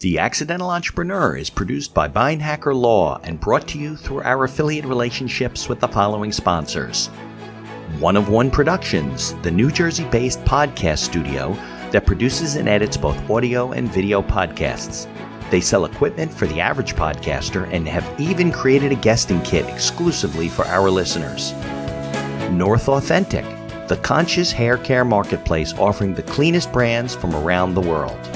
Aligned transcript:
The 0.00 0.18
Accidental 0.18 0.68
Entrepreneur 0.68 1.38
is 1.38 1.48
produced 1.48 1.94
by 1.94 2.06
Beinhaker 2.06 2.74
Law 2.74 3.18
and 3.22 3.40
brought 3.40 3.66
to 3.68 3.78
you 3.78 3.96
through 3.96 4.20
our 4.20 4.44
affiliate 4.44 4.84
relationships 4.84 5.70
with 5.70 5.80
the 5.80 5.88
following 5.88 6.32
sponsors. 6.32 7.06
One 7.98 8.14
of 8.14 8.28
One 8.28 8.50
Productions, 8.50 9.32
the 9.40 9.50
New 9.50 9.70
Jersey 9.70 10.04
based 10.04 10.40
podcast 10.40 10.98
studio 10.98 11.54
that 11.92 12.04
produces 12.04 12.56
and 12.56 12.68
edits 12.68 12.98
both 12.98 13.30
audio 13.30 13.72
and 13.72 13.90
video 13.90 14.20
podcasts. 14.20 15.08
They 15.50 15.62
sell 15.62 15.86
equipment 15.86 16.30
for 16.30 16.46
the 16.46 16.60
average 16.60 16.94
podcaster 16.94 17.66
and 17.72 17.88
have 17.88 18.20
even 18.20 18.52
created 18.52 18.92
a 18.92 18.96
guesting 18.96 19.40
kit 19.44 19.66
exclusively 19.66 20.50
for 20.50 20.66
our 20.66 20.90
listeners. 20.90 21.54
North 22.50 22.90
Authentic, 22.90 23.46
the 23.88 23.98
conscious 24.02 24.52
hair 24.52 24.76
care 24.76 25.06
marketplace 25.06 25.72
offering 25.78 26.12
the 26.12 26.22
cleanest 26.24 26.70
brands 26.70 27.14
from 27.14 27.34
around 27.34 27.72
the 27.72 27.80
world. 27.80 28.35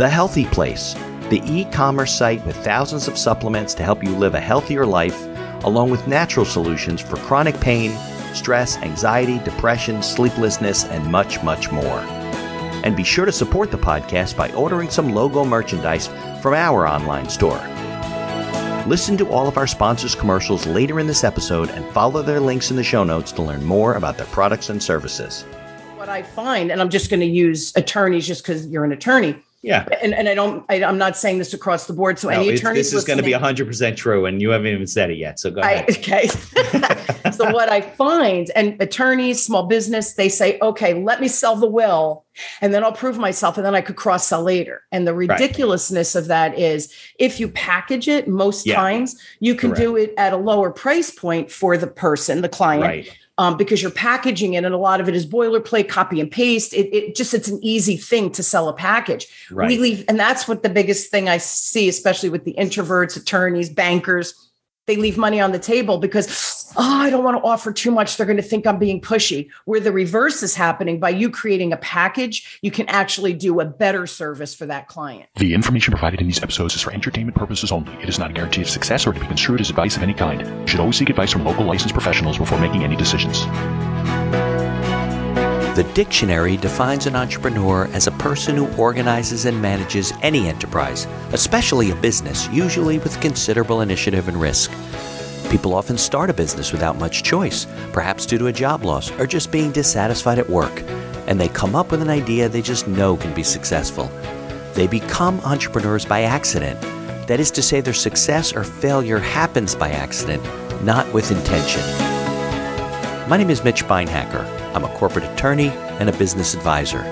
The 0.00 0.08
Healthy 0.08 0.46
Place, 0.46 0.94
the 1.28 1.42
e 1.44 1.66
commerce 1.66 2.16
site 2.16 2.42
with 2.46 2.56
thousands 2.64 3.06
of 3.06 3.18
supplements 3.18 3.74
to 3.74 3.82
help 3.82 4.02
you 4.02 4.16
live 4.16 4.34
a 4.34 4.40
healthier 4.40 4.86
life, 4.86 5.26
along 5.62 5.90
with 5.90 6.08
natural 6.08 6.46
solutions 6.46 7.02
for 7.02 7.16
chronic 7.16 7.60
pain, 7.60 7.94
stress, 8.32 8.78
anxiety, 8.78 9.40
depression, 9.40 10.02
sleeplessness, 10.02 10.86
and 10.86 11.04
much, 11.12 11.42
much 11.42 11.70
more. 11.70 11.98
And 12.82 12.96
be 12.96 13.04
sure 13.04 13.26
to 13.26 13.30
support 13.30 13.70
the 13.70 13.76
podcast 13.76 14.38
by 14.38 14.50
ordering 14.52 14.88
some 14.88 15.12
logo 15.12 15.44
merchandise 15.44 16.06
from 16.40 16.54
our 16.54 16.88
online 16.88 17.28
store. 17.28 17.60
Listen 18.86 19.18
to 19.18 19.28
all 19.28 19.48
of 19.48 19.58
our 19.58 19.66
sponsors' 19.66 20.14
commercials 20.14 20.64
later 20.64 20.98
in 20.98 21.08
this 21.08 21.24
episode 21.24 21.68
and 21.68 21.84
follow 21.92 22.22
their 22.22 22.40
links 22.40 22.70
in 22.70 22.76
the 22.78 22.82
show 22.82 23.04
notes 23.04 23.32
to 23.32 23.42
learn 23.42 23.62
more 23.62 23.96
about 23.96 24.16
their 24.16 24.28
products 24.28 24.70
and 24.70 24.82
services. 24.82 25.42
What 25.96 26.08
I 26.08 26.22
find, 26.22 26.72
and 26.72 26.80
I'm 26.80 26.88
just 26.88 27.10
going 27.10 27.20
to 27.20 27.26
use 27.26 27.76
attorneys 27.76 28.26
just 28.26 28.42
because 28.42 28.66
you're 28.66 28.84
an 28.84 28.92
attorney. 28.92 29.36
Yeah. 29.62 29.86
And, 30.02 30.14
and 30.14 30.26
I 30.26 30.34
don't, 30.34 30.64
I, 30.70 30.76
am 30.76 30.96
not 30.96 31.18
saying 31.18 31.36
this 31.36 31.52
across 31.52 31.86
the 31.86 31.92
board. 31.92 32.18
So 32.18 32.30
no, 32.30 32.36
any 32.36 32.50
attorneys. 32.50 32.90
This 32.90 32.94
is 32.94 33.04
going 33.04 33.18
to 33.18 33.22
be 33.22 33.32
100% 33.32 33.96
true. 33.96 34.24
And 34.24 34.40
you 34.40 34.50
haven't 34.50 34.68
even 34.68 34.86
said 34.86 35.10
it 35.10 35.18
yet. 35.18 35.38
So 35.38 35.50
go 35.50 35.60
ahead. 35.60 35.84
I, 35.86 35.92
okay. 35.98 36.28
so 37.30 37.50
what 37.52 37.68
I 37.68 37.82
find, 37.82 38.50
and 38.56 38.80
attorneys, 38.80 39.42
small 39.42 39.66
business, 39.66 40.14
they 40.14 40.30
say, 40.30 40.58
okay, 40.62 40.94
let 40.94 41.20
me 41.20 41.28
sell 41.28 41.56
the 41.56 41.68
will 41.68 42.24
and 42.62 42.72
then 42.72 42.82
I'll 42.82 42.92
prove 42.92 43.18
myself 43.18 43.58
and 43.58 43.66
then 43.66 43.74
I 43.74 43.82
could 43.82 43.96
cross 43.96 44.26
sell 44.26 44.42
later. 44.42 44.82
And 44.92 45.06
the 45.06 45.14
ridiculousness 45.14 46.14
right. 46.14 46.22
of 46.22 46.28
that 46.28 46.58
is 46.58 46.94
if 47.18 47.38
you 47.38 47.48
package 47.48 48.08
it, 48.08 48.28
most 48.28 48.66
yeah. 48.66 48.76
times 48.76 49.20
you 49.40 49.54
can 49.54 49.70
Correct. 49.70 49.82
do 49.82 49.96
it 49.96 50.14
at 50.16 50.32
a 50.32 50.38
lower 50.38 50.70
price 50.70 51.10
point 51.10 51.50
for 51.50 51.76
the 51.76 51.86
person, 51.86 52.40
the 52.40 52.48
client. 52.48 52.84
Right 52.84 53.16
um, 53.40 53.56
because 53.56 53.80
you're 53.80 53.90
packaging 53.90 54.52
it 54.52 54.64
and 54.64 54.74
a 54.74 54.76
lot 54.76 55.00
of 55.00 55.08
it 55.08 55.14
is 55.14 55.26
boilerplate, 55.26 55.88
copy 55.88 56.20
and 56.20 56.30
paste. 56.30 56.74
It, 56.74 56.94
it 56.94 57.14
just, 57.14 57.32
it's 57.32 57.48
an 57.48 57.58
easy 57.62 57.96
thing 57.96 58.30
to 58.32 58.42
sell 58.42 58.68
a 58.68 58.74
package. 58.74 59.26
Right. 59.50 59.66
We 59.66 59.78
leave, 59.78 60.04
and 60.08 60.20
that's 60.20 60.46
what 60.46 60.62
the 60.62 60.68
biggest 60.68 61.10
thing 61.10 61.26
I 61.26 61.38
see, 61.38 61.88
especially 61.88 62.28
with 62.28 62.44
the 62.44 62.54
introverts, 62.58 63.16
attorneys, 63.16 63.70
bankers, 63.70 64.49
they 64.90 64.96
leave 64.96 65.16
money 65.16 65.40
on 65.40 65.52
the 65.52 65.58
table 65.58 65.98
because 65.98 66.72
oh 66.76 67.00
i 67.00 67.08
don't 67.10 67.22
want 67.22 67.36
to 67.36 67.42
offer 67.42 67.72
too 67.72 67.90
much. 67.90 68.16
They're 68.16 68.26
going 68.26 68.36
to 68.36 68.42
think 68.42 68.66
i'm 68.66 68.78
being 68.78 69.00
pushy. 69.00 69.48
Where 69.64 69.80
the 69.80 69.92
reverse 69.92 70.42
is 70.42 70.54
happening 70.54 70.98
by 70.98 71.10
you 71.10 71.30
creating 71.30 71.72
a 71.72 71.76
package 71.76 72.58
you 72.62 72.70
can 72.70 72.88
actually 72.88 73.32
do 73.32 73.60
a 73.60 73.64
better 73.64 74.06
service 74.06 74.54
for 74.54 74.66
that 74.66 74.88
client. 74.88 75.28
The 75.36 75.54
information 75.54 75.92
provided 75.92 76.20
in 76.20 76.26
these 76.26 76.42
episodes 76.42 76.74
is 76.74 76.82
for 76.82 76.92
entertainment 76.92 77.36
purposes 77.36 77.70
only. 77.70 77.92
It 78.02 78.08
is 78.08 78.18
not 78.18 78.30
a 78.30 78.32
guarantee 78.32 78.62
of 78.62 78.68
success 78.68 79.06
or 79.06 79.12
to 79.12 79.20
be 79.20 79.26
construed 79.26 79.60
as 79.60 79.70
advice 79.70 79.96
of 79.96 80.02
any 80.02 80.14
kind. 80.14 80.40
You 80.40 80.66
should 80.66 80.80
always 80.80 80.96
seek 80.96 81.08
advice 81.08 81.30
from 81.32 81.44
local 81.44 81.64
licensed 81.64 81.94
professionals 81.94 82.38
before 82.38 82.58
making 82.60 82.82
any 82.82 82.96
decisions 82.96 83.46
the 85.80 85.94
dictionary 85.94 86.58
defines 86.58 87.06
an 87.06 87.16
entrepreneur 87.16 87.86
as 87.94 88.06
a 88.06 88.12
person 88.12 88.54
who 88.54 88.70
organizes 88.76 89.46
and 89.46 89.62
manages 89.62 90.12
any 90.20 90.46
enterprise, 90.46 91.06
especially 91.32 91.90
a 91.90 91.94
business, 91.94 92.50
usually 92.50 92.98
with 92.98 93.18
considerable 93.22 93.80
initiative 93.80 94.28
and 94.28 94.38
risk. 94.38 94.70
People 95.50 95.72
often 95.72 95.96
start 95.96 96.28
a 96.28 96.34
business 96.34 96.70
without 96.70 96.98
much 96.98 97.22
choice, 97.22 97.66
perhaps 97.94 98.26
due 98.26 98.36
to 98.36 98.48
a 98.48 98.52
job 98.52 98.84
loss 98.84 99.10
or 99.12 99.26
just 99.26 99.50
being 99.50 99.72
dissatisfied 99.72 100.38
at 100.38 100.50
work, 100.50 100.82
and 101.26 101.40
they 101.40 101.48
come 101.48 101.74
up 101.74 101.90
with 101.90 102.02
an 102.02 102.10
idea 102.10 102.46
they 102.46 102.60
just 102.60 102.86
know 102.86 103.16
can 103.16 103.32
be 103.32 103.42
successful. 103.42 104.10
They 104.74 104.86
become 104.86 105.40
entrepreneurs 105.46 106.04
by 106.04 106.24
accident. 106.24 106.78
That 107.26 107.40
is 107.40 107.50
to 107.52 107.62
say, 107.62 107.80
their 107.80 107.94
success 107.94 108.52
or 108.52 108.64
failure 108.64 109.18
happens 109.18 109.74
by 109.74 109.92
accident, 109.92 110.44
not 110.84 111.10
with 111.14 111.30
intention. 111.30 112.19
My 113.30 113.36
name 113.36 113.50
is 113.50 113.62
Mitch 113.62 113.84
Beinhaker. 113.84 114.44
I'm 114.74 114.82
a 114.82 114.92
corporate 114.96 115.24
attorney 115.24 115.68
and 115.68 116.08
a 116.08 116.18
business 116.18 116.52
advisor. 116.52 117.04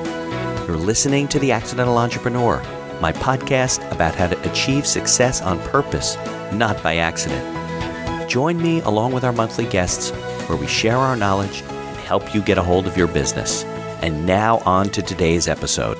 You're 0.66 0.76
listening 0.76 1.28
to 1.28 1.38
The 1.38 1.52
Accidental 1.52 1.96
Entrepreneur, 1.96 2.60
my 3.00 3.12
podcast 3.12 3.88
about 3.92 4.16
how 4.16 4.26
to 4.26 4.50
achieve 4.50 4.84
success 4.84 5.40
on 5.40 5.60
purpose, 5.68 6.16
not 6.52 6.82
by 6.82 6.96
accident. 6.96 8.28
Join 8.28 8.60
me 8.60 8.80
along 8.80 9.12
with 9.12 9.22
our 9.22 9.32
monthly 9.32 9.66
guests 9.66 10.10
where 10.48 10.58
we 10.58 10.66
share 10.66 10.96
our 10.96 11.14
knowledge 11.14 11.62
and 11.62 11.96
help 11.98 12.34
you 12.34 12.42
get 12.42 12.58
a 12.58 12.64
hold 12.64 12.88
of 12.88 12.96
your 12.96 13.06
business. 13.06 13.62
And 14.02 14.26
now 14.26 14.58
on 14.66 14.88
to 14.90 15.02
today's 15.02 15.46
episode. 15.46 15.98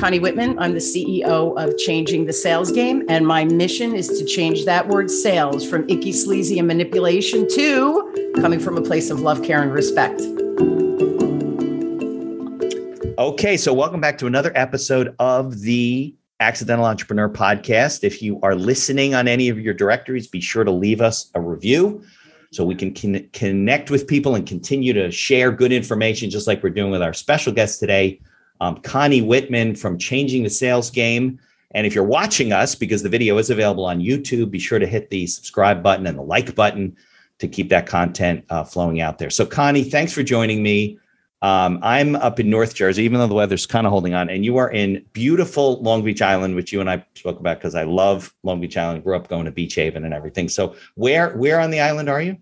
Connie 0.00 0.18
Whitman. 0.18 0.58
I'm 0.58 0.72
the 0.72 0.78
CEO 0.78 1.54
of 1.62 1.76
Changing 1.76 2.24
the 2.24 2.32
Sales 2.32 2.72
Game, 2.72 3.04
and 3.10 3.26
my 3.26 3.44
mission 3.44 3.94
is 3.94 4.08
to 4.18 4.24
change 4.24 4.64
that 4.64 4.88
word 4.88 5.10
sales 5.10 5.68
from 5.68 5.86
icky, 5.90 6.10
sleazy, 6.10 6.58
and 6.58 6.66
manipulation 6.66 7.46
to 7.50 8.32
coming 8.36 8.58
from 8.60 8.78
a 8.78 8.80
place 8.80 9.10
of 9.10 9.20
love, 9.20 9.42
care, 9.42 9.60
and 9.60 9.70
respect. 9.70 10.22
Okay, 13.18 13.58
so 13.58 13.74
welcome 13.74 14.00
back 14.00 14.16
to 14.16 14.26
another 14.26 14.52
episode 14.54 15.14
of 15.18 15.60
the 15.60 16.14
Accidental 16.40 16.86
Entrepreneur 16.86 17.28
Podcast. 17.28 18.02
If 18.02 18.22
you 18.22 18.40
are 18.40 18.54
listening 18.54 19.14
on 19.14 19.28
any 19.28 19.50
of 19.50 19.60
your 19.60 19.74
directories, 19.74 20.26
be 20.26 20.40
sure 20.40 20.64
to 20.64 20.72
leave 20.72 21.02
us 21.02 21.30
a 21.34 21.42
review 21.42 22.02
so 22.52 22.64
we 22.64 22.74
can 22.74 22.94
con- 22.94 23.28
connect 23.34 23.90
with 23.90 24.08
people 24.08 24.34
and 24.34 24.46
continue 24.46 24.94
to 24.94 25.10
share 25.10 25.52
good 25.52 25.72
information, 25.72 26.30
just 26.30 26.46
like 26.46 26.62
we're 26.62 26.70
doing 26.70 26.90
with 26.90 27.02
our 27.02 27.12
special 27.12 27.52
guest 27.52 27.80
today 27.80 28.18
um, 28.60 28.76
Connie 28.78 29.22
Whitman 29.22 29.74
from 29.74 29.98
Changing 29.98 30.42
the 30.42 30.50
Sales 30.50 30.90
Game. 30.90 31.38
And 31.72 31.86
if 31.86 31.94
you're 31.94 32.04
watching 32.04 32.52
us, 32.52 32.74
because 32.74 33.02
the 33.02 33.08
video 33.08 33.38
is 33.38 33.50
available 33.50 33.84
on 33.84 34.00
YouTube, 34.00 34.50
be 34.50 34.58
sure 34.58 34.78
to 34.78 34.86
hit 34.86 35.10
the 35.10 35.26
subscribe 35.26 35.82
button 35.82 36.06
and 36.06 36.18
the 36.18 36.22
like 36.22 36.54
button 36.54 36.96
to 37.38 37.48
keep 37.48 37.68
that 37.70 37.86
content 37.86 38.44
uh, 38.50 38.64
flowing 38.64 39.00
out 39.00 39.18
there. 39.18 39.30
So, 39.30 39.46
Connie, 39.46 39.84
thanks 39.84 40.12
for 40.12 40.22
joining 40.22 40.62
me. 40.62 40.98
Um, 41.42 41.78
I'm 41.82 42.16
up 42.16 42.38
in 42.38 42.50
North 42.50 42.74
Jersey, 42.74 43.02
even 43.04 43.18
though 43.18 43.26
the 43.26 43.34
weather's 43.34 43.64
kind 43.64 43.86
of 43.86 43.92
holding 43.92 44.12
on, 44.12 44.28
and 44.28 44.44
you 44.44 44.58
are 44.58 44.70
in 44.70 45.02
beautiful 45.14 45.80
Long 45.80 46.04
Beach 46.04 46.20
Island, 46.20 46.54
which 46.54 46.70
you 46.70 46.80
and 46.80 46.90
I 46.90 47.02
spoke 47.14 47.40
about 47.40 47.58
because 47.58 47.74
I 47.74 47.84
love 47.84 48.34
Long 48.42 48.60
Beach 48.60 48.76
Island. 48.76 49.04
Grew 49.04 49.16
up 49.16 49.28
going 49.28 49.46
to 49.46 49.50
Beach 49.50 49.74
Haven 49.74 50.04
and 50.04 50.12
everything. 50.12 50.50
So, 50.50 50.76
where 50.96 51.34
where 51.36 51.58
on 51.58 51.70
the 51.70 51.80
island 51.80 52.10
are 52.10 52.20
you? 52.20 52.36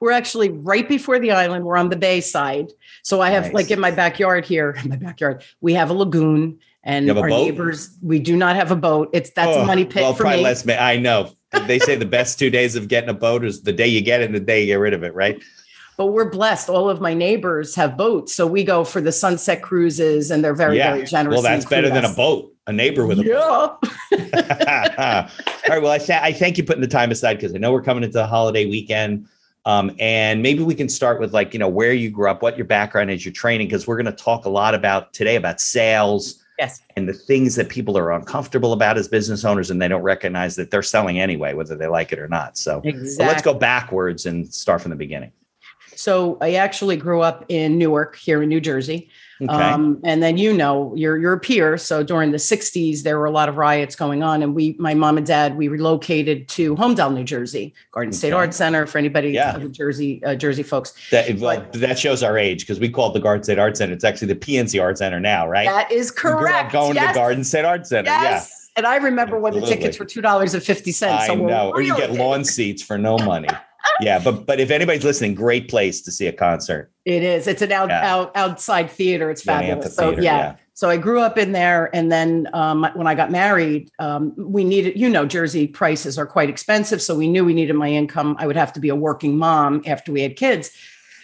We're 0.00 0.10
actually 0.10 0.48
right 0.48 0.88
before 0.88 1.20
the 1.20 1.30
island. 1.30 1.64
We're 1.64 1.76
on 1.76 1.90
the 1.90 1.96
bay 1.96 2.20
side. 2.20 2.72
So 3.02 3.20
I 3.20 3.30
have 3.30 3.44
nice. 3.44 3.52
like 3.52 3.70
in 3.70 3.80
my 3.80 3.90
backyard 3.90 4.44
here, 4.44 4.76
in 4.82 4.90
my 4.90 4.96
backyard, 4.96 5.44
we 5.60 5.74
have 5.74 5.90
a 5.90 5.94
lagoon 5.94 6.58
and 6.82 7.10
our 7.10 7.28
boat? 7.28 7.44
neighbors, 7.44 7.96
we 8.02 8.18
do 8.18 8.36
not 8.36 8.56
have 8.56 8.70
a 8.70 8.76
boat. 8.76 9.10
It's 9.12 9.30
that's 9.30 9.56
oh, 9.56 9.62
a 9.62 9.66
money 9.66 9.84
pit 9.84 10.02
well, 10.02 10.14
for 10.14 10.24
me. 10.24 10.42
Less, 10.42 10.66
I 10.68 10.96
know. 10.96 11.32
They 11.66 11.78
say 11.78 11.96
the 11.96 12.06
best 12.06 12.38
two 12.38 12.50
days 12.50 12.76
of 12.76 12.88
getting 12.88 13.10
a 13.10 13.14
boat 13.14 13.44
is 13.44 13.62
the 13.62 13.72
day 13.72 13.86
you 13.86 14.00
get 14.00 14.22
it 14.22 14.26
and 14.26 14.34
the 14.34 14.40
day 14.40 14.60
you 14.60 14.66
get 14.66 14.76
rid 14.76 14.94
of 14.94 15.02
it, 15.02 15.14
right? 15.14 15.42
But 15.96 16.06
we're 16.06 16.30
blessed. 16.30 16.70
All 16.70 16.88
of 16.88 17.02
my 17.02 17.12
neighbors 17.12 17.74
have 17.74 17.98
boats. 17.98 18.34
So 18.34 18.46
we 18.46 18.64
go 18.64 18.84
for 18.84 19.02
the 19.02 19.12
sunset 19.12 19.60
cruises 19.60 20.30
and 20.30 20.42
they're 20.42 20.54
very, 20.54 20.78
yeah. 20.78 20.94
very 20.94 21.04
generous. 21.04 21.34
Well, 21.34 21.42
that's 21.42 21.66
better 21.66 21.90
than 21.90 22.06
a 22.06 22.14
boat, 22.14 22.54
a 22.66 22.72
neighbor 22.72 23.06
with 23.06 23.20
a 23.20 23.24
yeah. 23.24 23.34
boat. 23.34 23.78
All 25.68 25.76
right. 25.76 25.82
Well, 25.82 25.92
I, 25.92 26.00
I 26.22 26.32
thank 26.32 26.56
you 26.56 26.64
putting 26.64 26.80
the 26.80 26.88
time 26.88 27.10
aside 27.10 27.34
because 27.34 27.54
I 27.54 27.58
know 27.58 27.70
we're 27.70 27.82
coming 27.82 28.02
into 28.02 28.14
the 28.14 28.26
holiday 28.26 28.64
weekend. 28.64 29.26
Um, 29.66 29.94
and 29.98 30.42
maybe 30.42 30.62
we 30.62 30.74
can 30.74 30.88
start 30.88 31.20
with 31.20 31.34
like, 31.34 31.52
you 31.52 31.58
know, 31.58 31.68
where 31.68 31.92
you 31.92 32.10
grew 32.10 32.30
up, 32.30 32.42
what 32.42 32.56
your 32.56 32.64
background 32.64 33.10
is, 33.10 33.24
your 33.24 33.32
training, 33.32 33.66
because 33.66 33.86
we're 33.86 33.96
going 33.96 34.06
to 34.06 34.12
talk 34.12 34.46
a 34.46 34.48
lot 34.48 34.74
about 34.74 35.12
today 35.12 35.36
about 35.36 35.60
sales 35.60 36.42
yes. 36.58 36.80
and 36.96 37.08
the 37.08 37.12
things 37.12 37.56
that 37.56 37.68
people 37.68 37.98
are 37.98 38.12
uncomfortable 38.12 38.72
about 38.72 38.96
as 38.96 39.08
business 39.08 39.44
owners 39.44 39.70
and 39.70 39.80
they 39.80 39.88
don't 39.88 40.02
recognize 40.02 40.56
that 40.56 40.70
they're 40.70 40.82
selling 40.82 41.20
anyway, 41.20 41.52
whether 41.52 41.76
they 41.76 41.88
like 41.88 42.12
it 42.12 42.18
or 42.18 42.28
not. 42.28 42.56
So, 42.56 42.80
exactly. 42.84 43.08
so 43.10 43.24
let's 43.24 43.42
go 43.42 43.54
backwards 43.54 44.26
and 44.26 44.52
start 44.52 44.80
from 44.80 44.90
the 44.90 44.96
beginning. 44.96 45.32
So 45.94 46.38
I 46.40 46.54
actually 46.54 46.96
grew 46.96 47.20
up 47.20 47.44
in 47.48 47.76
Newark 47.76 48.16
here 48.16 48.42
in 48.42 48.48
New 48.48 48.60
Jersey. 48.60 49.10
Okay. 49.42 49.52
Um, 49.52 50.00
and 50.04 50.22
then 50.22 50.36
you 50.36 50.52
know 50.52 50.92
you're 50.94 51.16
you're 51.16 51.32
a 51.32 51.40
peer. 51.40 51.78
So 51.78 52.02
during 52.02 52.30
the 52.30 52.36
'60s, 52.36 53.02
there 53.02 53.18
were 53.18 53.24
a 53.24 53.30
lot 53.30 53.48
of 53.48 53.56
riots 53.56 53.96
going 53.96 54.22
on, 54.22 54.42
and 54.42 54.54
we, 54.54 54.76
my 54.78 54.92
mom 54.92 55.16
and 55.16 55.26
dad, 55.26 55.56
we 55.56 55.68
relocated 55.68 56.48
to 56.50 56.76
Holmdel, 56.76 57.14
New 57.14 57.24
Jersey, 57.24 57.72
Garden 57.92 58.12
State 58.12 58.28
okay. 58.28 58.36
Art 58.36 58.54
Center. 58.54 58.86
For 58.86 58.98
anybody, 58.98 59.30
yeah. 59.30 59.58
Jersey 59.70 60.22
uh, 60.24 60.34
Jersey 60.34 60.62
folks. 60.62 60.92
That 61.10 61.38
well, 61.38 61.60
but, 61.60 61.80
that 61.80 61.98
shows 61.98 62.22
our 62.22 62.36
age 62.36 62.60
because 62.60 62.78
we 62.78 62.90
call 62.90 63.10
it 63.10 63.12
the 63.14 63.20
Garden 63.20 63.42
State 63.42 63.58
Arts 63.58 63.78
Center. 63.78 63.94
It's 63.94 64.04
actually 64.04 64.28
the 64.28 64.36
PNC 64.36 64.80
Arts 64.82 64.98
Center 64.98 65.20
now, 65.20 65.48
right? 65.48 65.66
That 65.66 65.90
is 65.90 66.10
correct. 66.10 66.72
Going 66.72 66.96
yes. 66.96 67.14
to 67.14 67.18
Garden 67.18 67.44
State 67.44 67.64
Arts 67.64 67.88
Center. 67.88 68.10
Yes. 68.10 68.50
Yeah. 68.50 68.56
And 68.76 68.86
I 68.86 68.96
remember 68.96 69.38
when 69.38 69.54
the 69.54 69.62
tickets 69.62 69.98
were 69.98 70.04
two 70.04 70.20
dollars 70.20 70.54
and 70.54 70.62
fifty 70.62 70.92
cents. 70.92 71.26
So 71.26 71.32
I 71.32 71.36
know, 71.36 71.70
or 71.70 71.80
you 71.80 71.96
get 71.96 72.12
lawn 72.12 72.44
seats 72.44 72.82
for 72.82 72.98
no 72.98 73.18
money 73.18 73.48
yeah, 74.00 74.18
but 74.18 74.46
but 74.46 74.60
if 74.60 74.70
anybody's 74.70 75.04
listening, 75.04 75.34
great 75.34 75.68
place 75.68 76.00
to 76.02 76.12
see 76.12 76.26
a 76.26 76.32
concert. 76.32 76.90
It 77.04 77.22
is. 77.22 77.46
It's 77.46 77.62
an 77.62 77.72
out, 77.72 77.88
yeah. 77.88 78.14
out 78.14 78.36
outside 78.36 78.90
theater. 78.90 79.30
It's 79.30 79.42
fabulous. 79.42 79.94
So 79.94 80.12
yeah. 80.12 80.20
yeah. 80.20 80.56
So 80.74 80.88
I 80.88 80.96
grew 80.96 81.20
up 81.20 81.36
in 81.36 81.52
there, 81.52 81.94
and 81.94 82.10
then 82.10 82.48
um, 82.54 82.88
when 82.94 83.06
I 83.06 83.14
got 83.14 83.30
married, 83.30 83.90
um, 83.98 84.32
we 84.38 84.64
needed, 84.64 84.98
you 84.98 85.10
know, 85.10 85.26
Jersey 85.26 85.66
prices 85.66 86.16
are 86.16 86.24
quite 86.24 86.48
expensive, 86.48 87.02
so 87.02 87.14
we 87.14 87.28
knew 87.28 87.44
we 87.44 87.52
needed 87.52 87.74
my 87.74 87.90
income. 87.90 88.34
I 88.38 88.46
would 88.46 88.56
have 88.56 88.72
to 88.72 88.80
be 88.80 88.88
a 88.88 88.96
working 88.96 89.36
mom 89.36 89.82
after 89.86 90.10
we 90.10 90.22
had 90.22 90.36
kids. 90.36 90.70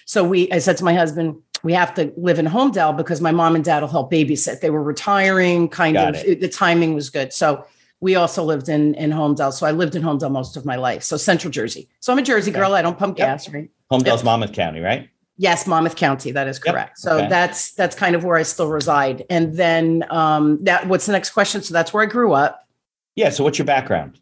So 0.05 0.23
we, 0.25 0.53
I 0.53 0.59
said 0.59 0.77
to 0.77 0.85
my 0.85 0.93
husband, 0.93 1.37
we 1.63 1.73
have 1.73 1.95
to 1.95 2.13
live 2.19 2.39
in 2.39 2.45
Holmdel 2.45 2.99
because 2.99 3.23
my 3.23 3.33
mom 3.33 3.55
and 3.55 3.65
dad 3.65 3.81
will 3.81 3.89
help 3.89 4.13
babysit. 4.13 4.61
They 4.61 4.69
were 4.69 4.83
retiring, 4.83 5.71
kind 5.71 5.95
Got 5.95 6.17
of. 6.17 6.25
it. 6.25 6.41
The 6.41 6.49
timing 6.51 6.93
was 6.93 7.09
good, 7.09 7.33
so 7.33 7.65
we 8.01 8.15
also 8.15 8.45
lived 8.45 8.69
in 8.69 8.95
in 8.95 9.11
Holmdel. 9.11 9.53
So 9.53 9.67
I 9.67 9.71
lived 9.71 9.95
in 9.95 10.03
Holmdel 10.03 10.31
most 10.31 10.57
of 10.57 10.65
my 10.65 10.77
life. 10.77 11.03
So 11.03 11.17
Central 11.17 11.51
Jersey. 11.51 11.89
So 12.01 12.13
I'm 12.13 12.19
a 12.19 12.23
Jersey 12.23 12.51
girl. 12.51 12.75
I 12.75 12.83
don't 12.83 12.99
pump 12.99 13.19
Yep. 13.19 13.27
gas, 13.27 13.49
right? 13.49 13.71
Holmdel's 13.91 14.25
Monmouth 14.25 14.53
County, 14.53 14.81
right? 14.81 15.09
Yes, 15.39 15.67
Monmouth 15.67 15.97
County. 15.97 16.31
That 16.33 16.49
is 16.49 16.61
Yep. 16.65 16.75
correct. 16.75 16.99
So 16.99 17.19
Okay. 17.19 17.29
that's 17.29 17.73
that's 17.73 17.95
kind 17.97 18.15
of 18.17 18.25
where 18.25 18.37
I 18.37 18.43
still 18.43 18.69
reside. 18.69 19.25
And 19.31 19.55
then 19.57 20.05
um, 20.11 20.59
that 20.65 20.87
what's 20.89 21.07
the 21.07 21.13
next 21.13 21.31
question? 21.31 21.63
So 21.63 21.73
that's 21.73 21.93
where 21.93 22.03
I 22.03 22.07
grew 22.07 22.33
up. 22.33 22.67
Yeah. 23.15 23.31
So 23.31 23.45
what's 23.45 23.59
your 23.59 23.67
background? 23.67 24.19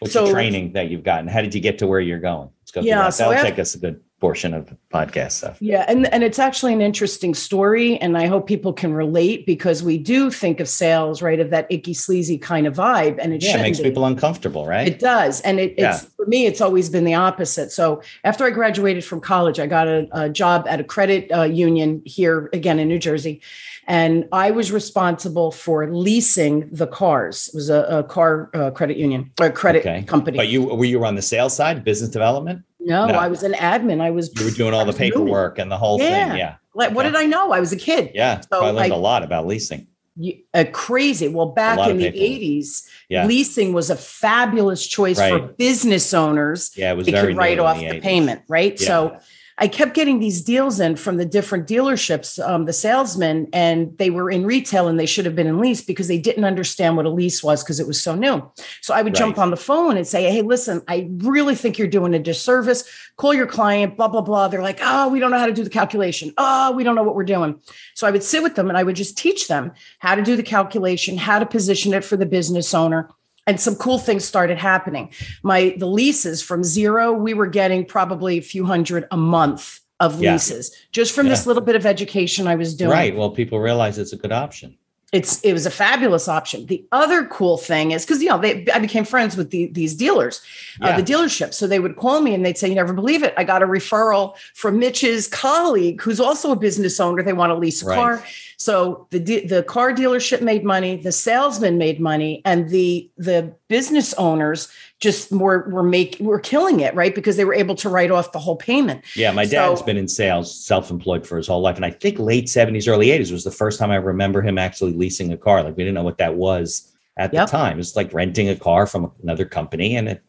What's 0.00 0.12
So- 0.14 0.26
the 0.26 0.32
training 0.32 0.72
that 0.72 0.90
you've 0.90 1.04
gotten? 1.04 1.28
How 1.28 1.40
did 1.40 1.54
you 1.54 1.60
get 1.60 1.78
to 1.78 1.86
where 1.86 2.00
you're 2.00 2.18
going? 2.20 2.50
Let's 2.62 2.70
go 2.72 2.80
through 2.80 2.88
Yeah, 2.88 3.02
that. 3.02 3.14
That'll 3.16 3.34
I- 3.34 3.42
take 3.42 3.58
us 3.58 3.74
a 3.74 3.78
good 3.78 4.00
portion 4.24 4.54
of 4.54 4.64
the 4.70 4.76
podcast 4.90 5.32
stuff. 5.32 5.58
Yeah, 5.60 5.84
and 5.86 6.06
and 6.14 6.24
it's 6.24 6.38
actually 6.38 6.72
an 6.72 6.80
interesting 6.80 7.34
story, 7.34 7.98
and 7.98 8.16
I 8.16 8.24
hope 8.26 8.46
people 8.46 8.72
can 8.72 8.94
relate 8.94 9.44
because 9.44 9.82
we 9.82 9.98
do 9.98 10.30
think 10.30 10.60
of 10.60 10.68
sales 10.68 11.20
right 11.20 11.40
of 11.44 11.50
that 11.50 11.66
icky 11.68 11.92
sleazy 11.92 12.38
kind 12.38 12.66
of 12.66 12.74
vibe, 12.74 13.16
and 13.22 13.34
it 13.34 13.42
Yeah, 13.44 13.58
it 13.58 13.62
makes 13.62 13.80
be. 13.80 13.84
people 13.90 14.06
uncomfortable, 14.06 14.64
right? 14.66 14.88
It 14.88 14.98
does. 14.98 15.42
And 15.42 15.60
it, 15.60 15.74
Yeah. 15.76 15.96
it's 15.96 16.04
for 16.16 16.24
me, 16.24 16.46
it's 16.46 16.62
always 16.62 16.88
been 16.88 17.04
the 17.04 17.12
opposite. 17.28 17.70
So 17.70 18.00
after 18.30 18.42
I 18.46 18.50
graduated 18.60 19.04
from 19.04 19.20
college, 19.20 19.58
I 19.60 19.66
got 19.66 19.86
a, 19.88 20.08
a 20.12 20.26
job 20.30 20.64
at 20.72 20.80
a 20.80 20.84
credit 20.84 21.30
uh, 21.30 21.42
union 21.42 22.00
here 22.06 22.48
again 22.54 22.78
in 22.78 22.88
New 22.88 22.98
Jersey. 22.98 23.42
And 23.86 24.26
I 24.32 24.50
was 24.52 24.72
responsible 24.72 25.50
for 25.52 25.78
leasing 25.92 26.54
the 26.72 26.86
cars. 26.86 27.48
It 27.52 27.56
was 27.56 27.68
a, 27.68 27.80
a 27.98 28.02
car 28.16 28.48
uh, 28.54 28.70
credit 28.70 28.96
union 28.96 29.30
or 29.38 29.50
credit 29.50 29.80
Okay. 29.80 30.02
company. 30.04 30.38
but 30.38 30.48
you 30.48 30.62
were 30.78 30.86
you 30.86 31.04
on 31.04 31.14
the 31.16 31.22
sales 31.34 31.54
side, 31.54 31.84
business 31.84 32.08
development? 32.10 32.62
No, 32.84 33.06
no. 33.06 33.14
I 33.14 33.28
was 33.28 33.42
an 33.42 33.52
admin. 33.54 34.00
I 34.00 34.10
was 34.10 34.30
You 34.38 34.44
were 34.44 34.50
doing 34.50 34.74
all 34.74 34.84
the 34.84 34.92
paperwork 34.92 35.58
and 35.58 35.70
the 35.70 35.76
whole 35.78 35.98
Yeah. 36.00 36.28
thing. 36.30 36.38
Yeah. 36.38 36.54
Like, 36.74 36.92
what 36.92 37.04
did 37.04 37.14
I 37.16 37.24
know? 37.24 37.52
I 37.52 37.60
was 37.60 37.72
a 37.72 37.76
kid. 37.76 38.10
Yeah. 38.14 38.40
So 38.40 38.60
I 38.62 38.70
learned 38.70 38.92
I- 38.92 38.96
a 38.96 38.98
lot 38.98 39.22
about 39.22 39.46
leasing. 39.46 39.86
You- 40.16 40.38
uh, 40.52 40.64
crazy. 40.72 41.26
Well, 41.28 41.46
back 41.46 41.78
in 41.88 41.98
the 41.98 42.06
80s, 42.06 42.84
Yeah. 43.08 43.26
leasing 43.26 43.72
was 43.72 43.90
a 43.90 43.96
fabulous 43.96 44.86
choice 44.86 45.18
for 45.20 45.38
business 45.40 46.14
owners. 46.14 46.70
Yeah. 46.76 46.92
It 46.92 46.96
was 46.96 47.06
They 47.06 47.12
very 47.12 47.28
could 47.28 47.36
write 47.38 47.58
off 47.58 47.78
the 47.78 47.88
the 47.90 48.00
payment, 48.00 48.42
right? 48.48 48.80
Yeah. 48.80 48.86
So 48.86 49.16
I 49.56 49.68
kept 49.68 49.94
getting 49.94 50.18
these 50.18 50.42
deals 50.42 50.80
in 50.80 50.96
from 50.96 51.16
the 51.16 51.24
different 51.24 51.68
dealerships, 51.68 52.44
um, 52.44 52.64
the 52.64 52.72
salesmen, 52.72 53.48
and 53.52 53.96
they 53.98 54.10
were 54.10 54.28
in 54.28 54.44
retail 54.44 54.88
and 54.88 54.98
they 54.98 55.06
should 55.06 55.24
have 55.26 55.36
been 55.36 55.46
in 55.46 55.60
lease 55.60 55.80
because 55.80 56.08
they 56.08 56.18
didn't 56.18 56.44
understand 56.44 56.96
what 56.96 57.06
a 57.06 57.10
lease 57.10 57.42
was 57.42 57.62
because 57.62 57.78
it 57.78 57.86
was 57.86 58.02
so 58.02 58.16
new. 58.16 58.50
So 58.80 58.94
I 58.94 59.02
would 59.02 59.14
jump 59.14 59.38
on 59.38 59.50
the 59.50 59.56
phone 59.56 59.96
and 59.96 60.06
say, 60.06 60.28
Hey, 60.30 60.42
listen, 60.42 60.82
I 60.88 61.08
really 61.18 61.54
think 61.54 61.78
you're 61.78 61.86
doing 61.86 62.14
a 62.14 62.18
disservice. 62.18 62.84
Call 63.16 63.32
your 63.32 63.46
client, 63.46 63.96
blah, 63.96 64.08
blah, 64.08 64.22
blah. 64.22 64.48
They're 64.48 64.62
like, 64.62 64.80
Oh, 64.82 65.08
we 65.08 65.20
don't 65.20 65.30
know 65.30 65.38
how 65.38 65.46
to 65.46 65.52
do 65.52 65.62
the 65.62 65.70
calculation. 65.70 66.32
Oh, 66.36 66.72
we 66.72 66.82
don't 66.82 66.96
know 66.96 67.04
what 67.04 67.14
we're 67.14 67.24
doing. 67.24 67.60
So 67.94 68.08
I 68.08 68.10
would 68.10 68.24
sit 68.24 68.42
with 68.42 68.56
them 68.56 68.68
and 68.68 68.76
I 68.76 68.82
would 68.82 68.96
just 68.96 69.16
teach 69.16 69.46
them 69.46 69.72
how 70.00 70.16
to 70.16 70.22
do 70.22 70.34
the 70.34 70.42
calculation, 70.42 71.16
how 71.16 71.38
to 71.38 71.46
position 71.46 71.94
it 71.94 72.04
for 72.04 72.16
the 72.16 72.26
business 72.26 72.74
owner. 72.74 73.08
And 73.46 73.60
some 73.60 73.74
cool 73.76 73.98
things 73.98 74.24
started 74.24 74.58
happening. 74.58 75.10
My 75.42 75.74
the 75.76 75.86
leases 75.86 76.40
from 76.42 76.64
zero, 76.64 77.12
we 77.12 77.34
were 77.34 77.46
getting 77.46 77.84
probably 77.84 78.38
a 78.38 78.42
few 78.42 78.64
hundred 78.64 79.06
a 79.10 79.16
month 79.16 79.80
of 80.00 80.20
Yeah. 80.20 80.32
leases 80.32 80.74
just 80.92 81.14
from 81.14 81.28
this 81.28 81.46
little 81.46 81.62
bit 81.62 81.76
of 81.76 81.86
education 81.86 82.46
I 82.48 82.54
was 82.56 82.74
doing. 82.74 82.90
Right. 82.90 83.14
Well, 83.16 83.30
people 83.30 83.60
realize 83.60 83.98
it's 83.98 84.12
a 84.12 84.16
good 84.16 84.32
option. 84.32 84.76
It's 85.12 85.40
it 85.42 85.52
was 85.52 85.64
a 85.66 85.70
fabulous 85.70 86.26
option. 86.26 86.66
The 86.66 86.84
other 86.90 87.26
cool 87.26 87.56
thing 87.56 87.92
is 87.92 88.04
because 88.04 88.20
you 88.20 88.28
know 88.30 88.38
they 88.38 88.66
I 88.74 88.78
became 88.80 89.04
friends 89.04 89.36
with 89.36 89.50
the, 89.50 89.66
these 89.66 89.94
dealers, 89.94 90.40
Yeah. 90.80 90.88
uh, 90.88 90.96
the 90.96 91.04
dealership. 91.04 91.54
So 91.54 91.66
they 91.68 91.78
would 91.78 91.96
call 91.96 92.20
me 92.20 92.34
and 92.34 92.44
they'd 92.44 92.58
say, 92.58 92.68
"You 92.68 92.74
never 92.74 92.92
believe 92.94 93.22
it! 93.22 93.32
I 93.36 93.44
got 93.44 93.62
a 93.62 93.66
referral 93.66 94.36
from 94.54 94.78
Mitch's 94.80 95.28
colleague, 95.28 96.00
who's 96.00 96.18
also 96.18 96.50
a 96.50 96.56
business 96.56 96.98
owner. 96.98 97.22
They 97.22 97.32
want 97.34 97.50
to 97.50 97.54
lease 97.54 97.82
a 97.82 97.86
Right. 97.86 97.94
car." 97.94 98.24
So 98.64 99.06
the 99.10 99.18
the 99.46 99.62
car 99.62 99.92
dealership 99.92 100.40
made 100.40 100.64
money, 100.64 100.96
the 100.96 101.12
salesman 101.12 101.76
made 101.76 102.00
money, 102.00 102.40
and 102.46 102.70
the 102.70 103.10
the 103.18 103.54
business 103.68 104.14
owners 104.14 104.68
just 105.00 105.30
were 105.30 105.68
were 105.68 105.82
make 105.82 106.16
were 106.18 106.40
killing 106.40 106.80
it, 106.80 106.94
right? 106.94 107.14
Because 107.14 107.36
they 107.36 107.44
were 107.44 107.52
able 107.52 107.74
to 107.74 107.90
write 107.90 108.10
off 108.10 108.32
the 108.32 108.38
whole 108.38 108.56
payment. 108.56 109.04
Yeah, 109.14 109.32
my 109.32 109.44
dad's 109.44 109.80
So- 109.80 109.84
been 109.86 109.98
in 109.98 110.08
sales, 110.08 110.64
self-employed 110.64 111.26
for 111.26 111.36
his 111.36 111.46
whole 111.46 111.60
life, 111.60 111.76
and 111.76 111.84
I 111.84 111.90
think 111.90 112.18
late 112.18 112.48
seventies, 112.48 112.88
early 112.88 113.10
eighties 113.10 113.30
was 113.30 113.44
the 113.44 113.50
first 113.50 113.78
time 113.78 113.90
I 113.90 113.96
remember 113.96 114.40
him 114.40 114.56
actually 114.56 114.94
leasing 114.94 115.30
a 115.30 115.36
car. 115.36 115.62
Like 115.62 115.76
we 115.76 115.82
didn't 115.82 115.96
know 115.96 116.02
what 116.02 116.16
that 116.16 116.34
was 116.36 116.90
at 117.18 117.34
Yep. 117.34 117.46
the 117.46 117.50
time. 117.50 117.78
It's 117.78 117.94
like 117.96 118.14
renting 118.14 118.48
a 118.48 118.56
car 118.56 118.86
from 118.86 119.12
another 119.22 119.44
company, 119.44 119.94
and 119.96 120.08
it, 120.08 120.22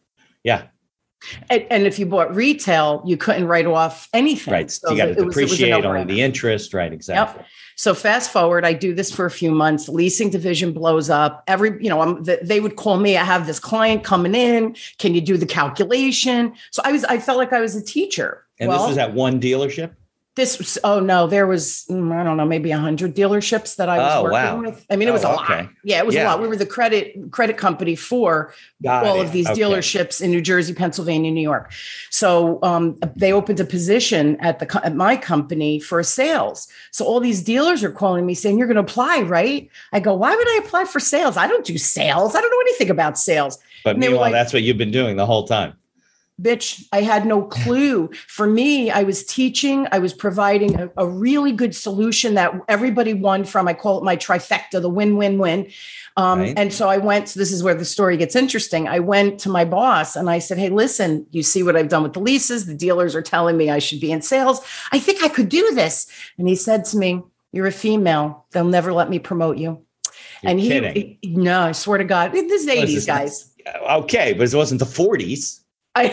yeah, 0.44 0.64
And, 1.50 1.66
and 1.72 1.88
if 1.88 1.98
you 2.00 2.06
bought 2.06 2.36
retail, 2.36 3.02
you 3.06 3.16
couldn't 3.16 3.48
write 3.48 3.66
off 3.66 4.10
anything. 4.14 4.52
right. 4.54 4.70
So 4.70 4.92
you 4.92 4.98
got 4.98 5.06
to 5.06 5.12
it 5.12 5.16
was- 5.16 5.24
it 5.24 5.26
was 5.26 5.38
a 5.38 5.40
depreciate 5.40 5.72
only 5.72 5.88
no-brainer. 5.88 6.08
the 6.08 6.22
interest, 6.22 6.74
right? 6.74 6.92
Exactly. 6.92 7.46
So 7.76 7.94
fast 7.94 8.32
forward, 8.32 8.66
I 8.66 8.74
do 8.74 8.94
this 8.94 9.12
for 9.14 9.26
a 9.26 9.32
few 9.32 9.52
months. 9.52 9.90
Leasing 9.90 10.30
division 10.30 10.72
blows 10.72 11.10
up. 11.10 11.44
Every, 11.48 11.82
you 11.84 11.90
know, 11.90 12.02
I'm, 12.02 12.24
th- 12.24 12.40
they 12.42 12.60
would 12.60 12.76
call 12.78 12.98
me. 12.98 13.18
I 13.18 13.24
have 13.24 13.48
this 13.48 13.60
client 13.60 14.04
coming 14.04 14.34
in. 14.34 14.76
Can 14.98 15.14
you 15.14 15.22
do 15.22 15.38
the 15.38 15.46
calculation? 15.46 16.54
So 16.72 16.82
I 16.86 16.92
was, 16.92 17.04
I 17.04 17.20
felt 17.20 17.38
like 17.38 17.54
I 17.54 17.60
was 17.60 17.76
a 17.76 17.84
teacher. 17.84 18.46
And 18.60 18.70
well, 18.70 18.80
this 18.80 18.90
was 18.90 18.98
at 18.98 19.14
one 19.14 19.40
dealership. 19.42 19.92
This 20.36 20.58
was, 20.58 20.78
oh 20.84 21.00
no, 21.00 21.28
there 21.28 21.48
was, 21.48 21.86
mm, 21.90 22.12
I 22.14 22.24
don't 22.24 22.36
know, 22.36 22.46
maybe 22.46 22.72
a 22.72 22.78
hundred 22.78 23.16
dealerships 23.16 23.78
that 23.78 23.88
I 23.88 23.98
was 24.00 24.12
Oh, 24.16 24.24
working 24.24 24.34
wow. 24.34 24.62
with. 24.62 24.86
I 24.90 24.98
mean, 24.98 25.08
it 25.08 25.12
was 25.14 25.24
Oh, 25.24 25.32
a 25.32 25.36
lot. 25.36 25.50
okay. 25.50 25.70
Yeah, 25.86 26.00
it 26.00 26.06
was 26.06 26.16
a 26.16 26.24
lot. 26.26 26.42
We 26.42 26.48
were 26.50 26.58
the 26.58 26.66
credit 26.66 27.32
credit 27.32 27.56
company 27.58 27.96
for 27.96 28.54
Got 28.84 29.06
all 29.06 29.22
it. 29.22 29.26
of 29.26 29.32
these 29.32 29.48
Okay. 29.50 29.62
dealerships 29.62 30.22
in 30.22 30.32
New 30.32 30.42
Jersey, 30.42 30.74
Pennsylvania, 30.74 31.32
New 31.32 31.42
York. 31.42 31.72
So 32.10 32.60
um, 32.64 32.98
they 33.16 33.32
opened 33.32 33.60
a 33.62 33.66
position 33.66 34.38
at 34.42 34.60
the 34.60 34.82
at 34.86 34.94
my 34.96 35.16
company 35.16 35.80
for 35.80 36.04
sales. 36.04 36.68
So 36.92 37.06
all 37.06 37.20
these 37.22 37.42
dealers 37.42 37.84
are 37.84 37.92
calling 37.92 38.26
me 38.26 38.34
saying, 38.34 38.58
"You're 38.58 38.68
going 38.68 38.76
to 38.76 38.82
apply, 38.92 39.22
right?" 39.22 39.70
I 39.94 40.00
go, 40.02 40.14
"Why 40.14 40.36
would 40.36 40.48
I 40.50 40.60
apply 40.66 40.86
for 40.86 41.00
sales? 41.00 41.38
I 41.38 41.48
don't 41.48 41.66
do 41.66 41.78
sales. 41.78 42.36
I 42.36 42.42
don't 42.42 42.52
know 42.52 42.62
anything 42.62 42.90
about 42.90 43.18
sales." 43.18 43.58
But 43.86 43.92
and 43.92 44.00
meanwhile, 44.00 44.22
like- 44.22 44.34
that's 44.34 44.52
what 44.52 44.64
you've 44.64 44.78
been 44.78 44.92
doing 44.92 45.16
the 45.16 45.26
whole 45.26 45.48
time. 45.48 45.74
Bitch 46.42 46.86
i 46.92 47.02
had 47.02 47.26
no 47.26 47.42
clue. 47.44 48.10
For 48.28 48.46
me 48.46 48.92
i 48.92 49.04
was 49.04 49.26
teaching 49.26 49.88
i 49.94 50.00
was 50.00 50.14
providing 50.14 50.76
a, 50.80 50.90
a 50.98 51.08
really 51.08 51.52
good 51.54 51.74
solution 51.76 52.34
that 52.34 52.54
everybody 52.68 53.14
won 53.14 53.46
from. 53.46 53.68
I 53.68 53.74
call 53.74 53.98
it 54.00 54.04
my 54.04 54.18
trifecta 54.18 54.82
the 54.82 54.90
win-win-win 54.90 55.72
um, 56.18 56.40
Right. 56.40 56.54
and 56.58 56.74
so 56.74 56.90
i 56.90 56.98
went 56.98 57.30
so 57.30 57.40
this 57.40 57.52
is 57.54 57.64
where 57.64 57.74
the 57.76 57.86
story 57.86 58.18
gets 58.18 58.36
interesting. 58.36 58.88
I 58.88 59.00
went 59.00 59.40
to 59.42 59.50
my 59.50 59.64
boss 59.64 60.16
and 60.18 60.30
i 60.30 60.40
said 60.40 60.58
hey 60.58 60.70
listen 60.70 61.26
you 61.32 61.42
see 61.42 61.64
what 61.64 61.76
i've 61.78 61.90
done 61.90 62.04
with 62.04 62.14
the 62.14 62.20
leases? 62.20 62.66
The 62.66 62.74
dealers 62.76 63.16
are 63.16 63.22
telling 63.22 63.56
me 63.56 63.70
i 63.70 63.80
should 63.80 64.02
be 64.02 64.12
in 64.12 64.22
sales. 64.22 64.60
I 64.92 65.00
think 65.00 65.24
i 65.24 65.30
could 65.30 65.48
do 65.50 65.72
this. 65.74 66.08
And 66.38 66.48
he 66.50 66.56
said 66.56 66.84
to 66.86 66.98
me 66.98 67.22
you're 67.54 67.68
a 67.68 67.72
female. 67.72 68.46
They'll 68.52 68.66
never 68.66 68.92
let 68.92 69.10
me 69.10 69.20
promote 69.20 69.58
you. 69.58 69.82
You're 70.44 70.52
and 70.52 70.60
he, 70.60 70.68
kidding. 70.68 71.18
he- 71.22 71.36
no 71.36 71.62
i 71.62 71.72
swear 71.72 71.98
to 71.98 72.04
god 72.04 72.34
this 72.34 72.64
is 72.64 72.68
80s 72.68 73.08
guys. 73.08 73.52
Okay, 73.90 74.34
but 74.34 74.54
it 74.54 74.56
wasn't 74.58 74.80
the 74.80 74.86
40s. 74.86 75.62
I, 75.96 76.10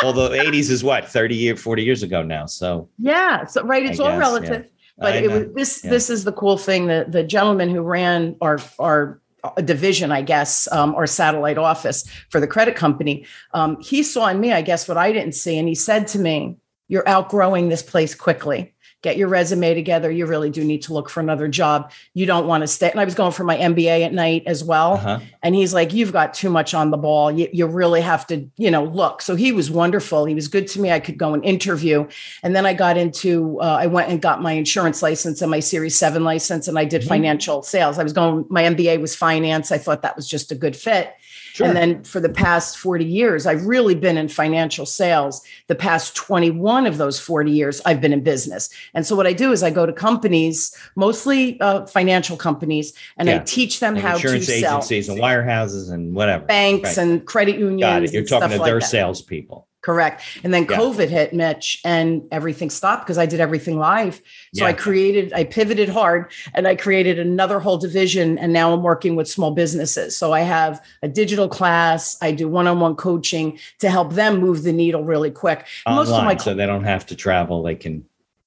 Although 0.02 0.30
80s 0.30 0.70
is 0.70 0.84
what 0.84 1.08
30 1.08 1.34
year 1.34 1.56
40 1.56 1.82
years 1.82 2.02
ago 2.02 2.22
now. 2.22 2.46
So 2.46 2.88
yeah 2.98 3.44
so 3.46 3.62
right 3.64 3.84
it's 3.84 3.98
I 4.00 4.04
all 4.04 4.10
guess, 4.10 4.18
relative 4.20 4.66
but 4.98 5.12
I 5.14 5.16
it 5.18 5.28
know. 5.28 5.38
was 5.40 5.54
this 5.54 5.84
Yeah. 5.84 5.90
this 5.90 6.10
is 6.10 6.24
the 6.24 6.32
cool 6.32 6.58
thing 6.58 6.86
that 6.86 7.12
the 7.12 7.22
gentleman 7.22 7.70
who 7.70 7.82
ran 7.82 8.36
our 8.40 8.58
our 8.78 9.20
uh, 9.44 9.50
division 9.60 10.10
i 10.12 10.22
guess 10.22 10.66
um, 10.72 10.94
our 10.94 11.06
satellite 11.06 11.58
office 11.58 12.04
for 12.30 12.40
the 12.40 12.46
credit 12.46 12.74
company 12.76 13.24
um, 13.54 13.76
he 13.80 14.02
saw 14.02 14.26
in 14.28 14.40
me 14.40 14.52
i 14.52 14.62
guess 14.62 14.88
what 14.88 14.96
i 14.96 15.12
didn't 15.12 15.34
see 15.34 15.58
and 15.58 15.68
he 15.68 15.74
said 15.74 16.06
to 16.08 16.18
me 16.18 16.56
you're 16.88 17.06
outgrowing 17.08 17.68
this 17.68 17.82
place 17.82 18.14
quickly 18.14 18.74
get 19.06 19.16
your 19.16 19.28
resume 19.28 19.74
together 19.82 20.10
you 20.10 20.26
really 20.26 20.50
do 20.50 20.62
need 20.72 20.82
to 20.82 20.92
look 20.96 21.08
for 21.08 21.20
another 21.20 21.48
job 21.60 21.78
you 22.14 22.26
don't 22.32 22.46
want 22.46 22.60
to 22.62 22.66
stay 22.76 22.90
and 22.90 23.00
i 23.00 23.04
was 23.10 23.16
going 23.22 23.34
for 23.38 23.44
my 23.44 23.56
mba 23.72 24.04
at 24.08 24.12
night 24.12 24.42
as 24.54 24.60
well 24.72 24.94
uh-huh. 24.94 25.20
and 25.42 25.54
he's 25.54 25.72
like, 25.72 25.92
You've 25.92 26.12
got 26.12 26.34
too 26.34 26.50
much 26.50 26.74
on 26.74 26.90
the 26.90 26.96
ball. 26.96 27.30
You, 27.30 27.48
you 27.52 27.66
really 27.66 28.00
have 28.00 28.26
to, 28.28 28.48
you 28.56 28.70
know, 28.70 28.84
look. 28.84 29.22
So 29.22 29.36
he 29.36 29.52
was 29.52 29.70
wonderful. 29.70 30.24
He 30.24 30.34
was 30.34 30.48
good 30.48 30.66
to 30.68 30.80
me. 30.80 30.90
I 30.90 31.00
could 31.00 31.18
go 31.18 31.34
and 31.34 31.44
interview. 31.44 32.08
And 32.42 32.54
then 32.56 32.66
I 32.66 32.74
got 32.74 32.96
into, 32.96 33.60
uh, 33.60 33.78
I 33.80 33.86
went 33.86 34.10
and 34.10 34.20
got 34.20 34.42
my 34.42 34.52
insurance 34.52 35.02
license 35.02 35.42
and 35.42 35.50
my 35.50 35.60
Series 35.60 35.96
7 35.96 36.24
license, 36.24 36.68
and 36.68 36.78
I 36.78 36.84
did 36.84 37.02
Mhm. 37.02 37.08
financial 37.08 37.62
sales. 37.62 37.98
I 37.98 38.02
was 38.02 38.12
going, 38.12 38.44
my 38.48 38.62
MBA 38.64 39.00
was 39.00 39.14
finance. 39.14 39.70
I 39.70 39.78
thought 39.78 40.02
that 40.02 40.16
was 40.16 40.28
just 40.28 40.52
a 40.52 40.54
good 40.54 40.76
fit. 40.76 41.14
Sure. 41.56 41.66
And 41.68 41.74
then 41.74 42.04
for 42.04 42.20
the 42.20 42.28
past 42.28 42.76
40 42.76 43.02
years, 43.06 43.46
I've 43.46 43.64
really 43.64 43.94
been 43.94 44.18
in 44.18 44.28
financial 44.28 44.84
sales. 44.84 45.40
The 45.68 45.74
past 45.74 46.14
21 46.14 46.86
of 46.86 46.98
those 46.98 47.18
40 47.18 47.50
years, 47.50 47.80
I've 47.86 47.98
been 47.98 48.12
in 48.12 48.22
business. 48.22 48.68
And 48.92 49.06
so 49.06 49.16
what 49.16 49.26
I 49.26 49.32
do 49.32 49.52
is 49.52 49.62
I 49.62 49.70
go 49.70 49.86
to 49.86 49.92
companies, 49.94 50.76
mostly 50.96 51.58
uh, 51.62 51.86
financial 51.86 52.36
companies, 52.36 52.92
and 53.16 53.30
I 53.30 53.38
teach 53.38 53.80
them 53.80 53.94
Like 53.94 54.02
how 54.04 54.14
insurance 54.16 54.44
to 54.44 54.52
sell 54.52 54.58
Insurance 54.76 54.92
agencies 54.92 55.08
and 55.08 55.18
wirehouses 55.18 55.90
and 55.90 56.14
whatever. 56.14 56.44
banks 56.44 56.98
Right. 56.98 57.06
and 57.06 57.24
credit 57.26 57.56
unions. 57.58 57.80
Got 57.80 58.02
it. 58.02 58.12
You're 58.12 58.24
talking 58.24 58.50
to 58.50 58.56
like 58.58 58.66
their 58.66 58.80
that. 58.80 58.86
salespeople. 58.86 59.66
Correct. 59.86 60.20
And 60.42 60.52
then 60.52 60.66
yeah. 60.68 60.78
COVID 60.78 61.08
hit 61.08 61.32
Mitch 61.32 61.80
and 61.84 62.26
everything 62.32 62.70
stopped 62.70 63.04
because 63.04 63.18
I 63.18 63.26
did 63.26 63.38
everything 63.38 63.78
live. 63.78 64.16
So 64.52 64.64
yeah. 64.64 64.70
I 64.70 64.72
created, 64.72 65.32
I 65.32 65.44
pivoted 65.44 65.88
hard 65.88 66.32
and 66.54 66.66
I 66.66 66.74
created 66.74 67.20
another 67.20 67.60
whole 67.60 67.78
division. 67.78 68.36
And 68.36 68.52
now 68.52 68.74
I'm 68.74 68.82
working 68.82 69.14
with 69.14 69.28
small 69.28 69.52
businesses. 69.52 70.16
So 70.16 70.32
I 70.32 70.40
have 70.40 70.84
a 71.04 71.08
digital 71.08 71.48
class, 71.48 72.16
I 72.20 72.32
do 72.32 72.48
one 72.48 72.66
on 72.66 72.80
one 72.80 72.96
coaching 72.96 73.60
to 73.78 73.88
help 73.88 74.14
them 74.14 74.40
move 74.40 74.64
the 74.64 74.72
needle 74.72 75.04
really 75.04 75.30
quick. 75.30 75.68
Online, 75.86 76.04
Most 76.04 76.18
of 76.18 76.24
my 76.24 76.36
so 76.36 76.52
they 76.52 76.66
don't 76.66 76.82
have 76.82 77.06
to 77.06 77.14
travel, 77.14 77.62
they 77.62 77.76
can 77.76 78.04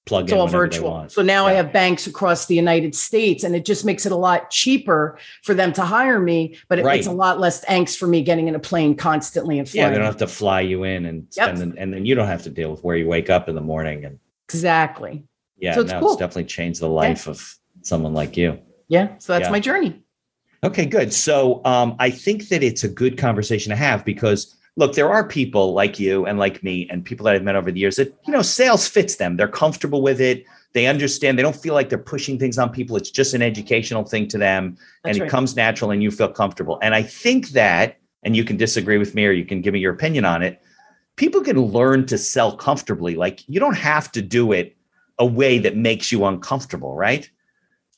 plug 0.09 0.25
it's 0.25 0.33
all 0.33 0.47
virtual. 0.47 1.07
So 1.07 1.21
now 1.21 1.45
yeah. 1.45 1.53
I 1.53 1.55
have 1.55 1.71
banks 1.71 2.07
across 2.07 2.47
the 2.47 2.55
United 2.55 2.95
States, 2.95 3.43
and 3.43 3.55
it 3.55 3.63
just 3.63 3.85
makes 3.85 4.05
it 4.05 4.11
a 4.11 4.15
lot 4.15 4.49
cheaper 4.49 5.17
for 5.43 5.53
them 5.53 5.71
to 5.73 5.83
hire 5.83 6.19
me. 6.19 6.57
But 6.67 6.79
it 6.79 6.85
right. 6.85 6.95
makes 6.95 7.07
a 7.07 7.11
lot 7.11 7.39
less 7.39 7.63
angst 7.65 7.97
for 7.97 8.07
me 8.07 8.23
getting 8.23 8.47
in 8.47 8.55
a 8.55 8.59
plane 8.59 8.95
constantly 8.95 9.59
and 9.59 9.69
flying. 9.69 9.85
Yeah, 9.85 9.89
they 9.91 9.97
don't 9.97 10.05
have 10.05 10.17
to 10.17 10.27
fly 10.27 10.61
you 10.61 10.83
in 10.83 11.05
and 11.05 11.27
spend, 11.29 11.59
yep. 11.59 11.75
and 11.77 11.93
then 11.93 12.05
you 12.05 12.15
don't 12.15 12.27
have 12.27 12.43
to 12.43 12.49
deal 12.49 12.71
with 12.71 12.83
where 12.83 12.97
you 12.97 13.07
wake 13.07 13.29
up 13.29 13.47
in 13.47 13.55
the 13.55 13.61
morning 13.61 14.03
and 14.03 14.19
exactly. 14.47 15.23
Yeah, 15.57 15.75
so 15.75 15.81
it's, 15.81 15.91
no, 15.91 15.99
cool. 15.99 16.11
it's 16.13 16.19
definitely 16.19 16.45
changed 16.45 16.81
the 16.81 16.89
life 16.89 17.27
yeah. 17.27 17.31
of 17.31 17.55
someone 17.83 18.13
like 18.13 18.35
you. 18.35 18.59
Yeah, 18.87 19.17
so 19.19 19.33
that's 19.33 19.45
yeah. 19.45 19.51
my 19.51 19.59
journey. 19.59 20.01
Okay, 20.63 20.85
good. 20.85 21.13
So 21.13 21.63
um, 21.63 21.95
I 21.99 22.09
think 22.09 22.49
that 22.49 22.63
it's 22.63 22.83
a 22.83 22.89
good 22.89 23.17
conversation 23.17 23.69
to 23.69 23.75
have 23.75 24.03
because 24.03 24.57
look, 24.79 24.93
there 24.95 25.11
are 25.11 25.27
people 25.27 25.73
like 25.73 25.99
you 25.99 26.25
and 26.25 26.39
like 26.39 26.63
me 26.63 26.87
and 26.89 27.03
people 27.03 27.25
that 27.25 27.35
I've 27.35 27.43
met 27.43 27.57
over 27.57 27.69
the 27.69 27.79
years 27.79 27.97
that, 27.97 28.17
you 28.25 28.31
know, 28.31 28.41
sales 28.41 28.87
fits 28.87 29.17
them. 29.17 29.35
They're 29.35 29.49
comfortable 29.49 30.01
with 30.01 30.21
it. 30.21 30.45
They 30.73 30.87
understand. 30.87 31.37
They 31.37 31.43
don't 31.43 31.55
feel 31.55 31.73
like 31.73 31.89
they're 31.89 31.97
pushing 31.97 32.39
things 32.39 32.57
on 32.57 32.69
people. 32.69 32.95
It's 32.95 33.11
just 33.11 33.33
an 33.33 33.41
educational 33.41 34.05
thing 34.05 34.29
to 34.29 34.37
them 34.37 34.77
That's 35.03 35.17
and 35.17 35.21
right. 35.21 35.27
it 35.27 35.29
comes 35.29 35.57
natural 35.57 35.91
and 35.91 36.01
you 36.01 36.11
feel 36.11 36.29
comfortable. 36.29 36.79
And 36.81 36.95
I 36.95 37.03
think 37.03 37.49
that, 37.49 37.97
and 38.23 38.37
you 38.37 38.45
can 38.45 38.55
disagree 38.55 38.97
with 38.97 39.15
me 39.15 39.25
or 39.25 39.31
you 39.31 39.43
can 39.43 39.59
give 39.61 39.73
me 39.73 39.81
your 39.81 39.93
opinion 39.93 40.23
on 40.23 40.41
it, 40.43 40.61
people 41.17 41.41
can 41.41 41.59
learn 41.59 42.05
to 42.05 42.17
sell 42.17 42.55
comfortably. 42.55 43.15
Like 43.15 43.43
you 43.49 43.59
don't 43.59 43.75
have 43.75 44.09
to 44.13 44.21
do 44.21 44.53
it 44.53 44.77
a 45.17 45.25
way 45.25 45.59
that 45.59 45.75
makes 45.75 46.09
you 46.09 46.23
uncomfortable, 46.23 46.95
right? 46.95 47.29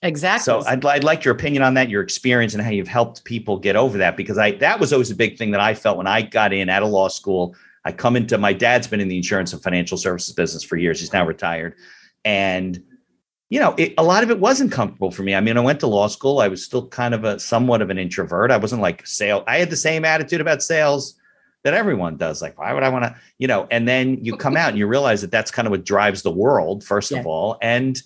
Exactly. 0.03 0.46
So 0.46 0.63
I'd, 0.65 0.84
I'd 0.84 1.03
like 1.03 1.24
your 1.24 1.34
opinion 1.34 1.62
on 1.62 1.75
that, 1.75 1.89
your 1.89 2.01
experience, 2.01 2.53
and 2.53 2.63
how 2.63 2.72
you've 2.72 2.88
helped 2.88 3.24
people 3.24 3.58
get 3.58 3.75
over 3.75 3.98
that. 4.00 4.17
Because 4.17 4.38
I 4.38 4.51
that 4.53 4.79
was 4.79 4.91
always 4.91 5.12
a 5.12 5.15
big 5.15 5.38
thing 5.38 5.51
that 5.51 5.62
I 5.62 5.75
felt 5.75 5.98
when 5.98 6.08
I 6.08 6.24
got 6.24 6.53
in 6.53 6.70
at 6.70 6.81
a 6.81 6.88
law 6.88 7.08
school. 7.08 7.55
I 7.86 7.91
come 7.91 8.15
into 8.15 8.38
my 8.38 8.53
dad's 8.53 8.88
been 8.88 9.00
in 9.00 9.08
the 9.08 9.17
insurance 9.17 9.53
and 9.53 9.62
financial 9.62 9.98
services 9.98 10.34
business 10.34 10.63
for 10.63 10.77
years. 10.77 11.00
He's 11.00 11.13
now 11.13 11.25
retired, 11.25 11.75
and 12.25 12.84
you 13.50 13.60
know, 13.60 13.75
it, 13.77 13.93
a 13.98 14.03
lot 14.03 14.24
of 14.24 14.31
it 14.31 14.39
wasn't 14.39 14.72
comfortable 14.72 15.12
for 15.12 15.24
me. 15.24 15.36
I 15.36 15.41
mean, 15.41 15.58
I 15.58 15.62
went 15.62 15.81
to 15.81 15.88
law 15.88 16.08
school. 16.08 16.39
I 16.39 16.48
was 16.48 16.63
still 16.63 16.88
kind 16.88 17.13
of 17.13 17.24
a 17.24 17.38
somewhat 17.38 17.81
of 17.81 17.89
an 17.89 18.00
introvert. 18.00 18.50
I 18.50 18.58
wasn't 18.58 18.81
like 18.81 19.05
sale. 19.05 19.43
I 19.46 19.58
had 19.58 19.70
the 19.70 19.75
same 19.75 20.05
attitude 20.05 20.41
about 20.41 20.63
sales 20.63 21.15
that 21.63 21.74
everyone 21.74 22.17
does. 22.17 22.41
Like, 22.41 22.58
why 22.58 22.74
would 22.74 22.81
I 22.81 22.89
want 22.89 23.03
to, 23.03 23.15
you 23.38 23.48
know? 23.48 23.67
And 23.70 23.88
then 23.88 24.24
you 24.24 24.38
come 24.38 24.55
out 24.55 24.70
and 24.70 24.77
you 24.77 24.88
realize 24.88 25.22
that 25.22 25.31
that's 25.31 25.51
kind 25.51 25.67
of 25.67 25.72
what 25.72 25.84
drives 25.84 26.22
the 26.24 26.31
world, 26.31 26.84
first 26.84 27.12
yeah. 27.12 27.20
of 27.20 27.27
all, 27.27 27.58
and 27.62 28.01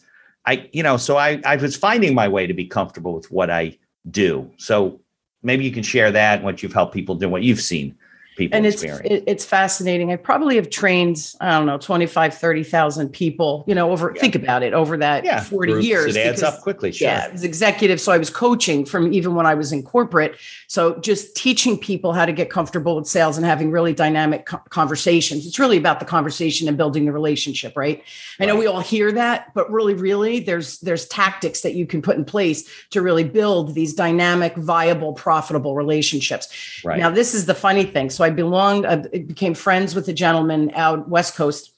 I, 0.46 0.70
you 0.74 0.84
know, 0.84 0.98
so 0.98 1.18
I, 1.18 1.42
I 1.46 1.56
was 1.56 1.76
finding 1.76 2.14
my 2.14 2.28
way 2.28 2.48
to 2.48 2.54
be 2.54 2.66
comfortable 2.66 3.14
with 3.14 3.32
what 3.32 3.50
I 3.50 3.78
do. 4.10 4.52
So 4.58 5.02
maybe 5.42 5.66
you 5.66 5.72
can 5.72 5.84
share 5.84 6.12
that 6.12 6.44
what 6.44 6.62
you've 6.62 6.74
helped 6.74 6.94
people 6.94 7.16
do, 7.16 7.30
what 7.30 7.44
you've 7.44 7.62
seen 7.62 7.98
people 8.36 8.58
and 8.58 8.66
it's 8.66 8.84
it, 8.84 9.24
it's 9.28 9.46
fascinating. 9.46 10.12
I 10.12 10.18
probably 10.18 10.56
have 10.58 10.70
trained 10.70 11.34
i 11.42 11.52
don't 11.52 11.66
know 11.66 11.78
25 11.78 12.38
30,000 12.38 13.10
people 13.10 13.64
you 13.68 13.76
know 13.76 13.92
over 13.92 14.12
yeah. 14.14 14.22
think 14.22 14.36
about 14.36 14.64
it 14.64 14.74
over 14.74 14.98
that 14.98 15.24
yeah. 15.24 15.42
40 15.42 15.72
Groups, 15.72 15.88
years 15.88 16.16
it 16.16 16.20
adds 16.20 16.42
because, 16.42 16.56
up 16.56 16.62
quickly. 16.62 16.92
Sure. 16.92 17.08
yeah 17.08 17.30
as 17.32 17.44
executive 17.44 18.02
so 18.02 18.12
i 18.12 18.18
was 18.18 18.30
coaching 18.30 18.86
from 18.86 19.14
even 19.14 19.36
when 19.36 19.46
i 19.46 19.54
was 19.54 19.72
in 19.72 19.84
corporate. 19.84 20.36
So 20.68 21.00
just 21.00 21.36
teaching 21.38 21.78
people 21.78 22.12
how 22.12 22.26
to 22.26 22.34
get 22.34 22.50
comfortable 22.50 22.98
with 22.98 23.08
sales 23.08 23.38
and 23.38 23.46
having 23.46 23.72
really 23.72 23.94
dynamic 23.94 24.46
co- 24.46 24.62
conversations. 24.70 25.48
It's 25.48 25.58
really 25.58 25.78
about 25.78 26.00
the 26.00 26.06
conversation 26.06 26.68
and 26.68 26.76
building 26.76 27.06
the 27.06 27.14
relationship 27.14 27.78
right? 27.78 28.04
I 28.40 28.46
know 28.46 28.58
we 28.58 28.68
all 28.68 28.82
hear 28.82 29.12
that 29.14 29.54
but 29.54 29.72
really 29.72 29.94
really 29.94 30.40
there's 30.40 30.80
there's 30.80 31.08
tactics 31.08 31.62
that 31.62 31.76
you 31.76 31.86
can 31.86 32.02
put 32.02 32.18
in 32.18 32.26
place 32.26 32.70
to 32.90 33.02
really 33.02 33.24
build 33.24 33.74
these 33.74 33.94
dynamic 33.94 34.56
viable 34.56 35.14
profitable 35.14 35.76
relationships. 35.76 36.82
Right. 36.84 37.00
now 37.00 37.10
this 37.10 37.34
is 37.34 37.46
the 37.46 37.56
funny 37.56 37.86
thing. 37.86 38.10
So 38.10 38.25
I 38.26 38.30
belonged, 38.32 38.86
I 38.86 38.98
became 38.98 39.54
friends 39.54 39.96
with 39.96 40.08
a 40.10 40.14
gentleman 40.14 40.72
out 40.76 41.08
West 41.08 41.36
Coast. 41.36 41.72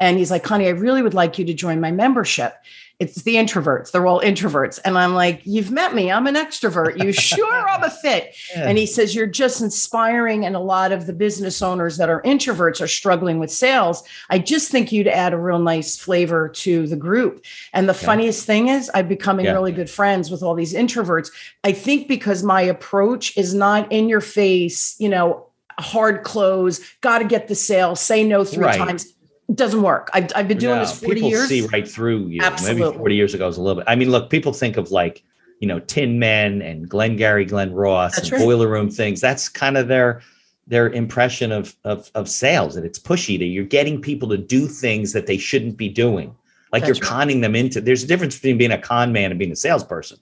And 0.00 0.18
he's 0.18 0.30
like, 0.30 0.42
Connie, 0.42 0.66
I 0.66 0.70
really 0.70 1.02
would 1.02 1.14
like 1.14 1.38
you 1.38 1.44
to 1.44 1.54
join 1.54 1.80
my 1.80 1.92
membership 1.92 2.54
it's 3.02 3.22
the 3.22 3.34
introverts. 3.34 3.90
They're 3.90 4.06
all 4.06 4.20
introverts. 4.20 4.78
And 4.84 4.96
I'm 4.96 5.12
like, 5.12 5.42
You've 5.44 5.72
met 5.72 5.92
me. 5.92 6.12
I'm 6.12 6.28
an 6.28 6.36
extrovert. 6.36 7.02
You 7.02 7.12
sure 7.12 7.68
I'm 7.68 7.82
a 7.82 7.90
fit? 7.90 8.36
Yeah. 8.54 8.68
And 8.68 8.78
he 8.78 8.86
says, 8.86 9.12
You're 9.12 9.26
just 9.26 9.60
inspiring. 9.60 10.46
And 10.46 10.54
a 10.54 10.60
lot 10.60 10.92
of 10.92 11.06
the 11.06 11.12
business 11.12 11.62
owners 11.62 11.96
that 11.96 12.08
are 12.08 12.22
introverts 12.22 12.80
are 12.80 12.86
struggling 12.86 13.40
with 13.40 13.50
sales. 13.50 14.04
I 14.30 14.38
just 14.38 14.70
think 14.70 14.92
you'd 14.92 15.08
add 15.08 15.32
a 15.32 15.38
real 15.38 15.58
nice 15.58 15.96
flavor 15.96 16.48
to 16.48 16.86
the 16.86 16.96
group. 16.96 17.44
And 17.72 17.88
the 17.88 17.92
yeah. 17.92 18.06
funniest 18.06 18.46
thing 18.46 18.68
is, 18.68 18.88
I'm 18.94 19.08
becoming 19.08 19.46
yeah. 19.46 19.52
really 19.52 19.72
good 19.72 19.90
friends 19.90 20.30
with 20.30 20.44
all 20.44 20.54
these 20.54 20.72
introverts. 20.72 21.32
I 21.64 21.72
think 21.72 22.06
because 22.06 22.44
my 22.44 22.62
approach 22.62 23.36
is 23.36 23.52
not 23.52 23.90
in 23.90 24.08
your 24.08 24.20
face, 24.20 24.94
you 25.00 25.08
know, 25.08 25.48
hard 25.82 26.22
close, 26.22 26.80
got 27.00 27.18
to 27.18 27.24
get 27.24 27.48
the 27.48 27.54
sale, 27.54 27.96
say 27.96 28.24
no 28.24 28.44
three 28.44 28.64
right. 28.64 28.78
times 28.78 29.12
doesn't 29.54 29.82
work. 29.82 30.08
I've, 30.14 30.30
I've 30.34 30.48
been 30.48 30.58
doing 30.58 30.76
no, 30.76 30.80
this 30.80 30.98
40 30.98 31.14
people 31.14 31.30
years. 31.30 31.48
see 31.48 31.66
right 31.66 31.86
through 31.86 32.28
you. 32.28 32.40
Absolutely. 32.42 32.82
Maybe 32.82 32.98
40 32.98 33.14
years 33.14 33.34
ago 33.34 33.46
was 33.46 33.58
a 33.58 33.62
little 33.62 33.82
bit. 33.82 33.84
I 33.88 33.96
mean, 33.96 34.10
look, 34.10 34.30
people 34.30 34.52
think 34.52 34.76
of 34.76 34.90
like, 34.90 35.22
you 35.60 35.68
know, 35.68 35.78
Tin 35.80 36.18
Men 36.18 36.62
and 36.62 36.88
Glengarry 36.88 37.44
Glen 37.44 37.72
Ross 37.72 38.16
That's 38.16 38.30
and 38.30 38.38
right. 38.38 38.44
Boiler 38.44 38.68
Room 38.68 38.90
things. 38.90 39.20
That's 39.20 39.48
kind 39.48 39.76
of 39.76 39.88
their 39.88 40.22
their 40.66 40.90
impression 40.90 41.52
of, 41.52 41.76
of 41.84 42.10
of 42.14 42.28
sales 42.28 42.74
that 42.74 42.84
it's 42.84 42.98
pushy 42.98 43.38
that 43.38 43.46
you're 43.46 43.64
getting 43.64 44.00
people 44.00 44.28
to 44.28 44.38
do 44.38 44.66
things 44.66 45.12
that 45.12 45.26
they 45.26 45.36
shouldn't 45.36 45.76
be 45.76 45.88
doing. 45.88 46.34
Like 46.72 46.84
That's 46.84 46.98
you're 46.98 47.06
conning 47.06 47.42
them 47.42 47.54
into 47.54 47.80
there's 47.80 48.02
a 48.02 48.06
difference 48.06 48.36
between 48.36 48.58
being 48.58 48.72
a 48.72 48.78
con 48.78 49.12
man 49.12 49.30
and 49.30 49.38
being 49.38 49.52
a 49.52 49.56
salesperson. 49.56 50.18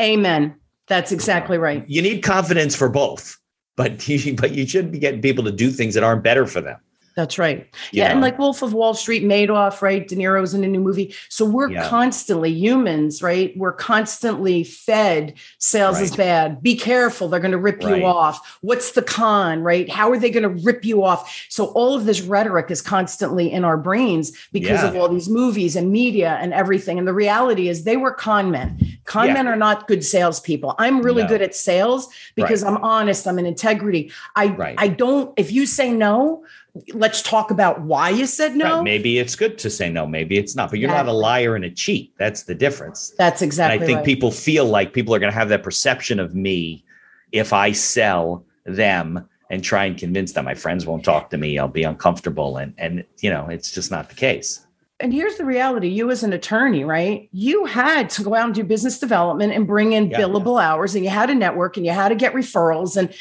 Amen. 0.00 0.56
That's 0.86 1.12
exactly 1.12 1.56
right. 1.56 1.84
You 1.86 2.02
need 2.02 2.22
confidence 2.22 2.74
for 2.74 2.88
both, 2.88 3.38
but 3.80 4.06
you, 4.06 4.34
but 4.42 4.52
you 4.52 4.66
shouldn't 4.66 4.92
be 4.92 4.98
getting 4.98 5.22
people 5.22 5.42
to 5.44 5.50
do 5.50 5.70
things 5.70 5.94
that 5.94 6.04
aren't 6.04 6.22
better 6.22 6.46
for 6.46 6.60
them. 6.60 6.78
That's 7.16 7.38
right. 7.38 7.68
You 7.90 8.02
yeah. 8.02 8.08
Know? 8.08 8.12
And 8.12 8.20
like 8.20 8.38
Wolf 8.38 8.62
of 8.62 8.72
Wall 8.72 8.94
Street, 8.94 9.24
Madoff, 9.24 9.82
right? 9.82 10.06
De 10.06 10.16
Niro's 10.16 10.54
in 10.54 10.64
a 10.64 10.68
new 10.68 10.80
movie. 10.80 11.14
So 11.28 11.44
we're 11.44 11.70
yeah. 11.70 11.88
constantly 11.88 12.52
humans, 12.52 13.22
right? 13.22 13.56
We're 13.56 13.72
constantly 13.72 14.64
fed 14.64 15.34
sales 15.58 15.96
right. 15.96 16.04
is 16.04 16.16
bad. 16.16 16.62
Be 16.62 16.76
careful. 16.76 17.28
They're 17.28 17.40
going 17.40 17.50
to 17.52 17.58
rip 17.58 17.82
right. 17.82 17.98
you 17.98 18.06
off. 18.06 18.58
What's 18.60 18.92
the 18.92 19.02
con, 19.02 19.62
right? 19.62 19.90
How 19.90 20.10
are 20.10 20.18
they 20.18 20.30
going 20.30 20.44
to 20.44 20.62
rip 20.62 20.84
you 20.84 21.04
off? 21.04 21.46
So 21.48 21.66
all 21.66 21.94
of 21.94 22.06
this 22.06 22.20
rhetoric 22.22 22.70
is 22.70 22.80
constantly 22.80 23.50
in 23.50 23.64
our 23.64 23.76
brains 23.76 24.32
because 24.52 24.82
yeah. 24.82 24.88
of 24.88 24.96
all 24.96 25.08
these 25.08 25.28
movies 25.28 25.76
and 25.76 25.90
media 25.90 26.38
and 26.40 26.54
everything. 26.54 26.98
And 26.98 27.08
the 27.08 27.14
reality 27.14 27.68
is 27.68 27.84
they 27.84 27.96
were 27.96 28.12
con 28.12 28.50
men. 28.50 28.78
Con 29.04 29.26
yeah. 29.26 29.34
men 29.34 29.48
are 29.48 29.56
not 29.56 29.88
good 29.88 30.04
salespeople. 30.04 30.74
I'm 30.78 31.02
really 31.02 31.22
no. 31.22 31.28
good 31.28 31.42
at 31.42 31.54
sales 31.54 32.08
because 32.36 32.62
right. 32.62 32.70
I'm 32.72 32.76
honest. 32.84 33.26
I'm 33.26 33.38
in 33.38 33.46
integrity. 33.46 34.12
I, 34.36 34.74
I 34.78 34.88
don't, 34.88 35.36
if 35.36 35.50
you 35.50 35.66
say 35.66 35.92
no, 35.92 36.44
let's 36.92 37.22
talk 37.22 37.50
about 37.50 37.82
why 37.82 38.10
you 38.10 38.26
said 38.26 38.56
no. 38.56 38.76
Right. 38.76 38.84
Maybe 38.84 39.18
it's 39.18 39.36
good 39.36 39.58
to 39.58 39.70
say 39.70 39.90
no. 39.90 40.06
Maybe 40.06 40.38
it's 40.38 40.54
not. 40.54 40.70
But 40.70 40.78
you're 40.78 40.90
exactly. 40.90 41.12
not 41.12 41.16
a 41.16 41.18
liar 41.18 41.56
and 41.56 41.64
a 41.64 41.70
cheat. 41.70 42.12
That's 42.18 42.44
the 42.44 42.54
difference. 42.54 43.12
That's 43.18 43.42
exactly. 43.42 43.76
And 43.76 43.82
I 43.82 43.86
think 43.86 43.96
right. 43.98 44.04
people 44.04 44.30
feel 44.30 44.64
like 44.66 44.92
people 44.92 45.14
are 45.14 45.18
going 45.18 45.32
to 45.32 45.38
have 45.38 45.48
that 45.48 45.62
perception 45.62 46.20
of 46.20 46.34
me 46.34 46.84
if 47.32 47.52
I 47.52 47.72
sell 47.72 48.44
them 48.64 49.28
and 49.50 49.64
try 49.64 49.84
and 49.84 49.98
convince 49.98 50.32
them. 50.32 50.44
My 50.44 50.54
friends 50.54 50.86
won't 50.86 51.04
talk 51.04 51.30
to 51.30 51.36
me. 51.36 51.58
I'll 51.58 51.68
be 51.68 51.82
uncomfortable, 51.82 52.56
and 52.56 52.72
and 52.78 53.04
you 53.18 53.30
know 53.30 53.48
it's 53.48 53.72
just 53.72 53.90
not 53.90 54.08
the 54.08 54.14
case. 54.14 54.66
And 55.00 55.12
here's 55.12 55.36
the 55.36 55.44
reality: 55.44 55.88
you 55.88 56.10
as 56.10 56.22
an 56.22 56.32
attorney, 56.32 56.84
right? 56.84 57.28
You 57.32 57.64
had 57.66 58.08
to 58.10 58.22
go 58.22 58.34
out 58.34 58.46
and 58.46 58.54
do 58.54 58.64
business 58.64 58.98
development 58.98 59.52
and 59.52 59.66
bring 59.66 59.92
in 59.92 60.10
yeah, 60.10 60.20
billable 60.20 60.60
yeah. 60.60 60.70
hours, 60.70 60.94
and 60.94 61.04
you 61.04 61.10
had 61.10 61.26
to 61.26 61.34
network, 61.34 61.76
and 61.76 61.84
you 61.84 61.92
had 61.92 62.10
to 62.10 62.14
get 62.14 62.32
referrals, 62.32 62.96
and 62.96 63.12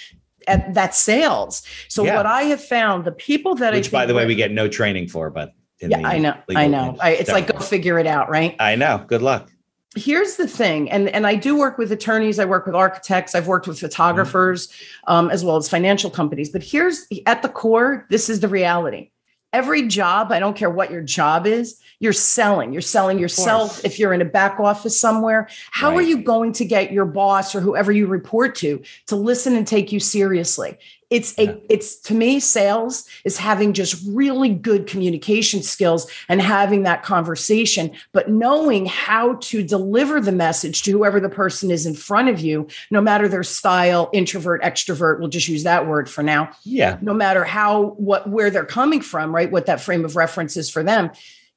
at 0.49 0.73
that 0.73 0.95
sales. 0.95 1.63
So 1.87 2.03
yeah. 2.03 2.17
what 2.17 2.25
I 2.25 2.43
have 2.43 2.63
found, 2.63 3.05
the 3.05 3.11
people 3.11 3.55
that 3.55 3.73
I 3.73 3.77
which, 3.77 3.91
by 3.91 4.05
the 4.05 4.13
way, 4.13 4.25
we 4.25 4.35
get 4.35 4.51
no 4.51 4.67
training 4.67 5.07
for, 5.07 5.29
but 5.29 5.53
yeah, 5.79 6.01
I 6.05 6.17
know, 6.17 6.35
I 6.55 6.67
know. 6.67 6.97
I, 6.99 7.11
it's 7.11 7.29
like 7.29 7.47
go 7.47 7.59
figure 7.59 7.97
it 7.99 8.07
out, 8.07 8.29
right? 8.29 8.55
I 8.59 8.75
know. 8.75 9.05
Good 9.07 9.21
luck. 9.21 9.49
Here's 9.95 10.35
the 10.35 10.47
thing, 10.47 10.91
and 10.91 11.09
and 11.09 11.25
I 11.25 11.35
do 11.35 11.57
work 11.57 11.77
with 11.77 11.91
attorneys. 11.91 12.37
I 12.37 12.45
work 12.45 12.65
with 12.65 12.75
architects. 12.75 13.33
I've 13.33 13.47
worked 13.47 13.67
with 13.67 13.79
photographers, 13.79 14.67
mm-hmm. 14.67 15.11
um, 15.11 15.29
as 15.29 15.43
well 15.43 15.55
as 15.57 15.69
financial 15.69 16.09
companies. 16.09 16.49
But 16.49 16.63
here's 16.63 17.07
at 17.25 17.41
the 17.41 17.49
core, 17.49 18.05
this 18.09 18.29
is 18.29 18.41
the 18.41 18.47
reality 18.47 19.09
every 19.53 19.87
job, 19.87 20.31
I 20.31 20.39
don't 20.39 20.55
care 20.55 20.69
what 20.69 20.91
your 20.91 21.01
job 21.01 21.47
is, 21.47 21.79
you're 21.99 22.13
selling. 22.13 22.71
You're 22.71 22.81
selling 22.81 23.19
yourself. 23.19 23.83
If 23.83 23.99
you're 23.99 24.13
in 24.13 24.21
a 24.21 24.25
back 24.25 24.59
office 24.59 24.97
somewhere, 24.97 25.49
how 25.71 25.89
right. 25.89 25.97
are 25.97 26.01
you 26.01 26.23
going 26.23 26.53
to 26.53 26.65
get 26.65 26.93
your 26.93 27.05
boss 27.05 27.53
or 27.53 27.59
whoever 27.59 27.91
you 27.91 28.07
report 28.07 28.55
to 28.55 28.81
to 29.07 29.15
listen 29.17 29.55
and 29.55 29.67
take 29.67 29.91
you 29.91 29.99
seriously? 29.99 30.77
It's 31.09 31.37
a 31.39 31.59
it's 31.69 31.95
to 31.95 32.13
me 32.13 32.39
sales 32.39 33.05
is 33.25 33.37
having 33.37 33.73
just 33.73 34.03
really 34.07 34.49
good 34.49 34.85
communication 34.87 35.63
skills 35.63 36.09
and 36.27 36.41
having 36.41 36.83
that 36.83 37.03
conversation 37.03 37.91
but 38.11 38.29
knowing 38.29 38.85
how 38.85 39.33
to 39.35 39.63
deliver 39.63 40.21
the 40.21 40.31
message 40.31 40.83
to 40.83 40.91
whoever 40.91 41.19
the 41.19 41.29
person 41.29 41.71
is 41.71 41.85
in 41.85 41.95
front 41.95 42.29
of 42.29 42.39
you 42.39 42.67
no 42.91 43.01
matter 43.01 43.27
their 43.27 43.43
style 43.43 44.09
introvert 44.13 44.61
extrovert 44.61 45.19
we'll 45.19 45.29
just 45.29 45.47
use 45.47 45.63
that 45.63 45.87
word 45.87 46.09
for 46.09 46.23
now 46.23 46.49
yeah. 46.63 46.97
no 47.01 47.13
matter 47.13 47.43
how 47.43 47.87
what 47.97 48.29
where 48.29 48.51
they're 48.51 48.65
coming 48.65 49.01
from 49.01 49.33
right 49.33 49.51
what 49.51 49.65
that 49.65 49.81
frame 49.81 50.05
of 50.05 50.15
reference 50.15 50.55
is 50.57 50.69
for 50.69 50.83
them 50.83 51.09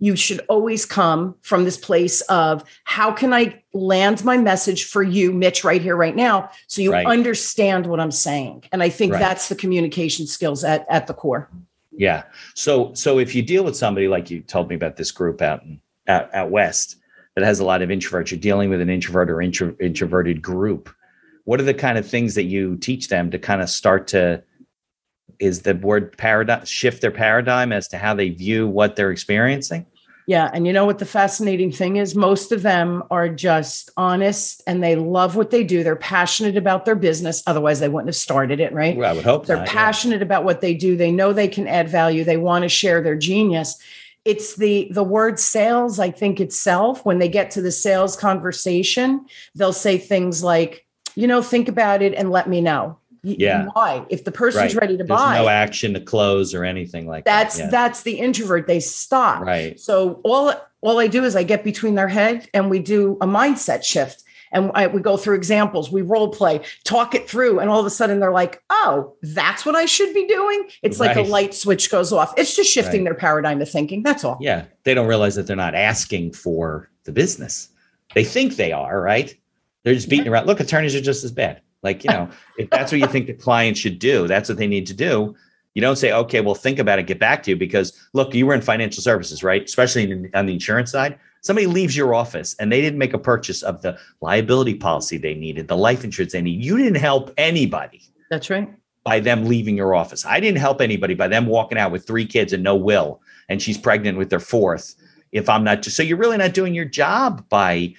you 0.02 0.16
should 0.16 0.40
always 0.49 0.85
come 0.85 1.32
from 1.42 1.62
this 1.62 1.76
place 1.76 2.23
of 2.23 2.64
how 2.82 3.12
can 3.12 3.32
I 3.32 3.62
land 3.73 4.25
my 4.25 4.37
message 4.37 4.87
for 4.87 5.04
you, 5.04 5.32
Mitch, 5.32 5.62
right 5.62 5.80
here, 5.80 5.94
right 5.94 6.16
now, 6.16 6.50
so 6.66 6.82
you 6.82 6.90
right. 6.90 7.06
understand 7.06 7.87
what 7.87 8.00
I'm 8.00 8.11
saying. 8.11 8.64
And 8.73 8.82
I 8.82 8.88
think 8.88 9.12
right. 9.12 9.21
that's 9.21 9.49
the 9.49 9.54
communication 9.54 10.26
skills 10.26 10.64
at, 10.64 10.85
at 10.90 11.06
the 11.06 11.14
core. 11.14 11.49
Yeah. 11.92 12.25
So 12.56 12.92
so 12.94 13.21
if 13.21 13.32
you 13.32 13.42
deal 13.42 13.62
with 13.62 13.76
somebody 13.76 14.09
like 14.09 14.28
you 14.28 14.40
told 14.40 14.68
me 14.68 14.75
about 14.75 14.97
this 14.97 15.12
group 15.12 15.40
out 15.40 15.62
in 15.62 15.80
out, 16.09 16.35
out 16.35 16.50
west 16.50 16.97
that 17.37 17.44
has 17.44 17.61
a 17.61 17.64
lot 17.64 17.80
of 17.80 17.88
introverts, 17.88 18.32
you're 18.32 18.40
dealing 18.40 18.71
with 18.71 18.80
an 18.80 18.90
introvert 18.90 19.30
or 19.30 19.40
intro, 19.40 19.76
introverted 19.78 20.42
group. 20.42 20.92
What 21.44 21.61
are 21.61 21.64
the 21.64 21.75
kind 21.75 21.97
of 21.97 22.04
things 22.04 22.35
that 22.35 22.44
you 22.44 22.76
teach 22.76 23.06
them 23.06 23.30
to 23.30 23.38
kind 23.38 23.62
of 23.62 23.71
start 23.71 24.09
to 24.09 24.42
is 25.38 25.62
the 25.62 25.75
word 25.76 26.18
paradigm 26.18 26.64
shift 26.64 27.02
their 27.02 27.12
paradigm 27.12 27.73
as 27.73 27.87
to 27.88 27.99
how 27.99 28.14
they 28.14 28.30
view 28.30 28.66
what 28.66 28.97
they're 28.97 29.12
experiencing? 29.12 29.87
Yeah. 30.26 30.50
And 30.52 30.67
you 30.67 30.73
know 30.73 30.87
what 30.87 30.99
the 30.99 31.05
fascinating 31.05 31.73
thing 31.73 31.97
is? 31.97 32.14
Most 32.14 32.52
of 32.52 32.62
them 32.62 33.02
are 33.11 33.29
just 33.29 33.91
honest 33.97 34.62
and 34.67 34.83
they 34.83 34.95
love 34.95 35.35
what 35.35 35.50
they 35.50 35.64
do. 35.64 35.83
They're 35.83 35.97
passionate 35.97 36.57
about 36.57 36.85
their 36.85 36.95
business. 36.95 37.43
Otherwise, 37.47 37.81
they 37.81 37.88
wouldn't 37.88 38.09
have 38.09 38.17
started 38.17 38.61
it, 38.61 38.73
right? 38.73 38.97
Well, 38.97 39.11
I 39.11 39.14
would 39.14 39.25
hope 39.25 39.47
they're 39.47 39.57
not, 39.57 39.67
passionate 39.67 40.19
yeah. 40.19 40.26
about 40.26 40.45
what 40.45 40.61
they 40.61 40.75
do. 40.75 40.97
They 40.97 41.11
know 41.11 41.33
they 41.33 41.49
can 41.49 41.67
add 41.67 41.88
value. 41.88 42.25
They 42.25 42.37
want 42.37 42.62
to 42.62 42.69
share 42.69 43.00
their 43.00 43.17
genius. 43.17 43.79
It's 44.25 44.55
the 44.55 44.87
the 44.93 45.02
word 45.02 45.41
sales, 45.41 45.99
I 45.99 46.12
think 46.12 46.41
itself, 46.41 47.05
when 47.05 47.19
they 47.19 47.29
get 47.29 47.50
to 47.52 47.61
the 47.61 47.73
sales 47.73 48.17
conversation, 48.17 49.26
they'll 49.57 49.73
say 49.73 49.99
things 49.99 50.45
like, 50.45 50.87
you 51.17 51.26
know, 51.26 51.43
think 51.43 51.69
about 51.69 52.02
it 52.02 52.14
and 52.14 52.31
let 52.31 52.49
me 52.49 52.61
know 52.61 52.99
yeah. 53.23 53.67
why? 53.73 54.05
If 54.11 54.25
the 54.25 54.33
person's 54.33 54.75
right. 54.75 54.83
ready 54.83 54.97
to 54.97 55.05
There's 55.05 55.21
buy. 55.21 55.38
no 55.38 55.49
action 55.49 55.95
to 55.95 56.00
close 56.00 56.55
or 56.55 56.64
anything 56.64 57.07
like 57.07 57.25
that's 57.25 57.57
that. 57.57 57.64
Yeah. 57.64 57.71
that's 57.71 58.02
the 58.02 58.19
introvert. 58.19 58.67
They 58.67 58.81
stop. 58.81 59.43
Right. 59.43 59.79
So 59.79 60.21
all 60.25 60.55
all 60.81 60.99
i 60.99 61.07
do 61.07 61.23
is 61.23 61.37
i 61.37 61.45
get 61.45 61.62
between 61.62 61.95
their 61.95 62.09
head 62.09 62.49
and 62.52 62.69
we 62.69 62.81
do 62.81 63.17
a 63.21 63.26
mindset 63.26 63.85
shift. 63.85 64.25
And 64.55 64.71
I, 64.75 64.87
we 64.87 65.00
go 65.00 65.17
through 65.17 65.37
examples. 65.37 65.91
We 65.91 66.02
role 66.02 66.29
play 66.29 66.61
talk 66.85 67.14
it 67.14 67.26
through 67.26 67.61
and 67.61 67.71
all 67.71 67.81
of 67.81 67.87
a 67.87 67.91
sudden 67.91 68.21
they're 68.21 68.33
like 68.33 68.62
oh 68.71 69.14
that's 69.23 69.64
what 69.64 69.76
i 69.76 69.87
should 69.87 70.12
be 70.12 70.26
doing? 70.26 70.69
It's 70.83 70.99
right. 70.99 71.17
like 71.17 71.25
a 71.25 71.29
light 71.29 71.55
switch 71.55 71.91
goes 71.91 72.12
off. 72.12 72.35
It's 72.37 72.57
just 72.57 72.71
shifting 72.71 73.02
right. 73.02 73.05
their 73.05 73.14
paradigm 73.14 73.62
of 73.62 73.71
thinking. 73.71 74.02
That's 74.02 74.25
all. 74.25 74.38
Yeah. 74.41 74.64
They 74.83 74.95
don't 74.95 75.07
realize 75.07 75.37
that 75.37 75.47
they're 75.47 75.57
not 75.57 75.75
asking 75.75 76.33
for 76.33 76.91
the 77.05 77.12
business. 77.12 77.69
They 78.14 78.25
think 78.25 78.57
they 78.57 78.73
are 78.73 79.00
right? 79.00 79.35
They're 79.85 79.95
just 79.95 80.09
beating 80.09 80.26
yeah. 80.26 80.33
around. 80.33 80.47
Look 80.47 80.61
attorneys 80.61 80.95
are 80.95 81.00
just 81.00 81.25
as 81.25 81.33
bad 81.33 81.62
like, 81.83 82.05
you 82.05 82.11
know, 82.11 82.29
if 82.59 82.71
that's 82.71 82.93
what 82.93 83.01
you 83.01 83.07
think 83.07 83.27
the 83.27 83.35
client 83.35 83.77
should 83.77 83.99
do, 83.99 84.27
that's 84.27 84.49
what 84.49 84.59
they 84.59 84.67
need 84.67 84.87
to 84.87 84.95
do. 84.95 85.35
You 85.75 85.81
don't 85.81 85.97
say, 85.97 86.12
okay, 86.12 86.41
well, 86.41 86.55
think 86.55 86.79
about 86.79 86.99
it, 86.99 87.07
get 87.07 87.19
back 87.19 87.43
to 87.45 87.51
you. 87.51 87.57
Because 87.57 87.99
look, 88.12 88.35
you 88.35 88.47
were 88.47 88.55
in 88.55 88.61
financial 88.61 89.03
services, 89.03 89.43
right? 89.43 89.65
Especially 89.65 90.11
in, 90.11 90.31
on 90.35 90.47
the 90.47 90.53
insurance 90.53 90.91
side. 90.91 91.19
Somebody 91.41 91.67
leaves 91.67 91.97
your 91.97 92.15
office 92.15 92.55
and 92.61 92.71
they 92.71 92.81
didn't 92.81 93.01
make 93.01 93.15
a 93.15 93.19
purchase 93.19 93.62
of 93.62 93.83
the 93.83 93.99
liability 94.21 94.75
policy 94.75 95.19
they 95.19 95.35
needed, 95.35 95.67
the 95.67 95.77
life 95.77 96.05
insurance 96.05 96.33
they 96.33 96.43
need. 96.43 96.62
You 96.62 96.77
didn't 96.79 97.01
help 97.01 97.33
anybody. 97.37 98.03
That's 98.31 98.49
right. 98.49 98.73
By 99.03 99.19
them 99.19 99.47
leaving 99.47 99.77
your 99.77 99.95
office. 99.95 100.25
I 100.25 100.39
didn't 100.39 100.61
help 100.61 100.81
anybody 100.81 101.15
by 101.15 101.27
them 101.27 101.47
walking 101.47 101.79
out 101.79 101.91
with 101.91 102.07
three 102.07 102.27
kids 102.27 102.53
and 102.53 102.62
no 102.62 102.77
will. 102.77 103.21
And 103.49 103.61
she's 103.61 103.77
pregnant 103.77 104.19
with 104.19 104.31
their 104.31 104.39
fourth. 104.39 104.95
If 105.33 105.49
I'm 105.49 105.65
not 105.65 105.83
just 105.83 105.97
so 105.97 106.05
you're 106.05 106.19
really 106.19 106.37
not 106.37 106.55
doing 106.55 106.75
your 106.75 106.85
job 106.85 107.49
by 107.49 107.95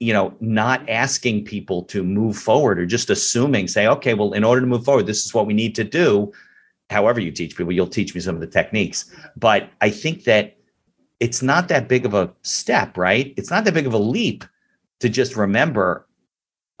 you 0.00 0.12
know, 0.12 0.34
not 0.40 0.88
asking 0.88 1.44
people 1.44 1.82
to 1.84 2.02
move 2.02 2.36
forward 2.36 2.78
or 2.78 2.86
just 2.86 3.10
assuming, 3.10 3.68
say, 3.68 3.86
okay, 3.86 4.14
well, 4.14 4.32
in 4.32 4.44
order 4.44 4.60
to 4.60 4.66
move 4.66 4.84
forward, 4.84 5.06
this 5.06 5.24
is 5.24 5.32
what 5.32 5.46
we 5.46 5.54
need 5.54 5.74
to 5.74 5.84
do. 5.84 6.32
However, 6.90 7.20
you 7.20 7.30
teach 7.30 7.56
people, 7.56 7.72
you'll 7.72 7.86
teach 7.86 8.14
me 8.14 8.20
some 8.20 8.34
of 8.34 8.40
the 8.40 8.46
techniques. 8.46 9.10
But 9.36 9.70
I 9.80 9.90
think 9.90 10.24
that 10.24 10.56
it's 11.20 11.42
not 11.42 11.68
that 11.68 11.88
big 11.88 12.04
of 12.04 12.12
a 12.12 12.32
step, 12.42 12.98
right? 12.98 13.32
It's 13.36 13.50
not 13.50 13.64
that 13.64 13.74
big 13.74 13.86
of 13.86 13.94
a 13.94 13.98
leap 13.98 14.44
to 15.00 15.08
just 15.08 15.36
remember, 15.36 16.06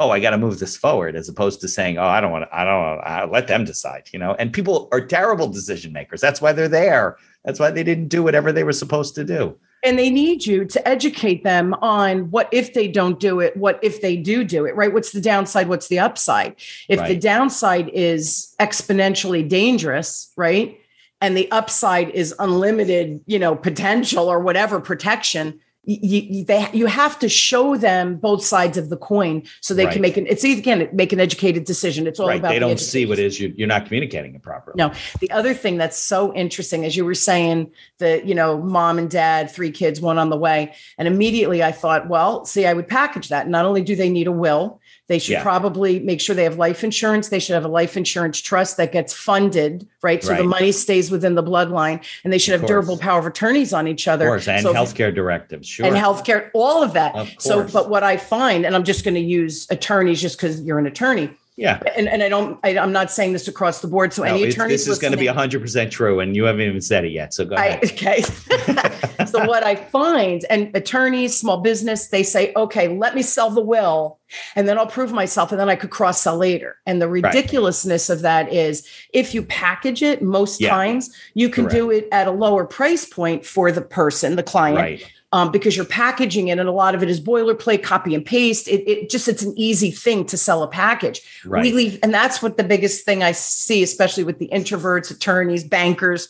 oh, 0.00 0.10
I 0.10 0.20
got 0.20 0.30
to 0.30 0.38
move 0.38 0.58
this 0.58 0.76
forward, 0.76 1.16
as 1.16 1.28
opposed 1.28 1.60
to 1.60 1.68
saying, 1.68 1.98
oh, 1.98 2.04
I 2.04 2.20
don't 2.20 2.32
want 2.32 2.50
to, 2.50 2.54
I 2.54 2.64
don't 2.64 2.82
want 2.82 3.06
to 3.06 3.32
let 3.32 3.46
them 3.48 3.64
decide, 3.64 4.08
you 4.12 4.18
know. 4.18 4.34
And 4.38 4.52
people 4.52 4.88
are 4.92 5.00
terrible 5.00 5.48
decision 5.48 5.92
makers. 5.92 6.20
That's 6.20 6.40
why 6.40 6.52
they're 6.52 6.68
there. 6.68 7.16
That's 7.44 7.60
why 7.60 7.70
they 7.70 7.84
didn't 7.84 8.08
do 8.08 8.22
whatever 8.22 8.52
they 8.52 8.64
were 8.64 8.72
supposed 8.72 9.14
to 9.14 9.24
do 9.24 9.56
and 9.84 9.98
they 9.98 10.10
need 10.10 10.46
you 10.46 10.64
to 10.64 10.88
educate 10.88 11.44
them 11.44 11.74
on 11.74 12.30
what 12.30 12.48
if 12.52 12.72
they 12.74 12.88
don't 12.88 13.20
do 13.20 13.40
it 13.40 13.56
what 13.56 13.78
if 13.82 14.00
they 14.00 14.16
do 14.16 14.42
do 14.42 14.64
it 14.64 14.74
right? 14.74 14.92
What's 14.92 15.12
the 15.12 15.20
downside 15.20 15.68
what's 15.68 15.88
the 15.88 15.98
upside? 15.98 16.56
If 16.88 17.00
right. 17.00 17.08
the 17.08 17.18
downside 17.18 17.90
is 17.90 18.54
exponentially 18.58 19.48
dangerous 19.48 20.32
right? 20.36 20.80
And 21.20 21.36
the 21.36 21.50
upside 21.50 22.10
is 22.10 22.34
unlimited 22.38 23.20
you 23.26 23.38
know 23.38 23.54
potential 23.54 24.28
or 24.28 24.40
whatever 24.40 24.80
protection 24.80 25.60
you, 25.86 26.20
you, 26.20 26.44
they, 26.44 26.68
you 26.72 26.86
have 26.86 27.18
to 27.18 27.28
show 27.28 27.76
them 27.76 28.16
both 28.16 28.44
sides 28.44 28.78
of 28.78 28.88
the 28.88 28.96
coin 28.96 29.42
so 29.60 29.74
they 29.74 29.84
right. 29.84 29.92
can 29.92 30.02
make 30.02 30.16
an 30.16 30.26
it's 30.26 30.44
again 30.44 30.88
make 30.92 31.12
an 31.12 31.20
educated 31.20 31.64
decision. 31.64 32.06
It's 32.06 32.18
all 32.18 32.28
right. 32.28 32.38
about 32.38 32.50
they 32.50 32.58
don't 32.58 32.80
see 32.80 33.06
what 33.06 33.18
is 33.18 33.38
you, 33.38 33.52
you're 33.56 33.68
not 33.68 33.86
communicating 33.86 34.34
it 34.34 34.42
properly. 34.42 34.74
No. 34.76 34.92
The 35.20 35.30
other 35.30 35.54
thing 35.54 35.76
that's 35.76 35.98
so 35.98 36.34
interesting 36.34 36.84
as 36.84 36.96
you 36.96 37.04
were 37.04 37.14
saying 37.14 37.70
the 37.98 38.24
you 38.24 38.34
know 38.34 38.60
mom 38.60 38.98
and 38.98 39.10
dad 39.10 39.50
three 39.50 39.70
kids 39.70 40.00
one 40.00 40.18
on 40.18 40.30
the 40.30 40.36
way 40.36 40.74
and 40.98 41.06
immediately 41.08 41.62
i 41.62 41.72
thought 41.72 42.08
well 42.08 42.44
see 42.44 42.66
i 42.66 42.72
would 42.72 42.88
package 42.88 43.28
that. 43.28 43.48
Not 43.48 43.64
only 43.64 43.82
do 43.82 43.96
they 43.96 44.08
need 44.08 44.26
a 44.26 44.32
will 44.32 44.80
they 45.06 45.18
should 45.18 45.32
yeah. 45.32 45.42
probably 45.42 46.00
make 46.00 46.20
sure 46.20 46.34
they 46.34 46.44
have 46.44 46.56
life 46.56 46.82
insurance. 46.82 47.28
They 47.28 47.38
should 47.38 47.54
have 47.54 47.64
a 47.64 47.68
life 47.68 47.96
insurance 47.96 48.40
trust 48.40 48.78
that 48.78 48.90
gets 48.90 49.12
funded, 49.12 49.86
right? 50.02 50.22
So 50.22 50.30
right. 50.30 50.38
the 50.38 50.44
money 50.44 50.72
stays 50.72 51.10
within 51.10 51.34
the 51.34 51.42
bloodline, 51.42 52.02
and 52.24 52.32
they 52.32 52.38
should 52.38 52.54
of 52.54 52.60
have 52.60 52.68
course. 52.68 52.86
durable 52.86 52.98
power 52.98 53.18
of 53.18 53.26
attorneys 53.26 53.74
on 53.74 53.86
each 53.86 54.08
other. 54.08 54.26
Of 54.26 54.30
course, 54.30 54.48
and 54.48 54.62
so 54.62 54.72
healthcare 54.72 55.14
directives, 55.14 55.68
sure. 55.68 55.86
And 55.86 55.94
healthcare, 55.94 56.50
all 56.54 56.82
of 56.82 56.94
that. 56.94 57.14
Of 57.14 57.30
so, 57.38 57.68
but 57.68 57.90
what 57.90 58.02
I 58.02 58.16
find, 58.16 58.64
and 58.64 58.74
I'm 58.74 58.84
just 58.84 59.04
going 59.04 59.14
to 59.14 59.20
use 59.20 59.66
attorneys 59.70 60.22
just 60.22 60.38
because 60.38 60.62
you're 60.62 60.78
an 60.78 60.86
attorney 60.86 61.36
yeah. 61.56 61.80
And, 61.96 62.08
and 62.08 62.22
I 62.22 62.28
don't, 62.28 62.58
I, 62.64 62.70
am 62.70 62.90
not 62.90 63.12
saying 63.12 63.32
this 63.32 63.46
across 63.46 63.80
the 63.80 63.86
board. 63.86 64.12
So 64.12 64.24
no, 64.24 64.30
any 64.30 64.44
attorneys, 64.44 64.86
this 64.86 64.88
is 64.88 64.98
going 64.98 65.12
to 65.12 65.18
be 65.18 65.26
100% 65.26 65.90
true. 65.90 66.18
And 66.18 66.34
you 66.34 66.44
haven't 66.44 66.62
even 66.62 66.80
said 66.80 67.04
it 67.04 67.12
yet. 67.12 67.32
So 67.32 67.44
go 67.44 67.54
ahead. 67.54 67.80
Okay. 67.94 68.22
so 69.26 69.46
what 69.46 69.62
I 69.62 69.76
find, 69.76 70.44
and 70.50 70.74
attorneys, 70.74 71.36
small 71.36 71.60
business, 71.60 72.08
they 72.08 72.22
say, 72.22 72.52
okay, 72.56 72.88
let 72.88 73.14
me 73.14 73.22
sell 73.22 73.50
the 73.50 73.60
will 73.60 74.18
and 74.56 74.66
then 74.66 74.78
I'll 74.78 74.86
prove 74.86 75.12
myself 75.12 75.52
and 75.52 75.60
then 75.60 75.68
I 75.68 75.76
could 75.76 75.90
cross 75.90 76.20
sell 76.20 76.36
later. 76.36 76.76
And 76.86 77.00
the 77.00 77.08
ridiculousness 77.08 78.08
right. 78.08 78.16
of 78.16 78.22
that 78.22 78.52
is 78.52 78.88
if 79.12 79.32
you 79.32 79.44
package 79.44 80.02
it, 80.02 80.22
most 80.22 80.60
yeah. 80.60 80.70
times 80.70 81.14
you 81.34 81.48
can 81.48 81.64
Correct. 81.64 81.76
do 81.76 81.90
it 81.90 82.08
at 82.10 82.26
a 82.26 82.32
lower 82.32 82.64
price 82.64 83.06
point 83.06 83.46
for 83.46 83.70
the 83.70 83.82
person, 83.82 84.34
the 84.34 84.42
client. 84.42 84.78
Right 84.78 85.10
um, 85.34 85.50
because 85.50 85.74
you're 85.74 85.84
packaging 85.84 86.46
it 86.46 86.60
and 86.60 86.68
a 86.68 86.72
lot 86.72 86.94
of 86.94 87.02
it 87.02 87.10
is 87.10 87.20
boilerplate, 87.20 87.82
copy 87.82 88.14
and 88.14 88.24
paste. 88.24 88.68
It, 88.68 88.88
it 88.88 89.10
just, 89.10 89.26
it's 89.26 89.42
an 89.42 89.52
easy 89.56 89.90
thing 89.90 90.24
to 90.26 90.36
sell 90.36 90.62
a 90.62 90.68
package. 90.68 91.22
Right. 91.44 91.64
We 91.64 91.72
leave, 91.72 91.98
and 92.04 92.14
that's 92.14 92.40
what 92.40 92.56
the 92.56 92.62
biggest 92.62 93.04
thing 93.04 93.24
I 93.24 93.32
see, 93.32 93.82
especially 93.82 94.22
with 94.22 94.38
the 94.38 94.48
introverts, 94.52 95.10
attorneys, 95.10 95.64
bankers, 95.64 96.28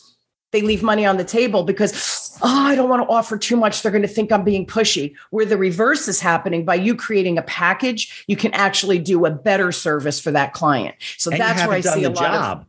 they 0.51 0.63
leave 0.63 0.81
money 0.81 1.05
on 1.05 1.17
the 1.17 1.23
table 1.23 1.61
because, 1.61 2.35
oh, 2.41 2.65
I 2.65 2.73
don't 2.73 2.89
want 2.89 3.03
to 3.03 3.13
offer 3.13 3.37
too 3.37 3.55
much. 3.55 3.83
They're 3.83 3.91
going 3.91 4.01
to 4.01 4.07
think 4.07 4.31
I'm 4.31 4.43
being 4.43 4.65
pushy. 4.65 5.13
Where 5.29 5.45
the 5.45 5.57
reverse 5.57 6.07
is 6.07 6.19
happening 6.19 6.65
by 6.65 6.75
you 6.75 6.95
creating 6.95 7.37
a 7.37 7.43
package, 7.43 8.25
you 8.25 8.35
can 8.35 8.55
actually 8.55 8.97
do 8.97 9.23
a 9.27 9.29
better 9.29 9.71
service 9.71 10.19
for 10.19 10.31
that 10.31 10.53
client. 10.53 10.95
So 11.17 11.29
and 11.29 11.39
that's 11.39 11.61
where 11.67 11.77
I 11.77 11.81
see 11.81 12.05
a 12.05 12.09
lot 12.09 12.17
job. 12.17 12.61
of. 12.61 12.65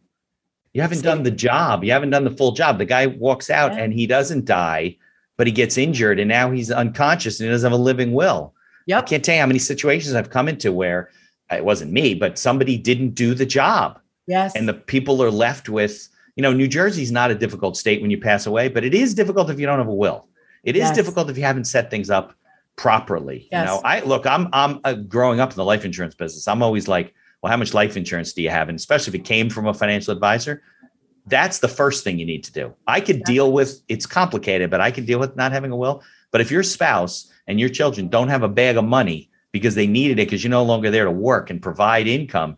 You 0.74 0.82
haven't 0.82 1.00
done 1.00 1.22
the 1.22 1.30
job. 1.30 1.82
You 1.82 1.92
haven't 1.92 2.10
done 2.10 2.24
the 2.24 2.30
full 2.30 2.52
job. 2.52 2.76
The 2.76 2.84
guy 2.84 3.06
walks 3.06 3.48
out 3.48 3.72
yeah. 3.72 3.84
and 3.84 3.94
he 3.94 4.06
doesn't 4.06 4.44
die 4.44 4.98
but 5.36 5.46
he 5.46 5.52
gets 5.52 5.76
injured 5.76 6.18
and 6.18 6.28
now 6.28 6.50
he's 6.50 6.70
unconscious 6.70 7.40
and 7.40 7.46
he 7.46 7.52
doesn't 7.52 7.70
have 7.70 7.78
a 7.78 7.82
living 7.82 8.12
will. 8.12 8.54
Yep. 8.86 9.02
I 9.02 9.06
can't 9.06 9.24
tell 9.24 9.34
you 9.34 9.40
how 9.40 9.46
many 9.46 9.58
situations 9.58 10.14
I've 10.14 10.30
come 10.30 10.48
into 10.48 10.72
where 10.72 11.10
it 11.50 11.64
wasn't 11.64 11.92
me, 11.92 12.14
but 12.14 12.38
somebody 12.38 12.76
didn't 12.76 13.10
do 13.10 13.34
the 13.34 13.46
job. 13.46 14.00
Yes. 14.26 14.54
And 14.56 14.68
the 14.68 14.74
people 14.74 15.22
are 15.22 15.30
left 15.30 15.68
with, 15.68 16.08
you 16.36 16.42
know, 16.42 16.52
New 16.52 16.68
Jersey's 16.68 17.12
not 17.12 17.30
a 17.30 17.34
difficult 17.34 17.76
state 17.76 18.00
when 18.00 18.10
you 18.10 18.18
pass 18.18 18.46
away, 18.46 18.68
but 18.68 18.84
it 18.84 18.94
is 18.94 19.14
difficult 19.14 19.50
if 19.50 19.60
you 19.60 19.66
don't 19.66 19.78
have 19.78 19.88
a 19.88 19.94
will. 19.94 20.26
It 20.64 20.76
is 20.76 20.80
yes. 20.80 20.96
difficult 20.96 21.30
if 21.30 21.36
you 21.36 21.44
haven't 21.44 21.66
set 21.66 21.90
things 21.90 22.10
up 22.10 22.34
properly. 22.76 23.48
Yes. 23.50 23.60
You 23.60 23.74
know, 23.74 23.80
I 23.84 24.00
look, 24.00 24.26
I'm 24.26 24.48
I'm 24.52 24.80
uh, 24.84 24.94
growing 24.94 25.40
up 25.40 25.50
in 25.50 25.56
the 25.56 25.64
life 25.64 25.84
insurance 25.84 26.14
business. 26.14 26.48
I'm 26.48 26.62
always 26.62 26.88
like, 26.88 27.14
well, 27.42 27.50
how 27.50 27.56
much 27.56 27.74
life 27.74 27.96
insurance 27.96 28.32
do 28.32 28.42
you 28.42 28.50
have? 28.50 28.68
And 28.68 28.76
especially 28.76 29.12
if 29.12 29.20
it 29.20 29.24
came 29.24 29.48
from 29.48 29.66
a 29.66 29.74
financial 29.74 30.12
advisor, 30.12 30.62
that's 31.26 31.58
the 31.58 31.68
first 31.68 32.04
thing 32.04 32.18
you 32.18 32.26
need 32.26 32.44
to 32.44 32.52
do. 32.52 32.74
I 32.86 33.00
could 33.00 33.22
deal 33.24 33.52
with 33.52 33.82
it's 33.88 34.06
complicated, 34.06 34.70
but 34.70 34.80
I 34.80 34.90
can 34.90 35.04
deal 35.04 35.18
with 35.18 35.36
not 35.36 35.52
having 35.52 35.72
a 35.72 35.76
will. 35.76 36.02
But 36.30 36.40
if 36.40 36.50
your 36.50 36.62
spouse 36.62 37.30
and 37.46 37.58
your 37.58 37.68
children 37.68 38.08
don't 38.08 38.28
have 38.28 38.42
a 38.42 38.48
bag 38.48 38.76
of 38.76 38.84
money 38.84 39.30
because 39.52 39.74
they 39.74 39.86
needed 39.86 40.18
it 40.18 40.26
because 40.26 40.44
you're 40.44 40.50
no 40.50 40.64
longer 40.64 40.90
there 40.90 41.04
to 41.04 41.10
work 41.10 41.50
and 41.50 41.60
provide 41.60 42.06
income, 42.06 42.56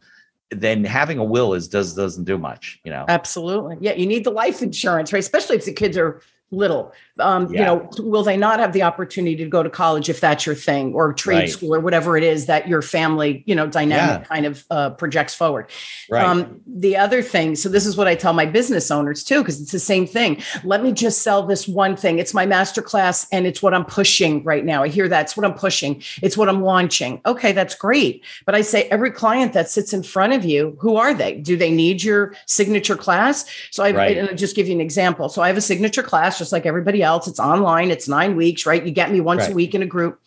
then 0.51 0.85
having 0.85 1.19
a 1.19 1.25
will 1.25 1.55
is 1.55 1.69
does 1.69 1.95
doesn't 1.95 2.25
do 2.25 2.39
much, 2.39 2.81
you 2.85 2.91
know. 2.91 3.05
Absolutely. 3.09 3.77
Yeah, 3.81 3.95
you 3.95 4.07
need 4.07 4.25
the 4.25 4.31
life 4.31 4.63
insurance, 4.63 5.13
right? 5.13 5.19
Especially 5.19 5.57
if 5.57 5.65
the 5.65 5.73
kids 5.73 5.97
are 5.97 6.21
little. 6.51 6.93
Um, 7.19 7.53
yeah. 7.53 7.61
You 7.61 7.67
know, 7.67 7.91
will 7.99 8.23
they 8.23 8.37
not 8.37 8.61
have 8.61 8.73
the 8.73 8.83
opportunity 8.83 9.37
to 9.37 9.47
go 9.47 9.63
to 9.63 9.71
college 9.71 10.09
if 10.09 10.21
that's 10.21 10.47
your 10.47 10.55
thing, 10.55 10.95
or 10.95 11.13
trade 11.13 11.37
right. 11.37 11.51
school, 11.51 11.75
or 11.75 11.81
whatever 11.81 12.17
it 12.17 12.23
is 12.23 12.47
that 12.47 12.69
your 12.69 12.81
family, 12.81 13.43
you 13.47 13.55
know, 13.55 13.67
dynamic 13.67 14.23
yeah. 14.23 14.29
kind 14.29 14.47
of 14.47 14.65
uh, 14.71 14.91
projects 14.91 15.35
forward? 15.35 15.67
Right. 16.09 16.25
Um, 16.25 16.61
the 16.67 16.97
other 16.97 17.23
thing, 17.23 17.57
so 17.57 17.69
this 17.69 17.85
is 17.85 17.97
what 17.97 18.07
I 18.07 18.15
tell 18.15 18.33
my 18.33 18.47
business 18.47 18.91
owners 18.91 19.25
too, 19.25 19.43
because 19.43 19.61
it's 19.61 19.73
the 19.73 19.79
same 19.79 20.07
thing. 20.07 20.43
Let 20.65 20.83
me 20.83 20.93
just 20.93 21.23
sell 21.23 21.45
this 21.45 21.69
one 21.69 21.97
thing. 21.97 22.19
It's 22.19 22.33
my 22.33 22.47
master 22.47 22.83
class, 22.83 23.27
and 23.31 23.47
it's 23.47 23.63
what 23.63 23.75
I'm 23.75 23.85
pushing 23.85 24.43
right 24.45 24.65
now. 24.65 24.83
I 24.83 24.89
hear 24.89 25.09
that's 25.09 25.37
what 25.37 25.45
I'm 25.45 25.55
pushing. 25.55 26.03
It's 26.23 26.37
what 26.37 26.49
I'm 26.49 26.63
launching. 26.63 27.21
Okay, 27.27 27.53
that's 27.53 27.75
great. 27.75 28.25
But 28.47 28.55
I 28.55 28.63
say 28.63 28.85
every 28.85 29.11
client 29.11 29.53
that 29.53 29.69
sits 29.69 29.93
in 29.93 30.03
front 30.03 30.33
of 30.33 30.45
you, 30.45 30.77
who 30.81 30.97
are 30.97 31.13
they? 31.13 31.35
Do 31.35 31.57
they 31.57 31.71
need 31.71 32.03
your 32.03 32.35
signature 32.47 32.97
class? 32.97 33.45
So 33.71 33.83
I 33.83 33.91
right. 33.91 34.17
and 34.17 34.29
I'll 34.31 34.37
just 34.37 34.57
give 34.57 34.69
you 34.69 34.75
an 34.75 34.81
example. 34.81 35.29
So 35.29 35.43
I 35.43 35.49
have 35.49 35.57
a 35.57 35.61
signature 35.61 36.03
class, 36.03 36.38
just 36.39 36.53
like 36.53 36.67
everybody 36.67 37.03
else. 37.03 37.27
It's 37.29 37.41
online. 37.41 37.91
It's 37.91 38.09
nine 38.09 38.37
weeks, 38.37 38.67
right? 38.67 38.85
You 38.85 38.93
get 38.93 39.11
me 39.11 39.21
once 39.21 39.43
right. 39.43 39.53
a 39.53 39.55
week 39.55 39.75
in 39.75 39.83
a 39.83 39.87
group. 39.87 40.21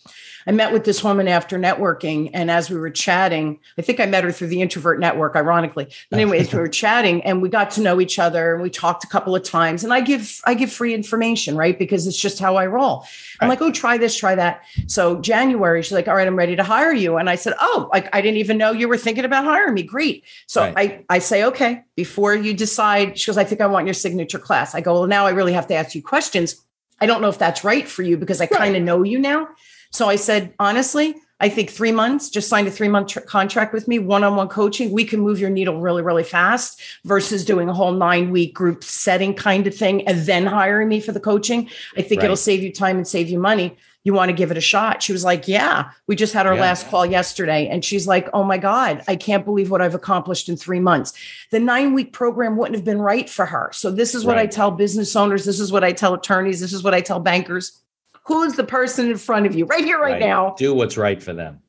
I 0.48 0.52
met 0.52 0.74
with 0.74 0.86
this 0.86 1.04
woman 1.04 1.28
after 1.28 1.58
networking, 1.58 2.30
and 2.34 2.50
as 2.50 2.70
we 2.70 2.78
were 2.78 2.90
chatting, 2.90 3.60
I 3.78 3.82
think 3.82 4.00
I 4.00 4.06
met 4.06 4.24
her 4.24 4.32
through 4.32 4.48
the 4.48 4.62
introvert 4.62 5.00
network, 5.00 5.36
ironically. 5.36 5.86
But 6.10 6.18
oh. 6.18 6.22
anyways, 6.22 6.54
we 6.54 6.60
were 6.60 6.68
chatting 6.68 7.22
and 7.24 7.42
we 7.42 7.50
got 7.50 7.72
to 7.72 7.82
know 7.82 8.02
each 8.02 8.20
other 8.20 8.54
and 8.54 8.64
we 8.64 8.70
talked 8.70 9.04
a 9.04 9.08
couple 9.08 9.36
of 9.36 9.44
times. 9.44 9.84
And 9.84 9.94
I 9.94 10.02
give 10.02 10.40
I 10.46 10.54
give 10.54 10.72
free 10.72 10.94
information, 10.94 11.56
right? 11.56 11.78
Because 11.78 12.08
it's 12.08 12.20
just 12.20 12.40
how 12.40 12.56
I 12.56 12.66
roll. 12.66 13.06
I'm 13.40 13.50
like, 13.50 13.62
oh, 13.62 13.72
try 13.72 13.98
this, 13.98 14.16
try 14.16 14.36
that. 14.36 14.64
So 14.88 15.20
January, 15.20 15.82
she's 15.82 15.92
like, 15.92 16.08
all 16.08 16.16
right, 16.16 16.28
I'm 16.28 16.36
ready 16.36 16.56
to 16.56 16.64
hire 16.64 16.94
you. 16.94 17.18
And 17.18 17.30
I 17.30 17.36
said, 17.36 17.54
oh, 17.60 17.90
like 17.92 18.14
I 18.14 18.22
didn't 18.22 18.38
even 18.38 18.58
know 18.58 18.72
you 18.72 18.88
were 18.88 18.98
thinking 18.98 19.26
about 19.26 19.46
hiring 19.46 19.74
me. 19.74 19.84
Great. 19.84 20.24
So 20.48 20.62
right. 20.62 21.06
I 21.10 21.16
I 21.16 21.20
say, 21.20 21.44
okay, 21.46 21.84
before 21.96 22.36
you 22.36 22.54
decide, 22.54 23.18
she 23.18 23.30
goes, 23.30 23.38
I 23.38 23.44
think 23.44 23.62
I 23.62 23.68
want 23.68 23.88
your 23.88 23.94
signature 23.94 24.40
class. 24.40 24.76
I 24.76 24.82
go, 24.82 24.94
well, 24.94 25.08
now 25.08 25.26
I 25.26 25.32
really 25.32 25.54
have 25.54 25.68
to 25.68 25.76
ask 25.76 25.96
you 25.96 26.04
questions. 26.04 26.64
I 27.00 27.08
don't 27.08 27.22
know 27.22 27.30
if 27.30 27.40
that's 27.40 27.64
right 27.64 27.88
for 27.88 28.04
you 28.04 28.16
because 28.16 28.42
I 28.42 28.44
right. 28.44 28.52
kind 28.52 28.76
of 28.76 28.84
know 28.84 29.02
you 29.04 29.18
now. 29.18 29.48
So 29.92 30.10
I 30.10 30.16
said, 30.16 30.54
honestly, 30.58 31.16
I 31.42 31.50
think 31.50 31.72
three 31.72 31.92
months, 31.92 32.30
just 32.30 32.48
signed 32.48 32.68
a 32.68 32.72
three 32.72 32.88
month 32.88 33.10
tr- 33.10 33.20
contract 33.22 33.74
with 33.74 33.88
me, 33.88 33.98
one 33.98 34.24
on 34.24 34.36
one 34.36 34.48
coaching. 34.48 34.92
We 34.92 35.04
can 35.04 35.20
move 35.20 35.40
your 35.40 35.50
needle 35.50 35.82
really, 35.82 36.04
really 36.04 36.24
fast 36.24 36.80
versus 37.04 37.44
doing 37.44 37.68
a 37.68 37.74
whole 37.74 37.92
nine 37.92 38.30
week 38.30 38.54
group 38.54 38.84
setting 38.84 39.34
kind 39.34 39.66
of 39.66 39.76
thing 39.76 40.08
and 40.08 40.20
then 40.28 40.46
hiring 40.46 40.88
me 40.88 41.02
for 41.02 41.12
the 41.12 41.20
coaching. 41.20 41.68
I 41.98 42.04
think 42.04 42.22
right. 42.22 42.26
it'll 42.26 42.38
save 42.38 42.62
you 42.62 42.72
time 42.72 42.98
and 42.98 43.08
save 43.08 43.28
you 43.28 43.40
money. 43.40 43.76
You 44.04 44.14
want 44.14 44.30
to 44.30 44.34
give 44.34 44.52
it 44.52 44.58
a 44.58 44.62
shot? 44.62 45.02
She 45.02 45.14
was 45.14 45.24
like, 45.24 45.48
Yeah, 45.48 45.90
we 46.06 46.16
just 46.16 46.34
had 46.34 46.46
our 46.46 46.54
yeah. 46.54 46.62
last 46.62 46.88
call 46.90 47.08
yesterday. 47.08 47.68
And 47.68 47.84
she's 47.84 48.08
like, 48.08 48.30
Oh 48.34 48.44
my 48.44 48.60
God, 48.60 49.04
I 49.08 49.16
can't 49.16 49.44
believe 49.44 49.72
what 49.72 49.82
I've 49.82 49.96
accomplished 49.96 50.48
in 50.48 50.58
three 50.58 50.80
months. 50.80 51.14
The 51.50 51.60
nine 51.60 51.96
week 51.96 52.14
program 52.14 52.56
wouldn't 52.56 52.76
have 52.76 52.86
been 52.86 53.02
right 53.02 53.28
for 53.28 53.48
her. 53.48 53.72
So, 53.74 53.90
this 53.90 54.14
is 54.14 54.26
what 54.26 54.38
right. 54.38 54.44
I 54.44 54.48
tell 54.48 54.70
business 54.70 55.16
owners. 55.16 55.44
This 55.46 55.60
is 55.60 55.72
what 55.72 55.84
I 55.84 55.92
tell 55.92 56.14
attorneys. 56.14 56.60
This 56.60 56.74
is 56.74 56.84
what 56.84 56.94
I 56.94 57.02
tell 57.02 57.20
bankers 57.20 57.81
who 58.24 58.44
is 58.44 58.56
the 58.56 58.64
person 58.64 59.10
in 59.10 59.18
front 59.18 59.46
of 59.46 59.56
you 59.56 59.66
right 59.66 59.84
here, 59.84 60.00
right, 60.00 60.14
right. 60.14 60.20
now? 60.20 60.56
Do 60.58 60.74
what's 60.74 60.98
right 60.98 61.22
for 61.22 61.34
them 61.34 61.62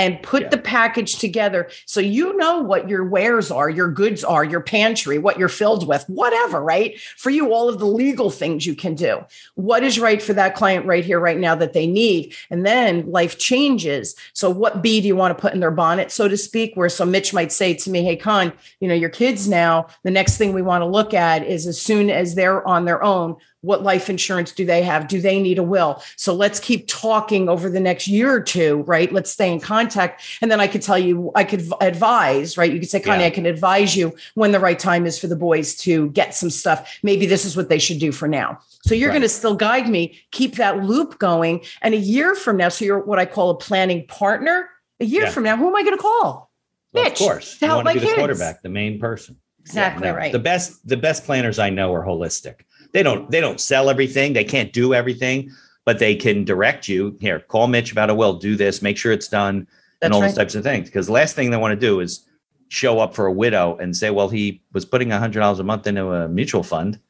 and 0.00 0.22
put 0.22 0.44
yeah. 0.44 0.48
the 0.48 0.58
package 0.58 1.18
together 1.18 1.68
so 1.84 2.00
you 2.00 2.34
know 2.38 2.60
what 2.60 2.88
your 2.88 3.04
wares 3.04 3.50
are, 3.50 3.68
your 3.68 3.90
goods 3.90 4.24
are, 4.24 4.42
your 4.42 4.62
pantry, 4.62 5.18
what 5.18 5.38
you're 5.38 5.48
filled 5.48 5.86
with, 5.86 6.04
whatever, 6.08 6.62
right? 6.62 6.98
For 7.18 7.28
you, 7.28 7.52
all 7.52 7.68
of 7.68 7.78
the 7.78 7.86
legal 7.86 8.30
things 8.30 8.64
you 8.64 8.74
can 8.74 8.94
do. 8.94 9.20
What 9.56 9.84
is 9.84 10.00
right 10.00 10.22
for 10.22 10.32
that 10.32 10.54
client 10.54 10.86
right 10.86 11.04
here, 11.04 11.20
right 11.20 11.36
now 11.36 11.54
that 11.54 11.74
they 11.74 11.86
need? 11.86 12.34
And 12.48 12.64
then 12.64 13.10
life 13.10 13.38
changes. 13.38 14.16
So, 14.32 14.48
what 14.48 14.82
bee 14.82 15.02
do 15.02 15.06
you 15.06 15.16
want 15.16 15.36
to 15.36 15.40
put 15.40 15.52
in 15.52 15.60
their 15.60 15.70
bonnet, 15.70 16.10
so 16.10 16.28
to 16.28 16.36
speak? 16.36 16.72
Where 16.76 16.88
so 16.88 17.04
Mitch 17.04 17.34
might 17.34 17.52
say 17.52 17.74
to 17.74 17.90
me, 17.90 18.02
Hey, 18.02 18.16
Con, 18.16 18.54
you 18.80 18.88
know, 18.88 18.94
your 18.94 19.10
kids 19.10 19.48
now, 19.48 19.86
the 20.02 20.10
next 20.10 20.38
thing 20.38 20.54
we 20.54 20.62
want 20.62 20.80
to 20.80 20.86
look 20.86 21.12
at 21.12 21.46
is 21.46 21.66
as 21.66 21.80
soon 21.80 22.08
as 22.08 22.34
they're 22.34 22.66
on 22.66 22.86
their 22.86 23.02
own, 23.02 23.36
what 23.62 23.82
life 23.82 24.08
insurance 24.08 24.52
do 24.52 24.64
they 24.64 24.82
have? 24.82 25.06
Do 25.06 25.20
they 25.20 25.40
need 25.40 25.58
a 25.58 25.62
will? 25.62 26.02
So 26.16 26.34
let's 26.34 26.58
keep 26.58 26.86
talking 26.86 27.48
over 27.48 27.68
the 27.68 27.80
next 27.80 28.08
year 28.08 28.32
or 28.32 28.40
two, 28.40 28.82
right? 28.86 29.12
Let's 29.12 29.30
stay 29.30 29.52
in 29.52 29.60
contact. 29.60 30.22
And 30.40 30.50
then 30.50 30.60
I 30.60 30.66
could 30.66 30.82
tell 30.82 30.98
you, 30.98 31.30
I 31.34 31.44
could 31.44 31.70
advise, 31.80 32.56
right? 32.56 32.72
You 32.72 32.80
could 32.80 32.88
say, 32.88 33.00
Connie, 33.00 33.20
yeah. 33.20 33.26
I 33.26 33.30
can 33.30 33.46
advise 33.46 33.96
you 33.96 34.14
when 34.34 34.52
the 34.52 34.60
right 34.60 34.78
time 34.78 35.06
is 35.06 35.18
for 35.18 35.26
the 35.26 35.36
boys 35.36 35.74
to 35.76 36.08
get 36.10 36.34
some 36.34 36.50
stuff. 36.50 36.98
Maybe 37.02 37.26
this 37.26 37.44
is 37.44 37.56
what 37.56 37.68
they 37.68 37.78
should 37.78 37.98
do 37.98 38.12
for 38.12 38.28
now. 38.28 38.58
So 38.86 38.94
you're 38.94 39.10
right. 39.10 39.14
going 39.14 39.22
to 39.22 39.28
still 39.28 39.54
guide 39.54 39.88
me, 39.88 40.18
keep 40.30 40.56
that 40.56 40.82
loop 40.82 41.18
going. 41.18 41.62
And 41.82 41.94
a 41.94 41.98
year 41.98 42.34
from 42.34 42.56
now, 42.56 42.70
so 42.70 42.84
you're 42.84 43.00
what 43.00 43.18
I 43.18 43.26
call 43.26 43.50
a 43.50 43.56
planning 43.56 44.06
partner. 44.06 44.70
A 45.00 45.04
year 45.04 45.24
yeah. 45.24 45.30
from 45.30 45.44
now, 45.44 45.56
who 45.56 45.68
am 45.68 45.76
I 45.76 45.82
going 45.82 45.96
to 45.96 46.02
call? 46.02 46.50
Well, 46.92 47.04
Mitch, 47.04 47.14
of 47.14 47.18
course. 47.18 47.58
To 47.58 47.66
you 47.66 47.72
want 47.72 47.88
to 47.88 47.94
be 47.94 48.00
the 48.00 48.14
quarterback, 48.14 48.62
the 48.62 48.68
main 48.68 48.98
person. 48.98 49.36
Exactly 49.60 50.06
yeah, 50.06 50.12
no, 50.12 50.18
right. 50.18 50.32
The 50.32 50.38
best, 50.38 50.86
the 50.88 50.96
best 50.96 51.24
planners 51.24 51.58
I 51.58 51.70
know 51.70 51.94
are 51.94 52.04
holistic 52.04 52.62
they 52.92 53.02
don't 53.02 53.30
they 53.30 53.40
don't 53.40 53.60
sell 53.60 53.90
everything. 53.90 54.32
They 54.32 54.44
can't 54.44 54.72
do 54.72 54.94
everything 54.94 55.50
but 55.84 55.98
they 55.98 56.14
can 56.14 56.44
direct 56.44 56.88
you. 56.88 57.16
Here 57.20 57.40
call 57.40 57.66
mitch 57.66 57.92
about 57.92 58.10
a 58.10 58.14
will 58.14 58.34
do 58.34 58.56
this 58.56 58.82
make 58.82 58.96
sure 58.96 59.12
it's 59.12 59.28
done 59.28 59.66
That's 60.00 60.06
and 60.06 60.14
all 60.14 60.20
right. 60.20 60.28
those 60.28 60.36
types 60.36 60.54
of 60.54 60.62
things. 60.62 60.88
Because 60.88 61.06
the 61.06 61.12
last 61.12 61.34
thing 61.34 61.50
they 61.50 61.56
want 61.56 61.72
to 61.72 61.86
do 61.86 62.00
is 62.00 62.26
show 62.68 63.00
up 63.00 63.14
for 63.14 63.26
a 63.26 63.32
widow 63.32 63.76
and 63.78 63.96
say 63.96 64.10
well 64.10 64.28
he 64.28 64.62
was 64.72 64.84
putting 64.84 65.10
a 65.10 65.18
hundred 65.18 65.40
dollars 65.40 65.58
a 65.58 65.64
month 65.64 65.86
into 65.86 66.12
a 66.12 66.28
mutual 66.28 66.62
fund. 66.62 67.00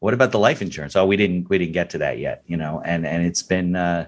What 0.00 0.14
about 0.14 0.30
the 0.30 0.38
life 0.38 0.62
insurance? 0.62 0.94
Oh 0.94 1.06
we 1.06 1.16
didn't 1.16 1.48
we 1.48 1.58
didn't 1.58 1.72
get 1.72 1.90
to 1.90 1.98
that 1.98 2.18
yet 2.18 2.42
you 2.46 2.56
know 2.56 2.80
and 2.84 3.06
and 3.06 3.26
it's 3.26 3.42
been 3.42 3.74
uh 3.74 4.06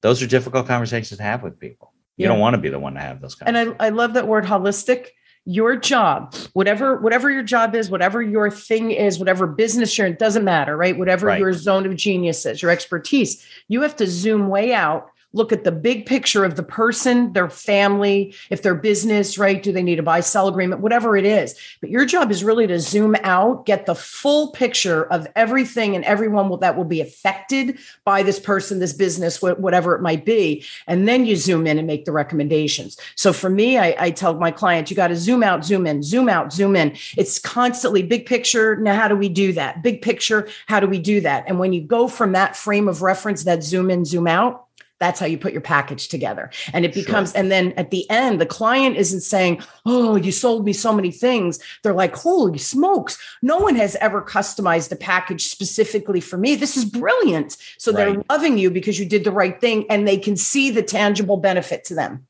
those 0.00 0.20
are 0.20 0.26
difficult 0.26 0.66
conversations 0.66 1.16
to 1.16 1.22
have 1.22 1.42
with 1.42 1.60
people. 1.60 1.92
You 2.16 2.24
yeah. 2.24 2.28
don't 2.28 2.40
want 2.40 2.54
to 2.54 2.58
be 2.58 2.68
the 2.68 2.78
one 2.78 2.94
to 2.94 3.00
have 3.00 3.20
those 3.20 3.36
and 3.42 3.56
I, 3.56 3.66
I 3.78 3.88
love 3.90 4.14
that 4.14 4.26
word 4.26 4.44
holistic 4.44 5.10
your 5.44 5.74
job 5.74 6.32
whatever 6.52 6.98
whatever 7.00 7.28
your 7.28 7.42
job 7.42 7.74
is 7.74 7.90
whatever 7.90 8.22
your 8.22 8.48
thing 8.48 8.92
is 8.92 9.18
whatever 9.18 9.44
business 9.44 9.98
you're 9.98 10.06
in 10.06 10.14
doesn't 10.14 10.44
matter 10.44 10.76
right 10.76 10.96
whatever 10.96 11.26
right. 11.26 11.40
your 11.40 11.52
zone 11.52 11.84
of 11.84 11.96
genius 11.96 12.46
is 12.46 12.62
your 12.62 12.70
expertise 12.70 13.44
you 13.66 13.82
have 13.82 13.96
to 13.96 14.06
zoom 14.06 14.46
way 14.46 14.72
out 14.72 15.10
look 15.32 15.52
at 15.52 15.64
the 15.64 15.72
big 15.72 16.06
picture 16.06 16.44
of 16.44 16.56
the 16.56 16.62
person, 16.62 17.32
their 17.32 17.48
family, 17.48 18.34
if 18.50 18.62
their 18.62 18.74
business, 18.74 19.38
right? 19.38 19.62
Do 19.62 19.72
they 19.72 19.82
need 19.82 19.98
a 19.98 20.02
buy 20.02 20.20
sell 20.20 20.48
agreement, 20.48 20.80
whatever 20.80 21.16
it 21.16 21.24
is. 21.24 21.54
But 21.80 21.90
your 21.90 22.04
job 22.04 22.30
is 22.30 22.44
really 22.44 22.66
to 22.66 22.78
zoom 22.78 23.16
out, 23.22 23.66
get 23.66 23.86
the 23.86 23.94
full 23.94 24.52
picture 24.52 25.04
of 25.04 25.26
everything 25.36 25.94
and 25.94 26.04
everyone 26.04 26.48
will, 26.48 26.58
that 26.58 26.76
will 26.76 26.84
be 26.84 27.00
affected 27.00 27.78
by 28.04 28.22
this 28.22 28.38
person, 28.38 28.78
this 28.78 28.92
business, 28.92 29.40
whatever 29.40 29.94
it 29.94 30.02
might 30.02 30.24
be. 30.24 30.64
And 30.86 31.08
then 31.08 31.26
you 31.26 31.36
zoom 31.36 31.66
in 31.66 31.78
and 31.78 31.86
make 31.86 32.04
the 32.04 32.12
recommendations. 32.12 32.96
So 33.16 33.32
for 33.32 33.50
me, 33.50 33.78
I, 33.78 33.94
I 33.98 34.10
tell 34.10 34.34
my 34.34 34.50
clients, 34.50 34.90
you 34.90 34.96
got 34.96 35.08
to 35.08 35.16
zoom 35.16 35.42
out, 35.42 35.64
zoom 35.64 35.86
in, 35.86 36.02
zoom 36.02 36.28
out, 36.28 36.52
zoom 36.52 36.76
in. 36.76 36.96
It's 37.16 37.38
constantly 37.38 38.02
big 38.02 38.26
picture. 38.26 38.76
Now, 38.76 38.94
how 38.94 39.08
do 39.08 39.16
we 39.16 39.28
do 39.28 39.52
that? 39.54 39.82
Big 39.82 40.02
picture. 40.02 40.48
How 40.66 40.80
do 40.80 40.86
we 40.86 40.98
do 40.98 41.20
that? 41.22 41.44
And 41.46 41.58
when 41.58 41.72
you 41.72 41.80
go 41.80 42.08
from 42.08 42.32
that 42.32 42.56
frame 42.56 42.88
of 42.88 43.02
reference, 43.02 43.44
that 43.44 43.62
zoom 43.62 43.90
in, 43.90 44.04
zoom 44.04 44.26
out, 44.26 44.66
that's 45.02 45.18
how 45.18 45.26
you 45.26 45.36
put 45.36 45.52
your 45.52 45.60
package 45.60 46.06
together. 46.06 46.48
And 46.72 46.84
it 46.84 46.94
becomes, 46.94 47.32
sure. 47.32 47.40
and 47.40 47.50
then 47.50 47.72
at 47.72 47.90
the 47.90 48.08
end, 48.08 48.40
the 48.40 48.46
client 48.46 48.96
isn't 48.96 49.22
saying, 49.22 49.60
Oh, 49.84 50.14
you 50.14 50.30
sold 50.30 50.64
me 50.64 50.72
so 50.72 50.92
many 50.92 51.10
things. 51.10 51.58
They're 51.82 51.92
like, 51.92 52.14
Holy 52.14 52.58
smokes, 52.58 53.18
no 53.42 53.58
one 53.58 53.74
has 53.74 53.96
ever 53.96 54.22
customized 54.22 54.92
a 54.92 54.96
package 54.96 55.46
specifically 55.46 56.20
for 56.20 56.36
me. 56.36 56.54
This 56.54 56.76
is 56.76 56.84
brilliant. 56.84 57.56
So 57.78 57.92
right. 57.92 58.12
they're 58.14 58.22
loving 58.30 58.58
you 58.58 58.70
because 58.70 59.00
you 59.00 59.04
did 59.04 59.24
the 59.24 59.32
right 59.32 59.60
thing 59.60 59.86
and 59.90 60.06
they 60.06 60.16
can 60.16 60.36
see 60.36 60.70
the 60.70 60.82
tangible 60.82 61.36
benefit 61.36 61.82
to 61.86 61.94
them. 61.94 62.26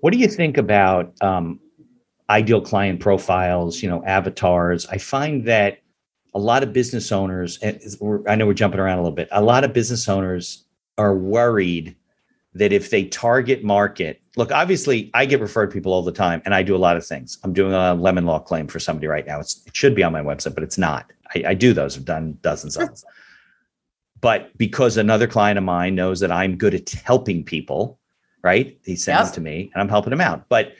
What 0.00 0.12
do 0.12 0.18
you 0.18 0.28
think 0.28 0.58
about 0.58 1.14
um, 1.22 1.58
ideal 2.28 2.60
client 2.60 3.00
profiles, 3.00 3.82
you 3.82 3.88
know, 3.88 4.04
avatars? 4.04 4.86
I 4.86 4.98
find 4.98 5.46
that 5.46 5.78
a 6.34 6.38
lot 6.38 6.62
of 6.62 6.72
business 6.72 7.10
owners, 7.10 7.58
and 7.62 7.80
I 8.28 8.34
know 8.34 8.46
we're 8.46 8.54
jumping 8.54 8.80
around 8.80 8.98
a 8.98 9.02
little 9.02 9.16
bit, 9.16 9.28
a 9.32 9.42
lot 9.42 9.64
of 9.64 9.72
business 9.72 10.08
owners 10.08 10.64
are 11.00 11.14
worried 11.14 11.96
that 12.52 12.72
if 12.72 12.90
they 12.90 13.04
target 13.04 13.64
market, 13.64 14.20
look, 14.36 14.52
obviously 14.52 15.10
I 15.14 15.24
get 15.24 15.40
referred 15.40 15.72
people 15.72 15.94
all 15.94 16.02
the 16.02 16.12
time 16.12 16.42
and 16.44 16.54
I 16.54 16.62
do 16.62 16.76
a 16.76 16.84
lot 16.86 16.98
of 16.98 17.06
things. 17.06 17.38
I'm 17.42 17.54
doing 17.54 17.72
a 17.72 17.94
lemon 17.94 18.26
law 18.26 18.38
claim 18.38 18.66
for 18.66 18.78
somebody 18.78 19.06
right 19.06 19.26
now. 19.26 19.40
It's, 19.40 19.62
it 19.66 19.74
should 19.74 19.94
be 19.94 20.02
on 20.02 20.12
my 20.12 20.20
website, 20.20 20.54
but 20.54 20.62
it's 20.62 20.76
not. 20.76 21.10
I, 21.34 21.44
I 21.48 21.54
do 21.54 21.72
those. 21.72 21.96
I've 21.96 22.04
done 22.04 22.36
dozens 22.42 22.76
of 22.76 22.86
them. 22.86 22.96
But 24.20 24.56
because 24.58 24.98
another 24.98 25.26
client 25.26 25.56
of 25.56 25.64
mine 25.64 25.94
knows 25.94 26.20
that 26.20 26.30
I'm 26.30 26.58
good 26.58 26.74
at 26.74 26.90
helping 26.90 27.44
people, 27.44 27.98
right? 28.42 28.78
He 28.84 28.94
sends 28.94 29.28
yep. 29.28 29.34
to 29.36 29.40
me 29.40 29.70
and 29.72 29.80
I'm 29.80 29.88
helping 29.88 30.12
him 30.12 30.20
out. 30.20 30.46
But 30.50 30.74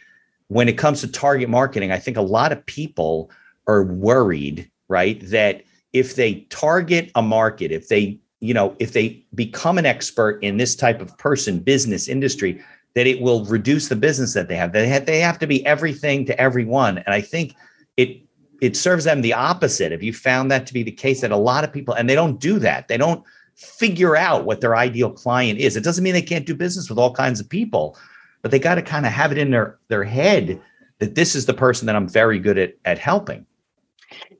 when 0.48 0.68
it 0.68 0.76
comes 0.76 1.00
to 1.00 1.08
target 1.08 1.48
marketing, 1.48 1.92
I 1.92 1.98
think 1.98 2.18
a 2.18 2.22
lot 2.22 2.52
of 2.52 2.66
people 2.66 3.30
are 3.66 3.84
worried, 3.84 4.70
right? 4.88 5.18
That 5.30 5.62
if 5.94 6.16
they 6.16 6.40
target 6.50 7.10
a 7.14 7.22
market, 7.22 7.72
if 7.72 7.88
they 7.88 8.20
you 8.40 8.54
know, 8.54 8.74
if 8.78 8.92
they 8.92 9.22
become 9.34 9.78
an 9.78 9.86
expert 9.86 10.42
in 10.42 10.56
this 10.56 10.74
type 10.74 11.00
of 11.00 11.16
person, 11.18 11.60
business, 11.60 12.08
industry, 12.08 12.62
that 12.94 13.06
it 13.06 13.20
will 13.20 13.44
reduce 13.44 13.88
the 13.88 13.96
business 13.96 14.34
that 14.34 14.48
they 14.48 14.56
have. 14.56 14.72
They 14.72 14.88
have, 14.88 15.06
they 15.06 15.20
have 15.20 15.38
to 15.38 15.46
be 15.46 15.64
everything 15.64 16.24
to 16.26 16.40
everyone. 16.40 16.98
And 16.98 17.14
I 17.14 17.20
think 17.20 17.54
it 17.96 18.22
it 18.60 18.76
serves 18.76 19.04
them 19.04 19.22
the 19.22 19.32
opposite. 19.32 19.90
If 19.90 20.02
you 20.02 20.12
found 20.12 20.50
that 20.50 20.66
to 20.66 20.74
be 20.74 20.82
the 20.82 20.92
case, 20.92 21.22
that 21.22 21.30
a 21.30 21.36
lot 21.36 21.64
of 21.64 21.72
people 21.72 21.94
and 21.94 22.08
they 22.08 22.14
don't 22.14 22.40
do 22.40 22.58
that. 22.58 22.88
They 22.88 22.98
don't 22.98 23.24
figure 23.54 24.16
out 24.16 24.44
what 24.44 24.60
their 24.60 24.76
ideal 24.76 25.10
client 25.10 25.58
is. 25.58 25.76
It 25.76 25.84
doesn't 25.84 26.02
mean 26.02 26.14
they 26.14 26.22
can't 26.22 26.46
do 26.46 26.54
business 26.54 26.88
with 26.88 26.98
all 26.98 27.14
kinds 27.14 27.40
of 27.40 27.48
people, 27.48 27.96
but 28.42 28.50
they 28.50 28.58
got 28.58 28.76
to 28.76 28.82
kind 28.82 29.06
of 29.06 29.12
have 29.12 29.32
it 29.32 29.38
in 29.38 29.50
their 29.50 29.78
their 29.88 30.04
head 30.04 30.60
that 30.98 31.14
this 31.14 31.34
is 31.34 31.46
the 31.46 31.54
person 31.54 31.86
that 31.86 31.96
I'm 31.96 32.08
very 32.08 32.38
good 32.38 32.58
at 32.58 32.74
at 32.84 32.98
helping. 32.98 33.46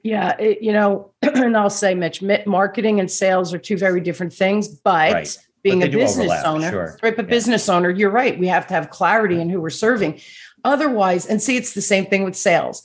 Yeah, 0.03 0.37
it, 0.39 0.63
you 0.63 0.73
know, 0.73 1.13
and 1.23 1.57
I'll 1.57 1.71
say, 1.71 1.95
Mitch, 1.95 2.23
marketing 2.47 3.01
and 3.01 3.11
sales 3.11 3.53
are 3.53 3.59
two 3.59 3.77
very 3.77 4.01
different 4.01 4.33
things, 4.33 4.69
but 4.69 5.13
right. 5.13 5.39
being 5.63 5.81
but 5.81 5.89
a 5.89 5.93
business 5.93 6.27
overlap, 6.27 6.47
owner, 6.47 6.71
sure. 6.71 6.99
right? 7.03 7.17
But 7.17 7.27
yeah. 7.27 7.31
business 7.31 7.69
owner, 7.69 7.91
you're 7.91 8.11
right. 8.11 8.39
We 8.39 8.49
have 8.49 8.67
to 8.69 8.75
have 8.75 8.91
clarity 8.91 9.41
in 9.41 9.51
who 9.51 9.61
we're 9.61 9.71
serving. 9.71 10.21
Otherwise, 10.65 11.27
and 11.27 11.43
see, 11.43 11.57
it's 11.57 11.75
the 11.75 11.83
same 11.83 12.07
thing 12.07 12.25
with 12.25 12.37
sales. 12.37 12.83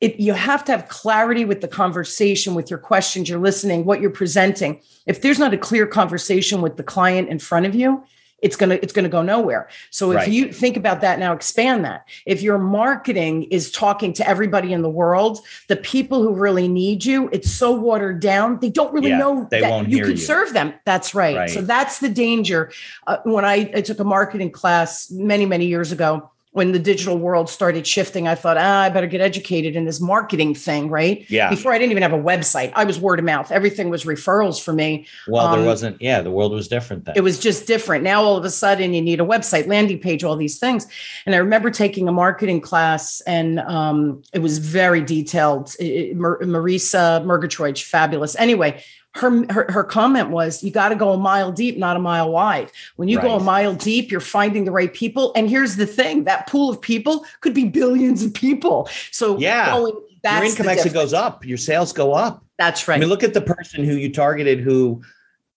It, 0.00 0.20
you 0.20 0.34
have 0.34 0.64
to 0.66 0.72
have 0.72 0.88
clarity 0.88 1.44
with 1.44 1.62
the 1.62 1.68
conversation, 1.68 2.54
with 2.54 2.68
your 2.68 2.78
questions, 2.78 3.28
you're 3.28 3.38
listening, 3.38 3.84
what 3.84 4.00
you're 4.00 4.10
presenting. 4.10 4.80
If 5.06 5.22
there's 5.22 5.38
not 5.38 5.54
a 5.54 5.58
clear 5.58 5.86
conversation 5.86 6.60
with 6.60 6.76
the 6.76 6.82
client 6.82 7.28
in 7.28 7.38
front 7.38 7.66
of 7.66 7.74
you, 7.74 8.04
it's 8.42 8.56
going 8.56 8.70
to 8.70 8.82
it's 8.82 8.92
going 8.92 9.04
to 9.04 9.08
go 9.08 9.22
nowhere 9.22 9.68
so 9.90 10.10
if 10.10 10.16
right. 10.16 10.28
you 10.28 10.52
think 10.52 10.76
about 10.76 11.00
that 11.00 11.18
now 11.18 11.32
expand 11.32 11.84
that 11.84 12.06
if 12.26 12.42
your 12.42 12.58
marketing 12.58 13.44
is 13.44 13.70
talking 13.70 14.12
to 14.12 14.28
everybody 14.28 14.72
in 14.72 14.82
the 14.82 14.90
world 14.90 15.40
the 15.68 15.76
people 15.76 16.22
who 16.22 16.34
really 16.34 16.68
need 16.68 17.04
you 17.04 17.28
it's 17.32 17.50
so 17.50 17.72
watered 17.72 18.20
down 18.20 18.58
they 18.60 18.70
don't 18.70 18.92
really 18.92 19.08
yeah, 19.08 19.18
know 19.18 19.48
that 19.50 19.88
you 19.88 20.06
you. 20.06 20.16
serve 20.16 20.52
them 20.52 20.74
that's 20.84 21.14
right. 21.14 21.36
right. 21.36 21.50
so 21.50 21.62
that's 21.62 22.00
the 22.00 22.08
danger 22.08 22.70
uh, 23.06 23.18
when 23.24 23.44
I, 23.44 23.70
I 23.74 23.80
took 23.80 23.98
a 24.00 24.04
marketing 24.04 24.50
class 24.50 25.10
many 25.10 25.46
many 25.46 25.66
years 25.66 25.92
ago 25.92 26.30
when 26.56 26.72
the 26.72 26.78
digital 26.78 27.18
world 27.18 27.50
started 27.50 27.86
shifting, 27.86 28.26
I 28.26 28.34
thought, 28.34 28.56
ah, 28.56 28.80
I 28.80 28.88
better 28.88 29.06
get 29.06 29.20
educated 29.20 29.76
in 29.76 29.84
this 29.84 30.00
marketing 30.00 30.54
thing, 30.54 30.88
right? 30.88 31.22
Yeah. 31.28 31.50
Before 31.50 31.70
I 31.70 31.76
didn't 31.76 31.90
even 31.90 32.02
have 32.02 32.14
a 32.14 32.18
website, 32.18 32.72
I 32.74 32.84
was 32.84 32.98
word 32.98 33.18
of 33.18 33.26
mouth. 33.26 33.52
Everything 33.52 33.90
was 33.90 34.04
referrals 34.04 34.58
for 34.58 34.72
me. 34.72 35.06
Well, 35.28 35.48
um, 35.48 35.58
there 35.58 35.68
wasn't, 35.68 36.00
yeah, 36.00 36.22
the 36.22 36.30
world 36.30 36.52
was 36.52 36.66
different 36.66 37.04
then. 37.04 37.14
It 37.14 37.20
was 37.20 37.38
just 37.38 37.66
different. 37.66 38.04
Now, 38.04 38.22
all 38.22 38.38
of 38.38 38.44
a 38.46 38.48
sudden, 38.48 38.94
you 38.94 39.02
need 39.02 39.20
a 39.20 39.24
website, 39.24 39.66
landing 39.66 39.98
page, 39.98 40.24
all 40.24 40.34
these 40.34 40.58
things. 40.58 40.86
And 41.26 41.34
I 41.34 41.38
remember 41.38 41.70
taking 41.70 42.08
a 42.08 42.12
marketing 42.12 42.62
class, 42.62 43.20
and 43.26 43.60
um, 43.60 44.22
it 44.32 44.38
was 44.38 44.56
very 44.56 45.02
detailed. 45.02 45.76
It, 45.78 46.16
Marisa 46.16 47.22
Murgatroyd, 47.26 47.78
fabulous. 47.78 48.34
Anyway, 48.36 48.82
her, 49.16 49.44
her, 49.52 49.70
her 49.70 49.84
comment 49.84 50.30
was 50.30 50.62
you 50.62 50.70
got 50.70 50.90
to 50.90 50.94
go 50.94 51.12
a 51.12 51.18
mile 51.18 51.50
deep 51.50 51.78
not 51.78 51.96
a 51.96 52.00
mile 52.00 52.30
wide. 52.30 52.70
When 52.96 53.08
you 53.08 53.18
right. 53.18 53.26
go 53.26 53.36
a 53.36 53.42
mile 53.42 53.74
deep 53.74 54.10
you're 54.10 54.20
finding 54.20 54.64
the 54.64 54.70
right 54.70 54.92
people. 54.92 55.32
And 55.34 55.48
here's 55.48 55.76
the 55.76 55.86
thing 55.86 56.24
that 56.24 56.46
pool 56.46 56.70
of 56.70 56.80
people 56.80 57.24
could 57.40 57.54
be 57.54 57.64
billions 57.64 58.22
of 58.22 58.34
people. 58.34 58.88
So 59.10 59.38
yeah. 59.38 59.66
going, 59.66 59.94
your 60.24 60.44
income 60.44 60.68
actually 60.68 60.90
goes 60.90 61.12
up. 61.12 61.44
Your 61.44 61.58
sales 61.58 61.92
go 61.92 62.12
up. 62.12 62.44
That's 62.58 62.88
right 62.88 62.96
i 62.96 62.98
mean 62.98 63.08
look 63.08 63.22
at 63.22 63.34
the 63.34 63.42
person 63.42 63.84
who 63.84 63.94
you 63.94 64.10
targeted 64.10 64.60
who 64.60 65.02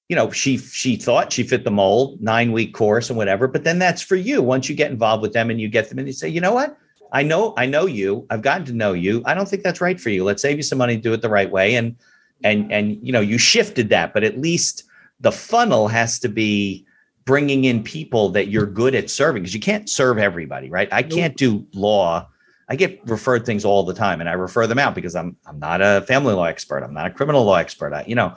you 0.10 0.17
know 0.17 0.32
she 0.32 0.58
she 0.58 0.98
thought 0.98 1.32
she 1.32 1.43
fit 1.43 1.63
the 1.63 1.72
mold 1.72 2.22
nine 2.22 2.52
week 2.52 2.74
course 2.74 3.10
and 3.10 3.15
whatever 3.15 3.48
but 3.48 3.63
then 3.63 3.80
that's 3.80 4.02
for 4.02 4.15
you. 4.15 4.41
Once 4.41 4.67
you 4.67 4.76
get 4.76 4.91
involved 4.91 5.22
with 5.22 5.34
them 5.34 5.50
and 5.50 5.62
you 5.62 5.69
get 5.69 5.89
them 5.89 6.00
and 6.00 6.08
you 6.08 6.13
say 6.13 6.28
you 6.28 6.41
know 6.41 6.54
what? 6.54 6.78
I 7.12 7.24
know 7.24 7.54
i 7.58 7.65
know 7.65 7.86
you. 7.86 8.26
I've 8.30 8.41
gotten 8.41 8.65
to 8.65 8.74
know 8.74 8.93
you. 8.93 9.22
I 9.26 9.34
don't 9.34 9.48
think 9.48 9.63
that's 9.63 9.82
right 9.82 10.00
for 10.00 10.10
you. 10.10 10.24
Let's 10.24 10.41
save 10.41 10.58
you 10.58 10.63
some 10.63 10.78
money 10.78 10.98
do 10.98 11.13
it 11.13 11.22
the 11.22 11.30
right 11.30 11.50
way. 11.50 11.76
And 11.76 11.95
and 12.43 12.71
and 12.71 12.97
you 13.02 13.12
know 13.12 13.19
you 13.19 13.38
shifted 13.38 13.89
that 13.89 14.13
but 14.13 14.23
at 14.23 14.39
least 14.39 14.84
the 15.19 15.32
funnel 15.32 15.88
has 15.88 16.19
to 16.19 16.30
be 16.30 16.86
bringing 17.25 17.65
in 17.65 17.84
people 17.84 18.30
that 18.30 18.47
you're 18.47 18.65
good 18.65 18.95
at 18.95 19.10
serving 19.10 19.43
because 19.43 19.54
you 19.54 19.60
can't 19.60 19.89
serve 19.89 20.17
everybody 20.17 20.69
right? 20.69 20.88
I 20.91 21.04
can't 21.04 21.36
do 21.36 21.65
law. 21.73 22.28
I 22.69 22.75
get 22.75 23.02
referred 23.06 23.45
things 23.45 23.65
all 23.65 23.84
the 23.84 23.93
time 23.93 24.19
and 24.19 24.30
i 24.30 24.34
refer 24.34 24.67
them 24.67 24.80
out 24.80 24.95
because 24.95 25.15
i'm 25.15 25.36
i'm 25.45 25.60
not 25.60 25.82
a 25.82 26.04
family 26.08 26.34
law 26.34 26.45
expert. 26.45 26.84
I'm 26.84 26.93
not 26.93 27.08
a 27.08 27.12
criminal 27.12 27.43
law 27.43 27.56
expert. 27.56 27.93
I, 27.93 28.04
you 28.08 28.15
know 28.15 28.36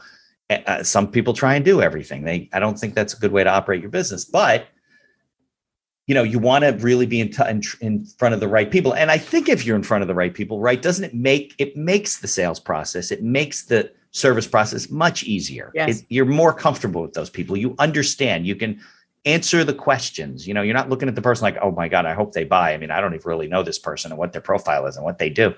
uh, 0.50 0.82
some 0.82 1.10
people 1.10 1.32
try 1.32 1.54
and 1.54 1.64
do 1.64 1.80
everything. 1.80 2.24
They 2.24 2.48
i 2.52 2.58
don't 2.58 2.78
think 2.78 2.94
that's 2.94 3.14
a 3.14 3.18
good 3.18 3.32
way 3.32 3.44
to 3.44 3.50
operate 3.50 3.80
your 3.80 3.90
business 3.90 4.24
but 4.24 4.66
you 6.06 6.14
know 6.14 6.22
you 6.22 6.38
want 6.38 6.64
to 6.64 6.70
really 6.84 7.06
be 7.06 7.20
in, 7.20 7.30
t- 7.30 7.48
in, 7.48 7.62
in 7.80 8.04
front 8.04 8.34
of 8.34 8.40
the 8.40 8.48
right 8.48 8.70
people. 8.70 8.94
And 8.94 9.10
i 9.10 9.18
think 9.18 9.48
if 9.48 9.64
you're 9.64 9.76
in 9.76 9.82
front 9.82 10.02
of 10.02 10.08
the 10.08 10.14
right 10.14 10.34
people 10.34 10.60
right 10.60 10.80
doesn't 10.80 11.04
it 11.04 11.14
make 11.14 11.54
it 11.58 11.76
makes 11.76 12.18
the 12.18 12.28
sales 12.28 12.60
process 12.60 13.10
it 13.10 13.22
makes 13.22 13.64
the 13.64 13.90
service 14.12 14.46
process 14.46 14.90
much 14.90 15.24
easier. 15.24 15.72
Yes. 15.74 16.00
It, 16.00 16.06
you're 16.10 16.26
more 16.26 16.52
comfortable 16.52 17.02
with 17.02 17.14
those 17.14 17.30
people. 17.30 17.56
You 17.56 17.74
understand. 17.78 18.46
You 18.46 18.54
can 18.54 18.78
answer 19.24 19.64
the 19.64 19.74
questions. 19.74 20.46
You 20.46 20.54
know 20.54 20.62
you're 20.62 20.74
not 20.74 20.90
looking 20.90 21.08
at 21.08 21.14
the 21.14 21.22
person 21.22 21.44
like 21.44 21.56
oh 21.62 21.70
my 21.70 21.88
god 21.88 22.06
i 22.06 22.12
hope 22.12 22.32
they 22.32 22.44
buy. 22.44 22.74
I 22.74 22.76
mean 22.76 22.90
i 22.90 23.00
don't 23.00 23.14
even 23.14 23.28
really 23.28 23.48
know 23.48 23.62
this 23.62 23.78
person 23.78 24.10
and 24.12 24.18
what 24.18 24.32
their 24.32 24.42
profile 24.42 24.86
is 24.86 24.96
and 24.96 25.04
what 25.04 25.18
they 25.18 25.30
do. 25.30 25.54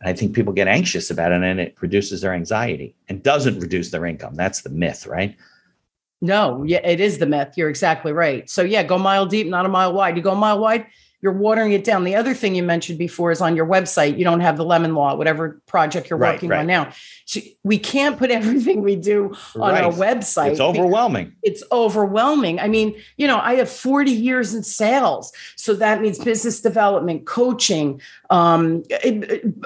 And 0.00 0.10
i 0.10 0.12
think 0.12 0.34
people 0.34 0.52
get 0.52 0.68
anxious 0.68 1.10
about 1.10 1.32
it 1.32 1.42
and 1.42 1.60
it 1.60 1.76
reduces 1.80 2.20
their 2.20 2.34
anxiety 2.34 2.94
and 3.08 3.22
doesn't 3.22 3.60
reduce 3.60 3.90
their 3.90 4.04
income. 4.04 4.34
That's 4.34 4.62
the 4.62 4.70
myth 4.70 5.06
right 5.06 5.36
no, 6.20 6.64
yeah, 6.64 6.78
it 6.78 7.00
is 7.00 7.18
the 7.18 7.26
myth. 7.26 7.54
You're 7.56 7.68
exactly 7.68 8.12
right. 8.12 8.48
So 8.48 8.62
yeah, 8.62 8.82
go 8.82 8.98
mile 8.98 9.26
deep, 9.26 9.46
not 9.46 9.66
a 9.66 9.68
mile 9.68 9.92
wide. 9.92 10.16
You 10.16 10.22
go 10.22 10.32
a 10.32 10.36
mile 10.36 10.58
wide, 10.58 10.86
you're 11.26 11.32
watering 11.32 11.72
it 11.72 11.82
down. 11.82 12.04
The 12.04 12.14
other 12.14 12.34
thing 12.34 12.54
you 12.54 12.62
mentioned 12.62 13.00
before 13.00 13.32
is 13.32 13.40
on 13.40 13.56
your 13.56 13.66
website, 13.66 14.16
you 14.16 14.22
don't 14.22 14.38
have 14.38 14.56
the 14.56 14.64
lemon 14.64 14.94
law, 14.94 15.16
whatever 15.16 15.60
project 15.66 16.08
you're 16.08 16.20
right, 16.20 16.34
working 16.34 16.50
right. 16.50 16.60
on 16.60 16.68
now. 16.68 16.92
So 17.24 17.40
we 17.64 17.80
can't 17.80 18.16
put 18.16 18.30
everything 18.40 18.82
we 18.82 18.94
do 18.94 19.34
on 19.56 19.72
right. 19.72 19.82
our 19.82 19.90
website. 19.90 20.52
It's 20.52 20.60
overwhelming. 20.60 21.34
It's 21.42 21.64
overwhelming. 21.72 22.60
I 22.60 22.68
mean, 22.68 22.94
you 23.16 23.26
know, 23.26 23.40
I 23.40 23.54
have 23.54 23.68
40 23.68 24.12
years 24.12 24.54
in 24.54 24.62
sales. 24.62 25.32
So 25.56 25.74
that 25.74 26.00
means 26.00 26.20
business 26.20 26.60
development, 26.60 27.26
coaching. 27.26 28.00
Um, 28.30 28.84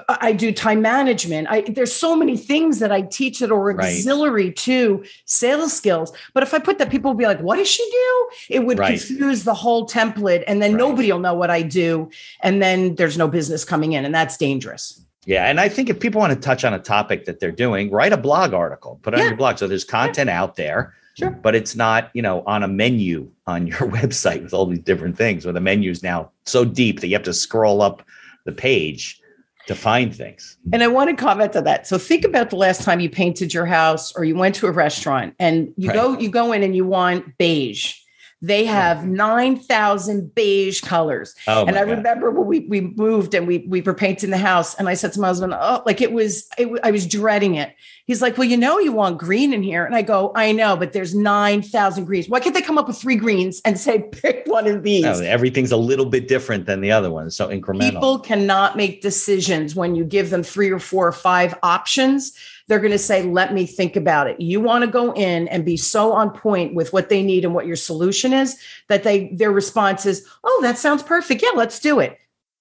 I 0.08 0.32
do 0.32 0.50
time 0.52 0.80
management. 0.80 1.48
I, 1.50 1.60
there's 1.60 1.92
so 1.92 2.16
many 2.16 2.38
things 2.38 2.78
that 2.78 2.90
I 2.90 3.02
teach 3.02 3.40
that 3.40 3.52
are 3.52 3.70
auxiliary 3.70 4.50
to 4.52 5.04
sales 5.26 5.74
skills. 5.74 6.10
But 6.32 6.42
if 6.42 6.54
I 6.54 6.58
put 6.58 6.78
that, 6.78 6.88
people 6.88 7.10
will 7.10 7.18
be 7.18 7.26
like, 7.26 7.40
what 7.40 7.56
does 7.56 7.68
she 7.68 7.86
do? 7.90 8.30
It 8.48 8.60
would 8.60 8.78
confuse 8.78 9.44
the 9.44 9.52
whole 9.52 9.86
template. 9.86 10.42
And 10.46 10.62
then 10.62 10.74
nobody 10.74 11.12
will 11.12 11.18
know 11.18 11.34
what 11.34 11.49
I 11.50 11.62
do. 11.62 12.10
And 12.40 12.62
then 12.62 12.94
there's 12.94 13.18
no 13.18 13.28
business 13.28 13.64
coming 13.64 13.92
in. 13.92 14.04
And 14.04 14.14
that's 14.14 14.36
dangerous. 14.36 15.00
Yeah, 15.26 15.46
and 15.46 15.60
I 15.60 15.68
think 15.68 15.90
if 15.90 16.00
people 16.00 16.20
want 16.20 16.32
to 16.32 16.40
touch 16.40 16.64
on 16.64 16.72
a 16.72 16.78
topic 16.78 17.26
that 17.26 17.40
they're 17.40 17.52
doing, 17.52 17.90
write 17.90 18.12
a 18.12 18.16
blog 18.16 18.54
article, 18.54 18.98
put 19.02 19.14
it 19.14 19.18
yeah. 19.18 19.24
on 19.24 19.28
your 19.28 19.36
blog. 19.36 19.58
So 19.58 19.66
there's 19.66 19.84
content 19.84 20.28
yeah. 20.28 20.40
out 20.40 20.56
there, 20.56 20.94
sure. 21.18 21.30
but 21.30 21.54
it's 21.54 21.76
not, 21.76 22.10
you 22.14 22.22
know, 22.22 22.42
on 22.46 22.62
a 22.62 22.68
menu 22.68 23.30
on 23.46 23.66
your 23.66 23.78
website 23.80 24.42
with 24.42 24.54
all 24.54 24.66
these 24.66 24.80
different 24.80 25.18
things. 25.18 25.44
Where 25.44 25.52
the 25.52 25.60
menu 25.60 25.90
is 25.90 26.02
now 26.02 26.30
so 26.46 26.64
deep 26.64 27.00
that 27.00 27.08
you 27.08 27.14
have 27.14 27.22
to 27.24 27.34
scroll 27.34 27.82
up 27.82 28.02
the 28.46 28.52
page 28.52 29.20
to 29.66 29.74
find 29.74 30.14
things. 30.14 30.56
And 30.72 30.82
I 30.82 30.88
want 30.88 31.10
to 31.10 31.16
comment 31.16 31.54
on 31.54 31.64
that. 31.64 31.86
So 31.86 31.98
think 31.98 32.24
about 32.24 32.50
the 32.50 32.56
last 32.56 32.82
time 32.82 32.98
you 32.98 33.10
painted 33.10 33.52
your 33.52 33.66
house 33.66 34.12
or 34.16 34.24
you 34.24 34.34
went 34.34 34.54
to 34.56 34.66
a 34.66 34.72
restaurant 34.72 35.34
and 35.38 35.72
you 35.76 35.90
right. 35.90 35.94
go 35.94 36.18
you 36.18 36.30
go 36.30 36.52
in 36.52 36.62
and 36.62 36.74
you 36.74 36.84
want 36.84 37.36
beige 37.38 37.99
they 38.42 38.64
oh. 38.64 38.72
have 38.72 39.06
9,000 39.06 40.34
beige 40.34 40.80
colors. 40.80 41.34
Oh 41.46 41.66
and 41.66 41.76
I 41.76 41.84
God. 41.84 41.90
remember 41.90 42.30
when 42.30 42.46
we, 42.46 42.60
we 42.60 42.80
moved 42.80 43.34
and 43.34 43.46
we, 43.46 43.58
we 43.68 43.82
were 43.82 43.94
painting 43.94 44.30
the 44.30 44.38
house 44.38 44.74
and 44.74 44.88
I 44.88 44.94
said 44.94 45.12
to 45.14 45.20
my 45.20 45.26
husband, 45.28 45.54
oh, 45.54 45.82
like 45.84 46.00
it 46.00 46.12
was, 46.12 46.48
it, 46.56 46.68
I 46.82 46.90
was 46.90 47.06
dreading 47.06 47.56
it. 47.56 47.74
He's 48.06 48.22
like, 48.22 48.38
well, 48.38 48.48
you 48.48 48.56
know, 48.56 48.78
you 48.78 48.92
want 48.92 49.18
green 49.18 49.52
in 49.52 49.62
here. 49.62 49.84
And 49.84 49.94
I 49.94 50.02
go, 50.02 50.32
I 50.34 50.52
know, 50.52 50.76
but 50.76 50.92
there's 50.92 51.14
9,000 51.14 52.06
greens. 52.06 52.28
Why 52.28 52.40
can't 52.40 52.54
they 52.54 52.62
come 52.62 52.78
up 52.78 52.88
with 52.88 52.98
three 52.98 53.16
greens 53.16 53.60
and 53.64 53.78
say, 53.78 54.08
pick 54.12 54.44
one 54.46 54.66
of 54.66 54.82
these? 54.82 55.02
No, 55.02 55.12
everything's 55.20 55.72
a 55.72 55.76
little 55.76 56.06
bit 56.06 56.26
different 56.26 56.66
than 56.66 56.80
the 56.80 56.90
other 56.90 57.10
one. 57.10 57.30
So 57.30 57.48
incremental. 57.48 57.90
People 57.90 58.18
cannot 58.20 58.76
make 58.76 59.02
decisions 59.02 59.74
when 59.74 59.94
you 59.94 60.04
give 60.04 60.30
them 60.30 60.42
three 60.42 60.70
or 60.70 60.78
four 60.78 61.06
or 61.06 61.12
five 61.12 61.54
options 61.62 62.36
they're 62.70 62.78
going 62.78 62.92
to 62.92 62.98
say, 62.98 63.24
let 63.24 63.52
me 63.52 63.66
think 63.66 63.96
about 63.96 64.28
it. 64.28 64.40
You 64.40 64.60
want 64.60 64.84
to 64.84 64.90
go 64.90 65.12
in 65.14 65.48
and 65.48 65.64
be 65.64 65.76
so 65.76 66.12
on 66.12 66.30
point 66.30 66.72
with 66.72 66.92
what 66.92 67.08
they 67.08 67.20
need 67.20 67.44
and 67.44 67.52
what 67.52 67.66
your 67.66 67.74
solution 67.74 68.32
is 68.32 68.56
that 68.86 69.02
they 69.02 69.28
their 69.32 69.50
response 69.50 70.06
is, 70.06 70.24
oh, 70.44 70.60
that 70.62 70.78
sounds 70.78 71.02
perfect. 71.02 71.42
Yeah, 71.42 71.50
let's 71.56 71.80
do 71.80 71.98
it. 71.98 72.16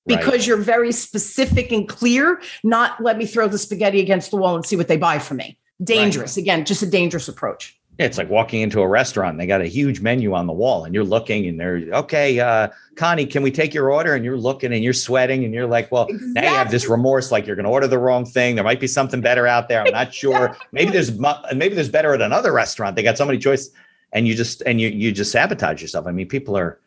Because 0.07 0.31
right. 0.31 0.47
you're 0.47 0.57
very 0.57 0.91
specific 0.91 1.71
and 1.71 1.87
clear, 1.87 2.41
not 2.63 2.99
let 2.99 3.19
me 3.19 3.27
throw 3.27 3.47
the 3.47 3.59
spaghetti 3.59 4.01
against 4.01 4.31
the 4.31 4.37
wall 4.37 4.55
and 4.55 4.65
see 4.65 4.75
what 4.75 4.87
they 4.87 4.97
buy 4.97 5.19
from 5.19 5.37
me. 5.37 5.59
Dangerous. 5.83 6.35
Right. 6.35 6.41
Again, 6.41 6.65
just 6.65 6.81
a 6.81 6.87
dangerous 6.87 7.27
approach. 7.27 7.78
It's 7.99 8.17
like 8.17 8.29
walking 8.29 8.61
into 8.61 8.79
a 8.79 8.87
restaurant. 8.87 9.37
They 9.37 9.45
got 9.45 9.59
a 9.59 9.65
huge 9.65 9.99
menu 9.99 10.33
on 10.33 10.47
the 10.47 10.53
wall, 10.53 10.85
and 10.85 10.95
you're 10.95 11.03
looking, 11.03 11.45
and 11.47 11.59
they're 11.59 11.83
okay. 11.91 12.39
Uh, 12.39 12.69
Connie, 12.95 13.25
can 13.25 13.43
we 13.43 13.51
take 13.51 13.73
your 13.73 13.91
order? 13.91 14.15
And 14.15 14.23
you're 14.23 14.37
looking, 14.37 14.71
and 14.71 14.81
you're 14.81 14.93
sweating, 14.93 15.43
and 15.43 15.53
you're 15.53 15.67
like, 15.67 15.91
well, 15.91 16.05
exactly. 16.05 16.31
now 16.31 16.41
you 16.43 16.55
have 16.55 16.71
this 16.71 16.87
remorse, 16.87 17.29
like 17.29 17.45
you're 17.45 17.57
going 17.57 17.65
to 17.65 17.69
order 17.69 17.87
the 17.87 17.99
wrong 17.99 18.25
thing. 18.25 18.55
There 18.55 18.63
might 18.63 18.79
be 18.79 18.87
something 18.87 19.19
better 19.19 19.47
out 19.47 19.67
there. 19.67 19.83
I'm 19.85 19.91
not 19.91 20.13
sure. 20.13 20.55
Maybe 20.71 20.91
there's 20.91 21.11
maybe 21.53 21.75
there's 21.75 21.89
better 21.89 22.13
at 22.13 22.21
another 22.21 22.53
restaurant. 22.53 22.95
They 22.95 23.03
got 23.03 23.17
so 23.17 23.25
many 23.25 23.37
choices, 23.37 23.71
and 24.13 24.25
you 24.25 24.33
just 24.33 24.61
and 24.61 24.79
you 24.79 24.87
you 24.87 25.11
just 25.11 25.33
sabotage 25.33 25.81
yourself. 25.81 26.07
I 26.07 26.11
mean, 26.11 26.29
people 26.29 26.55
are 26.57 26.79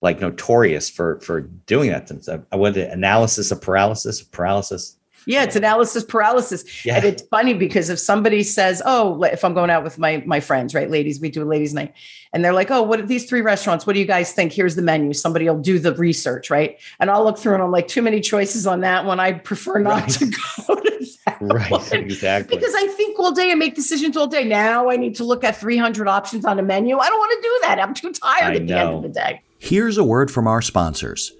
like 0.00 0.20
notorious 0.20 0.88
for 0.88 1.18
for 1.20 1.40
doing 1.40 1.90
that. 1.90 2.08
Since 2.08 2.28
I, 2.28 2.38
I 2.52 2.56
went 2.56 2.76
to 2.76 2.88
analysis 2.88 3.50
of 3.50 3.60
paralysis, 3.60 4.22
paralysis 4.22 4.96
yeah, 5.26 5.44
it's 5.44 5.56
analysis 5.56 6.04
paralysis. 6.04 6.84
Yeah. 6.84 6.96
And 6.96 7.04
it's 7.04 7.22
funny 7.22 7.54
because 7.54 7.90
if 7.90 7.98
somebody 7.98 8.42
says, 8.42 8.82
Oh, 8.84 9.22
if 9.24 9.44
I'm 9.44 9.54
going 9.54 9.70
out 9.70 9.84
with 9.84 9.98
my 9.98 10.22
my 10.26 10.40
friends, 10.40 10.74
right? 10.74 10.90
Ladies, 10.90 11.20
we 11.20 11.30
do 11.30 11.42
a 11.42 11.44
ladies' 11.44 11.74
night. 11.74 11.94
And 12.32 12.44
they're 12.44 12.52
like, 12.52 12.70
Oh, 12.70 12.82
what 12.82 13.00
are 13.00 13.06
these 13.06 13.26
three 13.26 13.40
restaurants? 13.40 13.86
What 13.86 13.94
do 13.94 14.00
you 14.00 14.06
guys 14.06 14.32
think? 14.32 14.52
Here's 14.52 14.74
the 14.74 14.82
menu. 14.82 15.12
Somebody 15.12 15.48
will 15.48 15.60
do 15.60 15.78
the 15.78 15.94
research, 15.94 16.50
right? 16.50 16.78
And 17.00 17.10
I'll 17.10 17.24
look 17.24 17.38
through 17.38 17.54
and 17.54 17.62
I'm 17.62 17.70
like, 17.70 17.88
too 17.88 18.02
many 18.02 18.20
choices 18.20 18.66
on 18.66 18.80
that 18.80 19.04
one. 19.04 19.20
I 19.20 19.32
prefer 19.32 19.78
not 19.78 20.02
right. 20.02 20.10
to 20.10 20.24
go 20.66 20.74
to 20.74 21.06
that. 21.26 21.38
Right, 21.42 21.70
one. 21.70 21.82
exactly. 21.92 22.56
Because 22.56 22.74
I 22.74 22.86
think 22.88 23.18
all 23.18 23.32
day 23.32 23.50
and 23.50 23.58
make 23.58 23.74
decisions 23.74 24.16
all 24.16 24.26
day. 24.28 24.44
Now 24.44 24.90
I 24.90 24.96
need 24.96 25.16
to 25.16 25.24
look 25.24 25.42
at 25.42 25.56
300 25.56 26.06
options 26.06 26.44
on 26.44 26.58
a 26.58 26.62
menu. 26.62 26.98
I 26.98 27.08
don't 27.08 27.18
want 27.18 27.42
to 27.42 27.48
do 27.48 27.58
that. 27.62 27.80
I'm 27.80 27.94
too 27.94 28.12
tired 28.12 28.52
I 28.52 28.54
at 28.56 28.62
know. 28.62 28.66
the 28.66 28.80
end 28.80 28.94
of 28.94 29.02
the 29.02 29.08
day. 29.08 29.42
Here's 29.58 29.98
a 29.98 30.04
word 30.04 30.30
from 30.30 30.46
our 30.46 30.62
sponsors. 30.62 31.32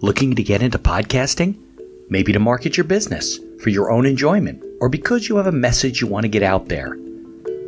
Looking 0.00 0.34
to 0.36 0.42
get 0.42 0.62
into 0.62 0.78
podcasting? 0.78 1.58
Maybe 2.10 2.32
to 2.32 2.38
market 2.38 2.76
your 2.76 2.84
business 2.84 3.38
for 3.60 3.68
your 3.68 3.90
own 3.90 4.06
enjoyment 4.06 4.64
or 4.80 4.88
because 4.88 5.28
you 5.28 5.36
have 5.36 5.46
a 5.46 5.52
message 5.52 6.00
you 6.00 6.06
want 6.06 6.24
to 6.24 6.28
get 6.28 6.42
out 6.42 6.68
there. 6.68 6.96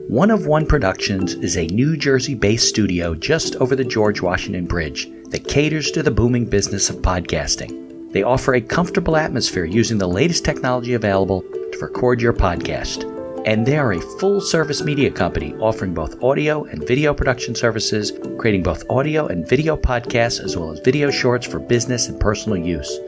One 0.09 0.31
of 0.31 0.47
One 0.47 0.67
Productions 0.67 1.35
is 1.35 1.59
a 1.59 1.67
New 1.67 1.97
Jersey 1.97 2.35
based 2.35 2.69
studio 2.69 3.15
just 3.15 3.57
over 3.57 3.77
the 3.77 3.85
George 3.85 4.23
Washington 4.23 4.65
Bridge 4.65 5.11
that 5.27 5.47
caters 5.47 5.91
to 5.91 6.03
the 6.03 6.11
booming 6.11 6.47
business 6.47 6.89
of 6.89 6.97
podcasting. 6.97 8.13
They 8.13 8.23
offer 8.23 8.55
a 8.55 8.63
comfortable 8.63 9.17
atmosphere 9.17 9.67
using 9.67 9.99
the 9.99 10.09
latest 10.09 10.45
technology 10.45 10.95
available 10.95 11.43
to 11.43 11.79
record 11.81 12.23
your 12.23 12.33
podcast. 12.33 13.07
And 13.47 13.65
they 13.67 13.79
are 13.79 13.93
a 13.93 14.01
full 14.19 14.41
service 14.41 14.83
media 14.83 15.11
company 15.11 15.55
offering 15.57 15.95
both 15.95 16.23
audio 16.23 16.65
and 16.65 16.87
video 16.87 17.13
production 17.13 17.55
services, 17.55 18.13
creating 18.39 18.63
both 18.63 18.89
audio 18.91 19.27
and 19.27 19.47
video 19.47 19.77
podcasts 19.77 20.43
as 20.43 20.57
well 20.57 20.73
as 20.73 20.81
video 20.81 21.11
shorts 21.11 21.47
for 21.47 21.59
business 21.59 22.09
and 22.09 22.19
personal 22.19 22.59
use. 22.59 22.99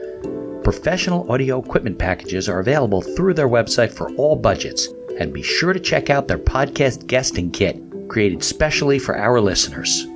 Professional 0.63 1.29
audio 1.29 1.59
equipment 1.61 1.99
packages 1.99 2.47
are 2.47 2.61
available 2.61 3.01
through 3.01 3.33
their 3.33 3.49
website 3.49 3.91
for 3.91 4.09
all 4.15 4.37
budgets, 4.37 4.87
and 5.19 5.33
be 5.33 5.43
sure 5.43 5.73
to 5.73 5.79
check 5.79 6.09
out 6.09 6.29
their 6.29 6.37
podcast 6.37 7.05
guesting 7.05 7.51
kit, 7.51 7.81
created 8.07 8.41
specially 8.41 8.97
for 8.97 9.17
our 9.17 9.41
listeners. 9.41 10.07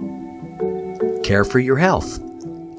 Care 1.22 1.44
for 1.44 1.60
your 1.60 1.76
health, 1.76 2.22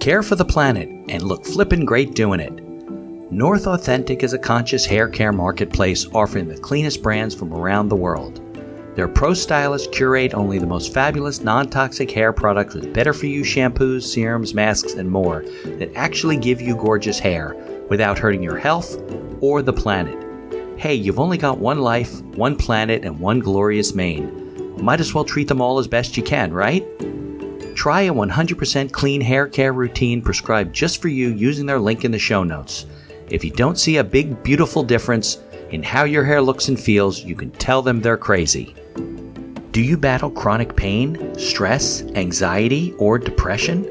care 0.00 0.22
for 0.22 0.34
the 0.34 0.46
planet, 0.46 0.88
and 1.10 1.22
look 1.22 1.44
flippin' 1.44 1.84
great 1.84 2.14
doing 2.14 2.40
it. 2.40 2.54
North 3.30 3.66
Authentic 3.66 4.22
is 4.22 4.32
a 4.32 4.38
conscious 4.38 4.86
hair 4.86 5.06
care 5.06 5.32
marketplace 5.32 6.06
offering 6.14 6.48
the 6.48 6.56
cleanest 6.56 7.02
brands 7.02 7.34
from 7.34 7.52
around 7.52 7.90
the 7.90 7.96
world. 7.96 8.40
Their 8.98 9.06
pro 9.06 9.32
stylists 9.32 9.86
curate 9.92 10.34
only 10.34 10.58
the 10.58 10.66
most 10.66 10.92
fabulous 10.92 11.40
non 11.40 11.70
toxic 11.70 12.10
hair 12.10 12.32
products 12.32 12.74
with 12.74 12.92
better 12.92 13.12
for 13.12 13.26
you 13.26 13.42
shampoos, 13.42 14.02
serums, 14.02 14.54
masks, 14.54 14.94
and 14.94 15.08
more 15.08 15.44
that 15.64 15.94
actually 15.94 16.36
give 16.36 16.60
you 16.60 16.74
gorgeous 16.74 17.20
hair 17.20 17.54
without 17.88 18.18
hurting 18.18 18.42
your 18.42 18.56
health 18.56 19.00
or 19.40 19.62
the 19.62 19.72
planet. 19.72 20.18
Hey, 20.80 20.96
you've 20.96 21.20
only 21.20 21.38
got 21.38 21.58
one 21.58 21.78
life, 21.78 22.22
one 22.34 22.56
planet, 22.56 23.04
and 23.04 23.20
one 23.20 23.38
glorious 23.38 23.94
mane. 23.94 24.82
Might 24.82 24.98
as 24.98 25.14
well 25.14 25.24
treat 25.24 25.46
them 25.46 25.60
all 25.60 25.78
as 25.78 25.86
best 25.86 26.16
you 26.16 26.24
can, 26.24 26.52
right? 26.52 26.84
Try 27.76 28.02
a 28.02 28.12
100% 28.12 28.90
clean 28.90 29.20
hair 29.20 29.46
care 29.46 29.72
routine 29.72 30.22
prescribed 30.22 30.74
just 30.74 31.00
for 31.00 31.06
you 31.06 31.28
using 31.28 31.66
their 31.66 31.78
link 31.78 32.04
in 32.04 32.10
the 32.10 32.18
show 32.18 32.42
notes. 32.42 32.86
If 33.30 33.44
you 33.44 33.52
don't 33.52 33.78
see 33.78 33.98
a 33.98 34.02
big, 34.02 34.42
beautiful 34.42 34.82
difference 34.82 35.38
in 35.70 35.84
how 35.84 36.02
your 36.02 36.24
hair 36.24 36.42
looks 36.42 36.66
and 36.66 36.80
feels, 36.80 37.22
you 37.22 37.36
can 37.36 37.52
tell 37.52 37.80
them 37.80 38.00
they're 38.00 38.16
crazy. 38.16 38.74
Do 39.72 39.82
you 39.82 39.96
battle 39.96 40.30
chronic 40.30 40.76
pain, 40.76 41.36
stress, 41.38 42.02
anxiety, 42.14 42.94
or 42.98 43.18
depression? 43.18 43.82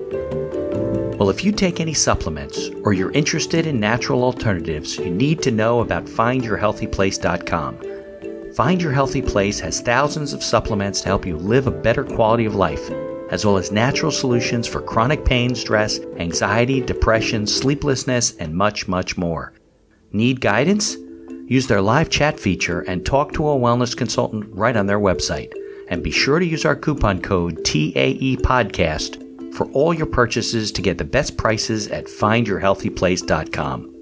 Well, 1.18 1.30
if 1.30 1.44
you 1.44 1.52
take 1.52 1.80
any 1.80 1.94
supplements 1.94 2.70
or 2.84 2.94
you're 2.94 3.12
interested 3.12 3.68
in 3.68 3.80
natural 3.80 4.24
alternatives, 4.24 4.98
you 4.98 5.10
need 5.10 5.42
to 5.44 5.52
know 5.52 5.82
about 5.82 6.06
findyourhealthyplace.com. 6.06 8.54
Find 8.54 8.82
Your 8.82 8.92
Healthy 8.92 9.22
Place 9.22 9.60
has 9.60 9.82
thousands 9.82 10.34
of 10.34 10.44
supplements 10.44 11.02
to 11.02 11.08
help 11.08 11.26
you 11.26 11.38
live 11.38 11.68
a 11.68 11.72
better 11.72 12.04
quality 12.04 12.46
of 12.46 12.56
life 12.56 12.90
as 13.30 13.46
well 13.46 13.58
as 13.58 13.72
natural 13.72 14.12
solutions 14.12 14.68
for 14.68 14.82
chronic 14.82 15.26
pain, 15.26 15.54
stress, 15.54 16.00
anxiety, 16.18 16.82
depression, 16.82 17.46
sleeplessness, 17.46 18.36
and 18.38 18.56
much, 18.56 18.88
much 18.88 19.18
more. 19.18 19.54
Need 20.12 20.42
guidance? 20.42 20.96
Use 21.48 21.68
their 21.68 21.82
live 21.82 22.10
chat 22.10 22.40
feature 22.40 22.82
and 22.82 23.06
talk 23.06 23.34
to 23.34 23.48
a 23.48 23.56
wellness 23.56 23.96
consultant 23.96 24.46
right 24.54 24.76
on 24.76 24.86
their 24.86 25.00
website. 25.00 25.52
And 25.90 26.04
be 26.04 26.12
sure 26.12 26.40
to 26.40 26.46
use 26.46 26.66
our 26.66 26.76
coupon 26.76 27.22
code 27.22 27.64
TAE 27.64 28.38
Podcast 28.38 29.24
for 29.54 29.70
all 29.72 29.94
your 29.94 30.06
purchases 30.06 30.72
to 30.74 30.82
get 30.82 30.98
the 30.98 31.06
best 31.06 31.38
prices 31.38 31.88
at 31.88 32.06
findyourhealthyplace.com. 32.06 33.94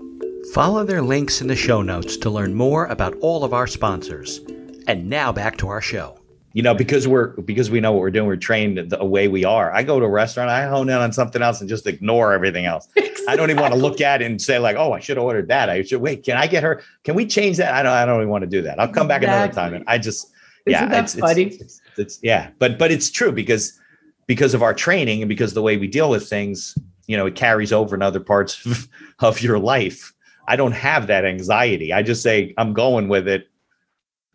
Follow 0.54 0.84
their 0.84 1.02
links 1.02 1.42
in 1.42 1.48
the 1.48 1.56
show 1.56 1.82
notes 1.82 2.18
to 2.18 2.30
learn 2.30 2.54
more 2.54 2.86
about 2.86 3.16
all 3.22 3.44
of 3.44 3.54
our 3.54 3.68
sponsors. 3.68 4.40
And 4.88 5.10
now 5.10 5.32
back 5.32 5.58
to 5.58 5.68
our 5.68 5.82
show 5.82 6.20
you 6.56 6.62
know, 6.62 6.74
because 6.74 7.06
we're 7.06 7.28
because 7.42 7.70
we 7.70 7.82
know 7.82 7.92
what 7.92 8.00
we're 8.00 8.12
doing, 8.12 8.28
we're 8.28 8.38
trained 8.38 8.78
the 8.78 9.04
way 9.04 9.28
we 9.28 9.44
are. 9.44 9.74
I 9.74 9.84
go 9.84 10.00
to 10.00 10.06
a 10.06 10.10
restaurant, 10.10 10.50
I 10.50 10.66
hone 10.66 10.88
in 10.88 10.96
on 10.96 11.12
something 11.12 11.42
else 11.42 11.60
and 11.60 11.70
just 11.70 11.86
ignore 11.86 12.32
everything 12.32 12.66
else. 12.66 12.88
Exactly. 12.96 13.26
I 13.28 13.36
don't 13.36 13.50
even 13.50 13.62
want 13.62 13.74
to 13.74 13.80
look 13.80 14.00
at 14.00 14.22
it 14.22 14.26
and 14.26 14.42
say 14.42 14.58
like, 14.58 14.78
oh, 14.78 14.94
I 14.94 15.02
should 15.02 15.18
have 15.18 15.26
ordered 15.26 15.50
that. 15.50 15.70
I 15.70 15.84
should 15.84 16.00
wait. 16.00 16.24
Can 16.24 16.38
I 16.38 16.48
get 16.48 16.64
her? 16.64 16.82
Can 17.04 17.14
we 17.14 17.26
change 17.26 17.58
that? 17.58 17.74
I 17.74 17.84
don't. 17.84 17.92
I 17.92 18.06
don't 18.06 18.22
even 18.22 18.30
want 18.30 18.44
to 18.44 18.50
do 18.50 18.62
that. 18.62 18.80
I'll 18.80 18.88
come 18.88 19.06
back 19.06 19.22
exactly. 19.22 19.44
another 19.44 19.54
time. 19.54 19.74
And 19.74 19.84
I 19.86 19.98
just, 19.98 20.32
Isn't 20.66 20.92
yeah, 20.92 21.02
it's, 21.02 21.16
funny? 21.16 21.44
It's, 21.44 21.62
it's, 21.62 21.82
it's, 21.98 22.20
yeah, 22.24 22.50
but 22.60 22.80
but 22.80 22.92
it's 22.92 23.10
true 23.10 23.32
because 23.32 23.80
because 24.28 24.54
of 24.54 24.64
our 24.64 24.74
training 24.74 25.22
and 25.22 25.30
because 25.30 25.54
the 25.54 25.62
way 25.62 25.78
we 25.78 25.88
deal 25.88 26.10
with 26.10 26.28
things, 26.28 26.78
you 27.08 27.16
know, 27.16 27.26
it 27.28 27.36
carries 27.36 27.72
over 27.72 27.96
in 27.96 28.02
other 28.02 28.20
parts 28.20 28.66
of, 28.66 28.88
of 29.20 29.42
your 29.42 29.60
life. 29.60 30.14
I 30.48 30.56
don't 30.56 30.74
have 30.74 31.08
that 31.08 31.26
anxiety. 31.26 31.92
I 31.92 32.04
just 32.04 32.22
say 32.22 32.54
I'm 32.58 32.74
going 32.74 33.08
with 33.08 33.28
it 33.28 33.48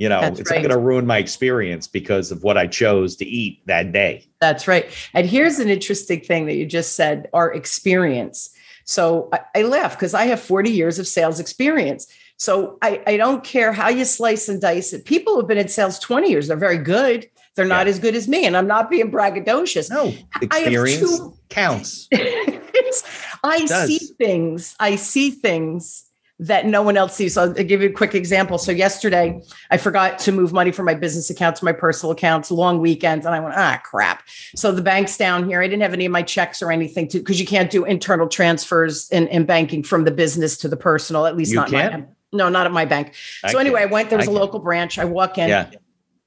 you 0.01 0.09
know, 0.09 0.23
That's 0.23 0.41
it's 0.41 0.51
right. 0.51 0.63
not 0.63 0.69
going 0.69 0.81
to 0.81 0.83
ruin 0.83 1.07
my 1.07 1.19
experience 1.19 1.87
because 1.87 2.33
of 2.33 2.43
what 2.43 2.57
I 2.57 2.67
chose 2.67 3.17
to 3.17 3.27
eat 3.27 3.61
that 3.67 3.93
day. 3.93 4.27
That's 4.41 4.67
right. 4.67 4.87
And 5.13 5.29
here's 5.29 5.59
an 5.59 5.69
interesting 5.69 6.23
thing 6.23 6.47
that 6.47 6.55
you 6.55 6.65
just 6.65 6.97
said 6.97 7.29
our 7.35 7.53
experience. 7.53 8.49
So 8.91 9.29
I, 9.33 9.41
I 9.55 9.63
laugh 9.63 9.93
because 9.93 10.15
I 10.15 10.25
have 10.25 10.41
40 10.41 10.69
years 10.69 10.99
of 10.99 11.07
sales 11.07 11.39
experience. 11.39 12.09
So 12.39 12.77
I, 12.83 13.01
I, 13.07 13.17
don't 13.17 13.45
care 13.45 13.73
how 13.73 13.89
you 13.89 14.05
slice 14.05 14.49
and 14.49 14.61
dice 14.61 14.93
it. 14.93 15.05
People 15.05 15.37
who've 15.37 15.47
been 15.47 15.59
in 15.59 15.69
sales 15.69 16.01
20 16.01 16.29
years, 16.29 16.49
they're 16.49 16.57
very 16.57 16.79
good. 16.79 17.31
They're 17.55 17.67
not 17.67 17.87
yeah. 17.87 17.91
as 17.91 18.01
good 18.01 18.17
as 18.17 18.27
me. 18.27 18.47
And 18.47 18.57
I'm 18.57 18.67
not 18.67 18.91
being 18.91 19.13
braggadocious. 19.13 19.91
No, 19.91 20.13
experience 20.43 21.19
two, 21.21 21.37
counts. 21.51 22.09
I 23.45 23.65
see 23.67 23.99
things. 24.19 24.75
I 24.81 24.97
see 24.97 25.31
things 25.31 26.10
that 26.41 26.67
no 26.67 26.81
one 26.81 26.97
else 26.97 27.15
sees. 27.15 27.35
So 27.35 27.43
I'll 27.43 27.53
give 27.53 27.83
you 27.83 27.91
a 27.91 27.93
quick 27.93 28.15
example. 28.15 28.57
So 28.57 28.73
yesterday 28.73 29.41
I 29.71 29.77
forgot 29.77 30.19
to 30.21 30.33
move 30.33 30.53
money 30.53 30.73
from 30.73 30.87
my 30.87 30.95
business 30.95 31.29
account 31.29 31.57
to 31.57 31.65
my 31.67 31.73
personal 31.73 32.13
accounts, 32.13 32.51
long 32.51 32.81
weekends, 32.81 33.27
and 33.27 33.35
I 33.35 33.41
went, 33.41 33.55
ah, 33.57 33.81
crap. 33.85 34.23
So 34.57 34.73
the 34.73 34.83
bank's 34.83 35.19
down 35.19 35.47
here. 35.47 35.61
I 35.61 35.67
didn't 35.67 35.83
have 35.83 35.93
any 35.93 36.07
of 36.07 36.13
my 36.13 36.23
checks 36.23 36.63
or 36.63 36.73
anything 36.73 37.09
to 37.09 37.19
because 37.19 37.39
you 37.39 37.47
can't 37.47 37.71
do 37.71 37.85
internal 37.85 38.27
transfers 38.27 39.09
in, 39.11 39.29
in 39.29 39.45
banking 39.45 39.83
from 39.83 40.05
the 40.05 40.11
business 40.11 40.57
to 40.59 40.69
the 40.69 40.77
personal, 40.77 41.27
at 41.27 41.37
least 41.37 41.51
you 41.51 41.57
not 41.57 41.69
can? 41.69 41.93
my 41.93 42.07
no, 42.33 42.49
not 42.49 42.67
at 42.67 42.73
my 42.73 42.85
bank. 42.85 43.15
I 43.43 43.53
so 43.53 43.59
anyway, 43.59 43.83
I 43.83 43.87
went, 43.87 44.09
there 44.09 44.19
was 44.19 44.29
I 44.29 44.31
a 44.31 44.35
local 44.35 44.61
branch. 44.61 44.99
I 44.99 45.05
walk 45.05 45.37
in. 45.37 45.49
Yeah. 45.49 45.71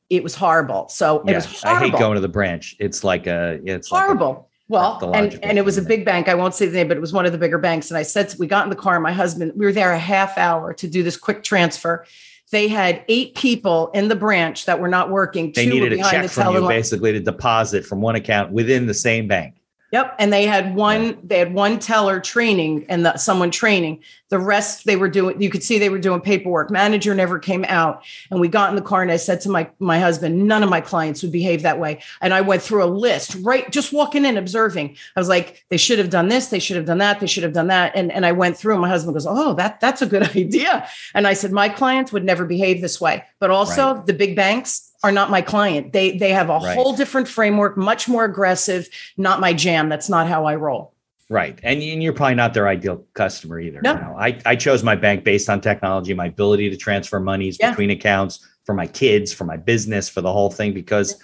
It 0.10 0.21
was 0.21 0.36
horrible. 0.36 0.89
So 0.89 1.23
yeah. 1.26 1.32
it 1.32 1.36
was 1.36 1.62
horrible. 1.62 1.86
I 1.86 1.89
hate 1.89 1.97
going 1.97 2.15
to 2.15 2.21
the 2.21 2.28
branch. 2.28 2.76
It's 2.80 3.04
like 3.04 3.26
a 3.26 3.60
it's 3.63 3.89
horrible. 3.89 4.30
Like 4.30 4.38
a, 4.38 4.53
well, 4.69 5.12
and, 5.13 5.38
and 5.43 5.58
it 5.58 5.65
was 5.65 5.78
a 5.78 5.82
big 5.82 6.06
bank. 6.06 6.30
I 6.30 6.36
won't 6.36 6.56
say 6.56 6.65
the 6.65 6.78
name, 6.78 6.88
but 6.88 6.97
it 6.97 7.02
was 7.02 7.13
one 7.13 7.26
of 7.26 7.32
the 7.32 7.38
bigger 7.38 7.58
banks. 7.58 7.91
And 7.91 7.97
I 7.97 8.04
said, 8.04 8.34
we 8.39 8.47
got 8.47 8.65
in 8.65 8.69
the 8.69 8.76
car, 8.76 8.99
my 8.99 9.12
husband, 9.12 9.52
we 9.56 9.65
were 9.65 9.73
there 9.73 9.91
a 9.91 9.99
half 9.99 10.38
hour 10.38 10.73
to 10.73 10.88
do 10.88 11.04
this 11.04 11.17
quick 11.17 11.43
transfer. 11.43 12.06
They 12.52 12.67
had 12.67 13.04
eight 13.08 13.36
people 13.36 13.89
in 13.93 14.08
the 14.08 14.15
branch 14.15 14.65
that 14.65 14.80
were 14.80 14.88
not 14.88 15.10
working. 15.10 15.52
They 15.54 15.65
needed 15.65 15.93
a 15.93 15.97
check 15.97 16.30
from 16.30 16.54
you 16.54 16.67
basically 16.67 17.12
to 17.12 17.19
deposit 17.19 17.86
from 17.86 17.99
one 17.99 18.15
account 18.15 18.52
within 18.52 18.86
the 18.86 18.93
same 18.93 19.28
bank. 19.28 19.56
Yep. 19.94 20.16
And 20.18 20.34
they 20.34 20.48
had 20.48 20.74
one, 20.74 21.20
they 21.24 21.38
had 21.38 21.54
one 21.54 21.78
teller 21.78 22.20
training 22.20 22.88
and 22.90 23.06
the, 23.06 23.16
someone 23.16 23.52
training. 23.52 24.00
The 24.30 24.40
rest 24.40 24.88
they 24.88 24.96
were 24.96 25.08
doing, 25.08 25.40
you 25.40 25.52
could 25.52 25.62
see 25.62 25.78
they 25.78 25.90
were 25.90 26.00
doing 26.00 26.20
paperwork. 26.20 26.72
Manager 26.72 27.14
never 27.14 27.38
came 27.38 27.64
out. 27.66 28.04
And 28.32 28.40
we 28.42 28.48
got 28.48 28.72
in 28.72 28.76
the 28.76 28.82
car 28.82 29.04
and 29.04 29.12
I 29.12 29.18
said 29.18 29.40
to 29.42 29.50
my, 29.50 29.70
my 29.78 30.00
husband, 30.00 30.48
none 30.48 30.64
of 30.64 30.72
my 30.72 30.82
clients 30.82 31.22
would 31.22 31.32
behave 31.32 31.62
that 31.62 31.78
way. 31.78 32.02
And 32.22 32.34
I 32.34 32.42
went 32.42 32.64
through 32.64 32.84
a 32.84 32.90
list, 32.90 33.36
right? 33.42 33.72
Just 33.72 33.94
walking 33.94 34.26
in, 34.26 34.36
observing. 34.36 34.98
I 35.16 35.20
was 35.20 35.30
like, 35.30 35.64
they 35.70 35.78
should 35.78 36.00
have 36.00 36.10
done 36.10 36.28
this, 36.28 36.48
they 36.48 36.58
should 36.58 36.78
have 36.78 36.88
done 36.88 36.98
that, 36.98 37.20
they 37.20 37.28
should 37.28 37.44
have 37.44 37.54
done 37.54 37.68
that. 37.68 37.92
And, 37.96 38.12
and 38.12 38.26
I 38.26 38.32
went 38.32 38.58
through, 38.58 38.74
and 38.74 38.82
my 38.82 38.90
husband 38.90 39.14
goes, 39.14 39.28
Oh, 39.28 39.54
that 39.54 39.80
that's 39.80 40.02
a 40.02 40.08
good 40.08 40.24
idea. 40.36 40.88
And 41.14 41.28
I 41.28 41.34
said, 41.34 41.52
My 41.52 41.70
clients 41.70 42.12
would 42.12 42.26
never 42.26 42.46
behave 42.46 42.82
this 42.82 43.00
way. 43.00 43.24
But 43.38 43.52
also 43.52 43.94
right. 43.94 44.06
the 44.08 44.14
big 44.14 44.36
banks, 44.36 44.93
are 45.04 45.12
not 45.12 45.30
my 45.30 45.42
client. 45.42 45.94
They 45.94 46.18
they 46.18 46.30
have 46.30 46.50
a 46.50 46.58
right. 46.58 46.76
whole 46.76 46.96
different 46.96 47.28
framework, 47.28 47.78
much 47.78 48.08
more 48.08 48.24
aggressive. 48.24 48.88
Not 49.18 49.39
my 49.39 49.54
jam. 49.54 49.89
That's 49.89 50.10
not 50.10 50.28
how 50.28 50.46
I 50.46 50.56
roll. 50.56 50.94
Right, 51.30 51.60
and, 51.63 51.82
you're 51.82 52.13
probably 52.13 52.36
not 52.36 52.54
their 52.54 52.68
ideal 52.68 53.04
customer 53.13 53.60
either. 53.60 53.82
No. 53.82 53.94
You 53.94 54.00
know? 54.00 54.16
I 54.20 54.39
I 54.46 54.56
chose 54.56 54.84
my 54.84 54.96
bank 54.96 55.24
based 55.24 55.50
on 55.50 55.62
technology, 55.62 56.13
my 56.13 56.28
ability 56.28 56.70
to 56.70 56.78
transfer 56.78 57.20
monies 57.20 57.58
yeah. 57.60 57.72
between 57.72 57.89
accounts 57.89 58.48
for 58.66 58.74
my 58.74 58.88
kids, 58.88 59.34
for 59.34 59.44
my 59.44 59.58
business, 59.58 60.08
for 60.08 60.22
the 60.22 60.32
whole 60.32 60.52
thing. 60.52 60.74
Because, 60.74 61.16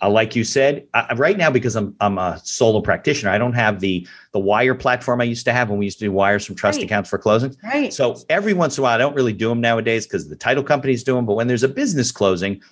uh, 0.00 0.08
like 0.08 0.34
you 0.34 0.42
said, 0.42 0.86
uh, 0.94 1.14
right 1.16 1.36
now 1.36 1.50
because 1.50 1.76
I'm 1.76 1.94
I'm 2.00 2.18
a 2.18 2.40
solo 2.44 2.80
practitioner, 2.80 3.30
I 3.30 3.38
don't 3.38 3.52
have 3.52 3.80
the 3.80 4.06
the 4.32 4.38
wire 4.38 4.74
platform 4.74 5.20
I 5.20 5.24
used 5.24 5.44
to 5.44 5.52
have 5.52 5.68
when 5.68 5.78
we 5.78 5.84
used 5.86 5.98
to 5.98 6.06
do 6.06 6.12
wires 6.12 6.46
from 6.46 6.54
trust 6.54 6.78
right. 6.78 6.86
accounts 6.86 7.10
for 7.10 7.18
closings. 7.18 7.56
Right. 7.62 7.92
So 7.92 8.16
every 8.30 8.54
once 8.54 8.78
in 8.78 8.82
a 8.82 8.84
while, 8.84 8.94
I 8.94 8.98
don't 8.98 9.14
really 9.14 9.34
do 9.34 9.48
them 9.48 9.60
nowadays 9.60 10.06
because 10.06 10.28
the 10.28 10.36
title 10.36 10.62
companies 10.62 11.04
do 11.04 11.14
them. 11.14 11.26
But 11.26 11.34
when 11.34 11.46
there's 11.46 11.64
a 11.64 11.68
business 11.68 12.10
closing 12.10 12.62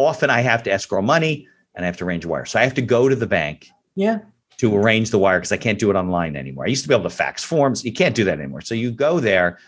often 0.00 0.30
I 0.30 0.40
have 0.40 0.62
to 0.64 0.72
escrow 0.72 1.02
money 1.02 1.46
and 1.74 1.84
I 1.84 1.86
have 1.86 1.96
to 1.98 2.04
arrange 2.04 2.24
a 2.24 2.28
wire. 2.28 2.44
So 2.46 2.58
I 2.58 2.64
have 2.64 2.74
to 2.74 2.82
go 2.82 3.08
to 3.08 3.14
the 3.14 3.26
bank. 3.26 3.68
Yeah. 3.94 4.18
To 4.58 4.76
arrange 4.76 5.10
the 5.10 5.18
wire 5.18 5.38
because 5.38 5.52
I 5.52 5.56
can't 5.56 5.78
do 5.78 5.90
it 5.90 5.96
online 5.96 6.36
anymore. 6.36 6.64
I 6.66 6.68
used 6.68 6.82
to 6.82 6.88
be 6.88 6.94
able 6.94 7.04
to 7.04 7.16
fax 7.16 7.42
forms. 7.44 7.84
You 7.84 7.92
can't 7.92 8.14
do 8.14 8.24
that 8.24 8.38
anymore. 8.38 8.60
So 8.60 8.74
you 8.74 8.90
go 8.90 9.20
there. 9.20 9.58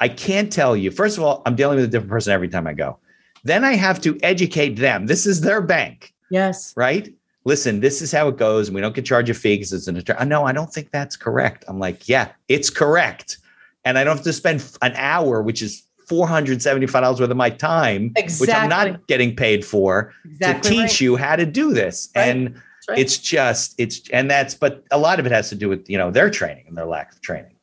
I 0.00 0.08
can't 0.08 0.52
tell 0.52 0.76
you. 0.76 0.90
First 0.90 1.16
of 1.16 1.24
all, 1.24 1.42
I'm 1.46 1.54
dealing 1.54 1.76
with 1.76 1.84
a 1.84 1.88
different 1.88 2.10
person 2.10 2.32
every 2.32 2.48
time 2.48 2.66
I 2.66 2.72
go. 2.72 2.98
Then 3.44 3.64
I 3.64 3.74
have 3.74 4.00
to 4.02 4.18
educate 4.22 4.74
them. 4.76 5.06
This 5.06 5.26
is 5.26 5.40
their 5.42 5.60
bank. 5.60 6.12
Yes. 6.30 6.72
Right. 6.76 7.14
listen, 7.44 7.80
this 7.80 8.02
is 8.02 8.12
how 8.12 8.28
it 8.28 8.36
goes. 8.36 8.68
And 8.68 8.74
we 8.74 8.80
don't 8.80 8.94
get 8.94 9.04
charged 9.04 9.30
a 9.30 9.34
fee 9.34 9.56
because 9.56 9.72
it's 9.72 9.88
an 9.88 9.96
attorney. 9.96 10.24
No, 10.26 10.44
I 10.44 10.52
don't 10.52 10.72
think 10.72 10.90
that's 10.90 11.16
correct. 11.16 11.64
I'm 11.68 11.78
like, 11.78 12.08
yeah, 12.08 12.32
it's 12.48 12.70
correct. 12.70 13.38
And 13.84 13.98
I 13.98 14.04
don't 14.04 14.16
have 14.16 14.24
to 14.24 14.32
spend 14.32 14.64
an 14.80 14.92
hour, 14.96 15.42
which 15.42 15.60
is 15.60 15.86
$475 16.12 17.20
worth 17.20 17.30
of 17.30 17.36
my 17.36 17.50
time, 17.50 18.12
exactly. 18.16 18.46
which 18.46 18.56
I'm 18.56 18.68
not 18.68 19.06
getting 19.06 19.34
paid 19.34 19.64
for 19.64 20.12
exactly 20.24 20.70
to 20.70 20.76
teach 20.76 20.80
right. 20.80 21.00
you 21.00 21.16
how 21.16 21.36
to 21.36 21.46
do 21.46 21.72
this. 21.72 22.10
Right. 22.14 22.28
And 22.28 22.62
right. 22.88 22.98
it's 22.98 23.18
just, 23.18 23.74
it's, 23.78 24.08
and 24.10 24.30
that's, 24.30 24.54
but 24.54 24.84
a 24.90 24.98
lot 24.98 25.20
of 25.20 25.26
it 25.26 25.32
has 25.32 25.48
to 25.50 25.54
do 25.54 25.68
with, 25.68 25.88
you 25.88 25.98
know, 25.98 26.10
their 26.10 26.30
training 26.30 26.64
and 26.68 26.76
their 26.76 26.86
lack 26.86 27.12
of 27.12 27.20
training. 27.20 27.54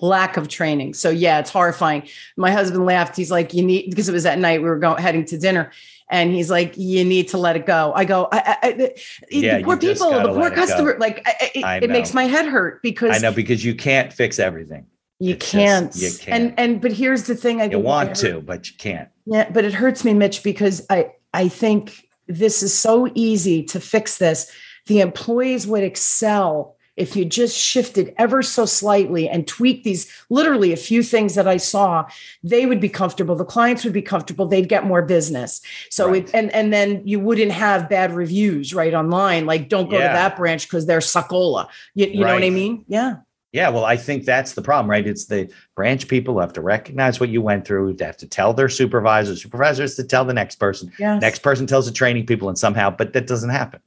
Lack 0.00 0.36
of 0.36 0.48
training. 0.48 0.94
So 0.94 1.10
yeah, 1.10 1.40
it's 1.40 1.50
horrifying. 1.50 2.08
My 2.36 2.52
husband 2.52 2.86
laughed. 2.86 3.16
He's 3.16 3.32
like, 3.32 3.52
you 3.52 3.64
need, 3.64 3.90
because 3.90 4.08
it 4.08 4.12
was 4.12 4.26
at 4.26 4.38
night, 4.38 4.62
we 4.62 4.68
were 4.68 4.78
going, 4.78 5.02
heading 5.02 5.24
to 5.26 5.38
dinner 5.38 5.72
and 6.10 6.32
he's 6.32 6.50
like, 6.50 6.76
"You 6.76 7.04
need 7.04 7.28
to 7.28 7.38
let 7.38 7.56
it 7.56 7.66
go." 7.66 7.92
I 7.94 8.04
go, 8.04 8.28
I, 8.32 8.56
I, 8.62 8.92
yeah, 9.30 9.58
"The 9.58 9.64
poor 9.64 9.76
people, 9.76 10.10
the 10.10 10.32
poor 10.32 10.50
customer." 10.50 10.96
Like, 10.98 11.22
it, 11.54 11.84
it 11.84 11.90
makes 11.90 12.14
my 12.14 12.24
head 12.24 12.46
hurt 12.46 12.82
because 12.82 13.14
I 13.14 13.18
know 13.18 13.34
because 13.34 13.64
you 13.64 13.74
can't 13.74 14.12
fix 14.12 14.38
everything. 14.38 14.86
You 15.20 15.36
can't. 15.36 15.92
Just, 15.92 16.20
you 16.20 16.26
can't. 16.26 16.42
And 16.42 16.58
and 16.58 16.80
but 16.80 16.92
here's 16.92 17.24
the 17.24 17.34
thing: 17.34 17.60
I 17.60 17.64
you 17.64 17.78
want 17.78 18.14
to, 18.16 18.40
but 18.40 18.70
you 18.70 18.76
can't. 18.78 19.08
Yeah, 19.26 19.50
but 19.50 19.64
it 19.64 19.74
hurts 19.74 20.04
me, 20.04 20.14
Mitch, 20.14 20.42
because 20.42 20.86
I 20.90 21.12
I 21.34 21.48
think 21.48 22.08
this 22.26 22.62
is 22.62 22.78
so 22.78 23.10
easy 23.14 23.64
to 23.64 23.80
fix 23.80 24.18
this. 24.18 24.50
The 24.86 25.00
employees 25.00 25.66
would 25.66 25.82
excel 25.82 26.76
if 26.98 27.14
you 27.14 27.24
just 27.24 27.56
shifted 27.56 28.12
ever 28.18 28.42
so 28.42 28.66
slightly 28.66 29.28
and 29.28 29.46
tweak 29.46 29.84
these 29.84 30.12
literally 30.30 30.72
a 30.72 30.76
few 30.76 31.02
things 31.02 31.36
that 31.36 31.46
I 31.46 31.56
saw, 31.56 32.06
they 32.42 32.66
would 32.66 32.80
be 32.80 32.88
comfortable. 32.88 33.36
The 33.36 33.44
clients 33.44 33.84
would 33.84 33.92
be 33.92 34.02
comfortable. 34.02 34.46
They'd 34.46 34.68
get 34.68 34.84
more 34.84 35.02
business. 35.02 35.60
So 35.90 36.08
right. 36.08 36.24
it, 36.24 36.34
and 36.34 36.52
and 36.52 36.72
then 36.72 37.02
you 37.06 37.20
wouldn't 37.20 37.52
have 37.52 37.88
bad 37.88 38.12
reviews 38.12 38.74
right 38.74 38.92
online. 38.92 39.46
Like 39.46 39.68
don't 39.68 39.88
go 39.88 39.98
yeah. 39.98 40.08
to 40.08 40.14
that 40.14 40.36
branch 40.36 40.66
because 40.66 40.86
they're 40.86 40.98
succola. 40.98 41.68
You, 41.94 42.06
you 42.06 42.24
right. 42.24 42.30
know 42.30 42.34
what 42.34 42.44
I 42.44 42.50
mean? 42.50 42.84
Yeah. 42.88 43.16
Yeah, 43.52 43.70
well, 43.70 43.84
I 43.84 43.96
think 43.96 44.24
that's 44.24 44.52
the 44.52 44.60
problem, 44.60 44.90
right? 44.90 45.06
It's 45.06 45.24
the 45.24 45.50
branch 45.74 46.06
people 46.06 46.34
who 46.34 46.40
have 46.40 46.52
to 46.52 46.60
recognize 46.60 47.18
what 47.18 47.30
you 47.30 47.40
went 47.40 47.66
through. 47.66 47.94
They 47.94 48.04
have 48.04 48.18
to 48.18 48.26
tell 48.26 48.52
their 48.52 48.68
supervisors, 48.68 49.42
supervisors 49.42 49.94
to 49.96 50.04
tell 50.04 50.26
the 50.26 50.34
next 50.34 50.56
person. 50.56 50.92
Yes. 50.98 51.22
Next 51.22 51.38
person 51.38 51.66
tells 51.66 51.86
the 51.86 51.92
training 51.92 52.26
people, 52.26 52.48
and 52.50 52.58
somehow, 52.58 52.90
but 52.90 53.14
that 53.14 53.26
doesn't 53.26 53.50
happen 53.50 53.80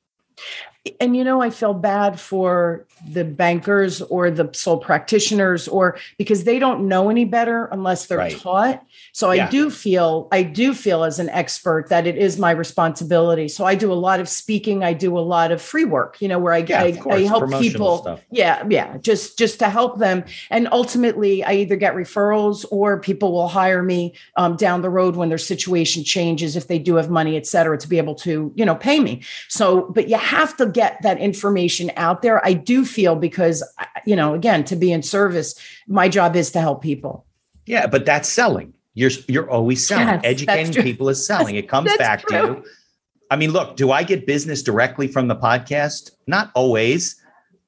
and 0.99 1.15
you 1.15 1.23
know 1.23 1.41
i 1.41 1.49
feel 1.49 1.75
bad 1.75 2.19
for 2.19 2.87
the 3.07 3.23
bankers 3.23 4.01
or 4.03 4.31
the 4.31 4.49
sole 4.51 4.79
practitioners 4.79 5.67
or 5.67 5.97
because 6.17 6.43
they 6.43 6.57
don't 6.57 6.87
know 6.87 7.09
any 7.09 7.23
better 7.23 7.65
unless 7.65 8.07
they're 8.07 8.17
right. 8.17 8.39
taught 8.39 8.83
so 9.11 9.31
yeah. 9.31 9.45
i 9.45 9.49
do 9.49 9.69
feel 9.69 10.27
i 10.31 10.41
do 10.41 10.73
feel 10.73 11.03
as 11.03 11.19
an 11.19 11.29
expert 11.29 11.87
that 11.89 12.07
it 12.07 12.17
is 12.17 12.39
my 12.39 12.49
responsibility 12.49 13.47
so 13.47 13.63
i 13.63 13.75
do 13.75 13.93
a 13.93 13.93
lot 13.93 14.19
of 14.19 14.27
speaking 14.27 14.83
i 14.83 14.91
do 14.91 15.17
a 15.17 15.21
lot 15.21 15.51
of 15.51 15.61
free 15.61 15.85
work 15.85 16.19
you 16.19 16.27
know 16.27 16.39
where 16.39 16.53
i, 16.53 16.57
yeah, 16.57 16.81
I, 16.81 16.99
I, 17.11 17.19
help 17.21 17.51
people 17.59 17.99
stuff. 17.99 18.21
yeah 18.31 18.63
yeah 18.67 18.97
just 18.97 19.37
just 19.37 19.59
to 19.59 19.69
help 19.69 19.99
them 19.99 20.23
and 20.49 20.67
ultimately 20.71 21.43
i 21.43 21.53
either 21.53 21.75
get 21.75 21.93
referrals 21.93 22.65
or 22.71 22.99
people 22.99 23.31
will 23.31 23.47
hire 23.47 23.83
me 23.83 24.15
um, 24.35 24.55
down 24.55 24.81
the 24.81 24.89
road 24.89 25.15
when 25.15 25.29
their 25.29 25.37
situation 25.37 26.03
changes 26.03 26.55
if 26.55 26.67
they 26.67 26.79
do 26.79 26.95
have 26.95 27.11
money 27.11 27.37
et 27.37 27.45
cetera 27.45 27.77
to 27.77 27.87
be 27.87 27.99
able 27.99 28.15
to 28.15 28.51
you 28.55 28.65
know 28.65 28.75
pay 28.75 28.99
me 28.99 29.21
so 29.47 29.81
but 29.91 30.09
you 30.09 30.17
have 30.17 30.57
to 30.57 30.70
get 30.73 31.01
that 31.01 31.19
information 31.19 31.91
out 31.95 32.21
there. 32.21 32.45
I 32.45 32.53
do 32.53 32.85
feel 32.85 33.15
because, 33.15 33.63
you 34.05 34.15
know, 34.15 34.33
again, 34.33 34.63
to 34.65 34.75
be 34.75 34.91
in 34.91 35.03
service, 35.03 35.55
my 35.87 36.09
job 36.09 36.35
is 36.35 36.51
to 36.51 36.59
help 36.59 36.81
people. 36.81 37.25
Yeah, 37.65 37.87
but 37.87 38.05
that's 38.05 38.29
selling. 38.29 38.73
You're 38.93 39.11
you're 39.27 39.49
always 39.49 39.85
selling. 39.85 40.07
Yes, 40.07 40.21
Educating 40.23 40.83
people 40.83 41.09
is 41.09 41.25
selling. 41.25 41.55
It 41.55 41.69
comes 41.69 41.95
back 41.97 42.27
true. 42.27 42.37
to 42.37 42.47
you. 42.47 42.65
I 43.29 43.37
mean, 43.37 43.51
look, 43.51 43.77
do 43.77 43.91
I 43.91 44.03
get 44.03 44.27
business 44.27 44.61
directly 44.61 45.07
from 45.07 45.29
the 45.29 45.35
podcast? 45.35 46.11
Not 46.27 46.51
always, 46.53 47.15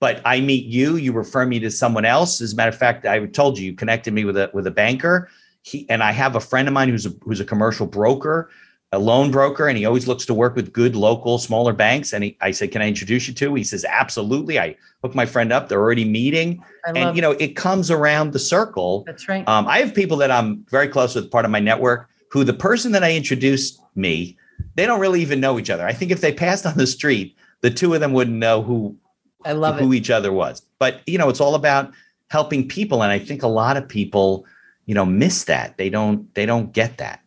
but 0.02 0.22
I 0.26 0.42
meet 0.42 0.66
you, 0.66 0.98
you 0.98 1.14
refer 1.14 1.46
me 1.46 1.60
to 1.62 1.72
someone 1.72 2.04
else. 2.04 2.42
As 2.42 2.52
a 2.52 2.56
matter 2.58 2.70
of 2.70 2.78
fact, 2.78 3.06
I 3.06 3.26
told 3.28 3.58
you 3.58 3.68
you 3.68 3.74
connected 3.74 4.14
me 4.14 4.26
with 4.26 4.36
a 4.36 4.52
with 4.54 4.68
a 4.68 4.72
banker. 4.72 5.30
He 5.62 5.90
and 5.90 6.04
I 6.04 6.12
have 6.12 6.36
a 6.36 6.42
friend 6.42 6.68
of 6.68 6.74
mine 6.74 6.90
who's 6.90 7.06
a 7.06 7.14
who's 7.22 7.40
a 7.40 7.46
commercial 7.46 7.88
broker 7.88 8.50
a 8.94 9.00
loan 9.00 9.32
broker 9.32 9.68
and 9.68 9.76
he 9.76 9.86
always 9.86 10.08
looks 10.08 10.24
to 10.24 10.36
work 10.36 10.56
with 10.56 10.72
good 10.72 10.96
local 10.96 11.40
smaller 11.40 11.74
banks. 11.74 12.14
And 12.14 12.24
he, 12.24 12.38
i 12.42 12.52
said 12.52 12.72
can 12.72 12.82
i 12.82 12.88
introduce 12.88 13.28
you 13.28 13.34
to 13.34 13.56
he 13.56 13.64
says 13.64 13.84
absolutely. 13.86 14.60
I 14.60 14.78
hook 15.02 15.16
my 15.16 15.26
friend 15.26 15.52
up. 15.52 15.68
They're 15.68 15.82
already 15.82 16.06
meeting. 16.06 16.64
And 16.96 17.16
you 17.16 17.22
know 17.22 17.32
it 17.32 17.56
comes 17.56 17.90
around 17.90 18.32
the 18.32 18.40
circle. 18.40 19.04
That's 19.06 19.28
right. 19.28 19.48
Um, 19.48 19.68
i 19.68 19.80
have 19.80 19.94
people 19.94 20.18
that 20.18 20.32
i'm 20.32 20.64
very 20.70 20.88
close 20.88 21.16
with 21.16 21.32
part 21.32 21.44
of 21.44 21.52
my 21.52 21.60
network 21.60 22.08
who 22.30 22.44
the 22.44 22.54
person 22.54 22.92
that 22.94 23.04
i 23.04 23.12
introduced 23.12 23.82
me 23.96 24.38
they 24.76 24.86
don't 24.86 25.00
really 25.00 25.22
even 25.22 25.40
know 25.40 25.60
each 25.60 25.70
other. 25.70 25.86
I 25.86 25.94
think 25.94 26.12
if 26.12 26.22
they 26.22 26.32
passed 26.32 26.66
on 26.72 26.78
the 26.78 26.88
street 26.88 27.36
the 27.62 27.72
two 27.72 27.94
of 27.96 28.00
them 28.00 28.14
wouldn't 28.14 28.38
know 28.38 28.62
who 28.62 28.96
i 29.44 29.54
love 29.54 29.80
who 29.80 29.92
it. 29.92 29.98
each 29.98 30.12
other 30.12 30.32
was. 30.32 30.62
But 30.78 31.02
you 31.08 31.18
know 31.18 31.30
it's 31.30 31.42
all 31.42 31.56
about 31.56 31.92
helping 32.30 32.68
people 32.68 33.04
and 33.04 33.12
i 33.12 33.18
think 33.20 33.42
a 33.42 33.48
lot 33.48 33.76
of 33.76 33.88
people 33.88 34.46
you 34.86 34.94
know 34.94 35.06
miss 35.06 35.46
that. 35.46 35.78
They 35.78 35.90
don't 35.90 36.32
they 36.36 36.46
don't 36.46 36.72
get 36.74 36.98
that 36.98 37.23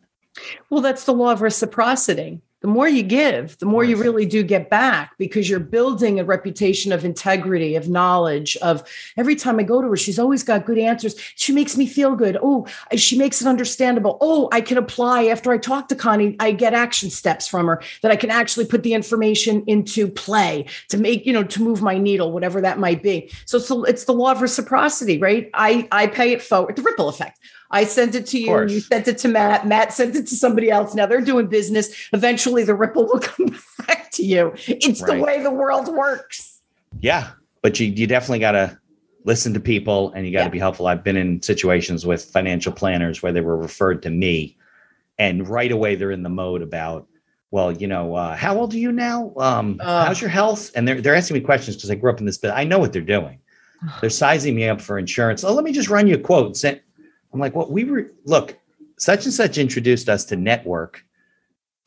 well, 0.71 0.81
that's 0.81 1.05
the 1.05 1.15
law 1.15 1.33
of 1.33 1.43
reciprocity. 1.43 2.41
The 2.63 2.69
more 2.69 2.89
you 2.89 3.03
give, 3.03 3.59
the 3.59 3.67
more 3.67 3.85
you 3.85 3.97
really 3.97 4.25
do 4.25 4.43
get 4.43 4.71
back 4.71 5.13
because 5.19 5.49
you're 5.49 5.61
building 5.61 6.19
a 6.19 6.25
reputation 6.25 6.91
of 6.91 7.05
integrity, 7.05 7.77
of 7.77 7.89
knowledge, 7.89 8.57
of 8.57 8.83
every 9.17 9.37
time 9.37 9.61
I 9.61 9.63
go 9.63 9.83
to 9.83 9.89
her, 9.89 9.97
she's 9.97 10.19
always 10.19 10.43
got 10.43 10.65
good 10.65 10.79
answers. 10.79 11.15
She 11.37 11.53
makes 11.53 11.77
me 11.77 11.87
feel 11.87 12.17
good. 12.17 12.39
Oh, 12.43 12.67
she 12.97 13.19
makes 13.19 13.43
it 13.43 13.47
understandable. 13.47 14.17
Oh, 14.23 14.49
I 14.53 14.63
can 14.63 14.79
apply 14.79 15.27
after 15.27 15.53
I 15.53 15.59
talk 15.59 15.89
to 15.89 15.95
Connie, 15.95 16.35
I 16.41 16.51
get 16.51 16.73
action 16.73 17.11
steps 17.11 17.47
from 17.47 17.67
her 17.67 17.83
that 18.01 18.11
I 18.11 18.17
can 18.17 18.31
actually 18.31 18.67
put 18.67 18.83
the 18.83 18.95
information 18.95 19.63
into 19.67 20.09
play 20.09 20.67
to 20.89 20.97
make, 20.97 21.27
you 21.27 21.35
know, 21.35 21.45
to 21.45 21.63
move 21.63 21.83
my 21.83 21.99
needle, 21.99 22.33
whatever 22.33 22.63
that 22.63 22.79
might 22.79 23.03
be. 23.03 23.31
So, 23.45 23.59
so 23.59 23.85
it's 23.85 24.05
the 24.05 24.13
law 24.13 24.33
of 24.33 24.41
reciprocity, 24.41 25.19
right? 25.19 25.51
I, 25.53 25.87
I 25.93 26.07
pay 26.07 26.33
it 26.33 26.41
forward, 26.41 26.75
the 26.75 26.83
ripple 26.83 27.11
effect. 27.11 27.39
I 27.71 27.85
sent 27.85 28.15
it 28.15 28.27
to 28.27 28.39
you. 28.39 28.67
You 28.69 28.81
sent 28.81 29.09
it 29.09 29.19
to 29.19 29.29
Matt. 29.29 29.67
Matt 29.67 29.93
sent 29.93 30.15
it 30.17 30.27
to 30.29 30.35
somebody 30.37 30.71
else. 30.71 30.95
Now 30.95 31.07
they're 31.07 31.21
doing 31.21 31.49
business. 31.49 32.09
Eventually, 32.13 32.65
the 32.65 32.75
ripple 32.75 33.07
will 33.07 33.19
come 33.21 33.59
back 33.87 34.11
to 34.13 34.25
you. 34.25 34.53
It's 34.67 35.03
right. 35.03 35.17
the 35.17 35.23
way 35.23 35.43
the 35.43 35.51
world 35.51 35.89
works. 35.89 36.61
Yeah, 37.01 37.31
but 37.63 37.79
you 37.81 37.89
you 37.89 38.07
definitely 38.07 38.39
got 38.39 38.53
to 38.53 38.79
listen 39.25 39.53
to 39.55 39.61
people 39.61 40.13
and 40.13 40.25
you 40.25 40.33
got 40.33 40.41
to 40.41 40.45
yeah. 40.45 40.51
be 40.51 40.59
helpful. 40.59 40.87
I've 40.87 41.03
been 41.03 41.17
in 41.17 41.43
situations 41.43 42.07
with 42.07 42.25
financial 42.25 42.73
planners 42.73 43.23
where 43.23 43.33
they 43.33 43.41
were 43.41 43.57
referred 43.57 44.03
to 44.03 44.11
me, 44.11 44.57
and 45.19 45.49
right 45.49 45.73
away 45.73 45.97
they're 45.97 46.13
in 46.13 46.23
the 46.23 46.29
mode 46.29 46.63
about. 46.63 47.09
Well, 47.53 47.73
you 47.73 47.87
know, 47.87 48.17
uh, 48.17 48.35
how 48.35 48.59
old 48.59 48.75
are 48.75 48.79
you 48.79 48.91
now? 48.91 49.33
Um, 49.37 49.81
uh, 49.81 50.07
how's 50.07 50.21
your 50.21 50.31
health? 50.31 50.73
And 50.75 50.87
they're 50.87 51.01
they're 51.01 51.15
asking 51.15 51.35
me 51.35 51.41
questions 51.41 51.77
because 51.77 51.91
I 51.91 51.95
grew 51.95 52.11
up 52.11 52.19
in 52.19 52.27
this, 52.27 52.39
but 52.39 52.51
I 52.51 52.65
know 52.65 52.79
what 52.79 52.93
they're 52.93 53.03
doing. 53.03 53.39
They're 54.01 54.11
sizing 54.11 54.57
me 54.57 54.69
up 54.69 54.81
for 54.81 54.99
insurance. 54.99 55.45
Oh, 55.45 55.53
let 55.53 55.65
me 55.65 55.73
just 55.73 55.89
run 55.89 56.07
you 56.07 56.15
a 56.15 56.19
quote. 56.19 56.57
Send, 56.57 56.81
I'm 57.37 57.41
like, 57.41 57.55
well, 57.55 57.71
we 57.71 57.85
were 57.85 58.11
look, 58.25 58.59
such 58.99 59.27
and 59.27 59.35
such 59.35 59.59
introduced 59.59 60.09
us 60.09 60.25
to 60.27 60.37
network. 60.37 61.05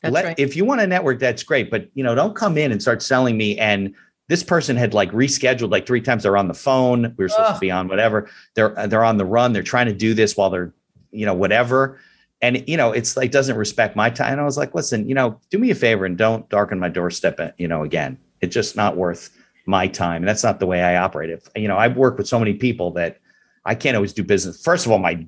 That's 0.03 0.13
Let, 0.13 0.25
right. 0.25 0.39
If 0.39 0.55
you 0.55 0.63
want 0.63 0.79
to 0.81 0.85
network, 0.85 1.19
that's 1.19 1.41
great, 1.41 1.71
but 1.71 1.89
you 1.95 2.03
know, 2.03 2.13
don't 2.13 2.35
come 2.35 2.55
in 2.55 2.71
and 2.71 2.79
start 2.79 3.01
selling 3.01 3.35
me. 3.35 3.57
And 3.57 3.95
this 4.27 4.43
person 4.43 4.75
had 4.75 4.93
like 4.93 5.11
rescheduled 5.11 5.71
like 5.71 5.87
three 5.87 6.01
times. 6.01 6.21
They're 6.21 6.37
on 6.37 6.47
the 6.47 6.53
phone. 6.53 7.15
We 7.17 7.25
were 7.25 7.29
supposed 7.29 7.49
Ugh. 7.49 7.55
to 7.55 7.59
be 7.59 7.71
on 7.71 7.87
whatever. 7.87 8.29
They're 8.53 8.77
uh, 8.77 8.85
they're 8.85 9.03
on 9.03 9.17
the 9.17 9.25
run. 9.25 9.53
They're 9.53 9.63
trying 9.63 9.87
to 9.87 9.93
do 9.93 10.13
this 10.13 10.37
while 10.37 10.51
they're, 10.51 10.71
you 11.09 11.25
know, 11.25 11.33
whatever. 11.33 11.99
And 12.43 12.63
you 12.69 12.77
know, 12.77 12.91
it's 12.91 13.17
like 13.17 13.31
doesn't 13.31 13.57
respect 13.57 13.95
my 13.95 14.11
time. 14.11 14.33
And 14.33 14.41
I 14.41 14.45
was 14.45 14.55
like, 14.55 14.75
listen, 14.75 15.09
you 15.09 15.15
know, 15.15 15.41
do 15.49 15.57
me 15.57 15.71
a 15.71 15.75
favor 15.75 16.05
and 16.05 16.15
don't 16.15 16.47
darken 16.49 16.79
my 16.79 16.89
doorstep. 16.89 17.39
Uh, 17.39 17.49
you 17.57 17.67
know, 17.67 17.81
again, 17.81 18.19
it's 18.41 18.53
just 18.53 18.75
not 18.75 18.97
worth 18.97 19.35
my 19.65 19.87
time. 19.87 20.21
And 20.21 20.27
that's 20.27 20.43
not 20.43 20.59
the 20.59 20.67
way 20.67 20.83
I 20.83 20.97
operate. 20.97 21.31
If 21.31 21.49
you 21.55 21.67
know, 21.67 21.77
I've 21.77 21.97
worked 21.97 22.19
with 22.19 22.27
so 22.27 22.37
many 22.37 22.53
people 22.53 22.91
that 22.91 23.19
I 23.65 23.73
can't 23.73 23.95
always 23.95 24.13
do 24.13 24.23
business. 24.23 24.63
First 24.63 24.85
of 24.85 24.91
all, 24.91 24.99
my 24.99 25.25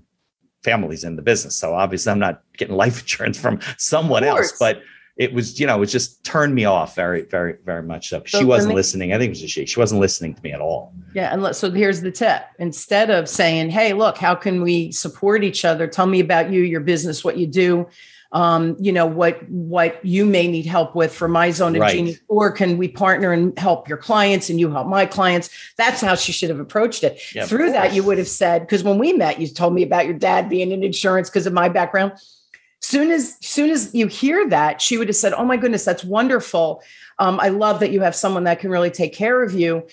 family's 0.64 1.04
in 1.04 1.16
the 1.16 1.22
business. 1.22 1.56
So 1.56 1.74
obviously 1.74 2.12
I'm 2.12 2.20
not 2.20 2.42
getting 2.58 2.76
life 2.84 3.02
insurance 3.02 3.40
from 3.40 3.60
someone 3.78 4.24
else, 4.24 4.54
but 4.60 4.82
it 5.18 5.34
was, 5.34 5.60
you 5.60 5.68
know, 5.68 5.82
it 5.82 5.88
just 5.88 6.24
turned 6.24 6.56
me 6.56 6.66
off 6.66 6.96
very, 6.96 7.24
very, 7.24 7.56
very 7.66 7.84
much 7.84 8.10
so. 8.10 8.24
so 8.26 8.40
she 8.40 8.46
wasn't 8.46 8.70
me, 8.70 8.76
listening. 8.76 9.14
I 9.14 9.18
think 9.18 9.28
it 9.28 9.32
was 9.32 9.44
a 9.44 9.48
she. 9.48 9.66
She 9.66 9.80
wasn't 9.80 10.02
listening 10.02 10.34
to 10.34 10.42
me 10.42 10.52
at 10.52 10.62
all. 10.62 10.94
Yeah. 11.14 11.34
And 11.34 11.56
so 11.56 11.70
here's 11.70 12.02
the 12.02 12.12
tip. 12.12 12.44
Instead 12.60 13.10
of 13.10 13.28
saying, 13.28 13.70
Hey, 13.70 13.94
look, 13.94 14.18
how 14.18 14.34
can 14.34 14.62
we 14.62 14.92
support 14.92 15.44
each 15.44 15.66
other? 15.66 15.86
Tell 15.86 16.08
me 16.08 16.22
about 16.22 16.52
you, 16.52 16.62
your 16.64 16.80
business, 16.80 17.24
what 17.24 17.38
you 17.38 17.46
do 17.46 17.88
um, 18.34 18.78
you 18.80 18.92
know 18.92 19.06
what 19.06 19.48
what 19.50 20.04
you 20.06 20.26
may 20.26 20.48
need 20.48 20.66
help 20.66 20.96
with 20.96 21.14
for 21.14 21.28
my 21.28 21.52
zone 21.52 21.76
of 21.76 21.82
right. 21.82 21.94
genius 21.94 22.20
or 22.30 22.52
can 22.52 22.78
we 22.78 22.88
partner 22.88 23.34
and 23.34 23.58
help 23.60 23.90
your 23.90 23.98
clients 23.98 24.50
and 24.50 24.60
you 24.60 24.72
help 24.72 24.88
my 24.88 25.06
clients? 25.06 25.50
That's 25.78 26.02
how 26.02 26.16
she 26.16 26.32
should 26.32 26.50
have 26.50 26.60
approached 26.60 27.04
it. 27.04 27.20
Yeah, 27.36 27.46
through 27.46 27.72
that 27.72 27.94
you 27.94 28.04
would 28.04 28.18
have 28.18 28.28
said 28.28 28.62
because 28.62 28.84
when 28.84 28.98
we 28.98 29.12
met 29.14 29.40
you 29.40 29.48
told 29.48 29.74
me 29.74 29.84
about 29.84 30.06
your 30.06 30.14
dad 30.14 30.50
being 30.50 30.72
in 30.72 30.84
insurance 30.84 31.30
because 31.30 31.46
of 31.46 31.54
my 31.54 31.70
background. 31.70 32.14
Soon 32.84 33.12
as 33.12 33.38
soon 33.42 33.70
as 33.70 33.94
you 33.94 34.08
hear 34.08 34.48
that 34.50 34.82
she 34.82 34.98
would 34.98 35.08
have 35.08 35.16
said 35.16 35.34
oh 35.34 35.46
my 35.46 35.58
goodness 35.58 35.84
that's 35.84 36.04
wonderful. 36.04 36.82
Um, 37.20 37.40
i 37.40 37.50
love 37.50 37.82
that 37.82 37.92
you 37.92 38.02
have 38.02 38.16
someone 38.16 38.46
that 38.46 38.60
can 38.60 38.72
really 38.72 38.90
take 38.90 39.14
care 39.14 39.44
of 39.44 39.54
you 39.54 39.86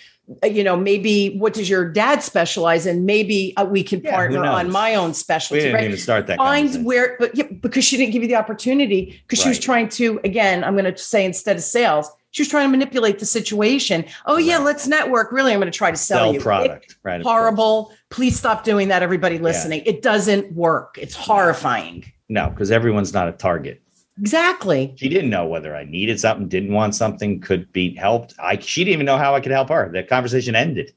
you 0.44 0.62
know, 0.62 0.76
maybe 0.76 1.36
what 1.38 1.54
does 1.54 1.70
your 1.70 1.90
dad 1.90 2.22
specialize 2.22 2.86
in? 2.86 3.06
Maybe 3.06 3.56
uh, 3.56 3.64
we 3.64 3.82
can 3.82 4.00
yeah, 4.00 4.14
partner 4.14 4.44
on 4.44 4.70
my 4.70 4.94
own 4.94 5.14
specialty. 5.14 5.58
We 5.58 5.62
didn't 5.62 5.74
right? 5.76 5.84
even 5.84 5.98
start 5.98 6.26
that. 6.26 6.36
Find 6.36 6.84
where, 6.84 7.16
but 7.18 7.34
yeah, 7.34 7.46
because 7.60 7.84
she 7.84 7.96
didn't 7.96 8.12
give 8.12 8.22
you 8.22 8.28
the 8.28 8.36
opportunity 8.36 9.20
because 9.26 9.38
right. 9.38 9.44
she 9.44 9.48
was 9.48 9.58
trying 9.58 9.88
to. 9.90 10.20
Again, 10.24 10.64
I'm 10.64 10.74
going 10.74 10.92
to 10.92 10.96
say 10.98 11.24
instead 11.24 11.56
of 11.56 11.62
sales, 11.62 12.10
She 12.30 12.42
was 12.42 12.48
trying 12.48 12.66
to 12.66 12.70
manipulate 12.70 13.18
the 13.18 13.26
situation. 13.26 14.04
Oh 14.26 14.36
yeah, 14.36 14.56
Right. 14.56 14.64
let's 14.64 14.86
network. 14.86 15.32
Really, 15.32 15.52
I'm 15.52 15.60
going 15.60 15.72
to 15.72 15.76
try 15.76 15.90
to 15.90 15.96
sell, 15.96 16.18
Sell 16.18 16.34
you 16.34 16.40
product, 16.40 16.96
right? 17.02 17.22
horrible. 17.22 17.92
Please 18.10 18.38
stop 18.38 18.64
doing 18.64 18.88
that, 18.88 19.02
everybody 19.02 19.38
listening. 19.38 19.82
It 19.86 20.02
doesn't 20.02 20.52
work. 20.52 20.98
It's 21.00 21.14
horrifying. 21.14 22.04
No, 22.28 22.50
because 22.50 22.70
everyone's 22.70 23.14
not 23.14 23.28
a 23.28 23.32
target. 23.32 23.80
Exactly. 24.20 24.94
She 24.96 25.08
didn't 25.08 25.30
know 25.30 25.46
whether 25.46 25.76
I 25.76 25.84
needed 25.84 26.18
something, 26.18 26.48
didn't 26.48 26.72
want 26.72 26.94
something, 26.94 27.40
could 27.40 27.72
be 27.72 27.94
helped. 27.94 28.34
I 28.42 28.58
she 28.58 28.84
didn't 28.84 28.94
even 28.94 29.06
know 29.06 29.18
how 29.18 29.34
I 29.34 29.40
could 29.40 29.52
help 29.52 29.68
her. 29.68 29.90
The 29.92 30.02
conversation 30.02 30.54
ended. 30.56 30.92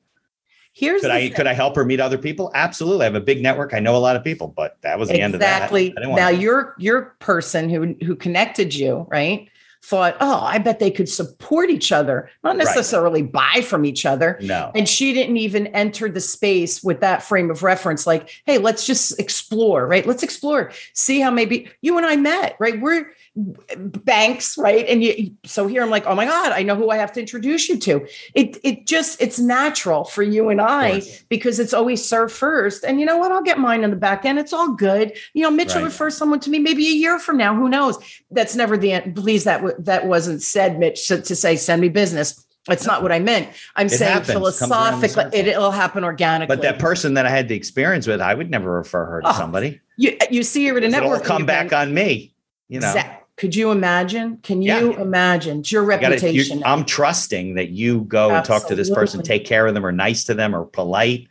Here's 0.74 1.02
Could 1.02 1.12
I 1.12 1.28
thing. 1.28 1.34
could 1.34 1.48
I 1.48 1.54
help 1.54 1.76
her 1.76 1.84
meet 1.84 2.00
other 2.00 2.18
people? 2.18 2.50
Absolutely. 2.56 3.02
I 3.02 3.06
have 3.06 3.16
a 3.16 3.20
big 3.22 3.44
network. 3.44 3.74
I 3.74 3.80
know 3.80 3.96
a 3.96 4.00
lot 4.00 4.16
of 4.16 4.24
people, 4.24 4.48
but 4.48 4.78
that 4.82 4.98
was 4.98 5.10
the 5.10 5.20
end 5.20 5.34
of 5.34 5.42
that. 5.42 5.58
exactly. 5.58 5.94
Now 5.98 6.30
to- 6.30 6.36
your 6.38 6.76
your 6.80 7.16
person 7.20 7.70
who 7.70 7.96
who 8.06 8.16
connected 8.16 8.74
you, 8.74 9.06
right? 9.10 9.50
Thought, 9.84 10.16
oh, 10.22 10.42
I 10.44 10.60
bet 10.60 10.78
they 10.80 10.92
could 10.92 11.10
support 11.10 11.72
each 11.72 11.92
other, 11.92 12.30
not 12.44 12.56
Right. 12.56 12.66
necessarily 12.66 13.24
buy 13.24 13.62
from 13.64 13.84
each 13.84 14.06
other. 14.06 14.38
no. 14.42 14.72
And 14.76 14.88
she 14.88 15.12
didn't 15.12 15.38
even 15.38 15.68
enter 15.68 16.08
the 16.08 16.20
space 16.22 16.84
with 16.84 17.02
that 17.02 17.24
frame 17.24 17.50
of 17.50 17.64
reference, 17.64 18.06
like, 18.06 18.30
hey, 18.46 18.60
let's 18.60 18.86
just 18.86 19.20
explore, 19.20 19.88
right? 19.88 20.06
Let's 20.06 20.22
explore, 20.24 20.72
see 20.94 21.20
how 21.20 21.32
maybe 21.32 21.68
you 21.82 21.98
and 21.98 22.06
I 22.06 22.16
met, 22.16 22.56
right? 22.60 22.80
We're 22.80 23.08
banks, 23.36 24.58
right? 24.58 24.86
And 24.88 25.04
you, 25.04 25.32
so 25.46 25.68
here 25.68 25.82
I'm 25.84 25.90
like, 25.90 26.06
oh 26.06 26.16
my 26.16 26.26
God, 26.26 26.52
I 26.52 26.64
know 26.64 26.76
who 26.76 26.90
I 26.90 26.98
have 26.98 27.12
to 27.14 27.20
introduce 27.20 27.70
you 27.70 27.78
to. 27.80 28.06
It 28.34 28.58
it 28.64 28.88
just 28.88 29.22
it's 29.22 29.40
natural 29.40 30.04
for 30.04 30.24
you 30.24 30.50
and 30.50 30.60
I 30.62 31.02
because 31.30 31.60
it's 31.60 31.74
always 31.74 32.04
serve 32.08 32.32
first. 32.32 32.84
And 32.84 33.00
you 33.00 33.06
know 33.06 33.18
what? 33.18 33.32
I'll 33.32 33.42
get 33.44 33.58
mine 33.58 33.84
on 33.84 33.90
the 33.90 33.96
back 33.96 34.26
end. 34.26 34.40
It's 34.40 34.54
all 34.54 34.74
good. 34.74 35.18
You 35.34 35.44
know, 35.44 35.52
Mitch 35.52 35.70
will 35.74 35.82
Right. 35.82 35.86
refer 35.86 36.10
someone 36.10 36.40
to 36.42 36.50
me 36.50 36.60
maybe 36.60 36.86
a 36.88 36.92
year 36.92 37.20
from 37.20 37.38
now. 37.38 37.56
Who 37.56 37.70
knows? 37.70 37.98
That's 38.32 38.56
never 38.56 38.78
the 38.78 38.92
end. 38.92 39.16
Please, 39.16 39.46
that 39.46 39.58
w- 39.58 39.76
that 39.80 40.06
wasn't 40.08 40.42
said, 40.42 40.78
Mitch, 40.80 41.08
to, 41.08 41.22
to 41.22 41.36
say 41.36 41.56
send 41.56 41.82
me 41.82 41.90
business. 41.90 42.46
That's 42.68 42.86
not 42.86 43.02
what 43.02 43.12
I 43.12 43.18
meant. 43.20 43.50
I'm 43.76 43.88
It 43.88 43.92
saying 43.92 44.12
happens. 44.12 44.28
Comes 44.34 44.72
around 44.72 45.02
the 45.02 45.08
philosophically, 45.08 45.40
it, 45.40 45.48
it'll 45.48 45.72
happen 45.72 46.04
organically. 46.04 46.56
But 46.56 46.62
that 46.62 46.78
person 46.78 47.16
that 47.16 47.26
I 47.26 47.30
had 47.30 47.48
the 47.48 47.56
experience 47.56 48.06
with, 48.06 48.22
I 48.22 48.36
would 48.36 48.52
never 48.52 48.72
refer 48.72 49.06
her 49.06 49.22
to 49.22 49.30
Oh, 49.30 49.34
somebody. 49.34 49.82
you 49.98 50.16
you 50.30 50.44
see 50.44 50.68
her 50.68 50.78
at 50.78 50.84
a 50.84 50.90
network. 50.90 51.22
It'll 51.22 51.26
come 51.28 51.46
back 51.48 51.68
event. 51.68 51.90
on 51.90 51.94
me. 51.96 52.36
You 52.70 52.80
know, 52.82 52.94
could 53.42 53.56
you 53.56 53.72
imagine? 53.72 54.38
Can 54.44 54.62
Yeah. 54.62 54.82
you 54.82 54.94
imagine 54.98 55.62
It's 55.62 55.72
your 55.72 55.84
gotta- 55.84 56.04
you- 56.06 56.10
reputation? 56.12 56.62
I'm 56.64 56.86
trusting 56.86 57.56
that 57.56 57.70
you 57.70 58.02
go 58.02 58.36
and 58.36 58.46
talk 58.46 58.68
to 58.68 58.76
this 58.76 58.92
person, 58.92 59.24
take 59.24 59.46
care 59.46 59.66
of 59.66 59.74
them, 59.74 59.84
or 59.84 59.92
nice 59.92 60.24
to 60.26 60.36
them, 60.36 60.56
or 60.56 60.64
polite. 60.64 61.26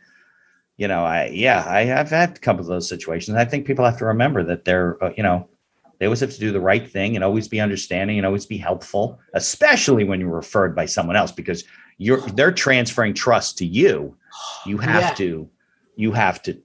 You 0.75 0.89
know, 0.89 1.05
I 1.05 1.27
yeah, 1.33 1.63
I 1.65 1.85
have 1.85 2.09
had 2.09 2.31
a 2.35 2.39
couple 2.41 2.59
of 2.63 2.67
those 2.67 2.89
situations. 2.89 3.37
I 3.37 3.45
think 3.45 3.65
people 3.65 3.85
have 3.85 3.97
to 3.99 4.05
remember 4.05 4.43
that 4.43 4.65
they're, 4.65 5.01
uh, 5.01 5.11
you 5.15 5.23
know, 5.23 5.47
they 5.99 6.05
always 6.05 6.19
have 6.19 6.33
to 6.33 6.39
do 6.39 6.51
the 6.51 6.59
right 6.59 6.85
thing 6.85 7.15
and 7.15 7.23
always 7.23 7.47
be 7.47 7.61
understanding 7.61 8.17
and 8.17 8.25
always 8.25 8.45
be 8.45 8.57
helpful, 8.57 9.17
especially 9.33 10.03
when 10.03 10.19
you're 10.19 10.35
referred 10.35 10.75
by 10.75 10.87
someone 10.87 11.15
else 11.15 11.31
because 11.31 11.63
you're 11.97 12.19
they're 12.35 12.51
transferring 12.51 13.13
trust 13.13 13.57
to 13.59 13.65
you. 13.65 14.17
You 14.65 14.79
have 14.79 15.01
Yeah. 15.03 15.13
to, 15.13 15.49
you 15.95 16.11
have 16.11 16.41
to 16.43 16.57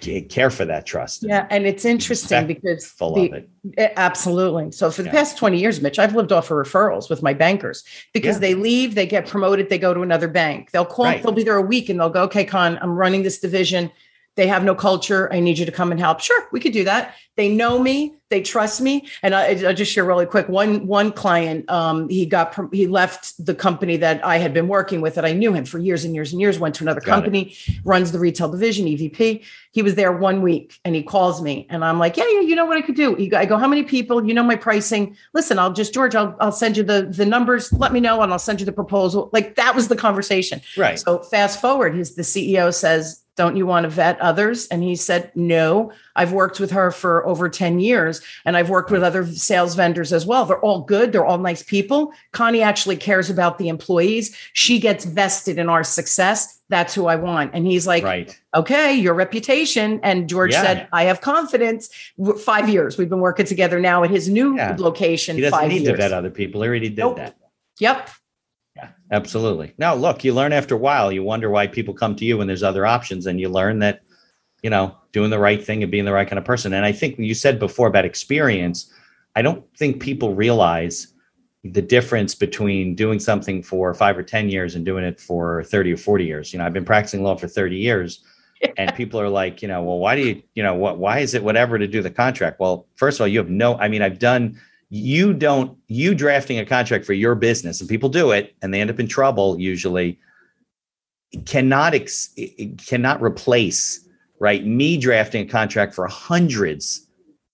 care 0.00 0.50
for 0.50 0.64
that 0.64 0.84
trust. 0.86 1.24
yeah, 1.26 1.46
and 1.50 1.66
it's 1.66 1.84
interesting 1.84 2.46
because 2.46 2.84
Full 2.86 3.14
the- 3.14 3.26
of 3.28 3.32
it. 3.34 3.48
Eh, 3.78 3.88
Absolutely. 3.96 4.70
So 4.72 4.90
for 4.90 5.02
the 5.02 5.08
Yeah. 5.08 5.14
past 5.14 5.38
20 5.38 5.58
years, 5.58 5.80
Mitch, 5.80 5.98
I've 5.98 6.14
lived 6.14 6.32
off 6.32 6.50
of 6.50 6.56
referrals 6.56 7.08
with 7.08 7.22
my 7.22 7.32
bankers 7.32 7.84
because 8.12 8.36
Yeah. 8.36 8.40
they 8.40 8.54
leave, 8.54 8.94
they 8.94 9.06
get 9.06 9.26
promoted, 9.26 9.70
they 9.70 9.78
go 9.78 9.94
to 9.94 10.00
another 10.02 10.28
bank. 10.28 10.70
They'll 10.72 10.84
call, 10.84 11.06
Right. 11.06 11.22
they'll 11.22 11.32
be 11.32 11.44
there 11.44 11.56
a 11.56 11.62
week 11.62 11.88
and 11.88 11.98
they'll 11.98 12.10
go, 12.10 12.22
okay, 12.24 12.44
Con, 12.44 12.78
I'm 12.82 12.94
running 12.96 13.22
this 13.22 13.38
division. 13.38 13.90
They 14.36 14.46
have 14.48 14.64
no 14.64 14.74
culture. 14.74 15.32
I 15.32 15.40
need 15.40 15.58
you 15.58 15.66
to 15.66 15.72
come 15.72 15.92
and 15.92 16.00
help. 16.00 16.20
Sure, 16.20 16.48
we 16.50 16.60
could 16.60 16.72
do 16.72 16.84
that. 16.84 17.14
They 17.36 17.48
know 17.54 17.78
me, 17.80 18.14
they 18.30 18.42
trust 18.42 18.80
me. 18.80 19.08
And 19.22 19.34
I, 19.34 19.54
I'll 19.66 19.74
just 19.74 19.92
share 19.92 20.04
really 20.04 20.26
quick. 20.26 20.48
One 20.48 20.86
one 20.86 21.12
client, 21.12 21.68
um, 21.70 22.08
he 22.08 22.26
got 22.26 22.56
he 22.72 22.86
left 22.86 23.44
the 23.44 23.54
company 23.54 23.96
that 23.98 24.24
I 24.24 24.38
had 24.38 24.54
been 24.54 24.68
working 24.68 25.00
with 25.00 25.14
that 25.16 25.24
I 25.24 25.32
knew 25.32 25.52
him 25.52 25.64
for 25.64 25.78
years 25.78 26.04
and 26.04 26.14
years 26.14 26.32
and 26.32 26.40
years. 26.40 26.58
Went 26.58 26.74
to 26.76 26.84
another 26.84 27.00
Got 27.00 27.06
it. 27.06 27.14
company, 27.22 27.56
runs 27.84 28.12
the 28.12 28.18
retail 28.18 28.48
division, 28.50 28.86
EVP. 28.86 29.44
He 29.72 29.82
was 29.82 29.94
there 29.96 30.12
one 30.12 30.42
week 30.42 30.78
and 30.84 30.94
he 30.94 31.02
calls 31.02 31.42
me 31.42 31.66
and 31.70 31.84
I'm 31.84 31.98
like, 31.98 32.16
yeah, 32.16 32.26
yeah, 32.28 32.40
you 32.40 32.54
know 32.54 32.64
what 32.66 32.76
I 32.76 32.82
could 32.82 32.96
do. 32.96 33.16
I 33.36 33.46
go, 33.46 33.56
how 33.56 33.68
many 33.68 33.82
people? 33.82 34.24
You 34.24 34.34
know 34.34 34.44
my 34.44 34.56
pricing. 34.56 35.16
Listen, 35.32 35.58
I'll 35.58 35.72
just 35.72 35.92
George, 35.92 36.14
I'll 36.14 36.36
I'll 36.40 36.52
send 36.52 36.76
you 36.76 36.82
the 36.82 37.02
the 37.02 37.26
numbers. 37.26 37.72
Let 37.72 37.92
me 37.92 38.00
know 38.00 38.20
and 38.22 38.32
I'll 38.32 38.38
send 38.38 38.60
you 38.60 38.66
the 38.66 38.72
proposal. 38.72 39.30
Like 39.32 39.56
that 39.56 39.74
was 39.74 39.88
the 39.88 39.96
conversation. 39.96 40.60
Right. 40.76 40.98
So 40.98 41.20
fast 41.20 41.60
forward, 41.60 41.94
his 41.94 42.14
the 42.14 42.22
CEO 42.22 42.72
says, 42.72 43.23
"Don't 43.36 43.56
you 43.56 43.66
want 43.66 43.84
to 43.84 43.90
vet 43.90 44.20
others?" 44.20 44.66
And 44.68 44.82
he 44.82 44.94
said, 44.96 45.30
"No, 45.34 45.92
I've 46.16 46.32
worked 46.32 46.60
with 46.60 46.70
her 46.70 46.90
for 46.90 47.26
over 47.26 47.48
10 47.48 47.80
years 47.80 48.20
and 48.44 48.56
I've 48.56 48.70
worked 48.70 48.90
with 48.90 49.02
other 49.02 49.26
sales 49.26 49.74
vendors 49.74 50.12
as 50.12 50.24
well. 50.26 50.44
They're 50.44 50.58
all 50.60 50.82
good, 50.82 51.12
they're 51.12 51.24
all 51.24 51.38
nice 51.38 51.62
people. 51.62 52.12
Connie 52.32 52.62
actually 52.62 52.96
cares 52.96 53.30
about 53.30 53.58
the 53.58 53.68
employees. 53.68 54.36
She 54.52 54.78
gets 54.78 55.04
vested 55.04 55.58
in 55.58 55.68
our 55.68 55.82
success. 55.84 56.60
That's 56.68 56.94
who 56.94 57.06
I 57.06 57.16
want." 57.16 57.50
And 57.54 57.66
he's 57.66 57.86
like, 57.86 58.04
right. 58.04 58.38
"Okay, 58.54 58.94
your 58.94 59.14
reputation." 59.14 60.00
And 60.02 60.28
George 60.28 60.52
Yeah. 60.52 60.62
said, 60.62 60.88
"I 60.92 61.04
have 61.04 61.20
confidence." 61.20 61.90
5 62.38 62.68
years. 62.68 62.96
We've 62.96 63.08
been 63.10 63.20
working 63.20 63.46
together 63.46 63.80
now 63.80 64.04
at 64.04 64.10
his 64.10 64.28
new 64.28 64.56
Yeah. 64.56 64.76
location 64.78 65.36
He 65.36 65.42
doesn't 65.42 65.58
5 65.58 65.68
need 65.68 65.82
years. 65.82 65.92
to 65.92 65.96
vet 65.96 66.12
other 66.12 66.30
people. 66.30 66.62
He 66.62 66.68
already 66.68 66.88
did 66.88 66.98
Nope. 66.98 67.16
that. 67.16 67.34
Yep. 67.80 68.08
Yeah, 69.14 69.18
absolutely. 69.18 69.74
Now, 69.78 69.94
look, 69.94 70.24
you 70.24 70.34
learn 70.34 70.52
after 70.52 70.74
a 70.74 70.78
while. 70.78 71.12
You 71.12 71.22
wonder 71.22 71.48
why 71.48 71.68
people 71.68 71.94
come 71.94 72.16
to 72.16 72.24
you 72.24 72.38
when 72.38 72.48
there's 72.48 72.62
other 72.62 72.84
options, 72.84 73.26
and 73.26 73.40
you 73.40 73.48
learn 73.48 73.78
that, 73.78 74.02
you 74.62 74.70
know, 74.70 74.96
doing 75.12 75.30
the 75.30 75.38
right 75.38 75.64
thing 75.64 75.82
and 75.82 75.92
being 75.92 76.04
the 76.04 76.12
right 76.12 76.28
kind 76.28 76.38
of 76.38 76.44
person. 76.44 76.72
And 76.72 76.84
I 76.84 76.92
think 76.92 77.18
you 77.18 77.34
said 77.34 77.58
before 77.58 77.86
about 77.86 78.04
experience. 78.04 78.92
I 79.36 79.42
don't 79.42 79.64
think 79.76 80.00
people 80.02 80.34
realize 80.34 81.12
the 81.64 81.82
difference 81.82 82.34
between 82.34 82.94
doing 82.94 83.18
something 83.18 83.62
for 83.62 83.94
five 83.94 84.18
or 84.18 84.22
10 84.22 84.48
years 84.48 84.74
and 84.74 84.84
doing 84.84 85.04
it 85.04 85.18
for 85.18 85.64
30 85.64 85.92
or 85.92 85.96
40 85.96 86.24
years. 86.24 86.52
You 86.52 86.58
know, 86.58 86.66
I've 86.66 86.72
been 86.72 86.84
practicing 86.84 87.22
law 87.22 87.36
for 87.36 87.48
30 87.48 87.76
years 87.76 88.22
and 88.76 88.94
people 88.94 89.20
are 89.20 89.28
like, 89.28 89.62
you 89.62 89.68
know, 89.68 89.82
well, 89.82 89.98
why 89.98 90.14
do 90.14 90.22
you, 90.22 90.42
you 90.54 90.62
know, 90.62 90.74
what, 90.74 90.98
why 90.98 91.20
is 91.20 91.34
it 91.34 91.42
whatever 91.42 91.78
to 91.78 91.86
do 91.86 92.02
the 92.02 92.10
contract? 92.10 92.60
Well, 92.60 92.86
first 92.96 93.16
of 93.16 93.22
all, 93.22 93.28
you 93.28 93.38
have 93.38 93.48
no, 93.48 93.76
I 93.78 93.88
mean, 93.88 94.02
I've 94.02 94.18
done, 94.18 94.60
you 94.90 95.34
don't, 95.34 95.76
you 95.88 96.14
drafting 96.14 96.58
a 96.58 96.66
contract 96.66 97.04
for 97.04 97.12
your 97.12 97.34
business 97.34 97.80
and 97.80 97.88
people 97.88 98.08
do 98.08 98.30
it 98.30 98.54
and 98.62 98.72
they 98.72 98.80
end 98.80 98.90
up 98.90 99.00
in 99.00 99.08
trouble 99.08 99.58
usually 99.58 100.18
cannot, 101.46 101.94
ex, 101.94 102.34
cannot 102.86 103.20
replace, 103.22 104.06
right? 104.38 104.64
Me 104.64 104.96
drafting 104.96 105.46
a 105.46 105.48
contract 105.50 105.94
for 105.94 106.06
hundreds 106.06 107.06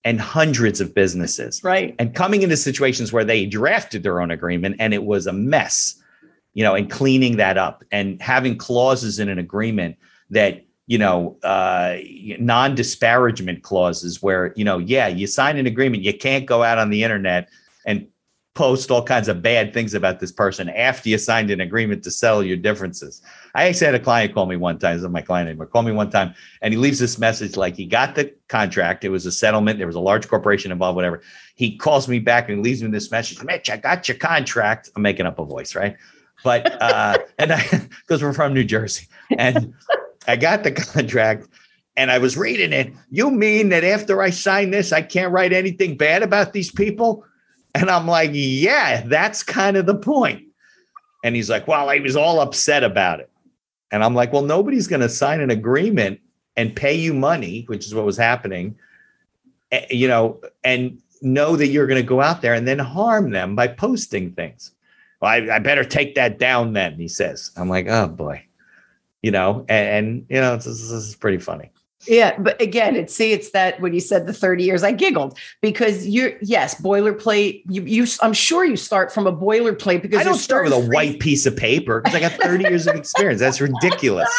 and 0.03 0.19
hundreds 0.19 0.81
of 0.81 0.93
businesses 0.95 1.63
Right. 1.63 1.95
and 1.99 2.15
coming 2.15 2.41
into 2.41 2.57
situations 2.57 3.13
where 3.13 3.23
they 3.23 3.45
drafted 3.45 4.03
their 4.03 4.19
own 4.19 4.31
agreement 4.31 4.77
and 4.79 4.93
it 4.93 5.03
was 5.03 5.27
a 5.27 5.33
mess 5.33 6.01
you 6.53 6.63
know 6.63 6.73
and 6.73 6.89
cleaning 6.89 7.37
that 7.37 7.57
up 7.57 7.83
and 7.91 8.21
having 8.21 8.57
clauses 8.57 9.19
in 9.19 9.29
an 9.29 9.37
agreement 9.37 9.95
that 10.29 10.65
you 10.91 10.97
know 10.97 11.37
uh 11.43 11.95
non-disparagement 12.37 13.63
clauses 13.63 14.21
where 14.21 14.51
you 14.57 14.65
know 14.65 14.77
yeah 14.77 15.07
you 15.07 15.25
sign 15.25 15.55
an 15.57 15.65
agreement 15.65 16.03
you 16.03 16.13
can't 16.13 16.45
go 16.45 16.63
out 16.63 16.77
on 16.77 16.89
the 16.89 17.01
internet 17.01 17.47
and 17.85 18.05
post 18.55 18.91
all 18.91 19.01
kinds 19.01 19.29
of 19.29 19.41
bad 19.41 19.73
things 19.73 19.93
about 19.93 20.19
this 20.19 20.33
person 20.33 20.67
after 20.67 21.07
you 21.07 21.17
signed 21.17 21.49
an 21.49 21.61
agreement 21.61 22.03
to 22.03 22.11
settle 22.11 22.43
your 22.43 22.57
differences. 22.57 23.21
I 23.55 23.69
actually 23.69 23.85
had 23.85 23.95
a 23.95 23.99
client 24.01 24.33
call 24.33 24.45
me 24.45 24.57
one 24.57 24.79
time 24.79 24.97
this 24.97 25.03
is 25.03 25.09
my 25.09 25.21
client 25.21 25.47
anymore 25.47 25.67
call 25.67 25.83
me 25.83 25.93
one 25.93 26.09
time 26.09 26.35
and 26.61 26.73
he 26.73 26.77
leaves 26.77 26.99
this 26.99 27.17
message 27.17 27.55
like 27.55 27.77
he 27.77 27.85
got 27.85 28.15
the 28.15 28.33
contract 28.49 29.05
it 29.05 29.09
was 29.09 29.25
a 29.25 29.31
settlement 29.31 29.77
there 29.77 29.87
was 29.87 29.95
a 29.95 30.01
large 30.01 30.27
corporation 30.27 30.73
involved 30.73 30.97
whatever. 30.97 31.21
He 31.55 31.77
calls 31.77 32.09
me 32.09 32.19
back 32.19 32.49
and 32.49 32.61
leaves 32.61 32.83
me 32.83 32.89
this 32.89 33.11
message 33.11 33.41
mitch 33.45 33.69
i 33.69 33.77
got 33.77 34.09
your 34.09 34.17
contract. 34.17 34.89
I'm 34.97 35.03
making 35.03 35.25
up 35.25 35.39
a 35.39 35.45
voice 35.45 35.73
right? 35.73 35.95
But 36.43 36.81
uh 36.81 37.17
and 37.37 37.53
i 37.53 37.61
because 38.01 38.21
we're 38.21 38.33
from 38.33 38.53
new 38.53 38.65
jersey 38.65 39.07
and 39.37 39.73
i 40.27 40.35
got 40.35 40.63
the 40.63 40.71
contract 40.93 41.47
and 41.97 42.11
i 42.11 42.17
was 42.17 42.37
reading 42.37 42.73
it 42.73 42.93
you 43.09 43.31
mean 43.31 43.69
that 43.69 43.83
after 43.83 44.21
i 44.21 44.29
sign 44.29 44.71
this 44.71 44.91
i 44.91 45.01
can't 45.01 45.31
write 45.31 45.53
anything 45.53 45.97
bad 45.97 46.23
about 46.23 46.53
these 46.53 46.71
people 46.71 47.23
and 47.75 47.89
i'm 47.89 48.07
like 48.07 48.31
yeah 48.33 49.01
that's 49.07 49.43
kind 49.43 49.77
of 49.77 49.85
the 49.85 49.95
point. 49.95 50.43
and 51.23 51.35
he's 51.35 51.49
like 51.49 51.67
well 51.67 51.89
I 51.89 51.99
was 51.99 52.15
all 52.15 52.39
upset 52.39 52.83
about 52.83 53.19
it 53.19 53.29
and 53.91 54.03
i'm 54.03 54.15
like 54.15 54.31
well 54.33 54.43
nobody's 54.43 54.87
going 54.87 55.01
to 55.01 55.09
sign 55.09 55.41
an 55.41 55.51
agreement 55.51 56.19
and 56.57 56.75
pay 56.75 56.93
you 56.93 57.13
money 57.13 57.63
which 57.67 57.85
is 57.85 57.95
what 57.95 58.05
was 58.05 58.17
happening 58.17 58.75
eh, 59.71 59.85
you 59.89 60.07
know 60.07 60.39
and 60.63 60.99
know 61.21 61.55
that 61.55 61.67
you're 61.67 61.87
going 61.87 62.01
to 62.01 62.07
go 62.07 62.19
out 62.19 62.41
there 62.41 62.55
and 62.55 62.67
then 62.67 62.79
harm 62.79 63.29
them 63.29 63.55
by 63.55 63.67
posting 63.67 64.31
things 64.31 64.71
well, 65.21 65.31
I, 65.31 65.55
I 65.55 65.59
better 65.59 65.83
take 65.83 66.15
that 66.15 66.39
down 66.39 66.73
then, 66.73 66.95
he 66.95 67.07
says. 67.07 67.51
I'm 67.55 67.69
like, 67.69 67.87
oh 67.87 68.07
boy. 68.07 68.43
You 69.21 69.31
know, 69.31 69.65
and, 69.69 69.87
and 69.87 70.25
you 70.29 70.41
know, 70.41 70.55
this, 70.55 70.65
this 70.65 70.91
is 70.91 71.15
pretty 71.15 71.37
funny. 71.37 71.71
Yeah, 72.07 72.37
but 72.39 72.59
again, 72.59 72.95
it's 72.95 73.15
see, 73.15 73.31
it's 73.31 73.51
that 73.51 73.79
when 73.79 73.93
you 73.93 73.99
said 73.99 74.25
the 74.25 74.33
30 74.33 74.63
years, 74.63 74.81
I 74.81 74.91
giggled 74.91 75.37
because 75.61 76.07
you're 76.07 76.33
yes, 76.41 76.81
boilerplate. 76.81 77.61
You 77.69 77.83
you 77.83 78.07
I'm 78.21 78.33
sure 78.33 78.65
you 78.65 78.75
start 78.75 79.13
from 79.13 79.27
a 79.27 79.33
boilerplate 79.33 80.01
because 80.01 80.19
I 80.19 80.23
don't 80.23 80.39
start 80.39 80.63
with 80.63 80.73
a 80.73 80.79
white 80.79 81.19
piece 81.19 81.45
of 81.45 81.55
paper 81.55 82.01
because 82.01 82.15
I 82.15 82.19
got 82.19 82.31
30 82.41 82.63
years 82.63 82.87
of 82.87 82.95
experience. 82.95 83.39
That's 83.39 83.61
ridiculous. 83.61 84.29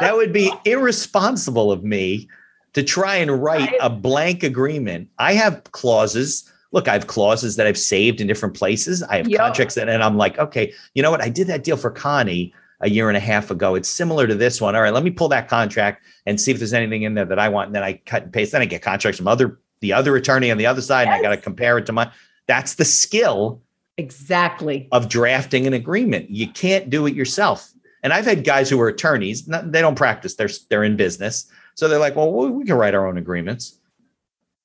That 0.00 0.14
would 0.14 0.32
be 0.32 0.52
irresponsible 0.64 1.72
of 1.72 1.82
me 1.82 2.28
to 2.74 2.84
try 2.84 3.16
and 3.16 3.42
write 3.42 3.74
a 3.80 3.90
blank 3.90 4.44
agreement. 4.44 5.08
I 5.18 5.34
have 5.34 5.64
clauses 5.72 6.48
look, 6.70 6.88
I 6.88 6.94
have 6.94 7.06
clauses 7.06 7.56
that 7.56 7.66
I've 7.66 7.76
saved 7.76 8.20
in 8.20 8.26
different 8.26 8.56
places. 8.56 9.02
I 9.02 9.18
have 9.18 9.28
yep. 9.28 9.40
contracts 9.40 9.74
that, 9.74 9.90
and 9.90 10.02
I'm 10.02 10.16
like, 10.16 10.38
okay, 10.38 10.72
you 10.94 11.02
know 11.02 11.10
what? 11.10 11.20
I 11.20 11.28
did 11.28 11.46
that 11.48 11.64
deal 11.64 11.76
for 11.76 11.90
Connie 11.90 12.54
a 12.82 12.90
year 12.90 13.08
and 13.08 13.16
a 13.16 13.20
half 13.20 13.50
ago. 13.50 13.74
It's 13.74 13.88
similar 13.88 14.26
to 14.26 14.34
this 14.34 14.60
one. 14.60 14.76
All 14.76 14.82
right, 14.82 14.92
let 14.92 15.04
me 15.04 15.10
pull 15.10 15.28
that 15.28 15.48
contract 15.48 16.04
and 16.26 16.40
see 16.40 16.50
if 16.50 16.58
there's 16.58 16.72
anything 16.72 17.02
in 17.02 17.14
there 17.14 17.24
that 17.24 17.38
I 17.38 17.48
want. 17.48 17.68
And 17.68 17.74
then 17.74 17.82
I 17.82 17.94
cut 17.94 18.24
and 18.24 18.32
paste. 18.32 18.52
Then 18.52 18.62
I 18.62 18.66
get 18.66 18.82
contracts 18.82 19.18
from 19.18 19.28
other 19.28 19.58
the 19.80 19.92
other 19.92 20.14
attorney 20.16 20.50
on 20.50 20.58
the 20.58 20.66
other 20.66 20.80
side, 20.80 21.06
yes. 21.06 21.16
and 21.16 21.26
I 21.26 21.30
got 21.30 21.34
to 21.34 21.40
compare 21.40 21.78
it 21.78 21.86
to 21.86 21.92
my. 21.92 22.10
That's 22.46 22.74
the 22.74 22.84
skill 22.84 23.62
exactly 23.96 24.88
of 24.92 25.08
drafting 25.08 25.66
an 25.66 25.72
agreement. 25.72 26.30
You 26.30 26.48
can't 26.48 26.90
do 26.90 27.06
it 27.06 27.14
yourself. 27.14 27.70
And 28.02 28.12
I've 28.12 28.24
had 28.24 28.44
guys 28.44 28.68
who 28.68 28.80
are 28.80 28.88
attorneys. 28.88 29.44
They 29.44 29.80
don't 29.80 29.94
practice. 29.94 30.34
They're 30.34 30.50
they're 30.68 30.84
in 30.84 30.96
business, 30.96 31.50
so 31.74 31.88
they're 31.88 32.00
like, 32.00 32.16
well, 32.16 32.30
we 32.30 32.64
can 32.64 32.76
write 32.76 32.94
our 32.94 33.06
own 33.06 33.16
agreements. 33.16 33.78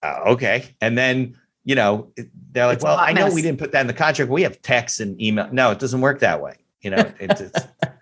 Uh, 0.02 0.22
okay, 0.28 0.76
and 0.82 0.98
then 0.98 1.38
you 1.64 1.76
know 1.76 2.12
they're 2.52 2.66
like, 2.66 2.76
it's 2.78 2.84
well, 2.84 2.98
I 2.98 3.14
know 3.14 3.30
we 3.32 3.44
didn't 3.44 3.60
put 3.60 3.72
that 3.74 3.82
in 3.82 3.88
the 3.88 3.94
contract. 3.94 4.32
We 4.32 4.42
have 4.42 4.62
text 4.64 5.00
and 5.00 5.22
email. 5.22 5.50
No, 5.52 5.70
it 5.72 5.80
doesn't 5.80 6.02
work 6.02 6.20
that 6.20 6.42
way. 6.42 6.56
You 6.82 6.92
know, 6.92 7.12
it's, 7.20 7.42
it's 7.42 7.60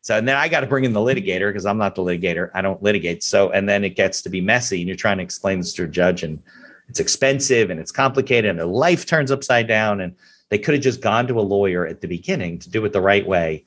So 0.00 0.16
and 0.16 0.26
then 0.26 0.36
I 0.36 0.48
got 0.48 0.60
to 0.60 0.66
bring 0.66 0.84
in 0.84 0.92
the 0.92 1.00
litigator 1.00 1.50
because 1.50 1.66
I'm 1.66 1.78
not 1.78 1.94
the 1.94 2.02
litigator. 2.02 2.50
I 2.54 2.62
don't 2.62 2.82
litigate. 2.82 3.22
So 3.22 3.50
and 3.50 3.68
then 3.68 3.84
it 3.84 3.90
gets 3.90 4.22
to 4.22 4.28
be 4.28 4.40
messy, 4.40 4.80
and 4.80 4.88
you're 4.88 4.96
trying 4.96 5.18
to 5.18 5.24
explain 5.24 5.58
this 5.58 5.72
to 5.74 5.84
a 5.84 5.88
judge, 5.88 6.22
and 6.22 6.42
it's 6.88 7.00
expensive 7.00 7.70
and 7.70 7.78
it's 7.80 7.92
complicated, 7.92 8.48
and 8.48 8.58
their 8.58 8.66
life 8.66 9.06
turns 9.06 9.30
upside 9.30 9.66
down. 9.66 10.00
And 10.00 10.14
they 10.48 10.58
could 10.58 10.74
have 10.74 10.82
just 10.82 11.00
gone 11.00 11.26
to 11.26 11.38
a 11.38 11.42
lawyer 11.42 11.86
at 11.86 12.00
the 12.00 12.08
beginning 12.08 12.58
to 12.60 12.70
do 12.70 12.84
it 12.84 12.92
the 12.92 13.00
right 13.00 13.26
way, 13.26 13.64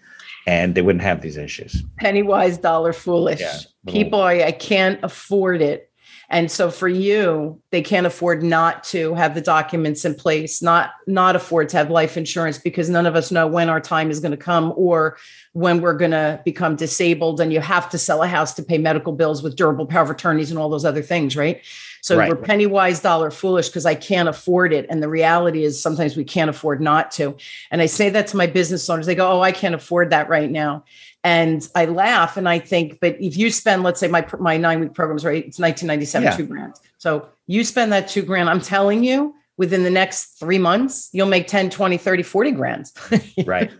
and 0.48 0.74
they 0.74 0.82
wouldn't 0.82 1.04
have 1.04 1.22
these 1.22 1.38
issues. 1.38 1.84
Penny 1.98 2.24
wise, 2.24 2.58
dollar 2.58 2.94
foolish. 2.94 3.40
Yeah, 3.40 3.58
People, 3.88 4.22
I, 4.22 4.42
I 4.46 4.52
can't 4.52 5.00
afford 5.04 5.62
it 5.62 5.91
and 6.32 6.50
so 6.50 6.72
for 6.72 6.88
you 6.88 7.62
they 7.70 7.82
can't 7.82 8.08
afford 8.08 8.42
not 8.42 8.84
to 8.84 9.14
have 9.14 9.36
the 9.36 9.42
documents 9.42 10.06
in 10.06 10.16
place 10.16 10.62
not 10.62 10.92
not 11.06 11.36
afford 11.36 11.70
to 11.70 11.78
have 11.78 11.92
life 11.92 12.18
insurance 12.18 12.58
because 12.58 12.90
none 12.90 13.06
of 13.06 13.16
us 13.16 13.32
know 13.32 13.46
when 13.46 13.70
our 13.70 13.82
time 13.82 14.10
is 14.10 14.20
going 14.20 14.32
to 14.32 14.38
come 14.38 14.74
or 14.76 15.18
when 15.54 15.82
we're 15.82 15.94
going 15.94 16.12
to 16.12 16.42
become 16.46 16.76
disabled 16.78 17.42
and 17.42 17.52
you 17.52 17.60
have 17.60 17.90
to 17.90 17.98
sell 17.98 18.24
a 18.24 18.28
house 18.28 18.54
to 18.54 18.64
pay 18.64 18.78
medical 18.78 19.12
bills 19.12 19.44
with 19.44 19.56
durable 19.56 19.86
power 19.86 20.04
of 20.04 20.10
attorneys 20.10 20.50
and 20.50 20.58
all 20.58 20.70
those 20.70 20.86
other 20.86 21.02
things 21.02 21.36
right? 21.36 21.62
So 22.04 22.18
right. 22.18 22.30
we're 22.30 22.36
penny 22.36 22.66
wise 22.66 23.02
dollar 23.02 23.30
foolish 23.30 23.68
because 23.68 23.86
i 23.86 23.94
can't 23.94 24.30
afford 24.30 24.74
it. 24.74 24.88
And 24.90 25.04
the 25.04 25.10
reality 25.10 25.64
is 25.64 25.80
sometimes 25.80 26.16
we 26.16 26.24
can't 26.24 26.50
afford 26.50 26.82
not 26.82 27.12
to. 27.12 27.36
And 27.70 27.82
i 27.82 27.86
say 27.86 28.10
that 28.10 28.28
to 28.28 28.38
my 28.38 28.48
business 28.48 28.90
owners. 28.90 29.06
They 29.06 29.16
go 29.16 29.30
oh 29.30 29.42
i 29.42 29.52
can't 29.52 29.76
afford 29.76 30.10
that 30.12 30.30
right 30.30 30.50
now 30.50 30.86
and 31.24 31.68
I 31.76 31.86
laugh 31.86 32.38
and 32.38 32.50
I 32.50 32.60
think, 32.60 33.00
but 33.00 33.16
if 33.22 33.38
you 33.38 33.52
spend, 33.52 33.84
let's 33.84 34.00
say 34.00 34.08
my 34.08 34.26
my 34.40 34.58
nine 34.58 34.80
week 34.80 34.94
programs, 34.94 35.24
right? 35.24 35.46
It's 35.46 35.60
1997, 35.60 36.24
yeah. 36.24 36.36
two 36.36 36.46
grand. 36.46 36.76
So 36.98 37.28
you 37.48 37.64
spend 37.64 37.92
that 37.94 38.08
two 38.08 38.24
grand, 38.24 38.50
I'm 38.50 38.62
telling 38.62 39.04
you, 39.04 39.36
within 39.58 39.84
the 39.84 39.92
next 39.92 40.40
three 40.40 40.58
months, 40.58 41.10
you'll 41.14 41.28
make 41.28 41.48
10, 41.48 41.70
20, 41.70 41.98
30, 41.98 42.24
40 42.24 42.52
grand. 42.52 42.92
right. 43.46 43.72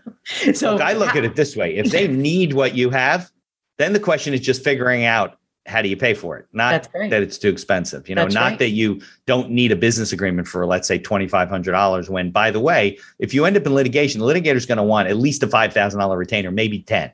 so 0.54 0.74
look, 0.74 0.82
I 0.82 0.92
look 0.92 1.16
at 1.16 1.24
it 1.24 1.34
this 1.34 1.56
way. 1.56 1.76
If 1.76 1.90
they 1.90 2.06
need 2.28 2.52
what 2.52 2.76
you 2.76 2.90
have, 2.90 3.30
then 3.78 3.92
the 3.92 4.00
question 4.00 4.34
is 4.34 4.40
just 4.40 4.62
figuring 4.62 5.04
out 5.04 5.38
how 5.66 5.80
do 5.80 5.88
you 5.88 5.96
pay 5.96 6.14
for 6.14 6.36
it? 6.36 6.46
Not 6.52 6.88
that 6.92 7.22
it's 7.22 7.38
too 7.38 7.48
expensive. 7.48 8.08
You 8.08 8.14
know, 8.14 8.22
That's 8.22 8.34
not 8.34 8.50
right. 8.50 8.58
that 8.58 8.70
you 8.70 9.00
don't 9.26 9.50
need 9.50 9.70
a 9.70 9.76
business 9.76 10.12
agreement 10.12 10.48
for, 10.48 10.66
let's 10.66 10.88
say, 10.88 10.98
$2,500. 10.98 12.08
When, 12.08 12.30
by 12.30 12.50
the 12.50 12.60
way, 12.60 12.98
if 13.20 13.32
you 13.32 13.44
end 13.44 13.56
up 13.56 13.64
in 13.64 13.74
litigation, 13.74 14.20
the 14.20 14.26
litigator 14.26 14.56
is 14.56 14.66
going 14.66 14.78
to 14.78 14.84
want 14.84 15.08
at 15.08 15.16
least 15.16 15.42
a 15.42 15.46
$5,000 15.46 16.16
retainer, 16.16 16.50
maybe 16.50 16.80
10. 16.80 17.12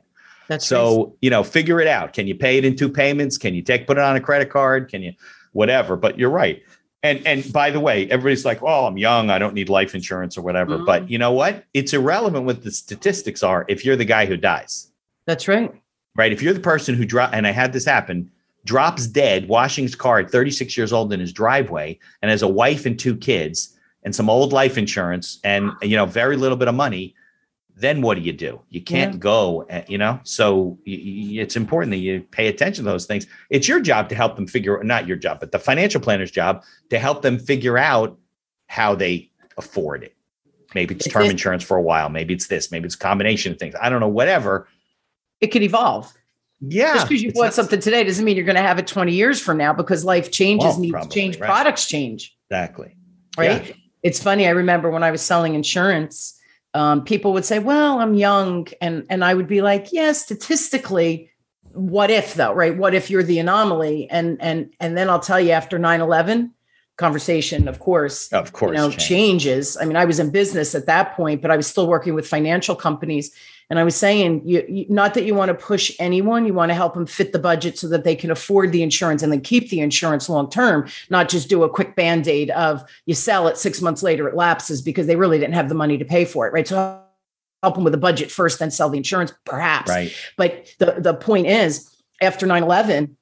That's 0.48 0.66
so, 0.66 1.14
you 1.20 1.28
know, 1.28 1.42
figure 1.42 1.80
it 1.80 1.86
out. 1.86 2.14
Can 2.14 2.26
you 2.26 2.34
pay 2.34 2.56
it 2.56 2.64
in 2.64 2.74
two 2.74 2.88
payments? 2.88 3.36
Can 3.36 3.54
you 3.54 3.62
take 3.62 3.86
put 3.86 3.98
it 3.98 4.04
on 4.04 4.16
a 4.16 4.20
credit 4.20 4.50
card? 4.50 4.88
Can 4.88 5.02
you 5.02 5.12
whatever? 5.52 5.94
But 5.94 6.18
you're 6.18 6.30
right. 6.30 6.62
And 7.02 7.24
and 7.26 7.52
by 7.52 7.70
the 7.70 7.80
way, 7.80 8.10
everybody's 8.10 8.44
like, 8.44 8.62
"Oh, 8.62 8.86
I'm 8.86 8.96
young. 8.96 9.30
I 9.30 9.38
don't 9.38 9.54
need 9.54 9.68
life 9.68 9.94
insurance 9.94 10.36
or 10.36 10.42
whatever." 10.42 10.76
Mm-hmm. 10.76 10.86
But 10.86 11.10
you 11.10 11.18
know 11.18 11.32
what? 11.32 11.64
It's 11.74 11.92
irrelevant 11.92 12.46
what 12.46 12.62
the 12.64 12.72
statistics 12.72 13.42
are 13.42 13.64
if 13.68 13.84
you're 13.84 13.94
the 13.94 14.04
guy 14.04 14.26
who 14.26 14.36
dies. 14.36 14.90
That's 15.26 15.46
right. 15.46 15.72
Right. 16.16 16.32
If 16.32 16.42
you're 16.42 16.54
the 16.54 16.60
person 16.60 16.94
who 16.94 17.04
drop, 17.04 17.30
and 17.32 17.46
I 17.46 17.52
had 17.52 17.72
this 17.72 17.84
happen, 17.84 18.30
drops 18.64 19.06
dead, 19.06 19.48
washing 19.48 19.84
his 19.84 19.94
car 19.94 20.18
at 20.18 20.30
36 20.30 20.76
years 20.76 20.92
old 20.92 21.12
in 21.12 21.20
his 21.20 21.32
driveway, 21.32 21.98
and 22.22 22.30
has 22.30 22.42
a 22.42 22.48
wife 22.48 22.86
and 22.86 22.98
two 22.98 23.16
kids 23.16 23.76
and 24.02 24.14
some 24.14 24.30
old 24.30 24.52
life 24.52 24.78
insurance, 24.78 25.38
and 25.44 25.70
you 25.82 25.96
know, 25.96 26.06
very 26.06 26.36
little 26.36 26.56
bit 26.56 26.66
of 26.66 26.74
money 26.74 27.14
then 27.80 28.02
what 28.02 28.16
do 28.16 28.22
you 28.22 28.32
do? 28.32 28.60
You 28.70 28.80
can't 28.80 29.14
yeah. 29.14 29.18
go, 29.18 29.62
eh, 29.70 29.84
you 29.86 29.98
know. 29.98 30.18
So 30.24 30.78
it's 30.84 31.56
important 31.56 31.90
that 31.92 31.98
you 31.98 32.22
pay 32.30 32.48
attention 32.48 32.84
to 32.84 32.90
those 32.90 33.06
things. 33.06 33.26
It's 33.50 33.68
your 33.68 33.80
job 33.80 34.08
to 34.08 34.14
help 34.14 34.34
them 34.36 34.46
figure, 34.46 34.82
not 34.82 35.06
your 35.06 35.16
job, 35.16 35.38
but 35.38 35.52
the 35.52 35.58
financial 35.58 36.00
planner's 36.00 36.30
job 36.30 36.64
to 36.90 36.98
help 36.98 37.22
them 37.22 37.38
figure 37.38 37.78
out 37.78 38.18
how 38.66 38.94
they 38.94 39.30
afford 39.56 40.02
it. 40.02 40.16
Maybe 40.74 40.96
it's 40.96 41.08
term 41.08 41.26
insurance 41.26 41.62
for 41.62 41.76
a 41.76 41.82
while. 41.82 42.10
Maybe 42.10 42.34
it's 42.34 42.48
this. 42.48 42.70
Maybe 42.70 42.86
it's 42.86 42.96
a 42.96 42.98
combination 42.98 43.52
of 43.52 43.58
things. 43.58 43.74
I 43.80 43.88
don't 43.88 44.00
know. 44.00 44.08
Whatever. 44.08 44.68
It 45.40 45.48
could 45.48 45.62
evolve. 45.62 46.12
Yeah. 46.60 46.94
Just 46.94 47.08
because 47.08 47.22
you 47.22 47.32
bought 47.32 47.44
not, 47.44 47.54
something 47.54 47.80
today 47.80 48.02
doesn't 48.02 48.24
mean 48.24 48.36
you're 48.36 48.44
going 48.44 48.56
to 48.56 48.62
have 48.62 48.78
it 48.78 48.86
20 48.88 49.12
years 49.12 49.40
from 49.40 49.56
now 49.56 49.72
because 49.72 50.04
life 50.04 50.32
changes, 50.32 50.64
well, 50.64 50.80
needs 50.80 50.92
probably, 50.92 51.14
change, 51.14 51.38
right. 51.38 51.46
products 51.46 51.86
change. 51.86 52.36
Exactly. 52.50 52.96
Right. 53.38 53.68
Yeah. 53.68 53.74
It's 54.02 54.20
funny. 54.20 54.46
I 54.46 54.50
remember 54.50 54.90
when 54.90 55.04
I 55.04 55.10
was 55.10 55.22
selling 55.22 55.54
insurance 55.54 56.37
um, 56.74 57.04
people 57.04 57.32
would 57.32 57.44
say, 57.44 57.58
"Well, 57.58 58.00
I'm 58.00 58.14
young," 58.14 58.68
and 58.80 59.04
and 59.08 59.24
I 59.24 59.34
would 59.34 59.48
be 59.48 59.62
like, 59.62 59.92
"Yeah, 59.92 60.12
statistically, 60.12 61.30
what 61.72 62.10
if 62.10 62.34
though, 62.34 62.52
right? 62.52 62.76
What 62.76 62.94
if 62.94 63.10
you're 63.10 63.22
the 63.22 63.38
anomaly?" 63.38 64.08
And 64.10 64.40
and 64.40 64.72
and 64.80 64.96
then 64.96 65.08
I'll 65.08 65.20
tell 65.20 65.40
you 65.40 65.52
after 65.52 65.78
9/11, 65.78 66.50
conversation, 66.98 67.68
of 67.68 67.78
course, 67.78 68.30
of 68.32 68.52
course, 68.52 68.72
you 68.72 68.76
know, 68.76 68.90
changes. 68.90 69.76
I 69.80 69.84
mean, 69.84 69.96
I 69.96 70.04
was 70.04 70.18
in 70.18 70.30
business 70.30 70.74
at 70.74 70.86
that 70.86 71.14
point, 71.14 71.40
but 71.40 71.50
I 71.50 71.56
was 71.56 71.66
still 71.66 71.86
working 71.86 72.14
with 72.14 72.26
financial 72.26 72.76
companies, 72.76 73.30
and 73.70 73.78
I 73.78 73.84
was 73.84 73.94
saying, 73.94 74.42
you, 74.44 74.64
you, 74.68 74.86
not 74.88 75.14
that 75.14 75.24
you 75.24 75.34
want 75.34 75.48
to 75.50 75.54
push 75.54 75.94
anyone, 75.98 76.44
you 76.44 76.54
want 76.54 76.70
to 76.70 76.74
help 76.74 76.94
them 76.94 77.06
fit 77.06 77.32
the 77.32 77.38
budget 77.38 77.78
so 77.78 77.88
that 77.88 78.02
they 78.02 78.16
can 78.16 78.30
afford 78.30 78.72
the 78.72 78.82
insurance 78.82 79.22
and 79.22 79.32
then 79.32 79.40
keep 79.40 79.70
the 79.70 79.80
insurance 79.80 80.28
long 80.28 80.50
term, 80.50 80.88
not 81.08 81.28
just 81.28 81.48
do 81.48 81.62
a 81.62 81.70
quick 81.70 81.94
band 81.94 82.26
aid 82.26 82.50
of 82.50 82.82
you 83.06 83.14
sell 83.14 83.46
it 83.46 83.56
six 83.56 83.80
months 83.80 84.02
later, 84.02 84.26
it 84.26 84.34
lapses 84.34 84.82
because 84.82 85.06
they 85.06 85.16
really 85.16 85.38
didn't 85.38 85.54
have 85.54 85.68
the 85.68 85.74
money 85.74 85.98
to 85.98 86.04
pay 86.04 86.24
for 86.24 86.46
it, 86.46 86.52
right? 86.52 86.66
So 86.66 87.00
help 87.62 87.74
them 87.74 87.84
with 87.84 87.92
the 87.92 87.98
budget 87.98 88.30
first, 88.30 88.58
then 88.58 88.70
sell 88.70 88.90
the 88.90 88.96
insurance, 88.96 89.32
perhaps. 89.44 89.90
Right. 89.90 90.12
But 90.36 90.74
the, 90.78 90.96
the 90.98 91.14
point 91.14 91.46
is, 91.46 91.94
after 92.20 92.46
9 92.46 92.62
11, 92.62 93.16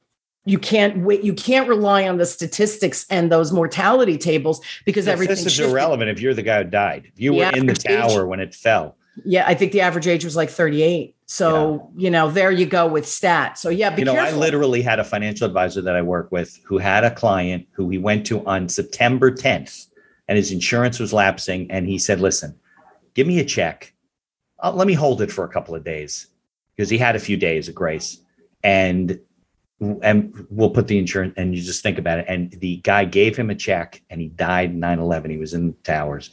you 0.47 0.59
can't 0.59 0.99
wait 0.99 1.23
you 1.23 1.35
can't 1.35 1.69
rely 1.69 2.09
on 2.09 2.17
the 2.17 2.27
statistics 2.27 3.05
and 3.11 3.31
those 3.31 3.53
mortality 3.53 4.17
tables 4.17 4.61
because 4.85 5.07
everything 5.07 5.37
is 5.37 5.61
irrelevant 5.61 6.09
if 6.09 6.21
you're 6.21 6.35
the 6.35 6.43
guy 6.43 6.63
who 6.63 6.71
died 6.71 7.11
if 7.13 7.21
you 7.21 7.35
were 7.35 7.51
in 7.55 7.67
the 7.67 7.75
tower 7.75 8.23
age, 8.23 8.29
when 8.29 8.41
it 8.41 8.55
fell 8.55 8.97
yeah 9.25 9.45
i 9.47 9.55
think 9.55 9.73
the 9.73 9.81
average 9.81 10.07
age 10.07 10.25
was 10.25 10.37
like 10.37 10.49
38 10.49 11.17
so, 11.27 11.91
yeah. 11.97 12.05
you 12.05 12.11
know, 12.11 12.31
there 12.31 12.53
you 12.53 12.67
go 12.67 12.87
with 12.87 13.05
stats 13.05 13.59
So, 13.59 13.69
yeah, 13.69 13.95
you 13.97 14.05
know, 14.05 14.15
careful. 14.15 14.37
I 14.37 14.39
literally 14.39 14.81
had 14.81 15.01
a 15.01 15.05
financial 15.05 15.47
advisor 15.47 15.83
that 15.83 15.97
I 15.97 16.03
work 16.03 16.31
with 16.31 16.59
who 16.65 16.79
had 16.79 17.03
a 17.03 17.11
client 17.11 17.67
who 17.73 17.89
he 17.89 17.99
went 17.99 18.25
to 18.27 18.47
on 18.47 18.69
September 18.69 19.33
10th 19.33 19.89
and 20.29 20.39
his 20.39 20.53
insurance 20.53 21.01
was 21.01 21.13
lapsing. 21.13 21.69
And 21.71 21.89
he 21.89 21.99
said, 21.99 22.21
listen, 22.21 22.57
give 23.15 23.27
me 23.27 23.41
a 23.41 23.45
check. 23.45 23.93
Uh, 24.63 24.73
let 24.73 24.87
me 24.87 24.95
hold 24.95 25.21
it 25.21 25.33
for 25.33 25.45
a 25.45 25.49
couple 25.49 25.75
of 25.75 25.83
days 25.83 26.29
because 26.77 26.89
he 26.89 26.97
had 26.97 27.17
a 27.17 27.21
few 27.21 27.37
days 27.37 27.69
of 27.69 27.75
grace. 27.75 28.21
And 28.63 29.19
and 29.81 30.47
we'll 30.51 30.71
put 30.71 30.89
the 30.89 30.99
insurance 30.99 31.35
and 31.37 31.55
you 31.55 31.63
just 31.63 31.83
think 31.83 31.99
about 31.99 32.19
it. 32.19 32.27
And 32.29 32.51
the 32.53 32.79
guy 32.79 33.05
gave 33.05 33.37
him 33.37 33.51
a 33.51 33.55
check 33.55 34.03
and 34.11 34.21
he 34.21 34.29
died 34.29 34.75
9 34.75 34.99
11. 34.99 35.31
He 35.31 35.37
was 35.37 35.55
in 35.55 35.69
the 35.69 35.73
towers 35.85 36.31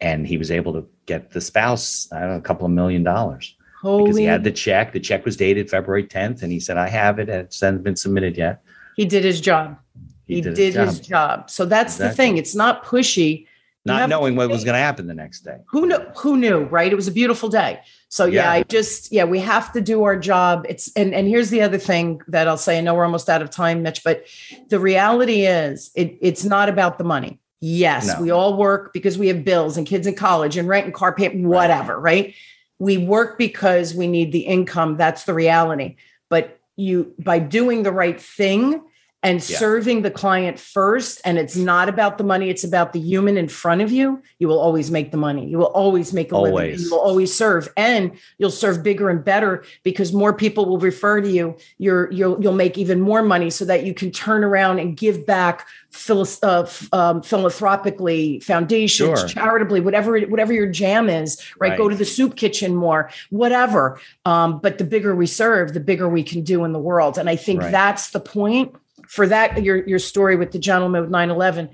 and 0.00 0.26
he 0.26 0.36
was 0.36 0.50
able 0.50 0.72
to 0.74 0.86
get 1.06 1.30
the 1.30 1.40
spouse 1.40 2.08
know, 2.12 2.32
a 2.32 2.40
couple 2.40 2.66
of 2.66 2.72
million 2.72 3.02
dollars. 3.02 3.56
Holy. 3.80 4.04
Because 4.04 4.16
he 4.16 4.24
had 4.24 4.44
the 4.44 4.50
check. 4.50 4.92
The 4.92 5.00
check 5.00 5.24
was 5.24 5.36
dated 5.36 5.68
February 5.68 6.04
10th, 6.04 6.42
and 6.42 6.50
he 6.50 6.58
said, 6.58 6.78
I 6.78 6.88
have 6.88 7.18
it. 7.18 7.28
and 7.28 7.40
It 7.40 7.54
hasn't 7.60 7.82
been 7.82 7.96
submitted 7.96 8.34
yet. 8.34 8.62
He 8.96 9.04
did 9.04 9.24
his 9.24 9.42
job. 9.42 9.78
He, 10.26 10.36
he 10.36 10.40
did, 10.40 10.54
did 10.54 10.66
his, 10.66 10.74
job. 10.74 10.88
his, 10.88 11.00
job. 11.00 11.50
So 11.50 11.66
that's 11.66 11.96
exactly. 11.96 12.08
the 12.08 12.16
thing. 12.16 12.36
It's 12.38 12.54
not 12.54 12.82
pushy. 12.84 13.46
Not 13.86 14.08
knowing 14.08 14.34
what 14.34 14.48
was 14.48 14.64
going 14.64 14.74
to 14.74 14.80
happen 14.80 15.06
the 15.06 15.14
next 15.14 15.40
day. 15.40 15.58
Who 15.68 15.86
knew? 15.86 15.98
Who 16.16 16.38
knew? 16.38 16.64
Right? 16.64 16.90
It 16.90 16.94
was 16.96 17.06
a 17.06 17.12
beautiful 17.12 17.50
day. 17.50 17.80
So 18.08 18.24
yeah. 18.24 18.44
yeah, 18.44 18.52
I 18.52 18.62
just 18.62 19.12
yeah, 19.12 19.24
we 19.24 19.40
have 19.40 19.72
to 19.72 19.80
do 19.80 20.04
our 20.04 20.18
job. 20.18 20.64
It's 20.68 20.90
and 20.94 21.14
and 21.14 21.28
here's 21.28 21.50
the 21.50 21.60
other 21.60 21.78
thing 21.78 22.22
that 22.28 22.48
I'll 22.48 22.56
say. 22.56 22.78
I 22.78 22.80
know 22.80 22.94
we're 22.94 23.04
almost 23.04 23.28
out 23.28 23.42
of 23.42 23.50
time, 23.50 23.82
Mitch, 23.82 24.02
but 24.02 24.24
the 24.68 24.80
reality 24.80 25.46
is 25.46 25.90
it, 25.94 26.16
it's 26.20 26.44
not 26.44 26.68
about 26.68 26.96
the 26.96 27.04
money. 27.04 27.40
Yes, 27.60 28.06
no. 28.06 28.22
we 28.22 28.30
all 28.30 28.56
work 28.56 28.92
because 28.92 29.18
we 29.18 29.28
have 29.28 29.44
bills 29.44 29.76
and 29.76 29.86
kids 29.86 30.06
in 30.06 30.14
college 30.14 30.56
and 30.56 30.68
rent 30.68 30.86
and 30.86 30.94
car 30.94 31.14
payment, 31.14 31.46
whatever, 31.46 31.98
right? 31.98 32.26
right? 32.26 32.34
we 32.78 32.98
work 32.98 33.38
because 33.38 33.94
we 33.94 34.06
need 34.06 34.32
the 34.32 34.40
income 34.40 34.96
that's 34.96 35.24
the 35.24 35.34
reality 35.34 35.96
but 36.28 36.60
you 36.76 37.14
by 37.18 37.38
doing 37.38 37.82
the 37.82 37.92
right 37.92 38.20
thing 38.20 38.82
and 39.24 39.38
yeah. 39.48 39.58
serving 39.58 40.02
the 40.02 40.10
client 40.10 40.60
first 40.60 41.20
and 41.24 41.38
it's 41.38 41.56
not 41.56 41.88
about 41.88 42.18
the 42.18 42.24
money 42.24 42.50
it's 42.50 42.62
about 42.62 42.92
the 42.92 43.00
human 43.00 43.36
in 43.36 43.48
front 43.48 43.80
of 43.80 43.90
you 43.90 44.22
you 44.38 44.46
will 44.46 44.58
always 44.58 44.90
make 44.90 45.10
the 45.10 45.16
money 45.16 45.48
you 45.48 45.58
will 45.58 45.72
always 45.72 46.12
make 46.12 46.30
a 46.30 46.34
always. 46.34 46.54
living 46.54 46.78
you 46.78 46.90
will 46.90 47.00
always 47.00 47.34
serve 47.34 47.68
and 47.76 48.12
you'll 48.38 48.50
serve 48.50 48.82
bigger 48.82 49.08
and 49.08 49.24
better 49.24 49.64
because 49.82 50.12
more 50.12 50.32
people 50.32 50.66
will 50.66 50.78
refer 50.78 51.20
to 51.20 51.28
you 51.28 51.56
you're 51.78 52.12
you'll 52.12 52.40
you'll 52.40 52.52
make 52.52 52.76
even 52.78 53.00
more 53.00 53.22
money 53.22 53.50
so 53.50 53.64
that 53.64 53.84
you 53.84 53.94
can 53.94 54.10
turn 54.10 54.44
around 54.44 54.78
and 54.78 54.96
give 54.96 55.26
back 55.26 55.66
uh, 56.08 56.66
um, 56.92 57.22
philanthropically 57.22 58.40
foundations 58.40 59.20
sure. 59.20 59.28
charitably 59.28 59.80
whatever 59.80 60.20
whatever 60.22 60.52
your 60.52 60.66
jam 60.66 61.08
is 61.08 61.42
right? 61.58 61.70
right? 61.70 61.78
go 61.78 61.88
to 61.88 61.96
the 61.96 62.04
soup 62.04 62.36
kitchen 62.36 62.76
more 62.76 63.10
whatever 63.30 63.98
um, 64.26 64.58
but 64.58 64.76
the 64.76 64.84
bigger 64.84 65.16
we 65.16 65.26
serve 65.26 65.72
the 65.72 65.80
bigger 65.80 66.08
we 66.08 66.22
can 66.22 66.42
do 66.42 66.64
in 66.64 66.72
the 66.72 66.78
world 66.78 67.16
and 67.16 67.30
i 67.30 67.36
think 67.36 67.62
right. 67.62 67.72
that's 67.72 68.10
the 68.10 68.20
point 68.20 68.74
for 69.08 69.26
that 69.26 69.62
your 69.62 69.86
your 69.86 69.98
story 69.98 70.36
with 70.36 70.52
the 70.52 70.58
gentleman 70.58 71.02
with 71.02 71.10
9-11 71.10 71.70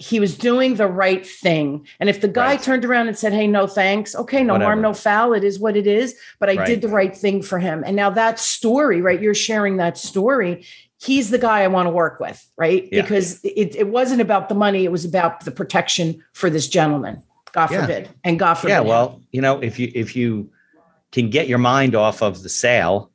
he 0.00 0.18
was 0.18 0.36
doing 0.36 0.76
the 0.76 0.86
right 0.86 1.26
thing 1.26 1.86
and 2.00 2.08
if 2.08 2.22
the 2.22 2.28
guy 2.28 2.52
right. 2.52 2.62
turned 2.62 2.86
around 2.86 3.08
and 3.08 3.18
said 3.18 3.34
hey 3.34 3.46
no 3.46 3.66
thanks 3.66 4.16
okay 4.16 4.42
no 4.42 4.54
Whatever. 4.54 4.70
harm 4.70 4.80
no 4.80 4.94
foul 4.94 5.34
it 5.34 5.44
is 5.44 5.58
what 5.58 5.76
it 5.76 5.86
is 5.86 6.16
but 6.38 6.48
i 6.48 6.56
right. 6.56 6.66
did 6.66 6.80
the 6.80 6.88
right 6.88 7.14
thing 7.14 7.42
for 7.42 7.58
him 7.58 7.84
and 7.86 7.94
now 7.96 8.08
that 8.10 8.38
story 8.38 9.02
right 9.02 9.20
you're 9.20 9.34
sharing 9.34 9.76
that 9.76 9.98
story 9.98 10.64
he's 10.98 11.30
the 11.30 11.38
guy 11.38 11.60
i 11.60 11.68
want 11.68 11.86
to 11.86 11.90
work 11.90 12.18
with 12.18 12.50
right 12.56 12.88
yeah. 12.90 13.02
because 13.02 13.44
it, 13.44 13.76
it 13.76 13.88
wasn't 13.88 14.20
about 14.20 14.48
the 14.48 14.54
money 14.54 14.84
it 14.84 14.92
was 14.92 15.04
about 15.04 15.44
the 15.44 15.50
protection 15.50 16.24
for 16.32 16.48
this 16.48 16.66
gentleman 16.66 17.22
god 17.52 17.70
yeah. 17.70 17.82
forbid 17.82 18.08
and 18.24 18.38
god 18.38 18.54
forbid 18.54 18.72
yeah 18.72 18.80
well 18.80 19.20
you 19.32 19.42
know 19.42 19.60
if 19.60 19.78
you 19.78 19.92
if 19.94 20.16
you 20.16 20.50
can 21.12 21.28
get 21.28 21.46
your 21.46 21.58
mind 21.58 21.94
off 21.94 22.22
of 22.22 22.42
the 22.42 22.48
sale 22.48 23.09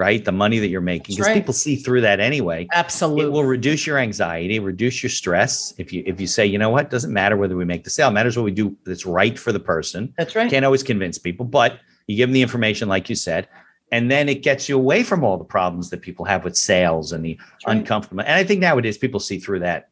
right? 0.00 0.24
The 0.24 0.32
money 0.32 0.58
that 0.58 0.68
you're 0.68 0.80
making, 0.80 1.16
because 1.16 1.26
right. 1.26 1.34
people 1.34 1.52
see 1.52 1.76
through 1.76 2.00
that 2.00 2.20
anyway. 2.20 2.66
Absolutely, 2.72 3.26
it 3.26 3.32
will 3.32 3.44
reduce 3.44 3.86
your 3.86 3.98
anxiety, 3.98 4.58
reduce 4.58 5.02
your 5.02 5.10
stress. 5.10 5.74
If 5.76 5.92
you 5.92 6.02
if 6.06 6.18
you 6.18 6.26
say, 6.26 6.46
you 6.46 6.56
know 6.56 6.70
what, 6.70 6.88
doesn't 6.88 7.12
matter 7.12 7.36
whether 7.36 7.54
we 7.54 7.66
make 7.66 7.84
the 7.84 7.90
sale, 7.90 8.08
it 8.08 8.12
matters 8.12 8.34
what 8.34 8.44
we 8.44 8.50
do 8.50 8.74
that's 8.86 9.04
right 9.04 9.38
for 9.38 9.52
the 9.52 9.60
person. 9.60 10.14
That's 10.16 10.34
right. 10.34 10.50
Can't 10.50 10.64
always 10.64 10.82
convince 10.82 11.18
people, 11.18 11.44
but 11.44 11.80
you 12.06 12.16
give 12.16 12.30
them 12.30 12.32
the 12.32 12.40
information, 12.40 12.88
like 12.88 13.10
you 13.10 13.14
said, 13.14 13.46
and 13.92 14.10
then 14.10 14.30
it 14.30 14.42
gets 14.42 14.70
you 14.70 14.76
away 14.76 15.02
from 15.02 15.22
all 15.22 15.36
the 15.36 15.44
problems 15.44 15.90
that 15.90 16.00
people 16.00 16.24
have 16.24 16.44
with 16.44 16.56
sales 16.56 17.12
and 17.12 17.22
the 17.22 17.38
right. 17.66 17.76
uncomfortable. 17.76 18.22
And 18.22 18.32
I 18.32 18.42
think 18.42 18.60
nowadays 18.60 18.96
people 18.96 19.20
see 19.20 19.38
through 19.38 19.58
that 19.60 19.90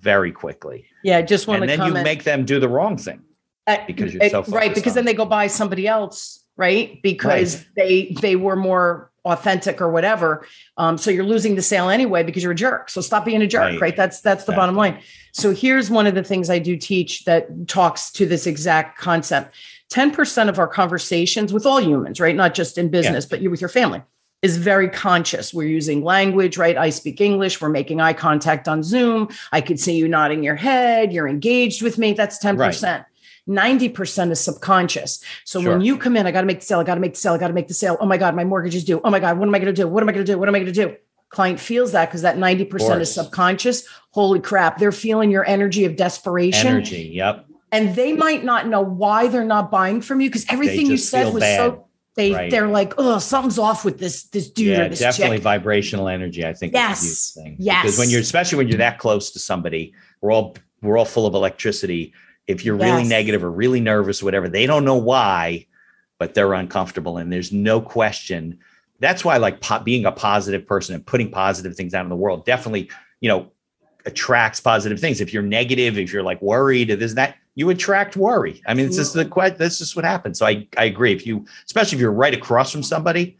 very 0.00 0.32
quickly. 0.32 0.86
Yeah, 1.04 1.18
I 1.18 1.22
just 1.22 1.46
want 1.46 1.62
and 1.62 1.70
to. 1.70 1.76
then 1.76 1.78
comment. 1.78 1.98
you 1.98 2.02
make 2.02 2.24
them 2.24 2.44
do 2.44 2.58
the 2.58 2.68
wrong 2.68 2.96
thing 2.96 3.22
uh, 3.68 3.76
because 3.86 4.12
you're 4.12 4.28
so 4.28 4.42
right. 4.48 4.74
Because 4.74 4.94
then 4.94 5.04
they 5.04 5.14
go 5.14 5.24
buy 5.24 5.46
somebody 5.46 5.86
else, 5.86 6.44
right? 6.56 7.00
Because 7.00 7.56
right. 7.56 7.66
they 7.76 8.16
they 8.20 8.34
were 8.34 8.56
more 8.56 9.09
authentic 9.24 9.80
or 9.80 9.90
whatever. 9.90 10.46
Um, 10.76 10.96
so 10.98 11.10
you're 11.10 11.24
losing 11.24 11.54
the 11.54 11.62
sale 11.62 11.88
anyway 11.88 12.22
because 12.22 12.42
you're 12.42 12.52
a 12.52 12.56
jerk. 12.56 12.90
So 12.90 13.00
stop 13.00 13.24
being 13.24 13.42
a 13.42 13.46
jerk, 13.46 13.72
right? 13.72 13.80
right? 13.80 13.96
That's 13.96 14.20
that's 14.20 14.44
the 14.44 14.52
bottom 14.52 14.76
line. 14.76 15.00
So 15.32 15.54
here's 15.54 15.90
one 15.90 16.06
of 16.06 16.14
the 16.14 16.24
things 16.24 16.50
I 16.50 16.58
do 16.58 16.76
teach 16.76 17.24
that 17.24 17.68
talks 17.68 18.10
to 18.12 18.26
this 18.26 18.46
exact 18.46 18.98
concept. 18.98 19.54
10% 19.90 20.48
of 20.48 20.58
our 20.58 20.68
conversations 20.68 21.52
with 21.52 21.66
all 21.66 21.80
humans, 21.80 22.20
right? 22.20 22.36
Not 22.36 22.54
just 22.54 22.78
in 22.78 22.90
business, 22.90 23.24
yeah. 23.24 23.28
but 23.30 23.40
you 23.40 23.50
with 23.50 23.60
your 23.60 23.68
family 23.68 24.02
is 24.42 24.56
very 24.56 24.88
conscious. 24.88 25.52
We're 25.52 25.68
using 25.68 26.02
language, 26.02 26.56
right? 26.56 26.76
I 26.76 26.90
speak 26.90 27.20
English. 27.20 27.60
We're 27.60 27.68
making 27.68 28.00
eye 28.00 28.14
contact 28.14 28.68
on 28.68 28.82
Zoom. 28.82 29.28
I 29.52 29.60
could 29.60 29.78
see 29.78 29.96
you 29.96 30.08
nodding 30.08 30.42
your 30.42 30.56
head. 30.56 31.12
You're 31.12 31.28
engaged 31.28 31.82
with 31.82 31.98
me. 31.98 32.14
That's 32.14 32.42
10%. 32.42 32.56
Right. 32.58 33.04
90% 33.50 34.30
is 34.30 34.40
subconscious. 34.40 35.22
So 35.44 35.60
sure. 35.60 35.72
when 35.72 35.80
you 35.80 35.98
come 35.98 36.16
in, 36.16 36.26
I 36.26 36.30
got 36.30 36.42
to 36.42 36.46
make 36.46 36.60
the 36.60 36.66
sale, 36.66 36.78
I 36.78 36.84
got 36.84 36.94
to 36.94 37.00
make 37.00 37.14
the 37.14 37.18
sale, 37.18 37.34
I 37.34 37.38
got 37.38 37.48
to 37.48 37.54
make 37.54 37.68
the 37.68 37.74
sale. 37.74 37.96
Oh 38.00 38.06
my 38.06 38.16
God, 38.16 38.36
my 38.36 38.44
mortgage 38.44 38.76
is 38.76 38.84
due. 38.84 39.00
Oh 39.02 39.10
my 39.10 39.18
God, 39.18 39.38
what 39.38 39.48
am 39.48 39.54
I 39.54 39.58
going 39.58 39.74
to 39.74 39.82
do? 39.82 39.88
What 39.88 40.02
am 40.02 40.08
I 40.08 40.12
going 40.12 40.24
to 40.24 40.32
do? 40.32 40.38
What 40.38 40.48
am 40.48 40.54
I 40.54 40.60
going 40.60 40.72
to 40.72 40.86
do? 40.86 40.96
Client 41.30 41.60
feels 41.60 41.92
that 41.92 42.08
because 42.08 42.22
that 42.22 42.36
90% 42.36 43.00
is 43.00 43.12
subconscious. 43.12 43.86
Holy 44.10 44.40
crap, 44.40 44.78
they're 44.78 44.92
feeling 44.92 45.30
your 45.30 45.46
energy 45.46 45.84
of 45.84 45.96
desperation. 45.96 46.66
Energy, 46.66 47.10
yep. 47.14 47.46
And 47.72 47.94
they 47.94 48.12
might 48.12 48.44
not 48.44 48.66
know 48.66 48.80
why 48.80 49.28
they're 49.28 49.44
not 49.44 49.70
buying 49.70 50.00
from 50.00 50.20
you 50.20 50.28
because 50.28 50.44
everything 50.48 50.86
you 50.86 50.96
said 50.96 51.32
was 51.32 51.42
bad. 51.42 51.56
so 51.56 51.86
they 52.16 52.34
right. 52.34 52.50
they're 52.50 52.66
like, 52.66 52.94
oh, 52.98 53.20
something's 53.20 53.58
off 53.58 53.84
with 53.84 53.98
this 53.98 54.24
this 54.24 54.50
dude. 54.50 54.76
Yeah, 54.76 54.88
definitely 54.88 55.36
chick. 55.36 55.44
vibrational 55.44 56.08
energy. 56.08 56.44
I 56.44 56.52
think 56.52 56.72
yes, 56.72 57.38
yes. 57.58 57.82
Because 57.82 57.98
when 57.98 58.10
you're 58.10 58.20
especially 58.20 58.58
when 58.58 58.68
you're 58.68 58.78
that 58.78 58.98
close 58.98 59.30
to 59.30 59.38
somebody, 59.38 59.94
we're 60.20 60.32
all 60.32 60.56
we're 60.82 60.98
all 60.98 61.04
full 61.04 61.26
of 61.26 61.34
electricity 61.34 62.12
if 62.50 62.64
you're 62.64 62.78
yes. 62.78 62.84
really 62.84 63.08
negative 63.08 63.44
or 63.44 63.50
really 63.50 63.80
nervous 63.80 64.20
or 64.20 64.24
whatever 64.24 64.48
they 64.48 64.66
don't 64.66 64.84
know 64.84 64.96
why 64.96 65.66
but 66.20 66.34
they're 66.34 66.52
uncomfortable 66.52 67.16
and 67.16 67.32
there's 67.32 67.50
no 67.50 67.80
question. 67.80 68.58
That's 69.00 69.24
why 69.24 69.38
like 69.38 69.62
po- 69.62 69.80
being 69.80 70.04
a 70.04 70.12
positive 70.12 70.66
person 70.66 70.94
and 70.94 71.04
putting 71.04 71.30
positive 71.30 71.74
things 71.74 71.94
out 71.94 72.04
in 72.04 72.10
the 72.10 72.16
world 72.16 72.44
definitely 72.44 72.90
you 73.20 73.28
know 73.28 73.50
attracts 74.04 74.60
positive 74.60 75.00
things. 75.00 75.20
If 75.20 75.32
you're 75.32 75.42
negative 75.42 75.98
if 75.98 76.12
you're 76.12 76.22
like 76.22 76.40
worried 76.42 76.90
if 76.90 76.98
there's 76.98 77.14
that 77.14 77.36
you 77.54 77.70
attract 77.70 78.16
worry. 78.16 78.62
I 78.66 78.74
mean 78.74 78.86
it's 78.86 78.96
just 78.96 79.14
the 79.14 79.24
question 79.24 79.58
that's 79.58 79.78
just 79.78 79.96
what 79.96 80.04
happens. 80.04 80.38
So 80.38 80.46
i 80.46 80.68
i 80.76 80.84
agree. 80.84 81.12
If 81.12 81.26
you 81.26 81.46
especially 81.64 81.96
if 81.96 82.02
you're 82.02 82.12
right 82.12 82.34
across 82.34 82.70
from 82.70 82.82
somebody 82.82 83.38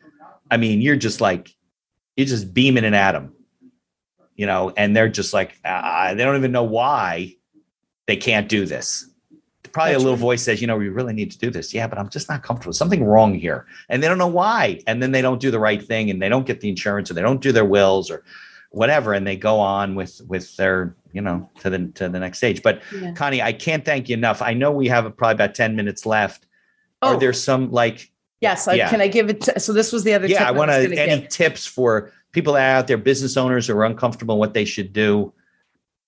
i 0.51 0.57
mean 0.57 0.81
you're 0.81 0.97
just 0.97 1.21
like 1.21 1.55
you're 2.17 2.27
just 2.27 2.53
beaming 2.53 2.85
an 2.85 2.95
atom 2.95 3.33
you 4.35 4.47
know 4.47 4.73
and 4.77 4.97
they're 4.97 5.09
just 5.09 5.33
like 5.33 5.57
uh, 5.65 6.15
they 6.15 6.25
don't 6.25 6.37
even 6.37 6.51
know 6.51 6.65
why 6.65 7.37
they 8.11 8.17
can't 8.17 8.49
do 8.49 8.67
this. 8.67 9.09
Probably 9.73 9.93
That's 9.93 10.03
a 10.03 10.05
little 10.05 10.17
right. 10.17 10.21
voice 10.21 10.43
says, 10.43 10.61
you 10.61 10.67
know, 10.67 10.77
we 10.77 10.89
really 10.89 11.13
need 11.13 11.31
to 11.31 11.39
do 11.39 11.49
this. 11.49 11.73
Yeah, 11.73 11.87
but 11.87 11.97
I'm 11.97 12.09
just 12.09 12.29
not 12.29 12.43
comfortable. 12.43 12.73
Something 12.73 13.05
wrong 13.05 13.35
here. 13.35 13.67
And 13.89 14.03
they 14.03 14.09
don't 14.09 14.19
know 14.19 14.27
why. 14.27 14.81
And 14.89 15.01
then 15.01 15.13
they 15.13 15.23
don't 15.23 15.41
do 15.41 15.53
the 15.53 15.61
right 15.61 15.81
thing 15.81 16.11
and 16.11 16.21
they 16.21 16.29
don't 16.29 16.45
get 16.45 16.61
the 16.61 16.69
insurance 16.69 17.09
or 17.09 17.15
they 17.15 17.23
don't 17.23 17.41
do 17.41 17.53
their 17.53 17.65
wills 17.65 18.11
or 18.11 18.25
whatever. 18.71 19.13
And 19.15 19.25
they 19.25 19.37
go 19.37 19.61
on 19.61 19.95
with 19.95 20.21
with 20.27 20.57
their, 20.57 20.97
you 21.13 21.21
know, 21.21 21.49
to 21.61 21.71
the 21.71 21.87
to 21.95 22.09
the 22.09 22.19
next 22.19 22.39
stage. 22.39 22.63
But 22.63 22.83
yeah. 22.93 23.13
Connie, 23.13 23.43
I 23.43 23.53
can't 23.53 23.85
thank 23.85 24.09
you 24.09 24.17
enough. 24.17 24.43
I 24.43 24.55
know 24.55 24.73
we 24.73 24.89
have 24.89 25.17
probably 25.17 25.35
about 25.35 25.55
10 25.55 25.77
minutes 25.77 26.05
left. 26.05 26.47
Oh. 27.03 27.15
Are 27.15 27.21
there 27.21 27.33
some 27.33 27.71
like 27.71 28.11
Yes, 28.41 28.67
yeah. 28.73 28.89
can 28.89 29.03
I 29.03 29.09
give 29.09 29.29
it? 29.29 29.43
To, 29.43 29.61
so 29.61 29.75
this 29.75 29.93
was 29.93 30.03
the 30.03 30.15
other. 30.15 30.27
Yeah, 30.27 30.49
I 30.49 30.51
want 30.51 30.71
to. 30.71 30.99
Any 30.99 31.21
give. 31.21 31.29
tips 31.29 31.67
for 31.67 32.11
people 32.33 32.57
out 32.57 32.87
there, 32.87 32.97
business 32.97 33.37
owners 33.37 33.67
who 33.67 33.77
are 33.77 33.85
uncomfortable, 33.85 34.39
what 34.39 34.55
they 34.55 34.65
should 34.65 34.95
do 34.95 35.33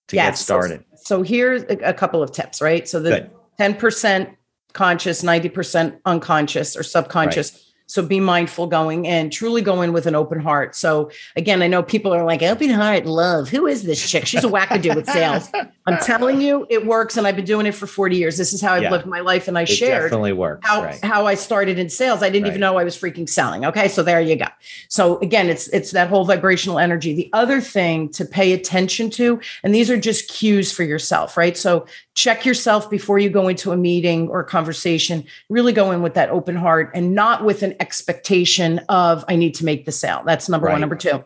to 0.08 0.16
yes. 0.16 0.30
get 0.30 0.38
started? 0.38 0.80
So 0.80 0.91
here's 1.22 1.62
a, 1.64 1.76
a 1.90 1.94
couple 1.94 2.22
of 2.22 2.32
tips, 2.32 2.60
right? 2.60 2.88
So 2.88 3.00
the 3.00 3.30
Good. 3.58 3.78
10% 3.78 4.36
conscious, 4.72 5.22
90% 5.22 6.00
unconscious 6.04 6.76
or 6.76 6.82
subconscious. 6.82 7.52
Right. 7.52 7.62
So 7.92 8.02
be 8.02 8.20
mindful 8.20 8.68
going 8.68 9.04
in, 9.04 9.28
truly 9.28 9.60
go 9.60 9.82
in 9.82 9.92
with 9.92 10.06
an 10.06 10.14
open 10.14 10.40
heart. 10.40 10.74
So 10.74 11.10
again, 11.36 11.60
I 11.60 11.66
know 11.66 11.82
people 11.82 12.14
are 12.14 12.24
like, 12.24 12.40
open 12.40 12.70
heart, 12.70 13.04
love. 13.04 13.50
Who 13.50 13.66
is 13.66 13.82
this 13.82 14.10
chick? 14.10 14.24
She's 14.24 14.44
a 14.44 14.48
wackadoo 14.48 14.96
with 14.96 15.06
sales. 15.06 15.50
I'm 15.84 15.98
telling 16.02 16.40
you, 16.40 16.66
it 16.70 16.86
works. 16.86 17.18
And 17.18 17.26
I've 17.26 17.36
been 17.36 17.44
doing 17.44 17.66
it 17.66 17.74
for 17.74 17.86
40 17.86 18.16
years. 18.16 18.38
This 18.38 18.54
is 18.54 18.62
how 18.62 18.72
I've 18.72 18.84
yeah. 18.84 18.90
lived 18.90 19.04
my 19.04 19.20
life. 19.20 19.46
And 19.46 19.58
I 19.58 19.62
it 19.62 19.66
shared 19.66 20.04
definitely 20.04 20.32
works, 20.32 20.66
how, 20.66 20.84
right. 20.84 21.04
how 21.04 21.26
I 21.26 21.34
started 21.34 21.78
in 21.78 21.90
sales. 21.90 22.22
I 22.22 22.30
didn't 22.30 22.44
right. 22.44 22.52
even 22.52 22.60
know 22.60 22.78
I 22.78 22.84
was 22.84 22.98
freaking 22.98 23.28
selling. 23.28 23.66
Okay. 23.66 23.88
So 23.88 24.02
there 24.02 24.22
you 24.22 24.36
go. 24.36 24.46
So 24.88 25.18
again, 25.18 25.50
it's 25.50 25.68
it's 25.68 25.90
that 25.90 26.08
whole 26.08 26.24
vibrational 26.24 26.78
energy. 26.78 27.12
The 27.12 27.28
other 27.34 27.60
thing 27.60 28.08
to 28.10 28.24
pay 28.24 28.54
attention 28.54 29.10
to, 29.10 29.38
and 29.62 29.74
these 29.74 29.90
are 29.90 29.98
just 29.98 30.30
cues 30.30 30.72
for 30.72 30.82
yourself, 30.82 31.36
right? 31.36 31.58
So 31.58 31.86
check 32.14 32.44
yourself 32.44 32.90
before 32.90 33.18
you 33.18 33.30
go 33.30 33.48
into 33.48 33.72
a 33.72 33.76
meeting 33.76 34.28
or 34.28 34.40
a 34.40 34.44
conversation. 34.44 35.24
Really 35.48 35.72
go 35.72 35.90
in 35.92 36.02
with 36.02 36.14
that 36.14 36.30
open 36.30 36.56
heart 36.56 36.90
and 36.94 37.14
not 37.14 37.44
with 37.44 37.62
an 37.62 37.74
expectation 37.82 38.78
of, 38.88 39.24
I 39.28 39.36
need 39.36 39.54
to 39.56 39.64
make 39.64 39.84
the 39.84 39.92
sale. 39.92 40.22
That's 40.24 40.48
number 40.48 40.68
right. 40.68 40.74
one. 40.74 40.80
Number 40.80 40.96
two, 40.96 41.24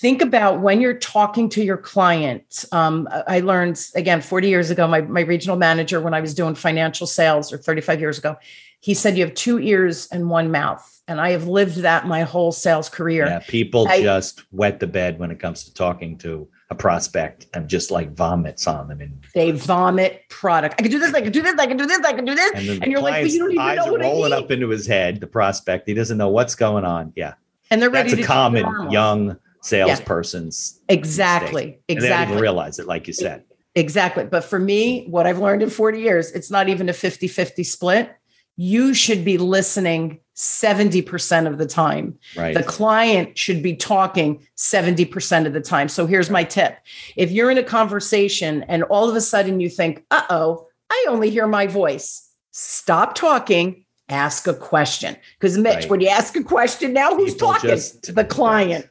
think 0.00 0.20
about 0.20 0.60
when 0.60 0.82
you're 0.82 0.98
talking 0.98 1.48
to 1.48 1.64
your 1.64 1.78
client. 1.78 2.66
Um, 2.70 3.08
I 3.26 3.40
learned 3.40 3.82
again 3.94 4.20
40 4.20 4.48
years 4.48 4.70
ago, 4.70 4.86
my, 4.86 5.00
my 5.00 5.22
regional 5.22 5.56
manager, 5.56 6.00
when 6.00 6.12
I 6.12 6.20
was 6.20 6.34
doing 6.34 6.54
financial 6.54 7.06
sales 7.06 7.52
or 7.52 7.58
35 7.58 8.00
years 8.00 8.18
ago, 8.18 8.36
he 8.80 8.92
said, 8.94 9.16
You 9.16 9.24
have 9.24 9.34
two 9.34 9.58
ears 9.58 10.06
and 10.12 10.28
one 10.28 10.50
mouth. 10.50 10.92
And 11.08 11.20
I 11.20 11.30
have 11.30 11.48
lived 11.48 11.78
that 11.78 12.06
my 12.06 12.22
whole 12.22 12.52
sales 12.52 12.88
career. 12.88 13.26
Yeah, 13.26 13.38
people 13.38 13.88
I, 13.88 14.02
just 14.02 14.42
wet 14.52 14.80
the 14.80 14.86
bed 14.86 15.18
when 15.18 15.30
it 15.30 15.40
comes 15.40 15.64
to 15.64 15.72
talking 15.72 16.18
to 16.18 16.48
a 16.70 16.74
prospect 16.74 17.46
and 17.54 17.68
just 17.68 17.90
like 17.90 18.12
vomits 18.12 18.66
on 18.66 18.88
them. 18.88 19.00
And 19.00 19.24
they 19.34 19.52
vomit 19.52 20.22
product. 20.28 20.74
I 20.78 20.82
can 20.82 20.90
do 20.90 20.98
this. 20.98 21.14
I 21.14 21.20
can 21.20 21.32
do 21.32 21.42
this. 21.42 21.54
I 21.58 21.66
can 21.66 21.76
do 21.76 21.86
this. 21.86 22.00
I 22.00 22.12
can 22.12 22.24
do 22.24 22.34
this. 22.34 22.52
And, 22.54 22.82
and 22.82 22.92
you're 22.92 23.00
like, 23.00 23.22
but 23.22 23.30
you 23.30 23.38
don't 23.38 23.52
even 23.52 23.60
eyes 23.60 23.76
know 23.76 23.92
what 23.92 24.00
rolling 24.00 24.32
I 24.32 24.38
up 24.38 24.50
into 24.50 24.68
his 24.68 24.86
head. 24.86 25.20
The 25.20 25.26
prospect, 25.26 25.86
he 25.88 25.94
doesn't 25.94 26.18
know 26.18 26.28
what's 26.28 26.54
going 26.54 26.84
on. 26.84 27.12
Yeah, 27.14 27.34
and 27.70 27.80
they're 27.80 27.90
ready. 27.90 28.10
That's 28.10 28.22
a 28.22 28.26
common 28.26 28.90
young 28.90 29.36
salesperson's 29.62 30.80
yeah. 30.88 30.94
exactly. 30.94 31.66
Mistake. 31.66 31.82
Exactly. 31.88 32.32
And 32.34 32.40
realize 32.40 32.78
it, 32.78 32.86
like 32.86 33.06
you 33.06 33.12
said. 33.12 33.44
Exactly. 33.76 34.24
But 34.24 34.42
for 34.44 34.58
me, 34.58 35.06
what 35.06 35.26
I've 35.26 35.38
learned 35.38 35.62
in 35.62 35.70
40 35.70 36.00
years, 36.00 36.32
it's 36.32 36.50
not 36.50 36.68
even 36.68 36.88
a 36.88 36.92
50 36.92 37.28
50 37.28 37.62
split. 37.62 38.16
You 38.56 38.94
should 38.94 39.24
be 39.24 39.36
listening 39.36 40.20
70% 40.36 41.46
of 41.46 41.58
the 41.58 41.66
time. 41.66 42.18
Right. 42.36 42.54
The 42.54 42.62
client 42.62 43.38
should 43.38 43.62
be 43.62 43.74
talking 43.74 44.46
70% 44.56 45.46
of 45.46 45.54
the 45.54 45.60
time. 45.60 45.88
So 45.88 46.06
here's 46.06 46.28
my 46.28 46.44
tip. 46.44 46.78
If 47.16 47.30
you're 47.30 47.50
in 47.50 47.58
a 47.58 47.62
conversation 47.62 48.62
and 48.64 48.82
all 48.84 49.08
of 49.08 49.16
a 49.16 49.20
sudden 49.20 49.60
you 49.60 49.70
think, 49.70 50.04
uh 50.10 50.22
oh, 50.28 50.68
I 50.90 51.06
only 51.08 51.30
hear 51.30 51.46
my 51.46 51.66
voice, 51.66 52.30
stop 52.50 53.14
talking, 53.14 53.86
ask 54.10 54.46
a 54.46 54.54
question. 54.54 55.16
Because 55.38 55.56
Mitch, 55.56 55.74
right. 55.74 55.90
when 55.90 56.00
you 56.00 56.08
ask 56.08 56.36
a 56.36 56.44
question 56.44 56.92
now, 56.92 57.16
who's 57.16 57.34
People 57.34 57.54
talking? 57.54 57.70
Just, 57.70 58.14
the 58.14 58.24
client. 58.24 58.88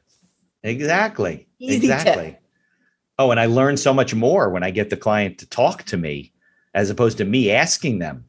Exactly. 0.63 1.47
Easy 1.59 1.75
exactly. 1.75 2.31
Tip. 2.31 2.41
Oh, 3.19 3.31
and 3.31 3.39
I 3.39 3.45
learn 3.45 3.77
so 3.77 3.93
much 3.93 4.13
more 4.15 4.49
when 4.49 4.63
I 4.63 4.71
get 4.71 4.89
the 4.89 4.97
client 4.97 5.37
to 5.37 5.45
talk 5.47 5.83
to 5.83 5.97
me 5.97 6.33
as 6.73 6.89
opposed 6.89 7.19
to 7.19 7.25
me 7.25 7.51
asking 7.51 7.99
them. 7.99 8.25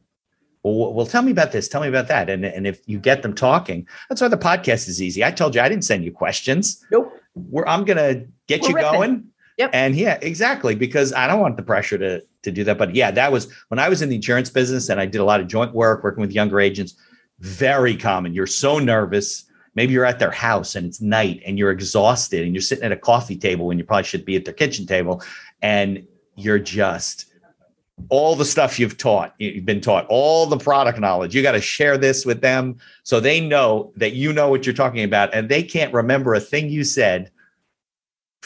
Well, 0.67 0.93
well, 0.93 1.05
tell 1.05 1.21
me 1.21 1.31
about 1.31 1.51
this. 1.51 1.67
Tell 1.67 1.81
me 1.81 1.87
about 1.87 2.07
that. 2.07 2.29
And, 2.29 2.45
and 2.45 2.67
if 2.67 2.81
you 2.85 2.99
get 2.99 3.21
them 3.21 3.33
talking, 3.33 3.87
that's 4.09 4.21
why 4.21 4.27
the 4.27 4.37
podcast 4.37 4.87
is 4.87 5.01
easy. 5.01 5.23
I 5.23 5.31
told 5.31 5.55
you 5.55 5.61
I 5.61 5.69
didn't 5.69 5.85
send 5.85 6.03
you 6.03 6.11
questions. 6.11 6.85
Nope. 6.91 7.13
We're, 7.35 7.65
I'm 7.65 7.85
going 7.85 7.97
to 7.97 8.27
get 8.47 8.61
We're 8.61 8.69
you 8.69 8.75
ripping. 8.75 8.91
going. 8.91 9.23
Yep. 9.57 9.69
And 9.73 9.95
yeah, 9.95 10.19
exactly. 10.21 10.75
Because 10.75 11.13
I 11.13 11.27
don't 11.27 11.39
want 11.39 11.57
the 11.57 11.63
pressure 11.63 11.97
to, 11.97 12.21
to 12.43 12.51
do 12.51 12.63
that. 12.65 12.77
But 12.77 12.93
yeah, 12.93 13.11
that 13.11 13.31
was 13.31 13.51
when 13.69 13.79
I 13.79 13.89
was 13.89 14.01
in 14.01 14.09
the 14.09 14.15
insurance 14.15 14.49
business 14.49 14.89
and 14.89 14.99
I 14.99 15.05
did 15.05 15.19
a 15.19 15.25
lot 15.25 15.39
of 15.39 15.47
joint 15.47 15.73
work, 15.73 16.03
working 16.03 16.21
with 16.21 16.31
younger 16.31 16.59
agents. 16.59 16.95
Very 17.39 17.95
common. 17.95 18.33
You're 18.33 18.47
so 18.47 18.79
nervous. 18.79 19.45
Maybe 19.75 19.93
you're 19.93 20.05
at 20.05 20.19
their 20.19 20.31
house 20.31 20.75
and 20.75 20.87
it's 20.87 21.01
night 21.01 21.41
and 21.45 21.57
you're 21.57 21.71
exhausted 21.71 22.43
and 22.43 22.53
you're 22.53 22.61
sitting 22.61 22.83
at 22.83 22.91
a 22.91 22.97
coffee 22.97 23.37
table 23.37 23.67
when 23.67 23.77
you 23.77 23.83
probably 23.83 24.03
should 24.05 24.25
be 24.25 24.35
at 24.35 24.43
their 24.43 24.53
kitchen 24.53 24.87
table 24.87 25.23
and 25.61 26.05
you're 26.35 26.59
just 26.59 27.26
all 28.09 28.35
the 28.35 28.45
stuff 28.45 28.79
you've 28.79 28.97
taught, 28.97 29.33
you've 29.39 29.65
been 29.65 29.81
taught, 29.81 30.05
all 30.07 30.45
the 30.45 30.57
product 30.57 30.99
knowledge. 30.99 31.35
You 31.35 31.41
got 31.41 31.53
to 31.53 31.61
share 31.61 31.97
this 31.97 32.25
with 32.25 32.41
them 32.41 32.77
so 33.03 33.19
they 33.19 33.41
know 33.41 33.91
that 33.95 34.13
you 34.13 34.31
know 34.31 34.49
what 34.49 34.65
you're 34.65 34.75
talking 34.75 35.03
about 35.03 35.33
and 35.33 35.49
they 35.49 35.63
can't 35.63 35.93
remember 35.93 36.33
a 36.33 36.39
thing 36.39 36.69
you 36.69 36.83
said 36.83 37.31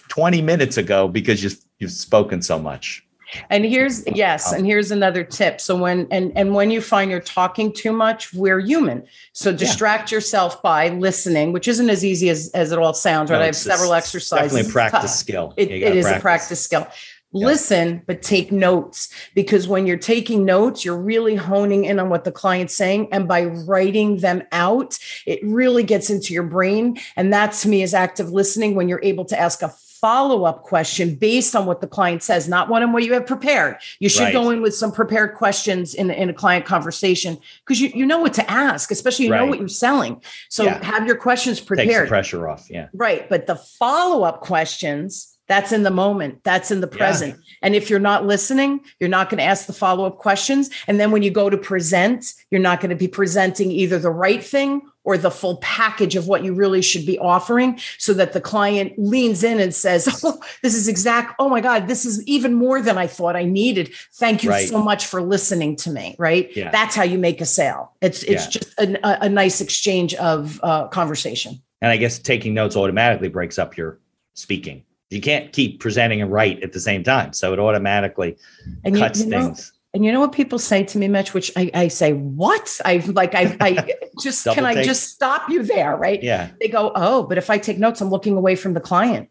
20 0.07 0.41
minutes 0.41 0.77
ago 0.77 1.07
because 1.07 1.43
you've, 1.43 1.59
you've 1.79 1.91
spoken 1.91 2.41
so 2.41 2.57
much. 2.59 3.05
And 3.49 3.63
here's 3.63 4.05
yes, 4.07 4.51
and 4.51 4.65
here's 4.65 4.91
another 4.91 5.23
tip. 5.23 5.61
So 5.61 5.75
when 5.75 6.05
and 6.11 6.33
and 6.35 6.53
when 6.53 6.69
you 6.69 6.81
find 6.81 7.09
you're 7.09 7.21
talking 7.21 7.71
too 7.71 7.93
much, 7.93 8.33
we're 8.33 8.59
human. 8.59 9.05
So 9.31 9.53
distract 9.53 10.11
yeah. 10.11 10.17
yourself 10.17 10.61
by 10.61 10.89
listening, 10.89 11.53
which 11.53 11.67
isn't 11.69 11.89
as 11.89 12.03
easy 12.03 12.29
as, 12.29 12.51
as 12.53 12.73
it 12.73 12.79
all 12.79 12.93
sounds, 12.93 13.31
right? 13.31 13.37
No, 13.37 13.43
I 13.43 13.45
have 13.45 13.55
several 13.55 13.93
exercises. 13.93 14.51
Definitely 14.51 14.69
a 14.69 14.73
practice 14.73 15.17
skill. 15.17 15.53
It, 15.55 15.71
it 15.71 15.95
is 15.95 16.03
practice. 16.03 16.17
a 16.17 16.21
practice 16.21 16.61
skill 16.61 16.87
listen 17.33 18.01
but 18.05 18.21
take 18.21 18.51
notes 18.51 19.09
because 19.35 19.67
when 19.67 19.87
you're 19.87 19.97
taking 19.97 20.43
notes 20.43 20.83
you're 20.83 20.97
really 20.97 21.35
honing 21.35 21.85
in 21.85 21.99
on 21.99 22.09
what 22.09 22.23
the 22.23 22.31
client's 22.31 22.75
saying 22.75 23.07
and 23.11 23.27
by 23.27 23.45
writing 23.45 24.17
them 24.17 24.43
out 24.51 24.97
it 25.25 25.39
really 25.43 25.83
gets 25.83 26.09
into 26.09 26.33
your 26.33 26.43
brain 26.43 26.97
and 27.15 27.31
that 27.31 27.53
to 27.53 27.69
me 27.69 27.81
is 27.81 27.93
active 27.93 28.31
listening 28.31 28.75
when 28.75 28.89
you're 28.89 29.03
able 29.03 29.25
to 29.25 29.39
ask 29.39 29.61
a 29.61 29.69
follow-up 30.01 30.63
question 30.63 31.13
based 31.13 31.55
on 31.55 31.67
what 31.67 31.79
the 31.79 31.87
client 31.87 32.23
says 32.23 32.49
not 32.49 32.67
one 32.67 32.81
on 32.81 32.91
what 32.91 33.03
you 33.03 33.13
have 33.13 33.25
prepared 33.25 33.77
you 33.99 34.09
should 34.09 34.23
right. 34.23 34.33
go 34.33 34.49
in 34.49 34.59
with 34.59 34.75
some 34.75 34.91
prepared 34.91 35.35
questions 35.35 35.93
in, 35.93 36.09
in 36.09 36.27
a 36.27 36.33
client 36.33 36.65
conversation 36.65 37.37
because 37.63 37.79
you, 37.79 37.89
you 37.93 38.03
know 38.03 38.19
what 38.19 38.33
to 38.33 38.49
ask 38.49 38.89
especially 38.89 39.25
you 39.25 39.31
right. 39.31 39.41
know 39.41 39.45
what 39.45 39.59
you're 39.59 39.67
selling 39.67 40.19
so 40.49 40.63
yeah. 40.63 40.83
have 40.83 41.05
your 41.05 41.15
questions 41.15 41.59
prepared 41.59 41.87
Takes 41.87 42.01
the 42.01 42.07
pressure 42.07 42.49
off 42.49 42.67
yeah 42.71 42.87
right 42.93 43.29
but 43.29 43.45
the 43.45 43.55
follow-up 43.55 44.41
questions 44.41 45.30
that's 45.51 45.73
in 45.73 45.83
the 45.83 45.91
moment. 45.91 46.43
That's 46.45 46.71
in 46.71 46.79
the 46.79 46.87
present. 46.87 47.35
Yeah. 47.35 47.43
And 47.63 47.75
if 47.75 47.89
you're 47.89 47.99
not 47.99 48.25
listening, 48.25 48.79
you're 48.99 49.09
not 49.09 49.29
going 49.29 49.39
to 49.39 49.43
ask 49.43 49.65
the 49.65 49.73
follow 49.73 50.05
up 50.05 50.17
questions. 50.17 50.69
And 50.87 50.97
then 50.97 51.11
when 51.11 51.23
you 51.23 51.29
go 51.29 51.49
to 51.49 51.57
present, 51.57 52.33
you're 52.51 52.61
not 52.61 52.79
going 52.79 52.89
to 52.89 52.95
be 52.95 53.09
presenting 53.09 53.69
either 53.69 53.99
the 53.99 54.11
right 54.11 54.41
thing 54.41 54.81
or 55.03 55.17
the 55.17 55.29
full 55.29 55.57
package 55.57 56.15
of 56.15 56.27
what 56.27 56.45
you 56.45 56.53
really 56.53 56.81
should 56.81 57.05
be 57.05 57.19
offering 57.19 57.77
so 57.97 58.13
that 58.13 58.31
the 58.31 58.39
client 58.39 58.93
leans 58.97 59.43
in 59.43 59.59
and 59.59 59.75
says, 59.75 60.07
Oh, 60.23 60.39
this 60.63 60.73
is 60.73 60.87
exact. 60.87 61.35
Oh 61.37 61.49
my 61.49 61.59
God, 61.59 61.89
this 61.89 62.05
is 62.05 62.25
even 62.27 62.53
more 62.53 62.81
than 62.81 62.97
I 62.97 63.07
thought 63.07 63.35
I 63.35 63.43
needed. 63.43 63.91
Thank 64.13 64.43
you 64.43 64.51
right. 64.51 64.69
so 64.69 64.81
much 64.81 65.05
for 65.05 65.21
listening 65.21 65.75
to 65.77 65.91
me. 65.91 66.15
Right. 66.17 66.55
Yeah. 66.55 66.71
That's 66.71 66.95
how 66.95 67.03
you 67.03 67.17
make 67.17 67.41
a 67.41 67.45
sale. 67.45 67.91
It's, 68.01 68.23
it's 68.23 68.45
yeah. 68.45 68.51
just 68.51 68.79
a, 68.79 69.25
a, 69.25 69.29
nice 69.29 69.59
exchange 69.59 70.13
of 70.15 70.61
uh, 70.63 70.87
conversation. 70.87 71.61
And 71.81 71.91
I 71.91 71.97
guess 71.97 72.19
taking 72.19 72.53
notes 72.53 72.77
automatically 72.77 73.27
breaks 73.27 73.59
up 73.59 73.75
your 73.75 73.99
speaking 74.33 74.85
you 75.11 75.21
can't 75.21 75.51
keep 75.51 75.79
presenting 75.79 76.21
and 76.21 76.31
write 76.31 76.63
at 76.63 76.71
the 76.71 76.79
same 76.79 77.03
time. 77.03 77.33
So 77.33 77.51
it 77.53 77.59
automatically 77.59 78.37
and 78.83 78.95
cuts 78.95 79.19
you, 79.19 79.25
you 79.25 79.31
know, 79.31 79.43
things. 79.43 79.73
And 79.93 80.05
you 80.05 80.11
know 80.11 80.21
what 80.21 80.31
people 80.31 80.57
say 80.57 80.85
to 80.85 80.97
me, 80.97 81.09
Mitch, 81.09 81.33
which 81.33 81.51
I, 81.57 81.69
I 81.73 81.87
say, 81.89 82.13
what? 82.13 82.79
I 82.85 82.97
like, 83.07 83.35
I, 83.35 83.57
I 83.59 83.93
just, 84.21 84.45
can. 84.45 84.65
I 84.65 84.83
just 84.83 85.09
stop 85.09 85.49
you 85.49 85.63
there? 85.63 85.97
Right. 85.97 86.23
Yeah. 86.23 86.49
They 86.61 86.69
go, 86.69 86.93
oh, 86.95 87.23
but 87.23 87.37
if 87.37 87.49
I 87.49 87.57
take 87.57 87.77
notes, 87.77 87.99
I'm 87.99 88.09
looking 88.09 88.37
away 88.37 88.55
from 88.55 88.73
the 88.73 88.79
client. 88.79 89.29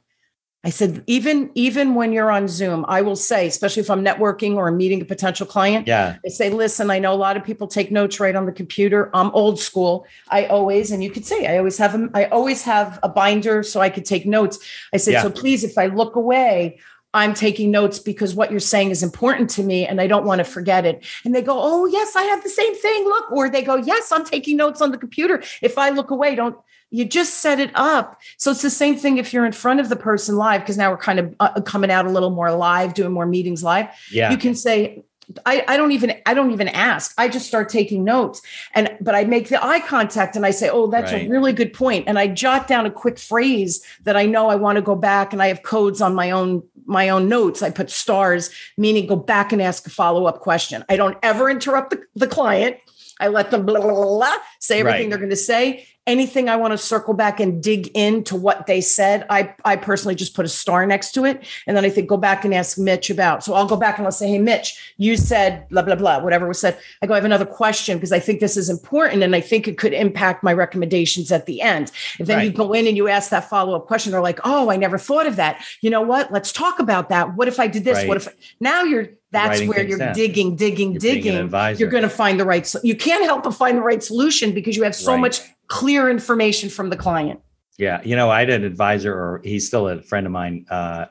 I 0.62 0.68
said, 0.68 1.02
even 1.06 1.50
even 1.54 1.94
when 1.94 2.12
you're 2.12 2.30
on 2.30 2.46
Zoom, 2.46 2.84
I 2.86 3.00
will 3.00 3.16
say, 3.16 3.46
especially 3.46 3.80
if 3.80 3.90
I'm 3.90 4.04
networking 4.04 4.56
or 4.56 4.68
I'm 4.68 4.76
meeting 4.76 5.00
a 5.00 5.06
potential 5.06 5.46
client, 5.46 5.88
yeah, 5.88 6.18
I 6.24 6.28
say, 6.28 6.50
listen, 6.50 6.90
I 6.90 6.98
know 6.98 7.14
a 7.14 7.16
lot 7.16 7.38
of 7.38 7.44
people 7.44 7.66
take 7.66 7.90
notes 7.90 8.20
right 8.20 8.36
on 8.36 8.44
the 8.44 8.52
computer. 8.52 9.10
I'm 9.14 9.30
old 9.30 9.58
school. 9.58 10.06
I 10.28 10.44
always, 10.46 10.90
and 10.90 11.02
you 11.02 11.10
could 11.10 11.24
say, 11.24 11.46
I 11.46 11.56
always 11.56 11.78
have 11.78 11.94
a, 11.94 12.10
I 12.12 12.26
always 12.26 12.62
have 12.64 12.98
a 13.02 13.08
binder 13.08 13.62
so 13.62 13.80
I 13.80 13.88
could 13.88 14.04
take 14.04 14.26
notes. 14.26 14.58
I 14.92 14.98
said, 14.98 15.12
yeah. 15.12 15.22
so 15.22 15.30
please, 15.30 15.64
if 15.64 15.78
I 15.78 15.86
look 15.86 16.14
away, 16.14 16.78
I'm 17.14 17.34
taking 17.34 17.70
notes 17.70 17.98
because 17.98 18.34
what 18.34 18.50
you're 18.50 18.60
saying 18.60 18.90
is 18.90 19.02
important 19.02 19.50
to 19.50 19.62
me 19.62 19.86
and 19.86 20.00
I 20.00 20.06
don't 20.06 20.24
want 20.24 20.38
to 20.40 20.44
forget 20.44 20.84
it. 20.84 21.04
And 21.24 21.34
they 21.34 21.42
go, 21.42 21.56
Oh, 21.58 21.86
yes, 21.86 22.14
I 22.14 22.22
have 22.22 22.42
the 22.42 22.48
same 22.48 22.74
thing. 22.76 23.04
Look, 23.04 23.32
or 23.32 23.50
they 23.50 23.62
go, 23.62 23.76
Yes, 23.76 24.12
I'm 24.12 24.24
taking 24.24 24.56
notes 24.56 24.80
on 24.80 24.92
the 24.92 24.98
computer. 24.98 25.42
If 25.60 25.76
I 25.76 25.90
look 25.90 26.10
away, 26.10 26.36
don't 26.36 26.56
you 26.90 27.04
just 27.04 27.34
set 27.34 27.60
it 27.60 27.70
up. 27.74 28.20
So 28.36 28.50
it's 28.50 28.62
the 28.62 28.70
same 28.70 28.96
thing 28.96 29.18
if 29.18 29.32
you're 29.32 29.46
in 29.46 29.52
front 29.52 29.80
of 29.80 29.88
the 29.88 29.96
person 29.96 30.36
live, 30.36 30.60
because 30.60 30.76
now 30.76 30.90
we're 30.90 30.98
kind 30.98 31.18
of 31.18 31.34
uh, 31.40 31.60
coming 31.60 31.90
out 31.90 32.06
a 32.06 32.10
little 32.10 32.30
more 32.30 32.52
live, 32.52 32.94
doing 32.94 33.12
more 33.12 33.26
meetings 33.26 33.62
live. 33.62 33.88
Yeah. 34.10 34.30
You 34.30 34.36
can 34.36 34.54
say, 34.54 35.04
I, 35.46 35.64
I 35.68 35.76
don't 35.76 35.92
even 35.92 36.20
I 36.26 36.34
don't 36.34 36.50
even 36.50 36.68
ask. 36.68 37.14
I 37.16 37.28
just 37.28 37.46
start 37.46 37.68
taking 37.68 38.02
notes. 38.02 38.42
And 38.74 38.96
but 39.00 39.14
I 39.14 39.24
make 39.24 39.48
the 39.48 39.64
eye 39.64 39.80
contact 39.80 40.34
and 40.34 40.44
I 40.44 40.50
say, 40.50 40.68
oh, 40.68 40.88
that's 40.88 41.12
right. 41.12 41.26
a 41.26 41.30
really 41.30 41.52
good 41.52 41.72
point. 41.72 42.08
And 42.08 42.18
I 42.18 42.26
jot 42.26 42.66
down 42.66 42.86
a 42.86 42.90
quick 42.90 43.18
phrase 43.18 43.84
that 44.02 44.16
I 44.16 44.26
know 44.26 44.48
I 44.48 44.56
want 44.56 44.76
to 44.76 44.82
go 44.82 44.96
back 44.96 45.32
and 45.32 45.40
I 45.40 45.46
have 45.46 45.62
codes 45.62 46.00
on 46.00 46.14
my 46.14 46.32
own 46.32 46.62
my 46.86 47.08
own 47.08 47.28
notes. 47.28 47.62
I 47.62 47.70
put 47.70 47.90
stars, 47.90 48.50
meaning 48.76 49.06
go 49.06 49.14
back 49.14 49.52
and 49.52 49.62
ask 49.62 49.86
a 49.86 49.90
follow-up 49.90 50.40
question. 50.40 50.84
I 50.88 50.96
don't 50.96 51.16
ever 51.22 51.48
interrupt 51.48 51.90
the, 51.90 52.02
the 52.16 52.26
client. 52.26 52.78
I 53.20 53.28
let 53.28 53.50
them 53.52 53.66
blah, 53.66 53.80
blah, 53.80 53.92
blah, 53.92 54.04
blah 54.04 54.36
say 54.58 54.80
everything 54.80 55.02
right. 55.02 55.10
they're 55.10 55.18
going 55.18 55.30
to 55.30 55.36
say 55.36 55.86
anything 56.10 56.48
I 56.48 56.56
want 56.56 56.72
to 56.72 56.78
circle 56.78 57.14
back 57.14 57.38
and 57.40 57.62
dig 57.62 57.86
into 57.88 58.34
what 58.34 58.66
they 58.66 58.80
said, 58.80 59.24
I, 59.30 59.54
I 59.64 59.76
personally 59.76 60.14
just 60.14 60.34
put 60.34 60.44
a 60.44 60.48
star 60.48 60.84
next 60.84 61.12
to 61.12 61.24
it. 61.24 61.44
And 61.66 61.76
then 61.76 61.84
I 61.84 61.90
think 61.90 62.08
go 62.08 62.16
back 62.16 62.44
and 62.44 62.52
ask 62.52 62.76
Mitch 62.76 63.10
about. 63.10 63.44
So 63.44 63.54
I'll 63.54 63.66
go 63.66 63.76
back 63.76 63.98
and 63.98 64.06
I'll 64.06 64.12
say, 64.12 64.28
Hey, 64.28 64.38
Mitch, 64.38 64.94
you 64.96 65.16
said 65.16 65.68
blah, 65.68 65.82
blah, 65.82 65.94
blah, 65.94 66.18
whatever 66.18 66.48
was 66.48 66.60
said. 66.60 66.78
I 67.00 67.06
go, 67.06 67.14
I 67.14 67.16
have 67.16 67.24
another 67.24 67.46
question 67.46 67.96
because 67.96 68.12
I 68.12 68.18
think 68.18 68.40
this 68.40 68.56
is 68.56 68.68
important 68.68 69.22
and 69.22 69.34
I 69.34 69.40
think 69.40 69.68
it 69.68 69.78
could 69.78 69.92
impact 69.92 70.42
my 70.42 70.52
recommendations 70.52 71.30
at 71.30 71.46
the 71.46 71.62
end. 71.62 71.92
If 72.18 72.26
then 72.26 72.38
right. 72.38 72.44
you 72.44 72.50
go 72.50 72.72
in 72.72 72.86
and 72.86 72.96
you 72.96 73.08
ask 73.08 73.30
that 73.30 73.48
follow 73.48 73.76
up 73.76 73.86
question, 73.86 74.10
they're 74.10 74.20
like, 74.20 74.40
Oh, 74.44 74.70
I 74.70 74.76
never 74.76 74.98
thought 74.98 75.26
of 75.26 75.36
that. 75.36 75.64
You 75.80 75.90
know 75.90 76.02
what? 76.02 76.32
Let's 76.32 76.52
talk 76.52 76.80
about 76.80 77.08
that. 77.10 77.36
What 77.36 77.48
if 77.48 77.60
I 77.60 77.68
did 77.68 77.84
this? 77.84 77.98
Right. 77.98 78.08
What 78.08 78.16
if 78.16 78.28
now 78.58 78.82
you're 78.82 79.10
that's 79.32 79.62
where 79.62 79.86
you're 79.86 79.98
down. 79.98 80.14
digging, 80.14 80.56
digging, 80.56 80.92
you're 80.92 81.00
digging. 81.00 81.50
You're 81.78 81.90
going 81.90 82.02
to 82.02 82.08
find 82.08 82.38
the 82.38 82.44
right. 82.44 82.74
You 82.82 82.96
can't 82.96 83.24
help 83.24 83.44
but 83.44 83.52
find 83.52 83.78
the 83.78 83.82
right 83.82 84.02
solution 84.02 84.52
because 84.52 84.76
you 84.76 84.82
have 84.82 84.94
so 84.94 85.12
right. 85.12 85.20
much 85.20 85.40
clear 85.68 86.10
information 86.10 86.68
from 86.68 86.90
the 86.90 86.96
client. 86.96 87.40
Yeah. 87.78 88.00
You 88.04 88.16
know, 88.16 88.28
I 88.30 88.40
had 88.40 88.50
an 88.50 88.64
advisor, 88.64 89.14
or 89.14 89.40
he's 89.44 89.66
still 89.66 89.88
a 89.88 90.02
friend 90.02 90.26
of 90.26 90.32
mine, 90.32 90.66
uh, 90.68 91.06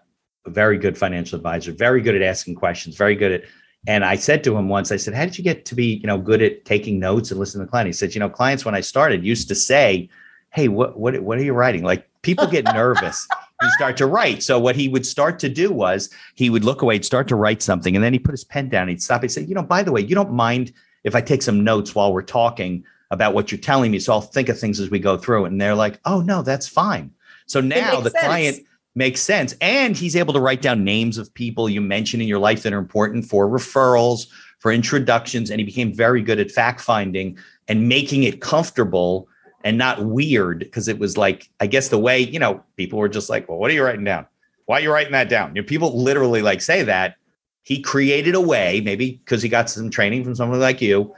a 0.45 0.49
very 0.49 0.77
good 0.77 0.97
financial 0.97 1.37
advisor, 1.37 1.71
very 1.71 2.01
good 2.01 2.15
at 2.15 2.21
asking 2.21 2.55
questions, 2.55 2.95
very 2.95 3.15
good 3.15 3.31
at. 3.31 3.43
And 3.87 4.03
I 4.03 4.15
said 4.15 4.43
to 4.43 4.57
him 4.57 4.67
once, 4.67 4.91
I 4.91 4.97
said, 4.97 5.13
How 5.13 5.23
did 5.23 5.37
you 5.37 5.43
get 5.43 5.65
to 5.65 5.75
be, 5.75 5.95
you 5.95 6.07
know, 6.07 6.17
good 6.17 6.41
at 6.41 6.65
taking 6.65 6.99
notes 6.99 7.31
and 7.31 7.39
listening 7.39 7.61
to 7.61 7.65
the 7.65 7.71
client? 7.71 7.87
He 7.87 7.93
said, 7.93 8.13
You 8.13 8.19
know, 8.19 8.29
clients 8.29 8.65
when 8.65 8.75
I 8.75 8.81
started 8.81 9.23
used 9.23 9.47
to 9.47 9.55
say, 9.55 10.09
Hey, 10.51 10.67
what 10.67 10.99
what 10.99 11.19
what 11.21 11.37
are 11.37 11.43
you 11.43 11.53
writing? 11.53 11.83
Like 11.83 12.07
people 12.21 12.45
get 12.47 12.65
nervous. 12.65 13.27
you 13.61 13.69
start 13.71 13.97
to 13.97 14.05
write. 14.05 14.41
So 14.41 14.59
what 14.59 14.75
he 14.75 14.87
would 14.87 15.05
start 15.05 15.39
to 15.39 15.49
do 15.49 15.71
was 15.71 16.09
he 16.35 16.49
would 16.49 16.63
look 16.63 16.81
away, 16.81 16.95
he'd 16.95 17.05
start 17.05 17.27
to 17.29 17.35
write 17.35 17.61
something, 17.61 17.95
and 17.95 18.03
then 18.03 18.13
he 18.13 18.19
put 18.19 18.31
his 18.31 18.43
pen 18.43 18.69
down. 18.69 18.87
He'd 18.87 19.01
stop. 19.01 19.21
He'd 19.21 19.29
say, 19.29 19.43
"You 19.43 19.55
know, 19.55 19.63
by 19.63 19.83
the 19.83 19.91
way, 19.91 20.01
you 20.01 20.15
don't 20.15 20.31
mind 20.31 20.71
if 21.03 21.15
I 21.15 21.21
take 21.21 21.41
some 21.41 21.63
notes 21.63 21.95
while 21.95 22.13
we're 22.13 22.21
talking 22.21 22.83
about 23.11 23.33
what 23.33 23.51
you're 23.51 23.59
telling 23.59 23.91
me. 23.91 23.99
So 23.99 24.13
I'll 24.13 24.21
think 24.21 24.49
of 24.49 24.59
things 24.59 24.79
as 24.79 24.89
we 24.89 24.99
go 24.99 25.17
through. 25.17 25.45
And 25.45 25.59
they're 25.59 25.75
like, 25.75 25.99
oh, 26.05 26.21
no, 26.21 26.41
that's 26.41 26.67
fine. 26.67 27.11
So 27.47 27.61
now 27.61 27.99
the 27.99 28.11
sense. 28.11 28.25
client 28.25 28.59
makes 28.95 29.21
sense. 29.21 29.55
And 29.61 29.97
he's 29.97 30.15
able 30.15 30.33
to 30.33 30.39
write 30.39 30.61
down 30.61 30.83
names 30.83 31.17
of 31.17 31.33
people 31.33 31.69
you 31.69 31.81
mention 31.81 32.21
in 32.21 32.27
your 32.27 32.39
life 32.39 32.63
that 32.63 32.73
are 32.73 32.79
important 32.79 33.25
for 33.25 33.47
referrals, 33.47 34.27
for 34.59 34.71
introductions. 34.71 35.49
And 35.49 35.59
he 35.59 35.65
became 35.65 35.93
very 35.93 36.21
good 36.21 36.39
at 36.39 36.51
fact 36.51 36.81
finding 36.81 37.37
and 37.67 37.87
making 37.87 38.23
it 38.23 38.41
comfortable 38.41 39.27
and 39.63 39.77
not 39.77 40.03
weird 40.05 40.59
because 40.59 40.87
it 40.87 40.99
was 40.99 41.17
like, 41.17 41.49
I 41.59 41.67
guess 41.67 41.89
the 41.89 41.99
way, 41.99 42.19
you 42.19 42.39
know, 42.39 42.63
people 42.77 42.99
were 42.99 43.09
just 43.09 43.29
like, 43.29 43.49
well, 43.49 43.57
what 43.57 43.71
are 43.71 43.73
you 43.73 43.83
writing 43.83 44.05
down? 44.05 44.25
Why 44.65 44.79
are 44.79 44.81
you 44.81 44.91
writing 44.91 45.13
that 45.13 45.29
down? 45.29 45.55
You 45.55 45.61
know, 45.61 45.67
people 45.67 46.01
literally 46.01 46.41
like 46.41 46.61
say 46.61 46.83
that. 46.83 47.15
He 47.63 47.81
created 47.81 48.35
a 48.35 48.41
way, 48.41 48.81
maybe 48.81 49.21
because 49.23 49.41
he 49.41 49.49
got 49.49 49.69
some 49.69 49.89
training 49.89 50.23
from 50.23 50.33
someone 50.33 50.59
like 50.59 50.81
you, 50.81 51.13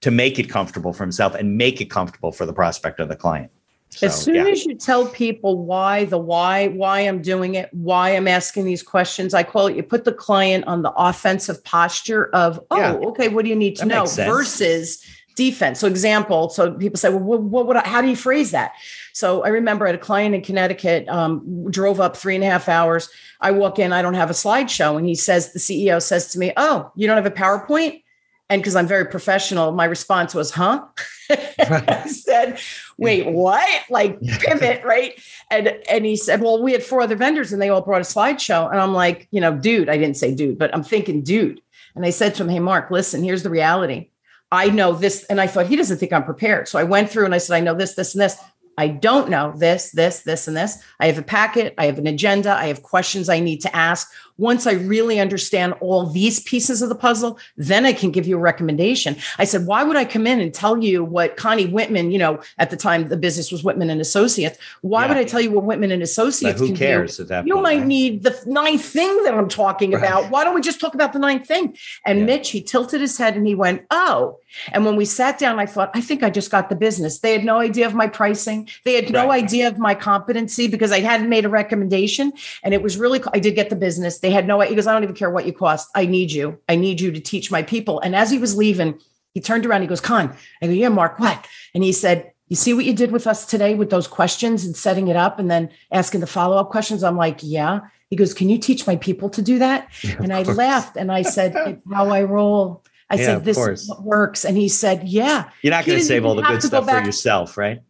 to 0.00 0.10
make 0.10 0.38
it 0.38 0.48
comfortable 0.48 0.92
for 0.92 1.02
himself 1.04 1.34
and 1.34 1.56
make 1.56 1.80
it 1.80 1.86
comfortable 1.86 2.32
for 2.32 2.46
the 2.46 2.52
prospect 2.52 3.00
of 3.00 3.08
the 3.08 3.16
client. 3.16 3.50
So, 3.90 4.06
as 4.06 4.22
soon 4.22 4.34
yeah. 4.34 4.48
as 4.48 4.66
you 4.66 4.74
tell 4.74 5.06
people 5.06 5.64
why, 5.64 6.04
the 6.04 6.18
why, 6.18 6.68
why 6.68 7.00
I'm 7.00 7.22
doing 7.22 7.54
it, 7.54 7.72
why 7.72 8.10
I'm 8.10 8.28
asking 8.28 8.66
these 8.66 8.82
questions, 8.82 9.32
I 9.32 9.42
call 9.42 9.66
it 9.66 9.76
you 9.76 9.82
put 9.82 10.04
the 10.04 10.12
client 10.12 10.66
on 10.66 10.82
the 10.82 10.92
offensive 10.92 11.64
posture 11.64 12.28
of, 12.34 12.60
oh, 12.70 12.76
yeah. 12.76 12.92
okay, 13.08 13.28
what 13.28 13.44
do 13.44 13.50
you 13.50 13.56
need 13.56 13.76
to 13.76 13.86
that 13.86 13.88
know? 13.88 14.04
Versus 14.04 15.02
defense. 15.38 15.78
So 15.78 15.86
example, 15.86 16.50
so 16.50 16.72
people 16.72 16.98
say, 16.98 17.08
well, 17.08 17.20
what, 17.20 17.40
what 17.40 17.66
would 17.68 17.76
I, 17.76 17.88
how 17.88 18.02
do 18.02 18.08
you 18.08 18.16
phrase 18.16 18.50
that? 18.50 18.72
So 19.12 19.44
I 19.44 19.48
remember 19.48 19.86
at 19.86 19.94
a 19.94 19.98
client 19.98 20.34
in 20.34 20.42
Connecticut, 20.42 21.08
um, 21.08 21.70
drove 21.70 22.00
up 22.00 22.16
three 22.16 22.34
and 22.34 22.42
a 22.42 22.48
half 22.48 22.68
hours. 22.68 23.08
I 23.40 23.52
walk 23.52 23.78
in, 23.78 23.92
I 23.92 24.02
don't 24.02 24.14
have 24.14 24.30
a 24.30 24.34
slideshow. 24.34 24.98
And 24.98 25.06
he 25.06 25.14
says, 25.14 25.52
the 25.52 25.60
CEO 25.60 26.02
says 26.02 26.32
to 26.32 26.40
me, 26.40 26.52
oh, 26.56 26.90
you 26.96 27.06
don't 27.06 27.16
have 27.16 27.24
a 27.24 27.30
PowerPoint? 27.30 28.02
And 28.50 28.60
because 28.60 28.74
I'm 28.74 28.88
very 28.88 29.04
professional, 29.04 29.70
my 29.72 29.84
response 29.84 30.34
was, 30.34 30.50
huh? 30.50 30.84
I 31.30 32.06
said, 32.08 32.58
wait, 32.96 33.26
what? 33.26 33.68
Like 33.90 34.20
pivot, 34.20 34.82
right? 34.84 35.20
And 35.50 35.68
and 35.88 36.04
he 36.04 36.16
said, 36.16 36.40
Well, 36.40 36.62
we 36.62 36.72
had 36.72 36.82
four 36.82 37.02
other 37.02 37.14
vendors 37.14 37.52
and 37.52 37.60
they 37.60 37.68
all 37.68 37.82
brought 37.82 38.00
a 38.00 38.04
slideshow. 38.04 38.70
And 38.70 38.80
I'm 38.80 38.94
like, 38.94 39.28
you 39.30 39.40
know, 39.40 39.54
dude, 39.54 39.90
I 39.90 39.98
didn't 39.98 40.16
say 40.16 40.34
dude, 40.34 40.58
but 40.58 40.74
I'm 40.74 40.82
thinking, 40.82 41.22
dude. 41.22 41.60
And 41.94 42.06
I 42.06 42.10
said 42.10 42.34
to 42.36 42.42
him, 42.42 42.48
Hey, 42.48 42.58
Mark, 42.58 42.90
listen, 42.90 43.22
here's 43.22 43.42
the 43.42 43.50
reality. 43.50 44.08
I 44.50 44.70
know 44.70 44.92
this. 44.92 45.24
And 45.24 45.40
I 45.40 45.46
thought 45.46 45.66
he 45.66 45.76
doesn't 45.76 45.98
think 45.98 46.12
I'm 46.12 46.24
prepared. 46.24 46.68
So 46.68 46.78
I 46.78 46.84
went 46.84 47.10
through 47.10 47.24
and 47.24 47.34
I 47.34 47.38
said, 47.38 47.56
I 47.56 47.60
know 47.60 47.74
this, 47.74 47.94
this, 47.94 48.14
and 48.14 48.22
this. 48.22 48.36
I 48.78 48.86
don't 48.86 49.28
know 49.28 49.52
this, 49.56 49.90
this, 49.90 50.20
this, 50.20 50.46
and 50.46 50.56
this. 50.56 50.80
I 51.00 51.06
have 51.06 51.18
a 51.18 51.22
packet, 51.22 51.74
I 51.78 51.86
have 51.86 51.98
an 51.98 52.06
agenda, 52.06 52.52
I 52.52 52.66
have 52.66 52.84
questions 52.84 53.28
I 53.28 53.40
need 53.40 53.60
to 53.62 53.74
ask 53.74 54.08
once 54.38 54.66
I 54.66 54.72
really 54.72 55.20
understand 55.20 55.74
all 55.80 56.06
these 56.06 56.40
pieces 56.40 56.80
of 56.80 56.88
the 56.88 56.94
puzzle, 56.94 57.38
then 57.56 57.84
I 57.84 57.92
can 57.92 58.10
give 58.10 58.26
you 58.26 58.36
a 58.36 58.40
recommendation. 58.40 59.16
I 59.38 59.44
said, 59.44 59.66
why 59.66 59.82
would 59.82 59.96
I 59.96 60.04
come 60.04 60.26
in 60.26 60.40
and 60.40 60.54
tell 60.54 60.82
you 60.82 61.04
what 61.04 61.36
Connie 61.36 61.66
Whitman, 61.66 62.10
you 62.10 62.18
know, 62.18 62.40
at 62.58 62.70
the 62.70 62.76
time 62.76 63.08
the 63.08 63.16
business 63.16 63.52
was 63.52 63.62
Whitman 63.62 63.90
and 63.90 64.00
Associates. 64.00 64.58
Why 64.80 65.02
yeah. 65.02 65.08
would 65.08 65.16
I 65.16 65.24
tell 65.24 65.40
you 65.40 65.50
what 65.50 65.64
Whitman 65.64 65.90
and 65.90 66.02
Associates? 66.02 66.60
But 66.60 66.68
who 66.68 66.74
cares 66.74 67.16
do? 67.16 67.24
at 67.24 67.28
that 67.28 67.46
You 67.46 67.54
point, 67.54 67.62
might 67.64 67.78
right? 67.78 67.86
need 67.86 68.22
the 68.22 68.40
ninth 68.46 68.84
thing 68.84 69.24
that 69.24 69.34
I'm 69.34 69.48
talking 69.48 69.90
right. 69.90 69.98
about. 69.98 70.30
Why 70.30 70.44
don't 70.44 70.54
we 70.54 70.60
just 70.60 70.80
talk 70.80 70.94
about 70.94 71.12
the 71.12 71.18
ninth 71.18 71.46
thing? 71.46 71.76
And 72.06 72.20
yeah. 72.20 72.24
Mitch, 72.26 72.50
he 72.50 72.62
tilted 72.62 73.00
his 73.00 73.18
head 73.18 73.36
and 73.36 73.46
he 73.46 73.54
went, 73.54 73.84
Oh. 73.90 74.38
And 74.72 74.84
when 74.84 74.96
we 74.96 75.04
sat 75.04 75.38
down, 75.38 75.58
I 75.58 75.66
thought, 75.66 75.90
I 75.94 76.00
think 76.00 76.22
I 76.22 76.30
just 76.30 76.50
got 76.50 76.70
the 76.70 76.74
business. 76.74 77.18
They 77.18 77.32
had 77.32 77.44
no 77.44 77.58
idea 77.58 77.86
of 77.86 77.94
my 77.94 78.06
pricing. 78.06 78.68
They 78.84 78.94
had 78.94 79.10
no 79.10 79.28
right. 79.28 79.44
idea 79.44 79.68
of 79.68 79.78
my 79.78 79.94
competency 79.94 80.68
because 80.68 80.90
I 80.90 81.00
hadn't 81.00 81.28
made 81.28 81.44
a 81.44 81.50
recommendation. 81.50 82.32
And 82.62 82.72
it 82.72 82.82
was 82.82 82.96
really, 82.96 83.20
I 83.34 83.40
did 83.40 83.54
get 83.54 83.68
the 83.68 83.76
business. 83.76 84.20
They 84.20 84.27
had 84.30 84.46
no, 84.46 84.60
he 84.60 84.74
goes, 84.74 84.86
I 84.86 84.92
don't 84.92 85.02
even 85.02 85.14
care 85.14 85.30
what 85.30 85.46
you 85.46 85.52
cost. 85.52 85.88
I 85.94 86.06
need 86.06 86.32
you. 86.32 86.58
I 86.68 86.76
need 86.76 87.00
you 87.00 87.12
to 87.12 87.20
teach 87.20 87.50
my 87.50 87.62
people. 87.62 88.00
And 88.00 88.16
as 88.16 88.30
he 88.30 88.38
was 88.38 88.56
leaving, 88.56 88.98
he 89.34 89.40
turned 89.40 89.66
around. 89.66 89.82
He 89.82 89.86
goes, 89.86 90.00
Con, 90.00 90.34
I 90.62 90.66
go, 90.66 90.72
yeah, 90.72 90.88
Mark, 90.88 91.18
what? 91.18 91.46
And 91.74 91.84
he 91.84 91.92
said, 91.92 92.32
you 92.48 92.56
see 92.56 92.72
what 92.72 92.86
you 92.86 92.94
did 92.94 93.12
with 93.12 93.26
us 93.26 93.44
today 93.44 93.74
with 93.74 93.90
those 93.90 94.08
questions 94.08 94.64
and 94.64 94.74
setting 94.74 95.08
it 95.08 95.16
up 95.16 95.38
and 95.38 95.50
then 95.50 95.70
asking 95.92 96.20
the 96.20 96.26
follow-up 96.26 96.70
questions? 96.70 97.04
I'm 97.04 97.16
like, 97.16 97.40
yeah. 97.42 97.80
He 98.08 98.16
goes, 98.16 98.32
can 98.32 98.48
you 98.48 98.58
teach 98.58 98.86
my 98.86 98.96
people 98.96 99.28
to 99.30 99.42
do 99.42 99.58
that? 99.58 99.88
Yeah, 100.02 100.16
and 100.20 100.32
I 100.32 100.42
laughed 100.42 100.96
and 100.96 101.12
I 101.12 101.22
said, 101.22 101.54
it's 101.54 101.82
how 101.92 102.08
I 102.08 102.22
roll. 102.22 102.84
I 103.10 103.16
yeah, 103.16 103.24
said, 103.24 103.44
this 103.44 103.90
works. 104.00 104.44
And 104.44 104.56
he 104.56 104.68
said, 104.68 105.08
yeah. 105.08 105.50
You're 105.62 105.72
not 105.72 105.84
going 105.84 105.98
to 105.98 106.04
save 106.04 106.24
all 106.24 106.34
the 106.34 106.42
good 106.42 106.62
stuff 106.62 106.88
for 106.88 107.00
yourself, 107.00 107.56
right? 107.56 107.82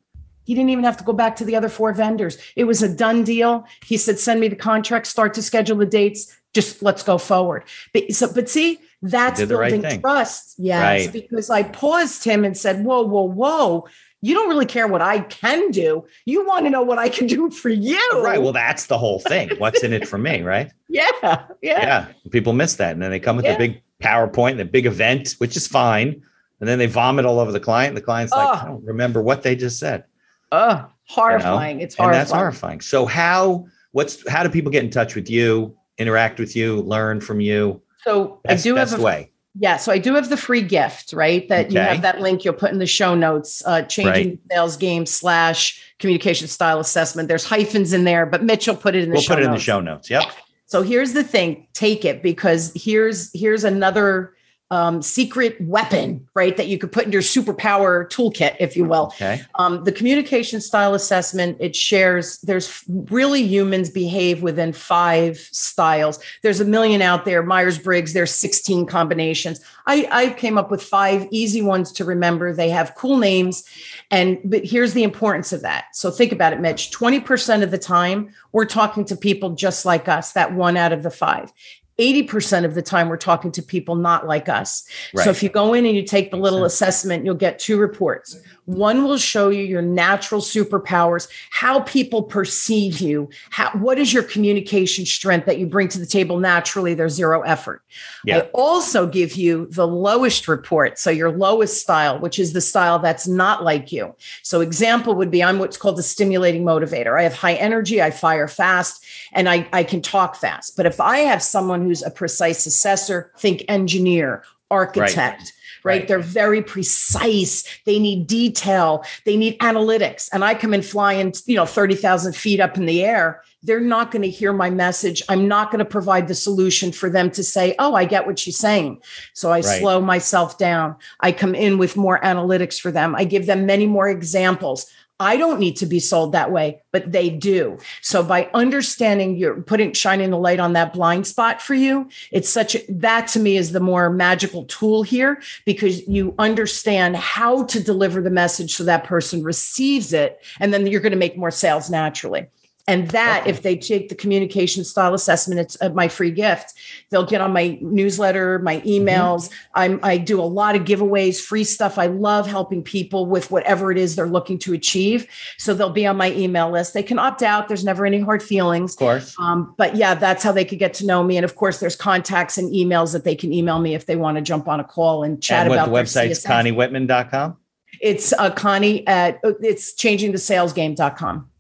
He 0.49 0.55
didn't 0.55 0.71
even 0.71 0.85
have 0.85 0.97
to 0.97 1.05
go 1.05 1.13
back 1.13 1.37
to 1.37 1.45
the 1.45 1.55
other 1.55 1.69
four 1.69 1.93
vendors. 1.93 2.39
It 2.57 2.65
was 2.65 2.83
a 2.83 2.89
done 2.89 3.23
deal. 3.23 3.67
He 3.85 3.99
said, 3.99 4.19
send 4.19 4.41
me 4.41 4.49
the 4.49 4.57
contract, 4.57 5.07
start 5.07 5.35
to 5.35 5.43
schedule 5.43 5.77
the 5.77 5.85
dates 5.85 6.35
just 6.55 6.83
let's 6.83 7.03
go 7.03 7.19
forward. 7.19 7.65
But 7.93 8.13
so, 8.13 8.33
but 8.33 8.49
see, 8.49 8.79
that's 9.03 9.45
building 9.45 9.83
right 9.83 10.01
trust. 10.01 10.55
Yes, 10.59 11.07
right. 11.07 11.13
because 11.13 11.51
I 11.51 11.63
paused 11.63 12.25
him 12.25 12.45
and 12.45 12.57
said, 12.57 12.85
"Whoa, 12.85 13.03
whoa, 13.03 13.23
whoa." 13.23 13.87
You 14.21 14.35
don't 14.35 14.49
really 14.49 14.67
care 14.67 14.89
what 14.89 15.01
I 15.01 15.21
can 15.21 15.71
do. 15.71 16.05
You 16.25 16.45
want 16.45 16.67
to 16.67 16.71
know 16.71 16.83
what 16.83 16.99
I 16.99 17.09
can 17.09 17.29
do 17.29 17.51
for 17.51 17.69
you. 17.69 18.01
Right. 18.15 18.43
Well, 18.43 18.53
that's 18.53 18.87
the 18.87 18.99
whole 18.99 19.21
thing. 19.21 19.51
What's 19.59 19.85
in 19.85 19.93
it 19.93 20.09
for 20.09 20.19
me, 20.19 20.43
right? 20.43 20.73
Yeah. 20.89 21.11
Yeah. 21.23 21.47
Yeah. 21.63 22.07
People 22.31 22.55
miss 22.55 22.75
that. 22.77 22.93
And 22.93 23.03
then 23.03 23.11
they 23.13 23.21
come 23.21 23.37
with 23.37 23.45
yeah. 23.45 23.53
a 23.53 23.59
big 23.59 23.83
PowerPoint, 24.03 24.57
the 24.57 24.65
big 24.65 24.87
event, 24.87 25.37
which 25.39 25.55
is 25.55 25.69
fine. 25.69 26.23
And 26.59 26.69
then 26.69 26.79
they 26.79 26.87
vomit 26.87 27.27
all 27.27 27.39
over 27.39 27.53
the 27.53 27.61
client. 27.61 27.95
The 27.95 28.01
client's 28.01 28.33
like, 28.33 28.63
I 28.63 28.65
don't 28.65 28.85
remember 28.85 29.23
what 29.23 29.43
they 29.43 29.55
just 29.55 29.79
said. 29.79 30.05
Oh, 30.53 30.87
horrifying. 31.05 31.77
You 31.77 31.81
know? 31.81 31.85
It's 31.85 31.95
horrifying. 31.95 32.15
And 32.15 32.21
that's 32.21 32.33
horrifying. 32.33 32.81
So 32.81 33.07
how 33.07 33.67
what's 33.93 34.29
how 34.29 34.43
do 34.43 34.49
people 34.49 34.71
get 34.71 34.85
in 34.85 34.91
touch 34.91 35.15
with 35.15 35.29
you? 35.29 35.75
interact 35.99 36.39
with 36.39 36.57
you, 36.57 36.81
learn 36.83 37.21
from 37.21 37.41
you? 37.41 37.83
So 38.05 38.41
best, 38.45 38.65
I 38.65 38.71
do 38.71 38.75
have 38.77 38.99
a 38.99 39.03
way. 39.03 39.33
Yeah, 39.61 39.77
so 39.77 39.91
I 39.91 39.99
do 39.99 40.15
have 40.15 40.29
the 40.29 40.37
free 40.37 40.63
gift, 40.63 41.13
right? 41.13 41.49
That 41.49 41.67
okay. 41.67 41.75
you 41.75 41.81
have 41.81 42.03
that 42.03 42.21
link 42.21 42.45
you'll 42.45 42.55
put 42.55 42.71
in 42.71 42.79
the 42.79 42.87
show 42.87 43.15
notes. 43.15 43.63
Uh, 43.67 43.83
changing 43.83 44.29
right. 44.29 44.39
sales 44.51 44.77
game 44.77 45.05
slash 45.05 45.83
communication 45.99 46.47
style 46.47 46.79
assessment. 46.79 47.29
There's 47.29 47.45
hyphens 47.45 47.93
in 47.93 48.05
there, 48.05 48.25
but 48.25 48.45
Mitchell 48.45 48.77
put 48.77 48.95
it 48.95 49.03
in 49.03 49.11
the 49.11 49.15
we'll 49.15 49.23
show 49.23 49.35
put 49.35 49.43
it 49.43 49.47
notes. 49.47 49.49
in 49.49 49.55
the 49.55 49.61
show 49.61 49.81
notes. 49.81 50.11
Yep. 50.11 50.25
So 50.67 50.83
here's 50.83 51.13
the 51.13 51.25
thing: 51.25 51.67
take 51.73 52.05
it 52.05 52.23
because 52.23 52.73
here's 52.77 53.33
here's 53.35 53.65
another 53.65 54.35
um, 54.71 55.01
secret 55.01 55.59
weapon, 55.63 56.29
right? 56.35 56.57
That 56.57 56.69
you 56.69 56.79
could 56.79 56.93
put 56.93 57.07
in 57.07 57.13
your 57.13 57.23
superpower 57.23 58.09
toolkit, 58.11 58.57
if 58.61 58.77
you 58.77 58.85
will. 58.85 59.07
Okay. 59.15 59.41
Um, 59.55 59.85
the 59.85 59.93
communication 59.93 60.61
style 60.61 60.95
assessment, 60.95 61.57
it 61.59 61.75
shares, 61.75 62.39
there's 62.41 62.85
really 62.89 63.43
humans 63.43 63.89
behave 63.89 64.43
within 64.43 64.75
five 64.75 65.39
styles. 65.39 66.19
There's 66.43 66.61
a 66.61 66.67
million 66.67 67.01
out 67.01 67.25
there, 67.25 67.43
Myers 67.43 67.79
Briggs, 67.79 68.13
there's 68.13 68.31
16 68.31 68.87
combinations. 68.87 69.61
I, 69.87 70.07
I 70.11 70.31
came 70.35 70.59
up 70.59 70.71
with 70.71 70.83
five 70.83 71.27
easy 71.31 71.63
ones 71.63 71.91
to 71.93 72.05
remember. 72.05 72.53
They 72.53 72.69
have 72.69 72.95
cool 72.95 73.17
names. 73.17 73.65
And 74.11 74.39
but 74.45 74.65
here's 74.65 74.93
the 74.93 75.03
importance 75.03 75.53
of 75.53 75.63
that. 75.63 75.97
So 75.97 76.11
think 76.11 76.31
about 76.31 76.53
it, 76.53 76.61
Mitch 76.61 76.91
20% 76.91 77.63
of 77.63 77.71
the 77.71 77.79
time, 77.79 78.35
we're 78.53 78.67
talking 78.67 79.05
to 79.07 79.17
people 79.17 79.51
just 79.51 79.87
like 79.87 80.09
us, 80.09 80.33
that 80.33 80.53
one 80.53 80.77
out 80.77 80.93
of 80.93 81.03
the 81.03 81.11
five. 81.11 81.53
80% 81.99 82.65
of 82.65 82.75
the 82.75 82.83
time 82.83 83.09
we're 83.09 83.17
talking 83.17 83.51
to 83.53 83.63
people 83.63 83.97
not 83.97 84.27
like 84.27 84.49
us. 84.49 84.85
Right. 85.13 85.25
So 85.25 85.31
if 85.31 85.43
you 85.43 85.49
go 85.49 85.75
in 85.75 85.85
and 85.85 85.97
you 85.97 86.03
take 86.03 86.31
the 86.31 86.37
little 86.37 86.65
assessment, 86.65 87.25
you'll 87.25 87.35
get 87.35 87.59
two 87.59 87.79
reports. 87.79 88.39
One 88.69 89.05
will 89.05 89.17
show 89.17 89.49
you 89.49 89.63
your 89.63 89.81
natural 89.81 90.43
superpowers, 90.43 91.27
how 91.49 91.81
people 91.81 92.23
perceive 92.23 93.01
you, 93.01 93.31
how, 93.49 93.71
what 93.71 93.99
is 93.99 94.13
your 94.13 94.23
communication 94.23 95.07
strength 95.07 95.47
that 95.47 95.59
you 95.59 95.67
bring 95.67 95.89
to 95.89 95.99
the 95.99 96.05
table 96.05 96.39
naturally, 96.39 96.93
there's 96.93 97.15
zero 97.15 97.41
effort. 97.41 97.83
Yeah. 98.27 98.37
I 98.37 98.41
also 98.53 99.07
give 99.07 99.37
you 99.37 99.69
the 99.71 99.87
lowest 99.87 100.49
report. 100.49 100.99
So 100.99 101.09
your 101.09 101.33
lowest 101.33 101.81
style, 101.81 102.19
which 102.19 102.39
is 102.39 102.53
the 102.53 102.61
style 102.61 102.99
that's 102.99 103.27
not 103.27 103.65
like 103.65 103.91
you. 103.91 104.15
So 104.43 104.61
example 104.61 105.15
would 105.15 105.31
be 105.31 105.43
I'm 105.43 105.59
what's 105.59 105.79
called 105.79 105.99
a 105.99 106.03
stimulating 106.03 106.63
motivator. 106.63 107.19
I 107.19 107.23
have 107.23 107.33
high 107.33 107.55
energy, 107.55 108.03
I 108.03 108.11
fire 108.11 108.49
fast, 108.49 109.03
and 109.33 109.49
I, 109.49 109.67
I 109.73 109.83
can 109.83 110.03
talk 110.03 110.37
fast. 110.37 110.77
But 110.77 110.85
if 110.85 111.01
I 111.01 111.21
have 111.21 111.43
someone 111.43 111.81
who's 111.81 112.03
a 112.03 112.11
precise 112.11 112.67
assessor, 112.67 113.33
think 113.39 113.65
engineer, 113.67 114.45
architect, 114.71 115.41
right 115.41 115.53
right? 115.89 116.01
right? 116.01 116.09
They're 116.09 116.21
very 116.21 116.63
precise. 116.63 117.65
They 117.85 117.99
need 117.99 118.27
detail. 118.27 119.05
They 119.25 119.37
need 119.37 119.59
analytics. 119.61 120.29
And 120.33 120.45
I 120.45 120.55
come 120.55 120.75
in 120.75 120.83
flying, 120.83 121.33
you 121.47 121.57
know, 121.57 121.67
30,000 121.67 122.37
feet 122.37 122.61
up 122.61 122.77
in 122.77 122.87
the 122.87 123.05
air. 123.05 123.43
They're 123.63 123.81
not 123.81 124.13
going 124.13 124.23
to 124.23 124.31
hear 124.31 124.53
my 124.53 124.71
message. 124.71 125.23
I'm 125.29 125.49
not 125.49 125.73
going 125.73 125.81
to 125.81 125.85
provide 125.85 126.29
the 126.29 126.35
solution 126.35 126.93
for 126.93 127.11
them 127.11 127.31
to 127.33 127.43
say, 127.43 127.75
oh, 127.79 127.95
I 127.95 128.05
get 128.05 128.27
what 128.27 128.39
she's 128.39 128.59
saying. 128.59 129.03
So 129.33 129.51
I 129.51 129.57
right. 129.57 129.65
slow 129.65 130.01
myself 130.01 130.59
down. 130.59 130.95
I 131.21 131.33
come 131.33 131.55
in 131.55 131.79
with 131.79 131.97
more 131.97 132.21
analytics 132.21 132.81
for 132.81 132.93
them. 132.93 133.17
I 133.17 133.25
give 133.25 133.47
them 133.47 133.67
many 133.67 133.87
more 133.87 134.09
examples. 134.09 134.91
I 135.21 135.37
don't 135.37 135.59
need 135.59 135.77
to 135.77 135.87
be 135.87 135.99
sold 135.99 136.33
that 136.33 136.53
way, 136.53 136.81
but 136.93 137.11
they 137.11 137.29
do. 137.29 137.79
So 138.03 138.23
by 138.23 138.49
understanding 138.55 139.37
you're 139.37 139.61
putting 139.63 139.93
shining 139.93 140.31
the 140.31 140.39
light 140.39 140.61
on 140.61 140.75
that 140.75 140.93
blind 140.93 141.27
spot 141.27 141.61
for 141.61 141.75
you, 141.75 142.09
it's 142.31 142.49
such 142.49 142.77
that 142.89 143.27
to 143.29 143.41
me 143.41 143.57
is 143.57 143.73
the 143.73 143.81
more 143.81 144.11
magical 144.11 144.65
tool 144.67 145.03
here 145.03 145.43
because 145.65 146.07
you 146.07 146.35
understand 146.39 147.17
how 147.17 147.65
to 147.65 147.83
deliver 147.83 148.23
the 148.23 148.31
message 148.31 148.75
so 148.75 148.85
that 148.85 149.05
person 149.05 149.43
receives 149.43 150.13
it 150.13 150.41
and 150.61 150.73
then 150.73 150.87
you're 150.87 151.01
going 151.01 151.11
to 151.11 151.19
make 151.19 151.37
more 151.37 151.51
sales 151.51 151.91
naturally. 151.91 152.47
And 152.89 153.11
that, 153.11 153.43
okay. 153.43 153.51
if 153.51 153.61
they 153.61 153.77
take 153.77 154.09
the 154.09 154.15
communication 154.15 154.83
style 154.83 155.13
assessment, 155.13 155.61
it's 155.61 155.77
uh, 155.83 155.91
my 155.91 156.09
free 156.09 156.31
gift. 156.31 156.73
They'll 157.11 157.27
get 157.27 157.43
on 157.43 157.53
my 157.53 157.79
newsletter, 157.83 158.59
my 158.61 158.81
emails. 158.81 159.51
Mm-hmm. 159.77 160.03
i 160.03 160.17
do 160.17 160.41
a 160.41 160.43
lot 160.43 160.75
of 160.75 160.85
giveaways, 160.85 161.39
free 161.39 161.65
stuff. 161.65 161.99
I 161.99 162.07
love 162.07 162.47
helping 162.47 162.83
people 162.83 163.27
with 163.27 163.51
whatever 163.51 163.93
it 163.93 163.99
is 163.99 164.17
they're 164.17 164.27
looking 164.27 164.59
to 164.61 164.73
achieve. 164.73 165.27
So 165.59 165.75
they'll 165.75 165.91
be 165.91 166.07
on 166.07 166.17
my 166.17 166.33
email 166.33 166.71
list. 166.71 166.95
They 166.95 167.03
can 167.03 167.19
opt 167.19 167.43
out. 167.43 167.69
There's 167.69 167.85
never 167.85 168.07
any 168.07 168.21
hard 168.21 168.43
feelings. 168.43 168.95
Of 168.95 168.99
course. 168.99 169.37
Um, 169.39 169.75
but 169.77 169.95
yeah, 169.95 170.15
that's 170.15 170.43
how 170.43 170.53
they 170.53 170.65
could 170.65 170.79
get 170.79 170.95
to 170.95 171.07
know 171.07 171.23
me. 171.23 171.37
And 171.37 171.45
of 171.45 171.57
course, 171.57 171.81
there's 171.81 171.95
contacts 171.95 172.57
and 172.57 172.73
emails 172.73 173.13
that 173.13 173.25
they 173.25 173.35
can 173.35 173.53
email 173.53 173.81
me 173.81 173.95
if 173.95 174.07
they 174.07 174.17
want 174.17 174.39
to 174.39 174.43
jump 174.43 174.67
on 174.67 174.81
a 174.81 174.85
call 174.85 175.25
and 175.25 175.43
chat 175.43 175.67
and 175.67 175.75
about 175.75 175.91
the 175.91 175.95
website's 175.95 176.43
ConnieWhitman.com. 176.43 177.59
It's 178.01 178.33
uh, 178.33 178.51
Connie 178.51 179.07
at 179.07 179.41
it's 179.45 179.95
changingthesalesgame.com. 179.95 181.51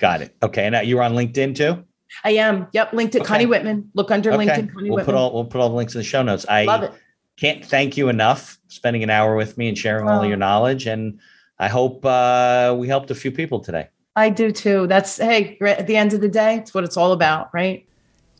Got 0.00 0.22
it. 0.22 0.34
Okay. 0.42 0.66
And 0.66 0.86
you 0.86 0.98
are 0.98 1.02
on 1.02 1.12
LinkedIn 1.12 1.54
too? 1.54 1.84
I 2.24 2.30
am. 2.30 2.66
Yep. 2.72 2.92
Linked 2.92 3.12
to 3.12 3.20
okay. 3.20 3.26
Connie 3.26 3.46
Whitman. 3.46 3.90
Look 3.94 4.10
under 4.10 4.32
okay. 4.32 4.46
LinkedIn. 4.46 4.72
Connie 4.72 4.90
we'll 4.90 4.96
Whitman. 4.96 5.04
put 5.04 5.14
all 5.14 5.32
we'll 5.32 5.44
put 5.44 5.60
all 5.60 5.68
the 5.68 5.76
links 5.76 5.94
in 5.94 6.00
the 6.00 6.04
show 6.04 6.22
notes. 6.22 6.44
I 6.48 6.64
love 6.64 6.82
it. 6.82 6.92
Can't 7.36 7.64
thank 7.64 7.96
you 7.96 8.08
enough 8.08 8.58
spending 8.68 9.02
an 9.02 9.10
hour 9.10 9.36
with 9.36 9.56
me 9.56 9.68
and 9.68 9.78
sharing 9.78 10.08
all 10.08 10.26
your 10.26 10.36
knowledge. 10.36 10.86
And 10.86 11.20
I 11.58 11.68
hope 11.68 12.04
uh, 12.04 12.74
we 12.78 12.88
helped 12.88 13.10
a 13.10 13.14
few 13.14 13.30
people 13.30 13.60
today. 13.60 13.88
I 14.16 14.28
do 14.28 14.50
too. 14.50 14.86
That's 14.86 15.16
hey, 15.16 15.56
at 15.60 15.86
the 15.86 15.96
end 15.96 16.12
of 16.12 16.20
the 16.20 16.28
day, 16.28 16.56
it's 16.56 16.74
what 16.74 16.84
it's 16.84 16.96
all 16.96 17.12
about, 17.12 17.48
right? 17.54 17.86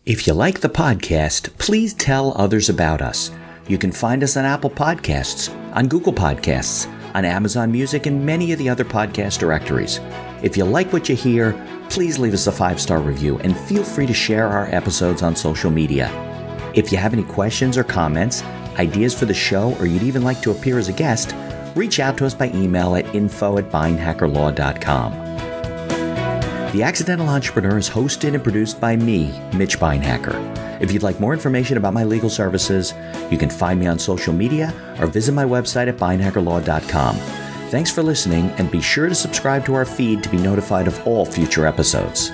If 0.04 0.26
you 0.26 0.34
like 0.34 0.60
the 0.60 0.68
podcast, 0.68 1.56
please 1.58 1.94
tell 1.94 2.36
others 2.36 2.68
about 2.68 3.00
us. 3.00 3.30
You 3.68 3.78
can 3.78 3.92
find 3.92 4.22
us 4.22 4.36
on 4.36 4.44
Apple 4.44 4.70
Podcasts, 4.70 5.54
on 5.76 5.86
Google 5.86 6.12
Podcasts, 6.12 6.86
on 7.14 7.24
Amazon 7.24 7.70
Music, 7.70 8.06
and 8.06 8.26
many 8.26 8.52
of 8.52 8.58
the 8.58 8.68
other 8.68 8.84
podcast 8.84 9.38
directories. 9.38 10.00
If 10.42 10.56
you 10.56 10.64
like 10.64 10.92
what 10.92 11.08
you 11.08 11.16
hear, 11.16 11.52
please 11.90 12.18
leave 12.18 12.34
us 12.34 12.46
a 12.46 12.52
five 12.52 12.80
star 12.80 13.00
review 13.00 13.38
and 13.40 13.56
feel 13.56 13.84
free 13.84 14.06
to 14.06 14.14
share 14.14 14.46
our 14.46 14.66
episodes 14.74 15.22
on 15.22 15.36
social 15.36 15.70
media. 15.70 16.10
If 16.74 16.92
you 16.92 16.98
have 16.98 17.12
any 17.12 17.24
questions 17.24 17.76
or 17.76 17.84
comments, 17.84 18.42
ideas 18.78 19.18
for 19.18 19.26
the 19.26 19.34
show, 19.34 19.76
or 19.78 19.86
you'd 19.86 20.02
even 20.02 20.22
like 20.22 20.40
to 20.42 20.50
appear 20.50 20.78
as 20.78 20.88
a 20.88 20.92
guest, 20.92 21.34
reach 21.74 22.00
out 22.00 22.16
to 22.18 22.26
us 22.26 22.34
by 22.34 22.50
email 22.52 22.94
at 22.94 23.14
info 23.14 23.58
at 23.58 23.70
beinhakerlaw.com. 23.70 25.12
The 26.72 26.84
Accidental 26.84 27.28
Entrepreneur 27.28 27.78
is 27.78 27.90
hosted 27.90 28.34
and 28.34 28.42
produced 28.42 28.80
by 28.80 28.94
me, 28.94 29.36
Mitch 29.54 29.78
Beinhaker. 29.80 30.38
If 30.80 30.92
you'd 30.92 31.02
like 31.02 31.20
more 31.20 31.34
information 31.34 31.76
about 31.76 31.92
my 31.92 32.04
legal 32.04 32.30
services, 32.30 32.94
you 33.30 33.36
can 33.36 33.50
find 33.50 33.78
me 33.78 33.86
on 33.86 33.98
social 33.98 34.32
media 34.32 34.72
or 35.00 35.06
visit 35.06 35.32
my 35.32 35.44
website 35.44 35.88
at 35.88 35.98
beinhakerlaw.com. 35.98 37.49
Thanks 37.70 37.88
for 37.88 38.02
listening, 38.02 38.50
and 38.58 38.68
be 38.68 38.80
sure 38.80 39.08
to 39.08 39.14
subscribe 39.14 39.64
to 39.66 39.74
our 39.74 39.84
feed 39.84 40.24
to 40.24 40.28
be 40.28 40.38
notified 40.38 40.88
of 40.88 41.06
all 41.06 41.24
future 41.24 41.66
episodes. 41.66 42.32